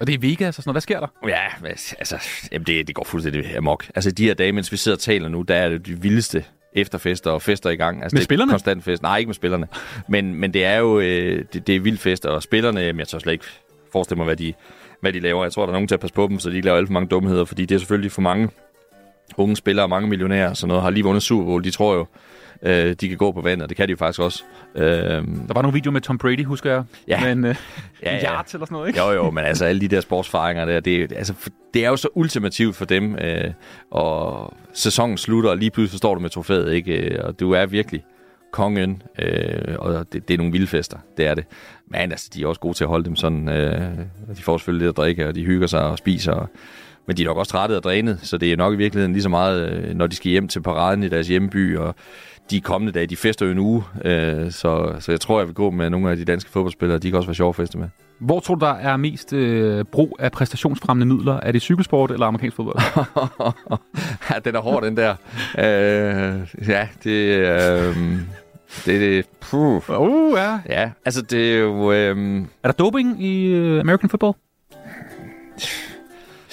Og 0.00 0.06
det 0.06 0.14
er 0.14 0.18
Vegas 0.18 0.58
og 0.58 0.62
sådan 0.62 0.68
noget. 0.68 0.74
Hvad 0.74 0.80
sker 0.80 1.00
der? 1.00 1.06
Ja, 1.28 1.68
altså, 1.98 2.22
jamen 2.52 2.66
det, 2.66 2.86
det 2.86 2.94
går 2.94 3.04
fuldstændig 3.04 3.56
amok. 3.56 3.86
Altså 3.94 4.10
de 4.10 4.24
her 4.24 4.34
dage, 4.34 4.52
mens 4.52 4.72
vi 4.72 4.76
sidder 4.76 4.96
og 4.96 5.00
taler 5.00 5.28
nu, 5.28 5.42
der 5.42 5.54
er 5.54 5.68
det 5.68 5.86
de 5.86 6.02
vildeste 6.02 6.44
efterfester 6.72 7.30
og 7.30 7.42
fester 7.42 7.70
i 7.70 7.76
gang. 7.76 8.02
Altså, 8.02 8.14
Med 8.14 8.20
det 8.20 8.24
er 8.24 8.28
spillerne? 8.28 8.50
Konstant 8.52 8.84
fest. 8.84 9.02
Nej, 9.02 9.18
ikke 9.18 9.28
med 9.28 9.34
spillerne. 9.34 9.68
Men, 10.08 10.34
men 10.34 10.54
det 10.54 10.64
er 10.64 10.76
jo 10.76 11.00
øh, 11.00 11.44
det, 11.52 11.66
det 11.66 11.76
er 11.76 11.80
vildt 11.80 12.00
fest, 12.00 12.26
og 12.26 12.42
spillerne, 12.42 12.80
jamen, 12.80 13.00
jeg 13.00 13.08
tør 13.08 13.18
slet 13.18 13.32
ikke 13.32 13.44
forestille 13.92 14.16
mig, 14.16 14.24
hvad 14.24 14.36
de, 14.36 14.52
hvad 15.00 15.12
de 15.12 15.20
laver. 15.20 15.44
Jeg 15.44 15.52
tror, 15.52 15.62
der 15.62 15.68
er 15.68 15.72
nogen 15.72 15.88
til 15.88 15.94
at 15.94 16.00
passe 16.00 16.14
på 16.14 16.26
dem, 16.26 16.38
så 16.38 16.50
de 16.50 16.54
ikke 16.56 16.66
laver 16.66 16.78
alt 16.78 16.88
for 16.88 16.92
mange 16.92 17.08
dumheder, 17.08 17.44
fordi 17.44 17.64
det 17.66 17.74
er 17.74 17.78
selvfølgelig 17.78 18.12
for 18.12 18.22
mange 18.22 18.48
unge 19.36 19.56
spillere 19.56 19.84
og 19.84 19.90
mange 19.90 20.08
millionærer 20.08 20.50
og 20.50 20.56
sådan 20.56 20.68
noget, 20.68 20.82
har 20.82 20.90
lige 20.90 21.04
vundet 21.04 21.22
Super 21.22 21.44
Bowl. 21.44 21.64
De 21.64 21.70
tror 21.70 21.94
jo, 21.94 22.06
øh, 22.62 22.92
de 23.00 23.08
kan 23.08 23.16
gå 23.16 23.32
på 23.32 23.40
vandet, 23.40 23.62
og 23.62 23.68
det 23.68 23.76
kan 23.76 23.88
de 23.88 23.90
jo 23.90 23.96
faktisk 23.96 24.20
også. 24.20 24.42
Øh, 24.74 24.84
Der 24.84 25.54
var 25.54 25.62
nogle 25.62 25.72
videoer 25.74 25.92
med 25.92 26.00
Tom 26.00 26.18
Brady, 26.18 26.44
husker 26.44 26.70
jeg. 26.72 26.82
Ja. 27.08 27.20
Med 27.24 27.32
en, 27.32 27.44
øh, 27.44 27.54
Ja, 28.02 28.14
ja. 28.16 28.32
yards 28.32 28.54
eller 28.54 28.66
sådan 28.66 28.74
noget, 28.74 28.88
ikke? 28.88 29.00
Jo, 29.00 29.10
jo, 29.12 29.30
men 29.30 29.44
altså 29.44 29.64
alle 29.64 29.80
de 29.80 29.88
der 29.88 30.00
sportsfaringer 30.00 30.64
der, 30.64 30.80
det, 30.80 31.02
er- 31.12 31.16
altså, 31.16 31.34
det 31.74 31.84
er 31.84 31.88
jo 31.88 31.96
så 31.96 32.08
ultimativt 32.14 32.76
for 32.76 32.84
dem, 32.84 33.14
øh, 33.18 33.50
og 33.90 34.54
sæsonen 34.74 35.18
slutter, 35.18 35.50
og 35.50 35.56
lige 35.56 35.70
pludselig 35.70 35.98
står 35.98 36.14
du 36.14 36.20
med 36.20 36.30
trofæet, 36.30 36.72
ikke? 36.72 36.92
Øh, 36.92 37.24
Og 37.24 37.40
du 37.40 37.52
er 37.52 37.66
virkelig 37.66 38.04
kongen, 38.52 39.02
øh, 39.18 39.74
og 39.78 40.12
det, 40.12 40.28
det 40.28 40.34
er 40.34 40.38
nogle 40.38 40.52
vilde 40.52 40.66
fester, 40.66 40.98
det 41.16 41.26
er 41.26 41.34
det. 41.34 41.44
Men 41.90 42.00
altså, 42.00 42.30
de 42.34 42.42
er 42.42 42.46
også 42.46 42.60
gode 42.60 42.74
til 42.76 42.84
at 42.84 42.88
holde 42.88 43.04
dem 43.04 43.16
sådan, 43.16 43.48
øh, 43.48 43.80
de 44.36 44.42
får 44.42 44.58
selvfølgelig 44.58 44.86
lidt 44.86 44.92
at 44.92 44.96
drikke, 44.96 45.28
og 45.28 45.34
de 45.34 45.44
hygger 45.44 45.66
sig 45.66 45.80
og 45.82 45.98
spiser, 45.98 46.32
og, 46.32 46.48
men 47.06 47.16
de 47.16 47.22
er 47.22 47.26
nok 47.26 47.36
også 47.36 47.52
trætte 47.52 47.76
og 47.76 47.82
drænet, 47.82 48.18
så 48.22 48.38
det 48.38 48.52
er 48.52 48.56
nok 48.56 48.74
i 48.74 48.76
virkeligheden 48.76 49.12
lige 49.12 49.22
så 49.22 49.28
meget, 49.28 49.70
øh, 49.72 49.94
når 49.94 50.06
de 50.06 50.16
skal 50.16 50.30
hjem 50.30 50.48
til 50.48 50.60
paraden 50.62 51.02
i 51.02 51.08
deres 51.08 51.28
hjemby, 51.28 51.76
og 51.76 51.94
de 52.50 52.60
kommende 52.60 52.92
dage, 52.92 53.06
de 53.06 53.16
fester 53.16 53.46
jo 53.46 53.52
en 53.52 53.58
uge, 53.58 53.84
øh, 54.04 54.50
så, 54.50 54.96
så 55.00 55.12
jeg 55.12 55.20
tror, 55.20 55.40
jeg 55.40 55.46
vil 55.46 55.54
gå 55.54 55.70
med 55.70 55.90
nogle 55.90 56.10
af 56.10 56.16
de 56.16 56.24
danske 56.24 56.50
fodboldspillere, 56.50 56.98
de 56.98 57.10
kan 57.10 57.16
også 57.16 57.28
være 57.28 57.34
sjove 57.34 57.48
at 57.48 57.56
feste 57.56 57.78
med. 57.78 57.88
Hvor 58.18 58.40
tror 58.40 58.54
du, 58.54 58.64
der 58.64 58.72
er 58.72 58.96
mest 58.96 59.32
øh, 59.32 59.84
brug 59.84 60.16
af 60.18 60.32
præstationsfremmende 60.32 61.14
midler? 61.14 61.40
Er 61.40 61.52
det 61.52 61.62
cykelsport 61.62 62.10
eller 62.10 62.26
amerikansk 62.26 62.56
fodbold? 62.56 62.78
ja, 64.30 64.38
den 64.44 64.54
er 64.54 64.60
hård, 64.60 64.82
den 64.82 64.96
der. 64.96 65.14
Øh, 65.58 66.68
ja, 66.68 66.88
det... 67.04 67.10
Øh, 67.10 67.96
det, 68.86 69.00
det 69.00 69.26
puh. 69.40 70.00
Uh, 70.00 70.38
ja. 70.38 70.58
Ja, 70.68 70.90
altså 71.04 71.22
det 71.22 71.54
er 71.54 71.58
jo... 71.58 71.92
Øh, 71.92 72.42
er 72.62 72.68
der 72.68 72.72
doping 72.72 73.24
i 73.24 73.46
øh, 73.46 73.80
American 73.80 74.08
football? 74.10 74.32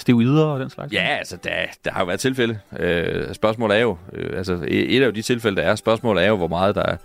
Steroider 0.04 0.44
og 0.44 0.60
den 0.60 0.70
slags? 0.70 0.92
Ja, 0.92 1.16
altså, 1.18 1.36
der, 1.44 1.50
der 1.84 1.90
har 1.90 2.00
jo 2.00 2.06
været 2.06 2.20
tilfælde. 2.20 2.58
Øh, 2.78 3.34
spørgsmålet 3.34 3.76
er 3.76 3.80
jo, 3.80 3.96
øh, 4.12 4.38
altså 4.38 4.54
e, 4.68 4.86
et 4.86 5.02
af 5.02 5.14
de 5.14 5.22
tilfælde, 5.22 5.56
der 5.56 5.62
er, 5.62 5.74
spørgsmålet 5.74 6.24
er 6.24 6.28
jo, 6.28 6.36
hvor 6.36 6.48
meget 6.48 6.74
der, 6.74 6.96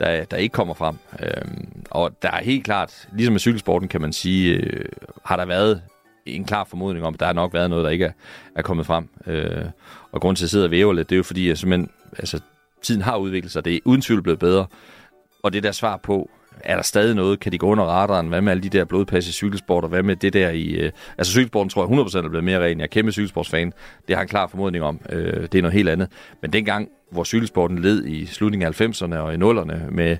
der, 0.00 0.24
der 0.24 0.36
ikke 0.36 0.52
kommer 0.52 0.74
frem. 0.74 0.96
Øh, 1.20 1.42
og 1.90 2.22
der 2.22 2.30
er 2.30 2.42
helt 2.42 2.64
klart, 2.64 3.08
ligesom 3.12 3.32
med 3.32 3.40
cykelsporten 3.40 3.88
kan 3.88 4.00
man 4.00 4.12
sige, 4.12 4.54
øh, 4.54 4.84
har 5.24 5.36
der 5.36 5.44
været 5.44 5.82
en 6.26 6.44
klar 6.44 6.64
formodning 6.64 7.06
om, 7.06 7.14
at 7.14 7.20
der 7.20 7.26
har 7.26 7.32
nok 7.32 7.54
været 7.54 7.70
noget, 7.70 7.84
der 7.84 7.90
ikke 7.90 8.04
er, 8.04 8.12
er 8.56 8.62
kommet 8.62 8.86
frem. 8.86 9.08
Øh, 9.26 9.64
og 10.12 10.20
grunden 10.20 10.36
til 10.36 10.42
at 10.42 10.46
jeg 10.46 10.50
sidder 10.50 10.64
og 10.64 10.70
væver 10.70 10.92
lidt, 10.92 11.10
det 11.10 11.14
er 11.14 11.18
jo 11.18 11.22
fordi, 11.22 11.50
at 11.50 11.58
simpelthen, 11.58 11.90
altså, 12.18 12.40
tiden 12.82 13.02
har 13.02 13.16
udviklet 13.16 13.52
sig. 13.52 13.64
Det 13.64 13.74
er 13.74 13.80
uden 13.84 14.00
tvivl 14.02 14.22
blevet 14.22 14.38
bedre. 14.38 14.66
Og 15.42 15.52
det 15.52 15.62
der 15.62 15.72
svar 15.72 15.96
på, 15.96 16.30
er 16.60 16.74
der 16.74 16.82
stadig 16.82 17.14
noget? 17.14 17.40
Kan 17.40 17.52
de 17.52 17.58
gå 17.58 17.66
under 17.66 17.84
radaren? 17.84 18.28
Hvad 18.28 18.40
med 18.40 18.50
alle 18.52 18.62
de 18.62 18.68
der 18.68 18.84
blodpas 18.84 19.28
i 19.28 19.32
cykelsport? 19.32 19.84
Og 19.84 19.90
hvad 19.90 20.02
med 20.02 20.16
det 20.16 20.32
der 20.32 20.50
i... 20.50 20.70
Øh, 20.70 20.90
altså 21.18 21.32
cykelsporten 21.32 21.70
tror 21.70 21.88
jeg 21.88 22.00
100% 22.00 22.18
er 22.18 22.28
blevet 22.28 22.44
mere 22.44 22.64
ren. 22.64 22.78
Jeg 22.78 22.84
er 22.84 22.88
kæmpe 22.88 23.12
cykelsportsfan. 23.12 23.72
Det 24.08 24.16
har 24.16 24.22
en 24.22 24.28
klar 24.28 24.46
formodning 24.46 24.84
om. 24.84 25.00
Øh, 25.10 25.42
det 25.42 25.54
er 25.54 25.62
noget 25.62 25.74
helt 25.74 25.88
andet. 25.88 26.08
Men 26.42 26.52
dengang, 26.52 26.88
hvor 27.10 27.24
cykelsporten 27.24 27.78
led 27.78 28.04
i 28.04 28.26
slutningen 28.26 28.68
af 28.68 28.80
90'erne 28.80 29.16
og 29.16 29.34
i 29.34 29.36
0'erne 29.36 29.90
med, 29.90 30.16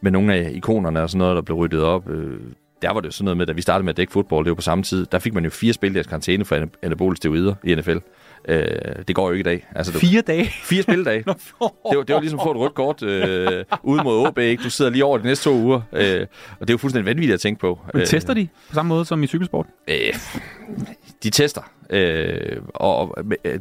med 0.00 0.10
nogle 0.10 0.34
af 0.34 0.50
ikonerne 0.54 1.02
og 1.02 1.10
sådan 1.10 1.18
noget, 1.18 1.36
der 1.36 1.42
blev 1.42 1.56
ryddet 1.56 1.82
op... 1.82 2.10
Øh, 2.10 2.40
der 2.82 2.92
var 2.92 3.00
det 3.00 3.06
jo 3.06 3.12
sådan 3.12 3.24
noget 3.24 3.36
med, 3.36 3.46
da 3.46 3.52
vi 3.52 3.62
startede 3.62 3.84
med 3.84 3.92
at 3.92 3.96
dække 3.96 4.12
fodbold, 4.12 4.44
det 4.44 4.50
var 4.50 4.54
på 4.54 4.62
samme 4.62 4.84
tid, 4.84 5.06
der 5.12 5.18
fik 5.18 5.34
man 5.34 5.44
jo 5.44 5.50
fire 5.50 5.72
spildags 5.72 6.06
karantæne 6.06 6.44
for 6.44 6.56
ana- 6.56 7.14
steroider 7.16 7.54
i 7.64 7.74
NFL. 7.74 7.96
Øh, 8.48 8.64
det 9.08 9.16
går 9.16 9.26
jo 9.26 9.32
ikke 9.32 9.40
i 9.40 9.42
dag. 9.42 9.66
Altså, 9.74 9.92
du, 9.92 9.98
Fire 9.98 10.20
dage? 10.20 10.44
Fire 10.44 10.82
spildage. 10.82 11.18
det, 11.26 11.26
var, 11.60 12.02
det 12.02 12.14
var 12.14 12.20
ligesom 12.20 12.38
at 12.38 12.44
få 12.44 12.50
et 12.50 12.56
rødt 12.56 12.74
kort 12.74 13.02
øh, 13.02 13.64
ude 13.82 14.02
mod 14.02 14.26
OB. 14.26 14.38
Ikke? 14.38 14.62
Du 14.62 14.70
sidder 14.70 14.90
lige 14.90 15.04
over 15.04 15.18
de 15.18 15.24
næste 15.24 15.44
to 15.44 15.54
uger. 15.54 15.80
Øh, 15.92 16.26
og 16.60 16.60
det 16.60 16.70
er 16.70 16.74
jo 16.74 16.78
fuldstændig 16.78 17.06
vanvittigt 17.06 17.34
at 17.34 17.40
tænke 17.40 17.60
på. 17.60 17.80
Men 17.94 18.06
tester 18.06 18.34
de 18.34 18.48
på 18.68 18.74
samme 18.74 18.88
måde 18.88 19.04
som 19.04 19.22
i 19.22 19.26
cykelsport? 19.26 19.66
Øh, 19.88 20.14
de 21.22 21.30
tester. 21.30 21.62
Øh, 21.90 22.56
og 22.74 23.18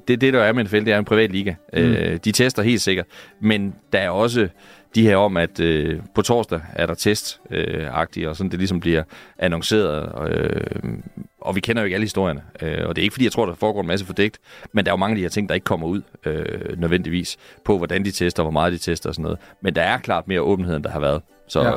det, 0.08 0.22
det, 0.22 0.34
der 0.34 0.44
er 0.44 0.54
med 0.54 0.64
NFL, 0.64 0.80
det 0.80 0.88
er 0.88 1.00
en 1.00 1.06
privat 1.06 1.32
liga. 1.32 1.54
Mm. 1.74 1.80
Øh, 1.80 2.20
de 2.26 2.32
tester 2.32 2.64
helt 2.64 2.82
sikkert. 2.82 3.06
Men 3.42 3.76
der 3.94 4.00
er 4.00 4.10
også 4.10 4.48
de 4.96 5.04
her 5.04 5.16
om, 5.16 5.38
at 5.38 5.60
øh, 5.60 6.00
på 6.16 6.22
torsdag 6.22 6.62
er 6.74 6.86
der 6.86 6.94
test-agtigt, 6.94 8.24
øh, 8.24 8.30
og 8.30 8.36
sådan 8.36 8.52
det 8.52 8.60
ligesom 8.60 8.80
bliver 8.80 9.04
annonceret. 9.38 10.30
Øh, 10.32 10.94
og 11.42 11.56
vi 11.56 11.60
kender 11.60 11.82
jo 11.82 11.86
ikke 11.86 11.96
alle 11.96 12.06
historierne. 12.06 12.42
Øh, 12.62 12.88
og 12.88 12.96
det 12.96 13.02
er 13.02 13.04
ikke 13.04 13.14
fordi, 13.14 13.26
jeg 13.26 13.32
tror, 13.32 13.46
der 13.46 13.56
foregår 13.56 13.82
en 13.82 13.88
masse 13.88 14.06
fordægt, 14.06 14.40
men 14.72 14.86
der 14.86 14.92
er 14.92 14.94
jo 14.94 14.98
mange 14.98 15.12
af 15.12 15.16
de 15.16 15.22
her 15.22 15.30
ting, 15.30 15.50
der 15.50 15.56
ikke 15.56 15.66
kommer 15.66 15.88
ud 15.88 16.02
øh, 16.26 16.80
nødvendigvis 16.80 17.38
på, 17.66 17.78
hvordan 17.78 18.06
de 18.06 18.12
tester, 18.12 18.44
hvor 18.44 18.52
meget 18.52 18.74
de 18.74 18.78
tester 18.78 19.10
og 19.10 19.16
sådan 19.16 19.24
noget. 19.24 19.40
Men 19.62 19.76
der 19.76 19.82
er 19.82 19.98
klart 19.98 20.28
mere 20.28 20.42
åbenhed, 20.42 20.76
end 20.76 20.84
der 20.84 20.90
har 20.90 21.00
været. 21.00 21.22
Så, 21.48 21.64
ja. 21.64 21.74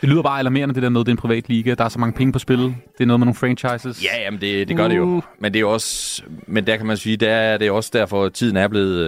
Det 0.00 0.08
lyder 0.08 0.22
bare 0.22 0.38
alarmerende, 0.38 0.74
det 0.74 0.82
der 0.82 0.88
med, 0.88 1.00
det 1.00 1.08
er 1.08 1.12
en 1.12 1.16
privat 1.16 1.48
liga. 1.48 1.74
Der 1.74 1.84
er 1.84 1.88
så 1.88 1.98
mange 1.98 2.12
penge 2.12 2.32
på 2.32 2.38
spil. 2.38 2.58
Det 2.58 2.74
er 3.00 3.04
noget 3.04 3.20
med 3.20 3.26
nogle 3.26 3.34
franchises. 3.34 4.04
Ja, 4.04 4.22
jamen 4.22 4.40
det, 4.40 4.68
det 4.68 4.76
gør 4.76 4.84
uh. 4.84 4.90
det 4.90 4.96
jo. 4.96 5.22
Men 5.38 5.54
det 5.54 5.60
er 5.60 5.64
også, 5.64 6.22
men 6.46 6.66
der 6.66 6.76
kan 6.76 6.86
man 6.86 6.96
sige, 6.96 7.16
der 7.16 7.30
er 7.30 7.58
det 7.58 7.66
er 7.66 7.70
også 7.70 7.90
derfor, 7.92 8.24
at 8.24 8.32
tiden 8.32 8.56
er 8.56 8.68
blevet 8.68 8.98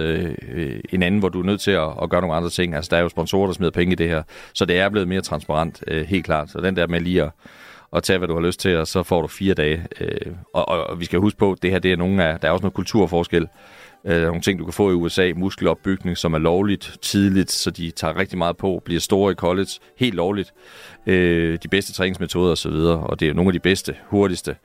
øh, 0.49 0.79
en 0.89 1.03
anden, 1.03 1.19
hvor 1.19 1.29
du 1.29 1.39
er 1.39 1.45
nødt 1.45 1.61
til 1.61 1.71
at, 1.71 1.89
at 2.01 2.09
gøre 2.09 2.21
nogle 2.21 2.35
andre 2.35 2.49
ting. 2.49 2.75
Altså, 2.75 2.89
der 2.89 2.97
er 2.97 3.01
jo 3.01 3.09
sponsorer, 3.09 3.47
der 3.47 3.53
smider 3.53 3.71
penge 3.71 3.91
i 3.91 3.95
det 3.95 4.09
her. 4.09 4.23
Så 4.53 4.65
det 4.65 4.79
er 4.79 4.89
blevet 4.89 5.07
mere 5.07 5.21
transparent, 5.21 5.83
øh, 5.87 6.05
helt 6.07 6.25
klart. 6.25 6.49
Så 6.49 6.59
den 6.59 6.75
der 6.75 6.87
med 6.87 7.01
lige 7.01 7.23
at, 7.23 7.29
at 7.95 8.03
tage, 8.03 8.17
hvad 8.17 8.27
du 8.27 8.33
har 8.33 8.41
lyst 8.41 8.59
til, 8.59 8.77
og 8.77 8.87
så 8.87 9.03
får 9.03 9.21
du 9.21 9.27
fire 9.27 9.53
dage. 9.53 9.85
Øh, 9.99 10.31
og, 10.53 10.69
og, 10.69 10.87
og 10.87 10.99
vi 10.99 11.05
skal 11.05 11.19
huske 11.19 11.39
på, 11.39 11.51
at 11.51 11.57
det 11.61 11.71
her 11.71 11.79
det 11.79 11.91
er 11.91 11.97
nogle 11.97 12.23
af, 12.23 12.39
der 12.39 12.47
er 12.47 12.51
også 12.51 12.63
noget 12.63 12.73
kulturforskel. 12.73 13.47
Øh, 14.05 14.21
nogle 14.21 14.41
ting, 14.41 14.59
du 14.59 14.63
kan 14.63 14.73
få 14.73 14.91
i 14.91 14.93
USA, 14.93 15.31
muskelopbygning, 15.35 16.17
som 16.17 16.33
er 16.33 16.37
lovligt 16.37 16.97
tidligt, 17.01 17.51
så 17.51 17.71
de 17.71 17.91
tager 17.91 18.17
rigtig 18.17 18.37
meget 18.37 18.57
på, 18.57 18.81
bliver 18.85 18.99
store 18.99 19.31
i 19.31 19.35
college, 19.35 19.69
helt 19.97 20.15
lovligt. 20.15 20.53
Øh, 21.05 21.57
de 21.63 21.67
bedste 21.67 21.93
træningsmetoder 21.93 22.51
osv., 22.51 22.71
og, 22.71 22.99
og 22.99 23.19
det 23.19 23.25
er 23.25 23.29
jo 23.29 23.35
nogle 23.35 23.49
af 23.49 23.53
de 23.53 23.59
bedste, 23.59 23.95
hurtigste 24.07 24.55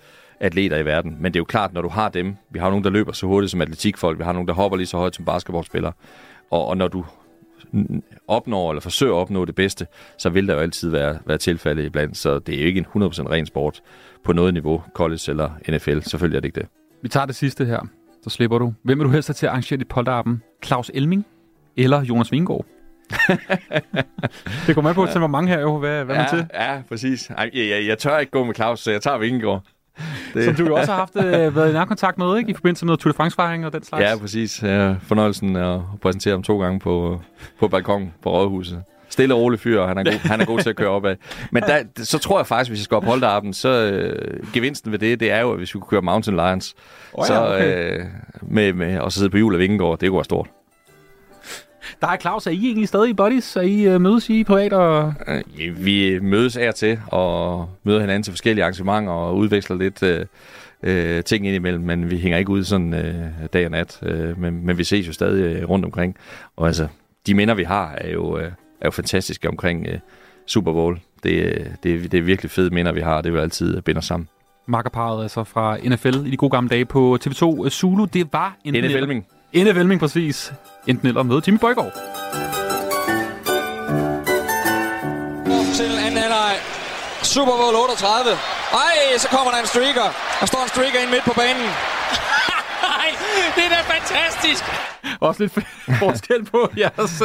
atleter 0.41 0.77
i 0.77 0.85
verden. 0.85 1.17
Men 1.21 1.33
det 1.33 1.39
er 1.39 1.41
jo 1.41 1.45
klart, 1.45 1.73
når 1.73 1.83
du 1.83 1.89
har 1.89 2.09
dem, 2.09 2.37
vi 2.51 2.59
har 2.59 2.69
nogen, 2.71 2.85
der 2.85 2.91
løber 2.91 3.13
så 3.13 3.27
hurtigt 3.27 3.51
som 3.51 3.61
atletikfolk, 3.61 4.19
vi 4.19 4.25
har 4.25 4.33
nogen, 4.33 4.49
der 4.49 4.55
hopper 4.55 4.77
lige 4.77 4.87
så 4.87 4.97
højt 4.97 5.17
som 5.17 5.25
basketballspillere, 5.25 5.93
og, 6.51 6.67
og 6.67 6.77
når 6.77 6.89
du 6.89 7.05
opnår 8.29 8.71
eller 8.71 8.81
forsøger 8.81 9.15
at 9.15 9.19
opnå 9.19 9.45
det 9.45 9.55
bedste, 9.55 9.87
så 10.19 10.31
vil 10.31 10.49
der 10.49 10.55
jo 10.55 10.61
altid 10.61 10.91
være, 10.91 11.19
være 11.27 11.39
tilfælde 11.39 11.85
iblandt. 11.85 12.17
Så 12.17 12.39
det 12.39 12.55
er 12.55 12.61
jo 12.61 12.67
ikke 12.67 12.79
en 12.95 13.03
100% 13.03 13.31
ren 13.31 13.47
sport 13.47 13.83
på 14.25 14.33
noget 14.33 14.55
niveau, 14.55 14.83
college 14.95 15.21
eller 15.29 15.51
NFL. 15.69 16.01
Selvfølgelig 16.01 16.37
er 16.37 16.41
det 16.41 16.49
ikke 16.49 16.61
det. 16.61 16.69
Vi 17.03 17.09
tager 17.09 17.27
det 17.27 17.35
sidste 17.35 17.65
her, 17.65 17.87
så 18.23 18.31
slipper 18.31 18.59
du. 18.59 18.75
Hvem 18.83 18.99
vil 18.99 19.07
du 19.07 19.11
helst 19.11 19.29
have 19.29 19.35
til 19.35 19.47
at 19.47 19.51
arrangere 19.51 19.79
dit 19.79 19.89
polterappen? 19.89 20.43
Claus 20.65 20.91
Elming 20.95 21.27
eller 21.77 22.05
Jonas 22.05 22.33
Vingård? 22.33 22.67
det 24.67 24.75
kommer 24.75 24.91
med 24.91 24.95
på, 24.95 25.07
til 25.07 25.19
hvor 25.19 25.29
mange 25.29 25.49
her 25.49 25.61
jo. 25.61 25.79
Hvad, 25.79 26.05
hvad 26.05 26.15
ja, 26.15 26.21
man 26.21 26.31
til? 26.31 26.47
Ja, 26.55 26.83
præcis. 26.89 27.31
Jeg, 27.31 27.51
jeg, 27.55 27.87
jeg 27.87 27.99
tør 27.99 28.19
ikke 28.19 28.33
gå 28.33 28.45
med 28.45 28.55
Claus, 28.55 28.81
så 28.81 28.91
jeg 28.91 29.03
tager 29.03 29.19
Vingegaard. 29.19 29.63
Det. 30.35 30.45
Som 30.45 30.55
du 30.55 30.67
jo 30.67 30.75
også 30.75 30.93
har 30.93 30.99
haft 30.99 31.17
øh, 31.17 31.57
været 31.57 31.71
i 31.71 31.73
nærkontakt 31.73 32.19
med, 32.19 32.39
ikke? 32.39 32.51
I 32.51 32.55
forbindelse 32.55 32.87
med 32.87 32.97
Tour 32.97 33.13
de 33.13 33.17
France-fejring 33.17 33.67
og 33.67 33.73
den 33.73 33.85
slags. 33.85 34.03
Ja, 34.03 34.17
præcis. 34.21 34.63
Ja, 34.63 34.95
fornøjelsen 35.03 35.57
at 35.57 35.81
præsentere 36.03 36.35
ham 36.35 36.43
to 36.43 36.61
gange 36.61 36.81
på, 36.81 37.21
på 37.61 37.69
balkongen 37.69 38.15
på 38.23 38.31
Rådhuset. 38.31 38.83
Stille 39.13 39.35
og 39.35 39.41
rolig 39.41 39.61
fyr, 39.61 39.81
og 39.81 39.89
han 39.89 39.99
er 39.99 40.05
god, 40.05 40.19
han 40.31 40.41
er 40.41 40.45
god 40.45 40.59
til 40.61 40.71
at 40.71 40.77
køre 40.77 40.89
opad. 40.89 41.17
Men 41.51 41.63
der, 41.63 41.83
så 41.97 42.19
tror 42.19 42.39
jeg 42.39 42.47
faktisk, 42.47 42.71
hvis 42.71 42.81
jeg 42.81 42.85
skal 42.85 42.97
opholde 42.97 43.27
appen, 43.27 43.55
så 43.55 43.69
øh, 43.69 44.53
gevinsten 44.53 44.93
ved 44.93 44.99
det, 44.99 45.21
det 45.21 45.31
er 45.31 45.41
jo, 45.41 45.51
at 45.51 45.59
hvis 45.59 45.75
vi 45.75 45.81
kunne 45.81 45.89
køre 45.89 46.03
Mountain 46.03 46.37
Lions, 46.37 46.75
Oh, 47.15 47.23
ja, 47.23 47.27
så, 47.27 47.47
okay. 47.47 47.99
øh, 47.99 48.05
med, 48.43 48.73
med, 48.73 48.99
og 48.99 49.13
så 49.13 49.19
sidde 49.19 49.31
på 49.31 49.39
jul 49.39 49.55
af 49.55 49.59
Vingegaard, 49.61 49.99
det 49.99 50.09
kunne 50.09 50.17
være 50.17 50.25
stort. 50.25 50.49
Der 52.01 52.09
er 52.09 52.17
Claus, 52.17 52.47
er 52.47 52.51
I 52.51 52.65
egentlig 52.67 52.89
stadig 52.89 53.11
i 53.11 53.13
buddies? 53.13 53.57
Er 53.57 53.61
I 53.61 53.83
øh, 53.83 54.01
mødes 54.01 54.31
I 54.31 54.45
privat? 54.45 54.73
Og... 54.73 55.15
Øh, 55.29 55.85
Vi 55.85 56.19
mødes 56.23 56.57
af 56.57 56.75
til, 56.75 57.01
og 57.07 57.69
møder 57.85 58.01
hinanden 58.01 58.23
til 58.23 58.33
forskellige 58.33 58.65
arrangementer, 58.65 59.13
og 59.13 59.37
udveksler 59.37 59.77
lidt 59.77 60.03
øh, 60.03 60.27
øh, 60.83 61.25
ting 61.25 61.47
indimellem, 61.47 61.83
men 61.85 62.11
vi 62.11 62.19
hænger 62.19 62.39
ikke 62.39 62.51
ud 62.51 62.65
sådan 62.65 62.95
øh, 62.95 63.15
dag 63.53 63.65
og 63.65 63.71
nat. 63.71 63.99
Øh, 64.03 64.41
men, 64.41 64.67
men 64.67 64.79
vi 64.79 64.85
ses 64.85 65.09
jo 65.09 65.13
stadig 65.13 65.57
øh, 65.57 65.69
rundt 65.69 65.85
omkring. 65.85 66.17
Og 66.57 66.67
altså, 66.67 66.89
de 67.27 67.35
minder, 67.35 67.55
vi 67.55 67.65
har, 67.65 67.95
er 67.99 68.11
jo, 68.13 68.39
øh, 68.39 68.51
er 68.83 68.87
jo 68.87 68.91
fantastiske 68.91 69.49
omkring 69.49 69.87
øh, 69.87 69.99
Super 70.47 70.73
Bowl. 70.73 71.01
Det, 71.23 71.31
øh, 71.31 71.67
det, 71.83 71.95
er- 71.95 72.09
det 72.09 72.15
er 72.19 72.23
virkelig 72.23 72.51
fede 72.51 72.71
minder, 72.75 72.93
vi 72.93 73.01
har, 73.01 73.15
og 73.17 73.25
det 73.25 73.33
vil 73.33 73.39
altid 73.41 73.77
øh, 73.77 73.83
binde 73.83 73.99
os 73.99 74.05
sammen. 74.05 74.29
Makkerparet 74.69 75.23
altså 75.23 75.45
fra 75.45 75.77
NFL 75.77 76.27
i 76.27 76.31
de 76.31 76.37
gode 76.37 76.51
gamle 76.51 76.69
dage 76.69 76.85
på 76.85 77.19
TV2 77.25 77.69
Zulu. 77.69 78.05
Det 78.05 78.29
var 78.33 78.57
en 78.65 78.75
NFL-ming. 78.85 79.27
NFL-ming, 79.57 79.99
præcis. 80.01 80.53
Enten 80.87 81.09
eller 81.09 81.23
med 81.23 81.41
Jimmy 81.47 81.59
Bøjgaard. 81.61 81.93
til 85.79 85.91
anden 86.07 86.19
halvleg. 86.23 86.55
Super 87.23 87.53
Bowl 87.61 87.75
38. 87.75 88.31
Ej, 88.87 88.97
så 89.19 89.29
kommer 89.35 89.51
der 89.53 89.59
en 89.61 89.67
streaker. 89.67 90.09
Der 90.41 90.47
står 90.47 90.63
en 90.67 90.69
streaker 90.75 90.99
ind 91.03 91.11
midt 91.11 91.25
på 91.31 91.35
banen. 91.43 91.69
Det 93.55 93.63
er 93.65 93.69
da 93.69 93.81
fantastisk. 93.95 94.65
Også 95.21 95.43
lidt 95.43 95.53
forskel 96.03 96.45
på 96.45 96.71
jeres, 96.79 97.23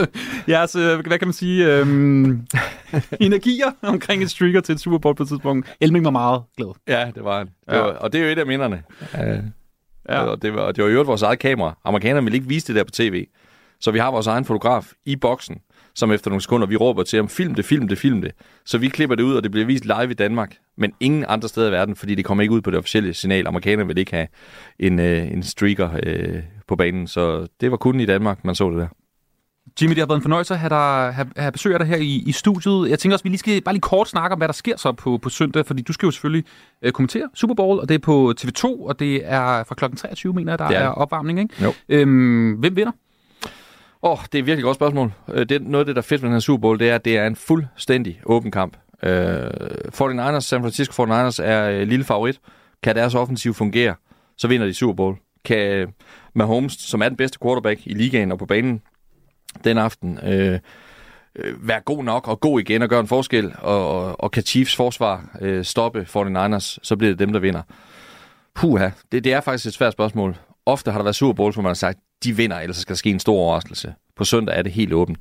jeres 0.48 0.76
øh, 0.76 1.00
hvad 1.08 1.20
kan 1.20 1.28
man 1.28 1.34
sige, 1.34 1.66
øhm, 1.76 2.48
energier 3.20 3.72
omkring 3.82 4.24
et 4.24 4.30
streaker 4.32 4.62
til 4.62 4.74
et 4.76 4.80
Super 4.82 4.98
Bowl 4.98 5.16
på 5.16 5.24
et 5.24 5.30
tidspunkt. 5.30 5.76
Elming 5.82 6.06
var 6.06 6.12
meget 6.12 6.42
glad. 6.58 6.68
Ja, 6.88 7.12
det 7.16 7.24
var 7.24 7.38
han. 7.38 7.48
Det 7.48 7.54
Ja. 7.76 7.78
var, 7.80 7.88
og 7.92 8.14
det 8.14 8.22
er 8.22 8.26
jo 8.26 8.32
et 8.32 8.40
af 8.40 8.46
minderne. 8.46 8.84
Ja. 9.14 9.36
ja. 10.10 10.20
og 10.22 10.42
det, 10.42 10.54
var, 10.54 10.72
det 10.72 10.84
var 10.84 10.90
jo 10.90 10.94
øvrigt 10.94 11.08
vores 11.08 11.22
eget 11.22 11.40
kamera. 11.40 11.78
Amerikanerne 11.86 12.24
ville 12.26 12.36
ikke 12.38 12.48
vise 12.48 12.68
det 12.68 12.76
der 12.76 12.84
på 12.84 12.92
tv. 12.92 13.26
Så 13.82 13.92
vi 13.92 14.00
har 14.00 14.12
vores 14.12 14.28
egen 14.28 14.46
fotograf 14.46 14.92
i 15.06 15.16
boksen, 15.16 15.56
som 15.98 16.12
efter 16.12 16.30
nogle 16.30 16.42
sekunder, 16.42 16.68
vi 16.68 16.76
råber 16.76 17.04
til 17.04 17.18
ham, 17.18 17.30
film 17.30 17.56
det, 17.56 17.66
film 17.66 17.88
det, 17.88 17.98
film 17.98 18.22
det. 18.22 18.32
Så 18.66 18.78
vi 18.78 18.88
klipper 18.88 19.16
det 19.16 19.24
ud, 19.24 19.34
og 19.34 19.44
det 19.44 19.52
bliver 19.52 19.66
vist 19.66 19.86
live 19.86 20.12
i 20.12 20.14
Danmark, 20.14 20.56
men 20.78 20.94
ingen 21.00 21.26
andre 21.28 21.48
steder 21.48 21.68
i 21.68 21.72
verden, 21.72 21.96
fordi 21.96 22.16
det 22.16 22.26
kommer 22.26 22.42
ikke 22.42 22.54
ud 22.54 22.62
på 22.62 22.72
det 22.72 22.80
officielle 22.80 23.14
signal. 23.14 23.48
Amerikanerne 23.48 23.88
vil 23.88 23.98
ikke 23.98 24.12
have 24.12 24.28
en, 24.80 25.00
øh, 25.00 25.32
en 25.32 25.44
streaker 25.44 25.90
øh, 26.04 26.40
på 26.68 26.76
banen, 26.76 27.08
så 27.08 27.48
det 27.62 27.72
var 27.72 27.78
kun 27.78 28.00
i 28.00 28.06
Danmark, 28.06 28.46
man 28.46 28.56
så 28.56 28.70
det 28.70 28.78
der. 28.78 28.88
Jimmy, 29.82 29.90
det 29.90 30.00
har 30.00 30.06
været 30.06 30.18
en 30.18 30.22
fornøjelse 30.22 30.54
at 30.54 30.60
have, 30.60 30.70
dig, 30.70 31.14
have, 31.14 31.28
have 31.38 31.52
besøg 31.52 31.74
af 31.74 31.80
dig 31.80 31.88
her 31.88 31.98
i, 31.98 32.24
i 32.28 32.32
studiet. 32.32 32.90
Jeg 32.90 33.00
tænker 33.00 33.16
også, 33.16 33.22
at 33.22 33.26
vi 33.26 33.30
lige 33.30 33.40
skal 33.40 33.62
bare 33.62 33.74
lige 33.74 33.82
kort 33.82 34.10
snakke 34.10 34.34
om, 34.34 34.40
hvad 34.40 34.48
der 34.48 34.54
sker 34.54 34.78
så 34.78 34.92
på, 34.92 35.18
på 35.18 35.30
søndag, 35.30 35.66
fordi 35.66 35.82
du 35.82 35.94
skal 35.94 36.08
jo 36.08 36.12
selvfølgelig 36.12 36.46
øh, 36.82 36.92
kommentere 36.92 37.30
Super 37.34 37.56
Bowl, 37.56 37.80
og 37.80 37.90
det 37.90 37.96
er 37.96 38.00
på 38.00 38.34
TV2, 38.42 38.66
og 38.66 39.00
det 39.00 39.22
er 39.24 39.64
fra 39.64 39.76
kl. 39.76 39.96
23, 39.96 40.34
mener 40.34 40.52
jeg, 40.52 40.60
der 40.60 40.68
Det 40.68 40.78
er 40.78 40.88
opvarmning, 40.88 41.40
ikke? 41.40 41.64
Jo. 41.64 41.74
Øhm, 41.90 42.52
hvem 42.52 42.76
vinder? 42.76 42.92
Åh, 44.08 44.14
oh, 44.14 44.20
det 44.32 44.36
er 44.36 44.40
et 44.40 44.46
virkelig 44.46 44.64
godt 44.64 44.76
spørgsmål. 44.76 45.14
Øh, 45.34 45.50
det, 45.50 45.62
noget 45.62 45.82
af 45.82 45.86
det, 45.86 45.96
der 45.96 46.02
er 46.02 46.06
fedt 46.06 46.22
med 46.22 46.30
den 46.30 46.36
her 46.36 46.40
Super 46.40 46.62
Bowl, 46.62 46.80
det 46.80 46.90
er, 46.90 46.96
at 46.96 47.06
det 47.06 47.18
er 47.18 47.28
en 47.28 47.36
fuldstændig 47.36 48.22
åben 48.26 48.52
kamp. 48.52 48.78
Uh, 49.04 49.10
49ers, 49.10 50.40
San 50.40 50.62
Francisco 50.62 51.06
49ers 51.06 51.44
er 51.44 51.70
øh, 51.70 51.88
lille 51.88 52.06
favorit. 52.06 52.40
Kan 52.84 52.96
deres 52.96 53.16
offensiv 53.16 53.54
fungere, 53.54 53.96
så 54.38 54.48
vinder 54.48 54.68
de 54.68 54.74
Super 54.74 54.94
Bowl. 54.94 55.16
Kan 55.46 55.58
øh, 55.58 55.88
Mahomes, 56.34 56.74
som 56.74 57.02
er 57.02 57.10
den 57.10 57.18
bedste 57.18 57.40
quarterback 57.44 57.82
i 57.86 57.94
ligaen 57.94 58.32
og 58.32 58.40
på 58.40 58.46
banen 58.46 58.82
den 59.64 59.78
aften, 59.78 60.20
øh, 60.24 60.60
være 61.58 61.82
god 61.82 62.04
nok 62.04 62.28
og 62.28 62.40
god 62.40 62.60
igen 62.60 62.82
og 62.82 62.90
gøre 62.90 63.00
en 63.00 63.08
forskel, 63.08 63.54
og, 63.58 63.90
og, 63.90 64.22
og 64.22 64.32
kan 64.32 64.44
Chiefs 64.44 64.76
forsvar 64.76 65.38
øh, 65.42 65.66
stoppe 65.66 66.08
49ers, 66.10 66.78
så 66.84 66.96
bliver 66.96 67.12
det 67.12 67.20
dem, 67.20 67.34
der 67.34 67.40
vinder. 67.40 67.62
Puha, 68.56 68.90
det, 69.12 69.24
det 69.24 69.34
er 69.34 69.42
faktisk 69.42 69.66
et 69.66 69.74
svært 69.74 69.94
spørgsmål. 69.94 70.38
Ofte 70.66 70.92
har 70.92 71.00
der 71.00 71.04
været 71.04 71.16
Super 71.16 71.34
Bowl, 71.34 71.54
hvor 71.54 71.62
man 71.62 71.70
har 71.70 71.74
sagt, 71.74 72.00
de 72.24 72.36
vinder, 72.36 72.60
ellers 72.60 72.78
skal 72.78 72.94
der 72.94 72.98
ske 72.98 73.10
en 73.10 73.20
stor 73.20 73.36
overraskelse. 73.36 73.94
På 74.16 74.24
søndag 74.24 74.58
er 74.58 74.62
det 74.62 74.72
helt 74.72 74.94
åbent. 74.94 75.20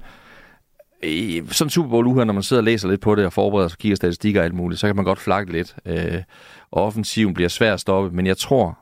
I 1.03 1.43
sådan 1.51 1.67
en 1.67 1.71
Super 1.71 1.91
Bowl 1.91 2.07
uge 2.07 2.25
når 2.25 2.33
man 2.33 2.43
sidder 2.43 2.61
og 2.61 2.65
læser 2.65 2.89
lidt 2.89 3.01
på 3.01 3.15
det 3.15 3.27
og 3.27 3.33
forbereder 3.33 3.69
sig 3.69 3.75
og 3.75 3.79
kigger 3.79 3.97
statistikker 3.97 4.41
og 4.41 4.45
alt 4.45 4.55
muligt, 4.55 4.81
så 4.81 4.87
kan 4.87 4.97
man 4.97 5.05
godt 5.05 5.19
flakke 5.19 5.53
lidt. 5.53 5.77
Øh, 5.87 6.23
og 6.71 6.83
offensiven 6.85 7.35
bliver 7.35 7.49
svær 7.49 7.75
at 7.75 7.81
stoppe, 7.81 8.17
men 8.17 8.27
jeg 8.27 8.37
tror, 8.37 8.79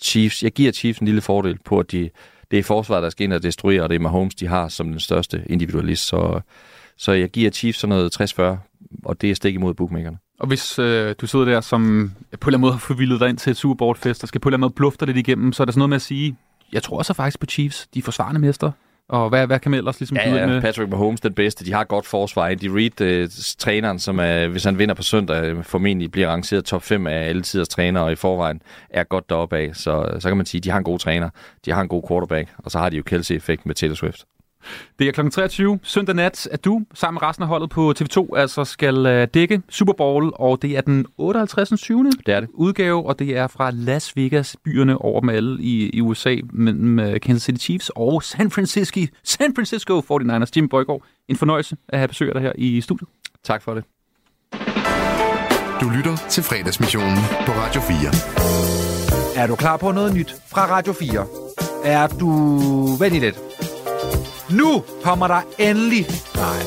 Chiefs, 0.00 0.42
jeg 0.42 0.52
giver 0.52 0.72
Chiefs 0.72 0.98
en 0.98 1.06
lille 1.06 1.20
fordel 1.20 1.58
på, 1.64 1.78
at 1.78 1.92
de, 1.92 2.10
det 2.50 2.58
er 2.58 2.62
forsvaret, 2.62 3.02
der 3.02 3.10
skal 3.10 3.24
ind 3.24 3.32
og 3.32 3.42
destruere, 3.42 3.82
og 3.82 3.88
det 3.88 3.94
er 3.94 4.00
Mahomes, 4.00 4.34
de 4.34 4.46
har 4.46 4.68
som 4.68 4.90
den 4.90 5.00
største 5.00 5.42
individualist. 5.46 6.06
Så, 6.06 6.40
så 6.96 7.12
jeg 7.12 7.30
giver 7.30 7.50
Chiefs 7.50 7.78
sådan 7.78 7.96
noget 7.96 8.20
60-40, 8.20 8.42
og 9.04 9.20
det 9.20 9.30
er 9.30 9.34
stik 9.34 9.54
imod 9.54 9.74
bookmakerne. 9.74 10.18
Og 10.38 10.46
hvis 10.46 10.78
øh, 10.78 11.14
du 11.20 11.26
sidder 11.26 11.44
der, 11.44 11.60
som 11.60 12.12
på 12.20 12.24
en 12.24 12.32
eller 12.32 12.46
anden 12.46 12.60
måde 12.60 12.72
har 12.72 12.78
forvildet 12.78 13.20
dig 13.20 13.28
ind 13.28 13.38
til 13.38 13.50
et 13.50 13.56
Super 13.56 13.74
Bowl-fest, 13.74 14.22
og 14.22 14.28
skal 14.28 14.40
på 14.40 14.48
en 14.48 14.50
eller 14.50 14.56
anden 14.56 14.64
måde 14.64 14.74
blufte 14.74 15.06
lidt 15.06 15.16
igennem, 15.16 15.52
så 15.52 15.62
er 15.62 15.64
der 15.64 15.72
sådan 15.72 15.78
noget 15.78 15.88
med 15.88 15.96
at 15.96 16.02
sige, 16.02 16.36
jeg 16.72 16.82
tror 16.82 16.98
også 16.98 17.14
faktisk 17.14 17.40
på 17.40 17.46
Chiefs, 17.46 17.86
de 17.94 17.98
er 17.98 18.02
forsvarende 18.02 18.40
mester. 18.40 18.70
Og 19.08 19.28
hvad, 19.28 19.46
hvad 19.46 19.58
kan 19.58 19.70
man 19.70 19.78
ellers 19.78 20.00
ligesom 20.00 20.14
byde 20.16 20.26
ind 20.28 20.36
Ja, 20.36 20.46
med? 20.46 20.54
ja, 20.54 20.60
Patrick 20.60 20.90
Mahomes 20.90 21.20
den 21.20 21.32
bedste. 21.34 21.64
De 21.64 21.72
har 21.72 21.84
godt 21.84 22.06
forsvar. 22.06 22.46
Andy 22.46 22.64
Reid, 22.66 23.00
øh, 23.00 23.28
træneren, 23.58 23.98
som 23.98 24.18
er, 24.20 24.46
hvis 24.48 24.64
han 24.64 24.78
vinder 24.78 24.94
på 24.94 25.02
søndag, 25.02 25.44
øh, 25.44 25.64
formentlig 25.64 26.10
bliver 26.10 26.28
rangeret 26.28 26.64
top 26.64 26.82
5 26.82 27.06
af 27.06 27.28
alle 27.28 27.42
tiders 27.42 27.68
trænere, 27.68 28.04
og 28.04 28.12
i 28.12 28.14
forvejen 28.14 28.62
er 28.90 29.04
godt 29.04 29.30
deroppe 29.30 29.56
af. 29.56 29.70
Så, 29.72 30.16
så 30.20 30.28
kan 30.28 30.36
man 30.36 30.46
sige, 30.46 30.58
at 30.58 30.64
de 30.64 30.70
har 30.70 30.78
en 30.78 30.84
god 30.84 30.98
træner, 30.98 31.30
de 31.64 31.72
har 31.72 31.80
en 31.82 31.88
god 31.88 32.02
quarterback, 32.08 32.48
og 32.58 32.70
så 32.70 32.78
har 32.78 32.88
de 32.88 32.96
jo 32.96 33.02
Kelsey-effekt 33.02 33.66
med 33.66 33.74
Taylor 33.74 33.94
Swift. 33.94 34.24
Det 34.98 35.08
er 35.08 35.12
kl. 35.12 35.28
23 35.30 35.78
søndag 35.82 36.14
nat, 36.14 36.48
at 36.52 36.64
du 36.64 36.82
sammen 36.94 37.14
med 37.22 37.28
resten 37.28 37.42
af 37.42 37.48
holdet 37.48 37.70
på 37.70 37.94
TV2 37.98 38.36
altså 38.36 38.64
skal 38.64 39.06
øh, 39.06 39.28
dække 39.34 39.62
Super 39.68 39.92
Bowl, 39.92 40.32
og 40.34 40.62
det 40.62 40.76
er 40.76 40.80
den 40.80 41.06
58. 41.18 41.80
7. 41.80 42.04
Det 42.04 42.28
er 42.28 42.40
det. 42.40 42.48
udgave, 42.54 43.06
og 43.06 43.18
det 43.18 43.36
er 43.36 43.46
fra 43.46 43.70
Las 43.70 44.16
Vegas, 44.16 44.56
byerne 44.64 44.98
over 44.98 45.20
dem 45.20 45.28
alle 45.28 45.62
i, 45.62 45.90
i 45.90 46.00
USA, 46.00 46.36
mellem 46.52 46.98
øh, 46.98 47.20
Kansas 47.20 47.42
City 47.42 47.64
Chiefs 47.64 47.90
og 47.96 48.22
San 48.22 48.50
Francisco, 48.50 49.00
San 49.24 49.54
Francisco 49.54 50.00
49ers. 50.00 50.50
Jim 50.56 50.68
Bøjgaard, 50.68 51.02
en 51.28 51.36
fornøjelse 51.36 51.76
at 51.88 51.98
have 51.98 52.08
besøg 52.08 52.28
af 52.28 52.34
dig 52.34 52.42
her 52.42 52.52
i 52.54 52.80
studiet. 52.80 53.08
Tak 53.44 53.62
for 53.62 53.74
det. 53.74 53.84
Du 55.80 55.88
lytter 55.88 56.16
til 56.28 56.42
fredagsmissionen 56.42 57.18
på 57.46 57.52
Radio 57.52 57.80
4. 57.80 59.42
Er 59.42 59.46
du 59.46 59.54
klar 59.54 59.76
på 59.76 59.92
noget 59.92 60.14
nyt 60.14 60.34
fra 60.50 60.66
Radio 60.70 60.92
4? 60.92 61.26
Er 61.84 62.06
du... 62.06 62.28
Vent 62.98 63.14
lidt. 63.14 63.65
Nu 64.50 64.82
kommer 65.04 65.26
der 65.26 65.40
endelig... 65.58 66.06
Nej. 66.34 66.62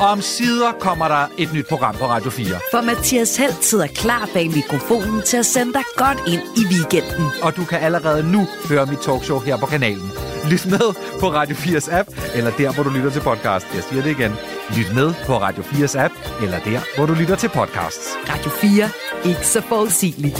Om 0.00 0.20
sider 0.20 0.72
kommer 0.80 1.08
der 1.08 1.26
et 1.38 1.52
nyt 1.52 1.66
program 1.68 1.94
på 1.94 2.06
Radio 2.06 2.30
4. 2.30 2.46
For 2.70 2.80
Mathias 2.80 3.36
Helt 3.36 3.64
sidder 3.64 3.86
klar 3.86 4.28
bag 4.34 4.50
mikrofonen 4.50 5.22
til 5.22 5.36
at 5.36 5.46
sende 5.46 5.72
dig 5.72 5.82
godt 5.96 6.18
ind 6.28 6.42
i 6.56 6.74
weekenden. 6.74 7.26
Og 7.42 7.56
du 7.56 7.64
kan 7.64 7.78
allerede 7.78 8.32
nu 8.32 8.46
høre 8.68 8.86
mit 8.86 8.98
talkshow 8.98 9.38
her 9.38 9.56
på 9.56 9.66
kanalen. 9.66 10.10
Lyt 10.50 10.66
med 10.66 10.94
på 11.20 11.32
Radio 11.32 11.56
4's 11.56 11.94
app, 11.94 12.08
eller 12.34 12.50
der, 12.58 12.72
hvor 12.72 12.82
du 12.82 12.90
lytter 12.90 13.10
til 13.10 13.20
podcast. 13.20 13.66
Jeg 13.74 13.82
siger 13.82 14.02
det 14.02 14.10
igen. 14.18 14.32
Lyt 14.76 14.94
med 14.94 15.14
på 15.26 15.38
Radio 15.38 15.62
4's 15.62 15.98
app, 15.98 16.14
eller 16.42 16.58
der, 16.58 16.80
hvor 16.96 17.06
du 17.06 17.14
lytter 17.14 17.36
til 17.36 17.48
podcasts. 17.48 18.08
Radio 18.28 18.50
4. 18.50 18.90
Ikke 19.24 19.46
så 19.46 19.60
forudsigeligt. 19.68 20.36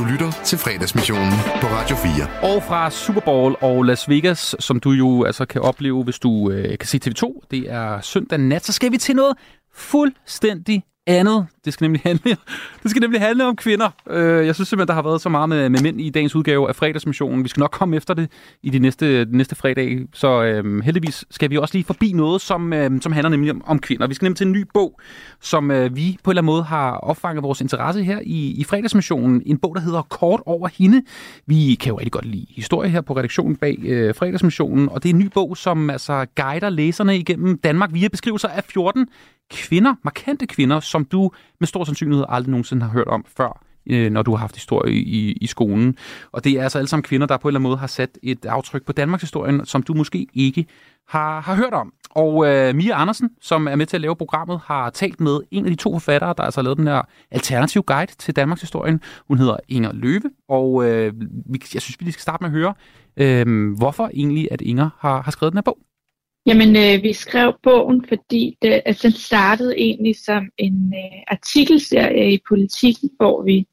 Du 0.00 0.04
lytter 0.04 0.32
til 0.44 0.58
fredagsmissionen 0.58 1.32
på 1.60 1.66
Radio 1.66 1.96
4. 1.96 2.54
Og 2.54 2.62
fra 2.62 2.90
Super 2.90 3.20
Bowl 3.20 3.56
og 3.60 3.84
Las 3.84 4.08
Vegas, 4.08 4.56
som 4.58 4.80
du 4.80 4.90
jo 4.90 5.24
altså 5.24 5.44
kan 5.44 5.60
opleve, 5.60 6.04
hvis 6.04 6.18
du 6.18 6.50
øh, 6.50 6.78
kan 6.78 6.86
se 6.86 7.00
TV2, 7.04 7.40
det 7.50 7.72
er 7.72 8.00
søndag 8.00 8.38
nat, 8.38 8.64
så 8.64 8.72
skal 8.72 8.92
vi 8.92 8.98
til 8.98 9.16
noget 9.16 9.36
fuldstændig 9.74 10.82
andet. 11.06 11.46
Det 11.64 11.72
skal 11.72 11.84
nemlig 11.84 12.00
handle, 12.04 12.30
det 12.82 12.90
skal 12.90 13.00
nemlig 13.00 13.20
handle 13.20 13.46
om 13.46 13.56
kvinder. 13.56 13.90
Øh, 14.10 14.46
jeg 14.46 14.54
synes 14.54 14.68
simpelthen, 14.68 14.88
der 14.88 14.94
har 14.94 15.02
været 15.02 15.20
så 15.20 15.28
meget 15.28 15.48
med, 15.48 15.68
med 15.68 15.80
mænd 15.82 16.00
i 16.00 16.10
dagens 16.10 16.34
udgave 16.34 16.68
af 16.68 16.76
fredagsmissionen. 16.76 17.44
Vi 17.44 17.48
skal 17.48 17.60
nok 17.60 17.70
komme 17.70 17.96
efter 17.96 18.14
det 18.14 18.30
i 18.62 18.70
de 18.70 18.78
næste, 18.78 19.24
de 19.24 19.36
næste 19.36 19.54
fredag. 19.54 20.00
Så 20.12 20.42
øh, 20.42 20.84
heldigvis 20.84 21.24
skal 21.30 21.50
vi 21.50 21.56
også 21.56 21.74
lige 21.74 21.84
forbi 21.84 22.12
noget, 22.12 22.40
som, 22.40 22.72
øh, 22.72 22.90
som 23.00 23.12
handler 23.12 23.30
nemlig 23.30 23.50
om, 23.50 23.62
om 23.66 23.78
kvinder. 23.78 24.06
Vi 24.06 24.14
skal 24.14 24.26
nemlig 24.26 24.36
til 24.36 24.46
en 24.46 24.52
ny 24.52 24.66
bog, 24.74 25.00
som 25.40 25.70
øh, 25.70 25.96
vi 25.96 26.18
på 26.24 26.30
en 26.30 26.32
eller 26.32 26.42
anden 26.42 26.52
måde 26.52 26.62
har 26.62 26.92
opfanget 26.92 27.42
vores 27.42 27.60
interesse 27.60 28.04
her 28.04 28.20
i, 28.22 28.50
i 28.50 28.64
fredagsmissionen. 28.64 29.42
En 29.46 29.58
bog, 29.58 29.74
der 29.74 29.80
hedder 29.80 30.02
Kort 30.02 30.40
over 30.46 30.68
hende. 30.78 31.02
Vi 31.46 31.76
kan 31.80 31.90
jo 31.90 31.98
rigtig 31.98 32.12
godt 32.12 32.26
lide 32.26 32.46
historie 32.48 32.90
her 32.90 33.00
på 33.00 33.16
redaktionen 33.16 33.56
bag 33.56 33.78
øh, 33.82 34.14
fredagsmissionen. 34.14 34.88
Og 34.88 35.02
det 35.02 35.08
er 35.08 35.14
en 35.14 35.18
ny 35.18 35.28
bog, 35.34 35.56
som 35.56 35.90
altså 35.90 36.26
guider 36.36 36.68
læserne 36.68 37.18
igennem 37.18 37.58
Danmark 37.58 37.90
via 37.92 38.08
beskrivelser 38.08 38.48
af 38.48 38.64
14 38.64 39.06
kvinder, 39.50 39.94
markante 40.02 40.46
kvinder, 40.46 40.80
som 40.80 41.04
du 41.04 41.30
med 41.60 41.66
stor 41.66 41.84
sandsynlighed 41.84 42.24
aldrig 42.28 42.50
nogensinde 42.50 42.82
har 42.82 42.90
hørt 42.90 43.08
om 43.08 43.24
før, 43.36 43.64
øh, 43.86 44.10
når 44.10 44.22
du 44.22 44.30
har 44.30 44.38
haft 44.38 44.56
historie 44.56 44.94
i, 44.94 45.32
i 45.32 45.46
skolen. 45.46 45.96
Og 46.32 46.44
det 46.44 46.52
er 46.52 46.62
altså 46.62 46.78
alle 46.78 46.88
sammen 46.88 47.02
kvinder, 47.02 47.26
der 47.26 47.36
på 47.36 47.48
en 47.48 47.50
eller 47.50 47.58
anden 47.58 47.68
måde 47.70 47.78
har 47.78 47.86
sat 47.86 48.18
et 48.22 48.46
aftryk 48.46 48.84
på 48.86 48.92
Danmarks 48.92 49.22
historien, 49.22 49.66
som 49.66 49.82
du 49.82 49.94
måske 49.94 50.26
ikke 50.34 50.66
har, 51.08 51.40
har 51.40 51.54
hørt 51.54 51.72
om. 51.72 51.92
Og 52.10 52.46
øh, 52.46 52.74
Mia 52.74 53.00
Andersen, 53.00 53.30
som 53.40 53.68
er 53.68 53.76
med 53.76 53.86
til 53.86 53.96
at 53.96 54.00
lave 54.00 54.16
programmet, 54.16 54.60
har 54.64 54.90
talt 54.90 55.20
med 55.20 55.40
en 55.50 55.64
af 55.64 55.70
de 55.70 55.76
to 55.76 55.92
forfattere, 55.92 56.34
der 56.36 56.42
altså 56.42 56.60
har 56.60 56.62
lavet 56.64 56.78
den 56.78 56.86
her 56.86 57.02
alternative 57.30 57.82
guide 57.82 58.12
til 58.18 58.36
Danmarks 58.36 58.60
historien. 58.60 59.00
Hun 59.28 59.38
hedder 59.38 59.56
Inger 59.68 59.92
Løve, 59.92 60.30
og 60.48 60.84
øh, 60.84 61.12
jeg 61.74 61.82
synes, 61.82 61.96
vi 62.00 62.04
lige 62.04 62.12
skal 62.12 62.22
starte 62.22 62.44
med 62.44 62.50
at 62.50 62.56
høre, 62.56 62.74
øh, 63.16 63.72
hvorfor 63.76 64.10
egentlig, 64.14 64.48
at 64.50 64.60
Inger 64.60 64.90
har, 64.98 65.22
har 65.22 65.30
skrevet 65.30 65.52
den 65.52 65.56
her 65.58 65.62
bog. 65.62 65.78
Jamen, 66.50 66.76
øh, 66.76 67.02
vi 67.02 67.12
skrev 67.12 67.58
bogen, 67.62 68.04
fordi 68.08 68.58
det, 68.62 68.82
altså, 68.84 69.08
den 69.08 69.16
startede 69.16 69.78
egentlig 69.78 70.16
som 70.16 70.50
en 70.58 70.94
øh, 70.96 71.22
artikelserie 71.28 72.32
i 72.32 72.38
politikken, 72.48 73.10
hvor 73.16 73.42
vi, 73.42 73.66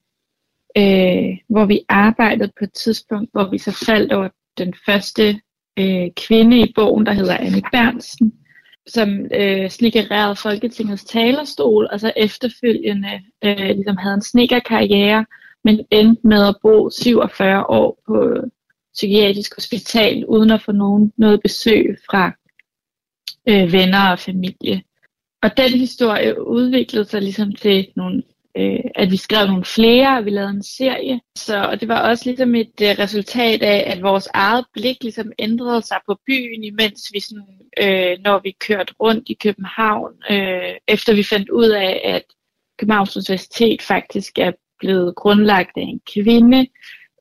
øh, 0.77 1.37
hvor 1.49 1.65
vi 1.65 1.79
arbejdede 1.89 2.51
på 2.59 2.63
et 2.63 2.73
tidspunkt, 2.73 3.31
hvor 3.31 3.49
vi 3.49 3.57
så 3.57 3.71
faldt 3.85 4.13
over 4.13 4.29
den 4.57 4.73
første 4.85 5.41
øh, 5.79 6.07
kvinde 6.27 6.59
i 6.59 6.73
bogen, 6.75 7.05
der 7.05 7.13
hedder 7.13 7.37
Anne 7.37 7.61
Bernsen, 7.71 8.33
som 8.87 9.09
øh, 9.33 9.69
slikkererede 9.69 10.35
Folketingets 10.35 11.05
talerstol, 11.05 11.87
og 11.91 11.99
så 11.99 12.13
efterfølgende 12.17 13.21
øh, 13.43 13.69
ligesom 13.69 13.97
havde 13.97 14.15
en 14.15 14.21
snekerkarriere, 14.21 15.25
men 15.63 15.85
endte 15.91 16.27
med 16.27 16.47
at 16.47 16.55
bo 16.61 16.89
47 16.89 17.65
år 17.69 17.99
på 18.07 18.35
psykiatrisk 18.93 19.55
hospital, 19.55 20.25
uden 20.25 20.51
at 20.51 20.61
få 20.61 20.71
nogen 20.71 21.13
noget 21.17 21.41
besøg 21.41 21.97
fra 22.09 22.36
øh, 23.49 23.71
venner 23.71 24.11
og 24.11 24.19
familie. 24.19 24.81
Og 25.43 25.57
den 25.57 25.69
historie 25.69 26.47
udviklede 26.47 27.05
sig 27.05 27.21
ligesom 27.21 27.51
til 27.51 27.87
nogle, 27.95 28.23
øh, 28.57 28.79
at 28.95 29.11
vi 29.11 29.17
skrev 29.17 29.47
nogle 29.47 29.65
flere, 29.65 30.17
og 30.17 30.25
vi 30.25 30.29
lavede 30.29 30.49
en 30.49 30.63
serie. 30.63 31.19
Så 31.37 31.63
og 31.63 31.81
det 31.81 31.87
var 31.87 32.09
også 32.09 32.25
ligesom 32.25 32.55
et 32.55 32.81
øh, 32.81 32.89
resultat 32.99 33.61
af, 33.63 33.83
at 33.87 34.01
vores 34.01 34.27
eget 34.33 34.65
blik 34.73 35.03
ligesom 35.03 35.31
ændrede 35.39 35.81
sig 35.81 35.97
på 36.05 36.17
byen, 36.27 36.63
imens 36.63 37.11
vi 37.13 37.19
sådan, 37.19 37.59
øh, 37.81 38.17
når 38.23 38.39
vi 38.43 38.51
kørte 38.51 38.93
rundt 38.99 39.29
i 39.29 39.33
København, 39.33 40.13
øh, 40.29 40.75
efter 40.87 41.15
vi 41.15 41.23
fandt 41.23 41.49
ud 41.49 41.69
af, 41.69 42.01
at 42.03 42.23
Københavns 42.79 43.17
Universitet 43.17 43.81
faktisk 43.81 44.37
er 44.39 44.51
blevet 44.79 45.15
grundlagt 45.15 45.77
af 45.77 45.81
en 45.81 46.01
kvinde, 46.13 46.67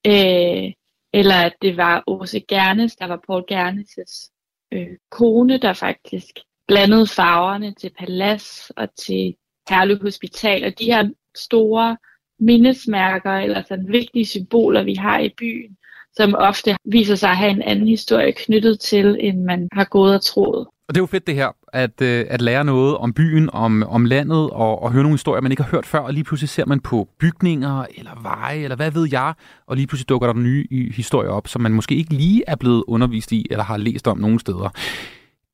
øh, 0.07 0.73
eller 1.13 1.35
at 1.35 1.55
det 1.63 1.77
var 1.77 2.05
Åse 2.07 2.41
Gernes, 2.41 2.97
der 2.97 3.07
var 3.07 3.21
Paul 3.27 3.45
Gernes' 3.53 4.36
øh, 4.77 4.97
kone, 5.11 5.59
der 5.59 5.73
faktisk 5.73 6.39
blandede 6.69 7.07
farverne 7.07 7.75
til 7.75 7.91
Palas 7.99 8.73
og 8.77 8.89
til 8.95 9.35
Herlev 9.69 10.03
Hospital. 10.03 10.65
Og 10.65 10.79
de 10.79 10.85
her 10.85 11.09
store 11.37 11.97
mindesmærker 12.39 13.33
eller 13.33 13.63
sådan 13.69 13.93
vigtige 13.93 14.27
symboler, 14.27 14.83
vi 14.83 14.95
har 14.95 15.19
i 15.19 15.31
byen, 15.39 15.77
som 16.13 16.35
ofte 16.35 16.77
viser 16.85 17.15
sig 17.15 17.31
at 17.31 17.37
have 17.37 17.51
en 17.51 17.63
anden 17.63 17.89
historie 17.89 18.33
knyttet 18.33 18.81
til, 18.81 19.17
end 19.21 19.43
man 19.43 19.69
har 19.73 19.85
gået 19.85 20.15
og 20.15 20.23
troet. 20.23 20.67
Og 20.89 20.95
det 20.95 21.01
er 21.01 21.03
jo 21.03 21.07
fedt 21.07 21.27
det 21.27 21.35
her, 21.35 21.49
at, 21.73 22.03
øh, 22.03 22.27
at 22.29 22.43
lære 22.43 22.65
noget 22.65 22.97
om 22.97 23.13
byen, 23.13 23.51
om, 23.53 23.83
om 23.83 24.05
landet, 24.05 24.51
og, 24.51 24.83
og 24.83 24.93
høre 24.93 25.03
nogle 25.03 25.15
historier, 25.15 25.41
man 25.41 25.53
ikke 25.53 25.63
har 25.63 25.71
hørt 25.71 25.87
før, 25.87 25.99
og 25.99 26.13
lige 26.13 26.25
pludselig 26.25 26.49
ser 26.49 26.67
man 26.67 26.81
på 26.81 27.09
bygninger, 27.21 27.85
eller 27.97 28.23
veje, 28.23 28.59
eller 28.59 28.77
hvad 28.77 28.91
ved 28.91 29.09
jeg, 29.13 29.35
og 29.67 29.77
lige 29.77 29.87
pludselig 29.87 30.09
dukker 30.09 30.33
der 30.33 30.35
nye 30.35 30.67
historier 30.95 31.31
op, 31.31 31.49
som 31.49 31.63
man 31.63 31.73
måske 31.73 31.95
ikke 31.95 32.15
lige 32.15 32.43
er 32.47 32.57
blevet 32.57 32.85
undervist 32.87 33.33
i, 33.33 33.47
eller 33.51 33.65
har 33.65 33.77
læst 33.77 34.09
om 34.09 34.19
nogen 34.19 34.39
steder. 34.39 34.71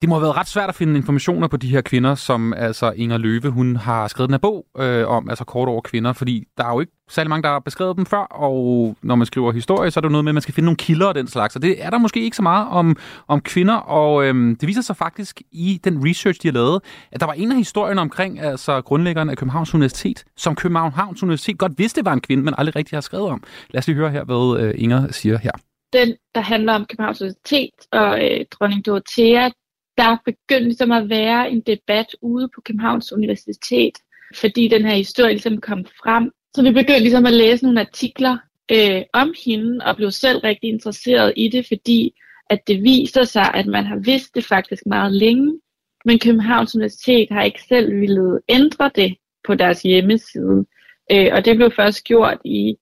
Det 0.03 0.09
må 0.09 0.15
have 0.15 0.23
været 0.23 0.37
ret 0.37 0.49
svært 0.49 0.69
at 0.69 0.75
finde 0.75 0.97
informationer 0.97 1.49
på 1.49 1.57
de 1.57 1.69
her 1.69 1.81
kvinder, 1.81 2.15
som 2.15 2.53
altså 2.53 2.91
Inger 2.97 3.19
Løve, 3.19 3.51
hun 3.51 3.77
har 3.77 4.09
skrevet 4.09 4.29
den 4.29 4.35
her 4.35 4.39
bog 4.39 4.67
øh, 4.79 5.09
om, 5.09 5.29
altså 5.29 5.45
kort 5.45 5.69
over 5.69 5.81
kvinder, 5.81 6.13
fordi 6.13 6.45
der 6.57 6.65
er 6.65 6.73
jo 6.73 6.81
ikke 6.81 6.93
særlig 7.11 7.29
mange, 7.29 7.43
der 7.43 7.49
har 7.49 7.59
beskrevet 7.59 7.97
dem 7.97 8.07
før, 8.07 8.19
og 8.19 8.97
når 9.03 9.15
man 9.15 9.27
skriver 9.27 9.53
historie, 9.53 9.91
så 9.91 10.01
er 10.01 10.03
det 10.03 10.09
jo 10.09 10.13
noget 10.13 10.25
med, 10.25 10.31
at 10.31 10.35
man 10.35 10.43
skal 10.43 10.55
finde 10.55 10.65
nogle 10.65 10.77
kilder 10.77 11.07
og 11.07 11.15
den 11.15 11.27
slags, 11.27 11.57
og 11.57 11.63
det 11.63 11.85
er 11.85 11.91
der 11.91 11.99
måske 11.99 12.21
ikke 12.25 12.37
så 12.37 12.43
meget 12.43 12.69
om, 12.69 12.97
om 13.29 13.41
kvinder, 13.41 13.75
og 13.75 14.25
øh, 14.25 14.35
det 14.61 14.67
viser 14.67 14.83
sig 14.83 14.97
faktisk 14.97 15.43
i 15.53 15.81
den 15.85 16.09
research, 16.09 16.43
de 16.43 16.49
har 16.49 16.53
lavet, 16.53 16.81
at 17.13 17.21
der 17.21 17.27
var 17.27 17.35
en 17.35 17.51
af 17.51 17.57
historierne 17.57 18.01
omkring 18.01 18.41
altså 18.41 18.81
grundlæggeren 18.81 19.31
af 19.31 19.37
Københavns 19.37 19.75
Universitet, 19.75 20.25
som 20.37 20.55
Københavns 20.55 21.23
Universitet 21.23 21.59
godt 21.59 21.73
vidste 21.79 22.05
var 22.05 22.13
en 22.13 22.21
kvinde, 22.21 22.43
men 22.43 22.55
aldrig 22.59 22.77
rigtig 22.77 22.97
har 22.97 23.01
skrevet 23.01 23.29
om. 23.29 23.43
Lad 23.71 23.79
os 23.79 23.87
lige 23.87 23.97
høre 23.97 24.11
her, 24.11 24.25
hvad 24.25 24.61
øh, 24.61 24.75
Inger 24.79 25.13
siger 25.13 25.39
her. 25.39 25.53
Den, 25.93 26.15
der 26.35 26.41
handler 26.41 26.73
om 26.75 26.87
Københavns 26.87 27.21
Universitet 27.21 27.71
og 27.93 28.25
øh, 28.25 28.45
dronning 28.51 28.87
Dorothea, 28.87 29.51
der 29.99 30.17
begyndte 30.25 30.65
ligesom 30.65 30.93
at 30.93 31.09
være 31.09 31.51
en 31.51 31.61
debat 31.61 32.07
ude 32.21 32.49
på 32.55 32.61
Københavns 32.61 33.13
Universitet, 33.13 33.99
fordi 34.35 34.69
den 34.69 34.85
her 34.85 34.95
historie 34.95 35.33
ligesom 35.33 35.61
kom 35.61 35.85
frem. 35.85 36.31
Så 36.57 36.63
vi 36.63 36.71
begyndte 36.71 36.99
ligesom 36.99 37.27
at 37.27 37.33
læse 37.33 37.65
nogle 37.65 37.81
artikler 37.81 38.37
øh, 38.73 39.03
om 39.13 39.35
hende, 39.45 39.85
og 39.85 39.97
blev 39.97 40.11
selv 40.11 40.39
rigtig 40.39 40.71
interesseret 40.71 41.33
i 41.37 41.49
det, 41.49 41.67
fordi 41.69 42.15
at 42.51 42.69
det 42.69 42.83
viser 42.83 43.25
sig, 43.25 43.55
at 43.55 43.67
man 43.67 43.85
har 43.85 43.97
vidst 43.97 44.35
det 44.35 44.45
faktisk 44.45 44.87
meget 44.87 45.13
længe, 45.13 45.61
men 46.05 46.19
Københavns 46.19 46.75
Universitet 46.75 47.29
har 47.31 47.43
ikke 47.43 47.63
selv 47.63 48.01
ville 48.01 48.41
ændre 48.49 48.91
det 48.95 49.17
på 49.47 49.55
deres 49.55 49.83
hjemmeside. 49.83 50.67
Øh, 51.13 51.29
og 51.33 51.45
det 51.45 51.57
blev 51.57 51.71
først 51.77 52.05
gjort 52.05 52.39
i 52.45 52.77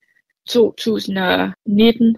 2019. 0.48 2.16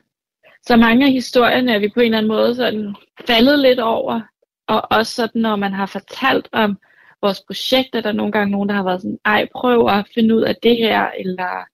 Så 0.66 0.76
mange 0.76 1.06
af 1.06 1.12
historierne 1.12 1.72
er 1.72 1.78
vi 1.78 1.88
på 1.94 2.00
en 2.00 2.04
eller 2.04 2.18
anden 2.18 2.32
måde 2.32 2.54
sådan 2.54 2.94
faldet 3.26 3.58
lidt 3.58 3.80
over, 3.80 4.20
og 4.66 4.92
også 4.92 5.14
sådan, 5.14 5.40
når 5.40 5.56
man 5.56 5.72
har 5.72 5.86
fortalt 5.86 6.48
om 6.52 6.78
vores 7.22 7.42
projekt, 7.46 7.94
er 7.94 8.00
der 8.00 8.12
nogle 8.12 8.32
gange 8.32 8.52
nogen, 8.52 8.68
der 8.68 8.74
har 8.74 8.84
været 8.84 9.02
sådan, 9.02 9.18
ej, 9.24 9.48
prøv 9.54 9.86
at 9.88 10.08
finde 10.14 10.36
ud 10.36 10.42
af 10.42 10.56
det 10.62 10.76
her, 10.76 11.10
eller 11.18 11.64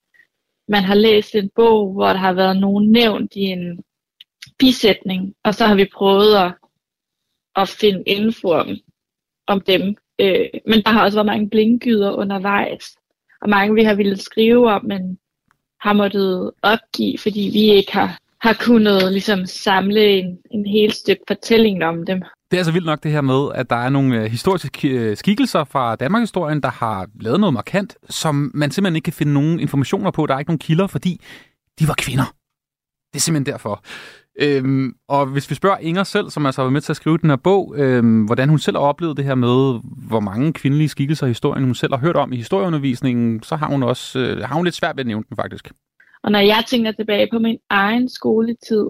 man 0.69 0.83
har 0.83 0.95
læst 0.95 1.35
en 1.35 1.51
bog, 1.55 1.93
hvor 1.93 2.09
der 2.09 2.17
har 2.17 2.33
været 2.33 2.57
nogen 2.57 2.93
nævnt 2.93 3.33
i 3.37 3.41
en 3.41 3.85
bisætning, 4.59 5.35
og 5.45 5.55
så 5.55 5.67
har 5.67 5.75
vi 5.75 5.91
prøvet 5.95 6.37
at, 6.37 6.55
at 7.57 7.69
finde 7.69 8.03
info 8.07 8.49
om, 8.49 8.69
om 9.47 9.61
dem. 9.61 9.97
Øh, 10.19 10.49
men 10.67 10.83
der 10.83 10.91
har 10.91 11.05
også 11.05 11.17
været 11.17 11.27
mange 11.27 11.51
blinkgyder 11.51 12.13
undervejs, 12.13 12.97
og 13.41 13.49
mange 13.49 13.75
vi 13.75 13.83
har 13.83 13.95
ville 13.95 14.17
skrive 14.17 14.71
om, 14.71 14.85
men 14.85 15.19
har 15.81 15.93
måttet 15.93 16.51
opgive, 16.63 17.19
fordi 17.19 17.51
vi 17.53 17.61
ikke 17.61 17.93
har 17.93 18.19
har 18.41 18.57
kunnet 18.61 19.13
ligesom 19.13 19.47
samle 19.47 20.11
en, 20.11 20.39
en 20.51 20.67
hel 20.67 20.93
stykke 20.93 21.23
fortælling 21.29 21.85
om 21.85 22.07
dem. 22.07 22.23
Det 22.51 22.57
er 22.57 22.61
altså 22.61 22.73
vildt 22.73 22.87
nok 22.87 23.03
det 23.03 23.11
her 23.11 23.21
med, 23.21 23.49
at 23.55 23.71
der 23.71 23.77
er 23.77 23.89
nogle 23.89 24.23
øh, 24.23 24.25
historiske 24.25 24.89
øh, 24.89 25.17
skikkelser 25.17 25.65
fra 25.65 25.97
Danmarkshistorien, 25.97 26.61
der 26.61 26.71
har 26.71 27.09
lavet 27.21 27.41
noget 27.41 27.53
markant, 27.55 27.97
som 28.11 28.51
man 28.55 28.71
simpelthen 28.71 28.97
ikke 28.97 29.05
kan 29.05 29.13
finde 29.13 29.33
nogen 29.33 29.61
informationer 29.61 30.11
på. 30.11 30.27
Der 30.27 30.35
er 30.35 30.39
ikke 30.39 30.51
nogen 30.51 30.59
kilder, 30.59 30.87
fordi 30.87 31.21
de 31.79 31.89
var 31.89 31.95
kvinder. 31.99 32.35
Det 33.13 33.19
er 33.19 33.21
simpelthen 33.21 33.53
derfor. 33.53 33.85
Øhm, 34.41 34.93
og 35.09 35.27
hvis 35.27 35.51
vi 35.51 35.55
spørger 35.55 35.77
Inger 35.77 36.05
selv, 36.05 36.31
som 36.31 36.47
altså 36.47 36.61
har 36.61 36.65
været 36.65 36.73
med 36.73 36.81
til 36.81 36.93
at 36.93 36.97
skrive 36.97 37.19
den 37.19 37.31
her 37.31 37.37
bog, 37.37 37.75
øhm, 37.77 38.25
hvordan 38.25 38.49
hun 38.49 38.59
selv 38.59 38.77
har 38.77 38.85
oplevet 38.85 39.17
det 39.17 39.25
her 39.25 39.35
med, 39.35 39.81
hvor 40.09 40.21
mange 40.21 40.53
kvindelige 40.53 40.89
skikkelser 40.89 41.27
i 41.27 41.31
historien 41.31 41.65
hun 41.65 41.75
selv 41.75 41.93
har 41.93 42.01
hørt 42.01 42.17
om 42.17 42.33
i 42.33 42.37
historieundervisningen, 42.37 43.43
så 43.43 43.57
har 43.57 43.67
hun 43.67 43.83
også 43.83 44.19
øh, 44.19 44.43
har 44.43 44.55
hun 44.55 44.65
lidt 44.65 44.75
svært 44.75 44.97
ved 44.97 45.01
at 45.01 45.07
nævne 45.07 45.25
den 45.29 45.37
faktisk. 45.37 45.71
Og 46.23 46.33
når 46.33 46.39
jeg 46.39 46.65
tænker 46.69 46.93
tilbage 46.93 47.29
på 47.33 47.39
min 47.39 47.59
egen 47.71 48.09
skoletid, 48.09 48.87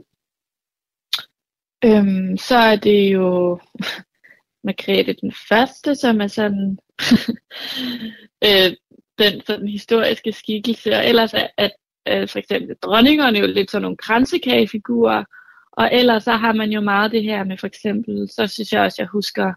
øhm, 1.85 2.37
så 2.37 2.57
er 2.57 2.77
det 2.77 3.13
jo 3.13 3.61
Margrethe 4.65 5.13
den 5.13 5.33
første, 5.49 5.95
som 5.95 6.21
er 6.21 6.27
sådan 6.27 6.79
øh, 8.47 8.77
den 9.19 9.41
sådan 9.47 9.69
historiske 9.69 10.33
skikkelse. 10.33 10.97
Og 10.97 11.07
ellers 11.07 11.35
er 11.35 11.47
at, 11.57 11.73
øh, 12.09 12.29
for 12.29 12.39
eksempel 12.39 12.77
dronningerne 12.77 13.39
jo 13.39 13.47
lidt 13.47 13.71
sådan 13.71 13.83
nogle 13.83 13.97
kransekagefigurer. 13.97 15.25
Og 15.73 15.91
ellers 15.93 16.25
så 16.25 16.33
har 16.33 16.53
man 16.53 16.71
jo 16.71 16.81
meget 16.81 17.13
det 17.13 17.23
her 17.23 17.45
med 17.45 17.59
for 17.59 17.67
eksempel, 17.67 18.29
så 18.31 18.47
synes 18.47 18.73
jeg 18.73 18.83
også, 18.83 18.97
jeg 19.03 19.09
husker 19.09 19.53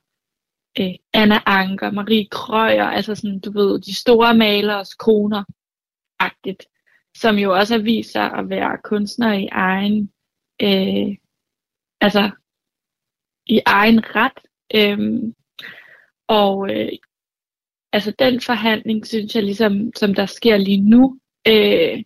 øh, 0.80 0.94
Anna 1.14 1.40
Anker, 1.46 1.92
Marie 1.92 2.28
Krøyer, 2.32 2.86
altså 2.86 3.16
sådan, 3.16 3.40
du 3.40 3.52
ved, 3.52 3.82
de 3.82 3.96
store 3.96 4.34
malers 4.36 4.94
koner, 4.94 5.44
agtigt 6.20 6.64
som 7.18 7.36
jo 7.36 7.54
også 7.56 7.74
har 7.74 7.82
vist 7.82 8.12
sig 8.12 8.32
at 8.34 8.50
være 8.50 8.78
kunstnere 8.84 9.42
i 9.42 9.48
egen, 9.52 10.12
øh, 10.62 11.16
altså 12.02 12.32
i 13.46 13.62
egen 13.66 14.16
ret. 14.16 14.40
Øhm, 14.76 15.34
og 16.28 16.70
øh, 16.76 16.92
altså 17.94 18.14
den 18.20 18.42
forhandling, 18.42 19.08
synes 19.08 19.36
jeg 19.36 19.44
ligesom, 19.44 19.92
som 19.96 20.14
der 20.14 20.26
sker 20.26 20.58
lige 20.58 20.90
nu, 20.90 21.20
øh, 21.48 22.04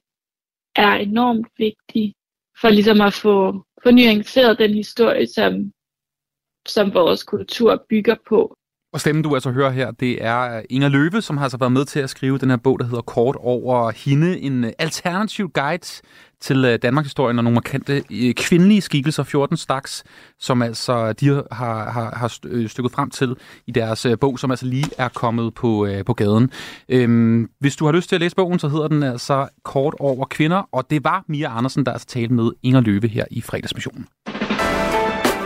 er 0.76 0.93
enormt 0.93 1.47
vigtig 1.57 2.15
for 2.61 2.69
ligesom 2.69 3.01
at 3.01 3.13
få, 3.13 3.65
få 3.84 3.91
nuanceret 3.91 4.59
den 4.59 4.73
historie, 4.73 5.27
som, 5.27 5.73
som 6.67 6.93
vores 6.93 7.23
kultur 7.23 7.85
bygger 7.89 8.15
på. 8.30 8.57
Og 8.95 9.01
stemmen, 9.01 9.23
du 9.23 9.34
altså 9.34 9.51
hører 9.51 9.69
her, 9.69 9.91
det 9.91 10.26
er 10.26 10.61
Inger 10.69 10.89
Løve, 10.89 11.22
som 11.22 11.38
har 11.38 11.45
altså 11.45 11.57
været 11.57 11.72
med 11.72 11.85
til 11.85 11.99
at 11.99 12.09
skrive 12.09 12.38
den 12.38 12.49
her 12.49 12.57
bog, 12.57 12.80
der 12.80 12.85
hedder 12.85 13.01
Kort 13.01 13.35
over 13.39 13.91
hende. 13.91 14.39
En 14.39 14.63
øh, 14.63 14.72
alternativ 14.80 15.49
guide 15.53 16.01
til 16.41 16.65
øh, 16.65 16.80
Danmarks 16.81 17.05
historie 17.05 17.31
og 17.31 17.35
nogle 17.35 17.53
markante 17.53 18.03
øh, 18.11 18.34
kvindelige 18.34 18.81
skikkelser, 18.81 19.23
14 19.23 19.57
staks, 19.57 20.03
som 20.39 20.61
altså 20.61 21.13
de 21.13 21.27
har, 21.27 21.91
har, 21.91 22.15
har 22.15 22.27
stykket 22.67 22.91
frem 22.91 23.09
til 23.09 23.35
i 23.67 23.72
deres 23.72 24.07
bog, 24.22 24.39
som 24.39 24.51
altså 24.51 24.65
lige 24.65 24.89
er 24.97 25.09
kommet 25.09 25.53
på, 25.53 25.88
på 26.05 26.13
gaden. 26.13 26.51
Øhm, 26.89 27.49
hvis 27.59 27.76
du 27.76 27.85
har 27.85 27.91
lyst 27.91 28.09
til 28.09 28.15
at 28.15 28.22
læse 28.22 28.35
bogen, 28.35 28.59
så 28.59 28.67
hedder 28.67 28.88
den 28.88 29.03
altså 29.03 29.47
Kort 29.63 29.93
over 29.99 30.26
kvinder, 30.26 30.69
og 30.72 30.89
det 30.89 31.03
var 31.03 31.23
Mia 31.27 31.57
Andersen, 31.57 31.85
der 31.85 31.91
altså 31.91 32.07
talte 32.07 32.34
med 32.34 32.51
Inger 32.63 32.81
Løve 32.81 33.07
her 33.07 33.26
i 33.31 33.41
fredagsmissionen. 33.41 34.07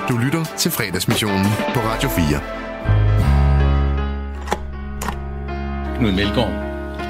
Du 0.10 0.18
lytter 0.18 0.56
til 0.58 0.72
fredagsmissionen 0.72 1.46
på 1.74 1.80
Radio 1.80 2.10
4. 2.10 2.69
Knud 6.00 6.16
Melgaard, 6.22 6.54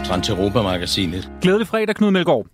Trans 0.07 0.29
Europa-magasinet. 0.33 1.23
Glædelig 1.43 1.67
fredag, 1.67 1.95
Knud 1.95 2.11
Melgaard. 2.17 2.45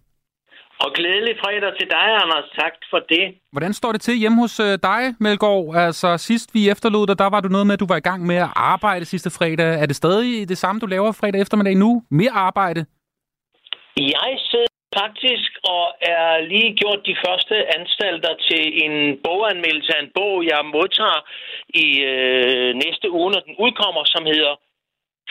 Og 0.83 0.89
glædelig 0.97 1.35
fredag 1.43 1.71
til 1.79 1.87
dig, 1.97 2.07
Anders. 2.23 2.47
Tak 2.61 2.73
for 2.91 2.99
det. 3.13 3.25
Hvordan 3.51 3.73
står 3.73 3.91
det 3.91 4.01
til 4.01 4.15
hjemme 4.21 4.37
hos 4.43 4.59
øh, 4.59 4.73
dig, 4.89 5.01
Melgaard? 5.19 5.65
Altså, 5.75 6.17
sidst 6.17 6.47
vi 6.55 6.69
efterlod 6.69 7.07
dig, 7.07 7.17
der 7.19 7.29
var 7.33 7.41
du 7.41 7.49
noget 7.49 7.67
med, 7.67 7.73
at 7.73 7.79
du 7.79 7.89
var 7.93 7.99
i 8.03 8.07
gang 8.09 8.25
med 8.25 8.35
at 8.35 8.51
arbejde 8.55 9.05
sidste 9.05 9.29
fredag. 9.37 9.69
Er 9.81 9.85
det 9.85 9.95
stadig 9.95 10.49
det 10.49 10.57
samme, 10.57 10.79
du 10.79 10.85
laver 10.85 11.11
fredag 11.11 11.41
eftermiddag 11.41 11.75
nu? 11.75 12.03
Mere 12.11 12.33
arbejde? 12.47 12.85
Jeg 13.97 14.31
sidder 14.49 14.73
faktisk 15.01 15.51
og 15.75 15.83
er 16.15 16.29
lige 16.51 16.71
gjort 16.81 17.01
de 17.09 17.15
første 17.25 17.55
anstalter 17.77 18.33
til 18.49 18.63
en 18.83 18.93
boganmeldelse 19.25 19.91
af 19.97 20.01
en 20.03 20.11
bog, 20.17 20.35
jeg 20.51 20.59
modtager 20.75 21.21
i 21.85 21.87
øh, 22.11 22.69
næste 22.83 23.07
uge, 23.17 23.29
når 23.31 23.41
den 23.47 23.55
udkommer, 23.65 24.03
som 24.13 24.23
hedder 24.33 24.55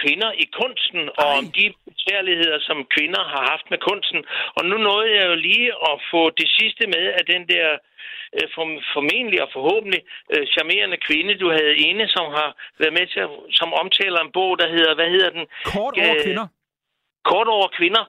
kvinder 0.03 0.31
i 0.45 0.47
kunsten, 0.61 1.03
og 1.21 1.29
om 1.39 1.45
de 1.59 1.67
besværligheder, 1.89 2.59
som 2.69 2.79
kvinder 2.95 3.23
har 3.33 3.43
haft 3.53 3.67
med 3.73 3.79
kunsten. 3.89 4.21
Og 4.57 4.63
nu 4.71 4.77
nåede 4.89 5.11
jeg 5.19 5.27
jo 5.31 5.37
lige 5.49 5.71
at 5.91 5.97
få 6.13 6.23
det 6.41 6.49
sidste 6.59 6.85
med 6.95 7.05
af 7.19 7.25
den 7.33 7.43
der 7.53 7.67
øh, 8.37 8.47
formentlig 8.95 9.39
og 9.45 9.49
forhåbentlig 9.57 10.03
øh, 10.35 10.47
charmerende 10.55 10.99
kvinde, 11.07 11.35
du 11.43 11.49
havde 11.59 11.77
inde, 11.89 12.07
som 12.17 12.27
har 12.39 12.51
været 12.81 12.95
med 12.99 13.07
til, 13.13 13.21
at, 13.27 13.31
som 13.51 13.69
omtaler 13.83 14.21
en 14.21 14.33
bog, 14.39 14.53
der 14.59 14.69
hedder, 14.75 14.95
hvad 14.95 15.11
hedder 15.15 15.31
den? 15.31 15.45
Kort 15.75 15.95
over 16.05 16.17
kvinder. 16.25 16.47
Kort 17.31 17.49
over 17.57 17.69
kvinder 17.79 18.05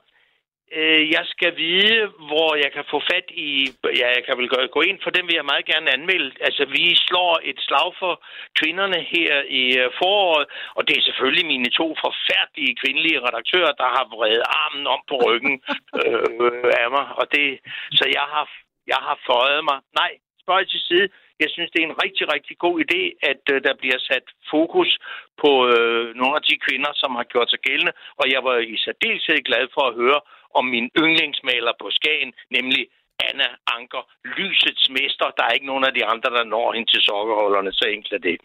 øh, 0.71 1.11
jeg 1.11 1.25
skal 1.33 1.57
vide, 1.57 2.07
hvor 2.29 2.55
jeg 2.63 2.71
kan 2.75 2.85
få 2.91 2.99
fat 3.11 3.27
i... 3.47 3.49
Ja, 4.01 4.07
jeg 4.17 4.23
kan 4.25 4.37
vel 4.37 4.49
gå 4.77 4.81
ind 4.81 4.99
for 5.03 5.09
dem, 5.09 5.27
vil 5.27 5.39
jeg 5.39 5.51
meget 5.51 5.65
gerne 5.65 5.93
anmelde. 5.93 6.31
Altså, 6.41 6.65
vi 6.65 6.95
slår 6.95 7.39
et 7.43 7.59
slag 7.67 7.89
for 7.99 8.13
kvinderne 8.59 8.99
her 9.13 9.33
i 9.61 9.63
øh, 9.81 9.91
foråret, 9.99 10.45
og 10.77 10.87
det 10.87 10.97
er 10.97 11.07
selvfølgelig 11.07 11.45
mine 11.45 11.69
to 11.69 11.87
forfærdelige 12.05 12.77
kvindelige 12.81 13.23
redaktører, 13.27 13.73
der 13.81 13.89
har 13.95 14.05
vredet 14.15 14.45
armen 14.63 14.87
om 14.87 15.01
på 15.09 15.15
ryggen 15.25 15.55
øh, 15.99 16.73
af 16.81 16.87
mig. 16.95 17.05
Og 17.19 17.25
det, 17.35 17.47
så 17.97 18.05
jeg 18.17 18.25
har, 18.33 18.45
jeg 18.87 19.01
har 19.07 19.17
føjet 19.27 19.63
mig. 19.69 19.79
Nej, 20.01 20.11
spørg 20.45 20.63
til 20.73 20.81
side. 20.89 21.07
Jeg 21.43 21.49
synes, 21.53 21.69
det 21.71 21.79
er 21.81 21.87
en 21.87 22.01
rigtig, 22.05 22.25
rigtig 22.35 22.55
god 22.65 22.75
idé, 22.85 23.01
at 23.31 23.43
øh, 23.53 23.57
der 23.67 23.73
bliver 23.81 23.99
sat 24.09 24.25
fokus 24.53 24.89
på 25.41 25.51
øh, 25.73 26.05
nogle 26.19 26.35
af 26.39 26.43
de 26.49 26.55
kvinder, 26.65 26.91
som 27.01 27.11
har 27.19 27.25
gjort 27.33 27.49
sig 27.51 27.61
gældende. 27.67 27.93
Og 28.21 28.25
jeg 28.33 28.41
var 28.47 28.55
i 28.73 28.75
særdeleshed 28.85 29.39
glad 29.49 29.65
for 29.75 29.83
at 29.89 29.97
høre 30.01 30.19
om 30.59 30.65
min 30.73 30.87
yndlingsmaler 31.01 31.73
på 31.81 31.87
Skagen, 31.97 32.31
nemlig 32.57 32.83
Anna 33.29 33.47
Anker, 33.75 34.03
lysets 34.37 34.83
mester. 34.97 35.27
Der 35.37 35.43
er 35.45 35.53
ikke 35.57 35.71
nogen 35.71 35.85
af 35.89 35.93
de 35.97 36.05
andre, 36.05 36.29
der 36.37 36.43
når 36.43 36.73
hende 36.75 36.91
til 36.91 37.01
sokkerholderne, 37.01 37.71
så 37.79 37.85
enkelt 37.95 38.13
er 38.13 38.23
det. 38.29 38.37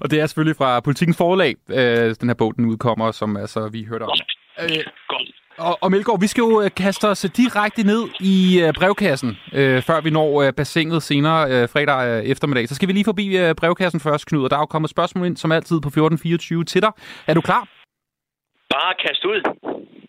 Og 0.00 0.10
det 0.10 0.20
er 0.20 0.26
selvfølgelig 0.26 0.56
fra 0.56 0.80
Politikens 0.80 1.18
Forlag, 1.22 1.52
øh, 1.78 2.06
den 2.20 2.28
her 2.28 2.38
bog, 2.42 2.56
den 2.56 2.64
udkommer, 2.72 3.10
som 3.20 3.36
altså, 3.36 3.60
vi 3.74 3.80
hørte 3.90 4.02
om. 4.02 4.08
Godt. 4.08 4.32
Øh, 4.60 4.84
Godt. 5.08 5.28
Og, 5.58 5.78
og 5.80 5.90
Melgaard, 5.90 6.20
vi 6.20 6.26
skal 6.26 6.40
jo 6.40 6.62
øh, 6.62 6.70
kaste 6.76 7.04
os 7.08 7.26
direkte 7.36 7.82
ned 7.82 8.02
i 8.20 8.60
øh, 8.62 8.72
brevkassen, 8.72 9.38
øh, 9.52 9.82
før 9.82 10.00
vi 10.00 10.10
når 10.10 10.42
øh, 10.42 10.52
bassinet 10.52 11.02
senere 11.02 11.50
øh, 11.50 11.68
fredag 11.68 12.00
øh, 12.08 12.24
eftermiddag. 12.24 12.68
Så 12.68 12.74
skal 12.74 12.88
vi 12.88 12.92
lige 12.92 13.04
forbi 13.04 13.36
øh, 13.38 13.54
brevkassen 13.54 14.00
først, 14.00 14.26
Knud, 14.26 14.44
og 14.44 14.50
der 14.50 14.56
er 14.56 14.60
jo 14.60 14.66
kommet 14.66 14.90
spørgsmål 14.90 15.26
ind, 15.26 15.36
som 15.36 15.52
altid, 15.52 15.76
på 15.80 15.88
1424 15.88 16.64
til 16.64 16.82
dig. 16.82 16.92
Er 17.26 17.34
du 17.34 17.40
klar? 17.40 17.68
Bare 18.70 18.94
kast 19.06 19.24
ud. 19.24 19.40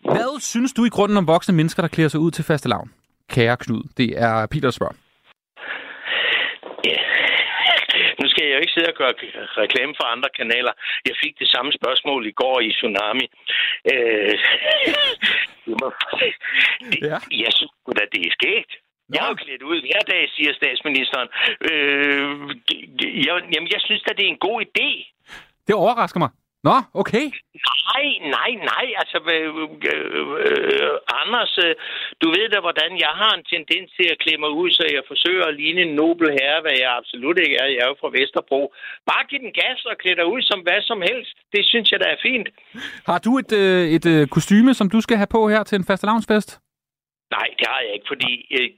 Hvad 0.04 0.40
synes 0.40 0.72
du 0.72 0.84
i 0.84 0.88
grunden 0.88 1.18
om 1.18 1.26
voksne 1.26 1.54
mennesker, 1.54 1.82
der 1.82 1.88
klæder 1.88 2.08
sig 2.08 2.20
ud 2.20 2.30
til 2.30 2.44
faste 2.44 2.68
lavn? 2.68 2.90
Kære 3.30 3.56
Knud, 3.56 3.82
det 3.96 4.08
er 4.16 4.46
Peter, 4.46 4.66
der 4.66 4.70
spørger. 4.70 4.94
Nu 8.20 8.26
skal 8.30 8.44
jeg 8.44 8.54
jo 8.54 8.60
ikke 8.64 8.74
sidde 8.76 8.92
og 8.92 8.98
gøre 9.00 9.14
reklame 9.64 9.92
for 9.98 10.06
andre 10.14 10.30
kanaler. 10.38 10.74
Jeg 11.08 11.14
fik 11.22 11.34
det 11.42 11.48
samme 11.54 11.70
spørgsmål 11.80 12.22
i 12.26 12.34
går 12.42 12.56
i 12.68 12.70
Tsunami. 12.76 13.26
Øh, 13.92 14.34
det, 15.68 17.00
ja. 17.10 17.18
Jeg 17.44 17.52
synes 17.56 17.72
da, 17.98 18.02
det 18.12 18.20
er 18.26 18.32
skægt. 18.38 18.72
Jeg 19.14 19.24
er 19.24 19.28
jo 19.28 19.34
klædt 19.34 19.62
ud 19.62 19.78
hver 19.80 20.02
dag, 20.12 20.22
siger 20.36 20.52
statsministeren. 20.60 21.28
Øh, 21.70 22.30
jeg, 23.26 23.34
jamen, 23.54 23.68
jeg 23.74 23.80
synes 23.86 24.02
da, 24.02 24.12
det 24.18 24.24
er 24.24 24.32
en 24.36 24.44
god 24.48 24.58
idé. 24.68 24.88
Det 25.66 25.74
overrasker 25.74 26.20
mig. 26.20 26.30
Nå, 26.66 26.76
okay. 27.02 27.26
Nej, 27.90 28.06
nej, 28.36 28.50
nej. 28.72 28.86
Altså, 29.00 29.18
øh, 29.36 29.48
øh, 29.90 30.94
Anders, 31.20 31.52
øh, 31.64 31.74
du 32.22 32.26
ved 32.34 32.46
da, 32.52 32.58
hvordan 32.66 32.90
jeg 33.06 33.12
har 33.22 33.32
en 33.34 33.44
tendens 33.54 33.88
til 33.98 34.06
at 34.12 34.20
klæde 34.22 34.40
mig 34.44 34.50
ud, 34.60 34.70
så 34.78 34.84
jeg 34.96 35.02
forsøger 35.12 35.44
at 35.48 35.56
ligne 35.60 35.80
en 35.86 35.94
nobel 36.00 36.28
herre, 36.38 36.60
hvad 36.64 36.76
jeg 36.82 36.90
absolut 37.00 37.38
ikke 37.44 37.56
er. 37.62 37.66
Jeg 37.74 37.82
er 37.84 37.90
jo 37.92 37.96
fra 38.02 38.14
Vesterbro. 38.18 38.60
Bare 39.10 39.24
giv 39.28 39.38
den 39.46 39.52
gas 39.60 39.78
og 39.90 39.96
klæde 40.02 40.16
dig 40.20 40.26
ud 40.34 40.42
som 40.50 40.58
hvad 40.66 40.80
som 40.90 41.00
helst. 41.10 41.36
Det 41.54 41.62
synes 41.70 41.88
jeg, 41.92 42.00
da 42.00 42.06
er 42.14 42.20
fint. 42.28 42.48
Har 43.10 43.18
du 43.26 43.30
et, 43.42 43.52
øh, 43.62 43.82
et 43.96 44.06
øh, 44.14 44.28
kostyme, 44.36 44.74
som 44.74 44.90
du 44.94 45.00
skal 45.00 45.16
have 45.16 45.32
på 45.36 45.40
her 45.48 45.62
til 45.62 45.76
en 45.76 45.86
fastelavnsfest? 45.90 46.50
Nej, 47.36 47.48
det 47.58 47.66
har 47.72 47.80
jeg 47.86 47.92
ikke, 47.96 48.08
fordi 48.12 48.32
øh, 48.56 48.68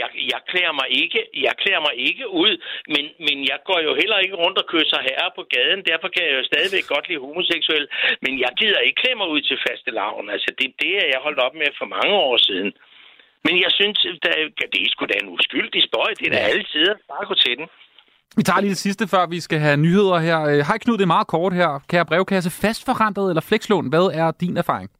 jeg, 0.00 0.08
jeg, 0.32 0.40
klæder 0.50 0.72
mig 0.80 0.88
ikke, 1.02 1.20
jeg 1.46 1.54
klæder 1.62 1.82
mig 1.86 1.94
ikke 2.08 2.26
ud, 2.44 2.52
men, 2.94 3.04
men 3.26 3.36
jeg 3.50 3.58
går 3.68 3.80
jo 3.86 3.92
heller 4.00 4.18
ikke 4.24 4.36
rundt 4.42 4.58
og 4.62 4.66
kysser 4.72 5.00
herre 5.08 5.30
på 5.38 5.42
gaden. 5.54 5.80
Derfor 5.90 6.08
kan 6.14 6.22
jeg 6.28 6.34
jo 6.38 6.44
stadigvæk 6.50 6.86
godt 6.94 7.08
lide 7.08 7.24
homoseksuel. 7.24 7.86
Men 8.24 8.32
jeg 8.44 8.52
gider 8.60 8.80
ikke 8.86 9.00
klæde 9.02 9.18
mig 9.20 9.28
ud 9.34 9.42
til 9.48 9.56
faste 9.66 9.90
lavn. 10.00 10.24
Altså, 10.34 10.50
det, 10.58 10.66
det 10.82 10.92
er 11.02 11.06
jeg 11.12 11.20
holdt 11.26 11.40
op 11.46 11.54
med 11.62 11.70
for 11.80 11.88
mange 11.96 12.14
år 12.28 12.36
siden. 12.48 12.70
Men 13.46 13.54
jeg 13.64 13.72
synes, 13.78 13.98
der, 14.24 14.32
det 14.72 14.78
er 14.84 14.90
sgu 14.92 15.02
da 15.12 15.16
en 15.22 15.32
uskyldig 15.36 15.82
spøj. 15.88 16.10
Det 16.18 16.26
er 16.26 16.32
da 16.36 16.42
altid. 16.54 16.86
Bare 17.12 17.24
gå 17.30 17.34
til 17.44 17.54
den. 17.58 17.66
Vi 18.36 18.42
tager 18.42 18.60
lige 18.60 18.76
det 18.76 18.86
sidste, 18.86 19.04
før 19.08 19.26
vi 19.26 19.40
skal 19.40 19.58
have 19.66 19.76
nyheder 19.76 20.18
her. 20.18 20.38
Øh, 20.50 20.58
hej 20.68 20.78
Knud, 20.78 20.98
det 20.98 21.06
er 21.08 21.14
meget 21.16 21.26
kort 21.26 21.52
her. 21.52 21.70
Kære 21.90 22.06
brevkasse, 22.06 22.50
fastforrentet 22.62 23.28
eller 23.28 23.44
flekslån, 23.48 23.88
hvad 23.88 24.06
er 24.20 24.30
din 24.40 24.56
erfaring? 24.56 24.90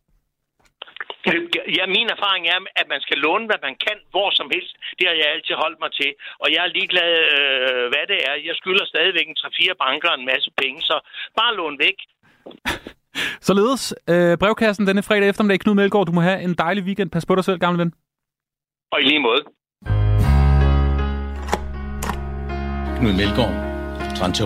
Ja, 1.79 1.85
min 1.97 2.09
erfaring 2.17 2.45
er, 2.55 2.59
at 2.81 2.87
man 2.89 3.01
skal 3.01 3.19
låne, 3.19 3.47
hvad 3.47 3.61
man 3.69 3.77
kan, 3.87 3.99
hvor 4.11 4.29
som 4.39 4.51
helst. 4.55 4.75
Det 4.99 5.05
har 5.09 5.15
jeg 5.15 5.29
altid 5.35 5.55
holdt 5.65 5.79
mig 5.85 5.93
til. 6.01 6.11
Og 6.43 6.49
jeg 6.55 6.61
er 6.65 6.75
ligeglad, 6.79 7.13
øh, 7.37 7.85
hvad 7.93 8.05
det 8.13 8.19
er. 8.29 8.35
Jeg 8.49 8.55
skylder 8.61 8.85
stadigvæk 8.87 9.27
en 9.29 9.37
3-4 9.39 9.75
banker 9.85 10.11
en 10.11 10.27
masse 10.33 10.51
penge, 10.61 10.83
så 10.83 10.97
bare 11.39 11.57
lån 11.57 11.79
væk. 11.87 11.99
Således, 13.49 13.95
øh, 14.09 14.39
brevkassen 14.39 14.87
denne 14.87 15.03
fredag 15.03 15.29
eftermiddag. 15.29 15.61
Knud 15.61 15.75
Melgaard, 15.75 16.07
du 16.07 16.13
må 16.13 16.21
have 16.21 16.43
en 16.43 16.55
dejlig 16.55 16.85
weekend. 16.85 17.11
Pas 17.11 17.27
på 17.27 17.35
dig 17.35 17.45
selv, 17.45 17.59
gamle 17.59 17.79
ven. 17.79 17.93
Og 18.93 19.01
i 19.01 19.05
lige 19.05 19.19
måde. 19.19 19.43
Knud 22.99 23.13
Melgaard, 23.21 23.55
Trans 24.17 24.41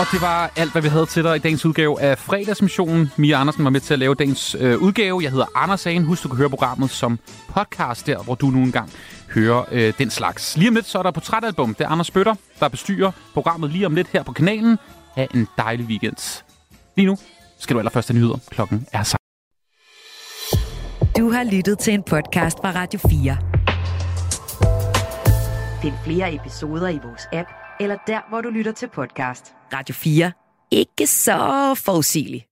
Og 0.00 0.06
det 0.12 0.20
var 0.20 0.52
alt, 0.56 0.72
hvad 0.72 0.82
vi 0.82 0.88
havde 0.88 1.06
til 1.06 1.24
dig 1.24 1.36
i 1.36 1.38
dagens 1.38 1.66
udgave 1.66 2.00
af 2.00 2.18
fredagsmissionen. 2.18 3.12
Mia 3.16 3.40
Andersen 3.40 3.64
var 3.64 3.70
med 3.70 3.80
til 3.80 3.92
at 3.94 3.98
lave 3.98 4.14
dagens 4.14 4.56
øh, 4.60 4.78
udgave. 4.78 5.20
Jeg 5.22 5.30
hedder 5.30 5.46
Anders 5.54 5.80
Sagen. 5.80 6.04
Husk, 6.04 6.22
du 6.22 6.28
kan 6.28 6.36
høre 6.36 6.50
programmet 6.50 6.90
som 6.90 7.18
podcast 7.48 8.06
der, 8.06 8.22
hvor 8.22 8.34
du 8.34 8.46
nu 8.46 8.58
engang 8.58 8.90
hører 9.34 9.64
øh, 9.72 9.92
den 9.98 10.10
slags. 10.10 10.56
Lige 10.56 10.68
om 10.68 10.74
lidt, 10.74 10.86
så 10.86 10.98
er 10.98 11.02
der 11.02 11.10
portrætalbum. 11.10 11.74
Det 11.74 11.84
er 11.84 11.88
Anders 11.88 12.06
Spøtter, 12.06 12.34
der 12.60 12.68
bestyrer 12.68 13.10
programmet 13.34 13.70
lige 13.70 13.86
om 13.86 13.94
lidt 13.94 14.08
her 14.08 14.22
på 14.22 14.32
kanalen. 14.32 14.78
Ha' 15.16 15.26
en 15.34 15.48
dejlig 15.58 15.86
weekend. 15.86 16.42
Lige 16.96 17.06
nu 17.06 17.18
skal 17.58 17.74
du 17.74 17.78
allerførst 17.78 18.08
have 18.08 18.18
nyheder. 18.18 18.38
Klokken 18.50 18.86
er 18.92 19.02
sammen. 19.02 19.26
Du 21.18 21.30
har 21.30 21.44
lyttet 21.44 21.78
til 21.78 21.94
en 21.94 22.02
podcast 22.02 22.58
fra 22.58 22.72
Radio 22.74 23.00
4. 23.10 23.36
Find 25.82 25.94
flere 26.04 26.34
episoder 26.34 26.88
i 26.88 26.98
vores 27.04 27.28
app, 27.32 27.48
eller 27.80 27.96
der, 28.06 28.20
hvor 28.28 28.40
du 28.40 28.48
lytter 28.48 28.72
til 28.72 28.88
podcast. 28.88 29.54
Radio 29.72 29.94
4. 29.94 30.32
Ikke 30.70 31.06
så 31.06 31.74
forudsigelig. 31.74 32.49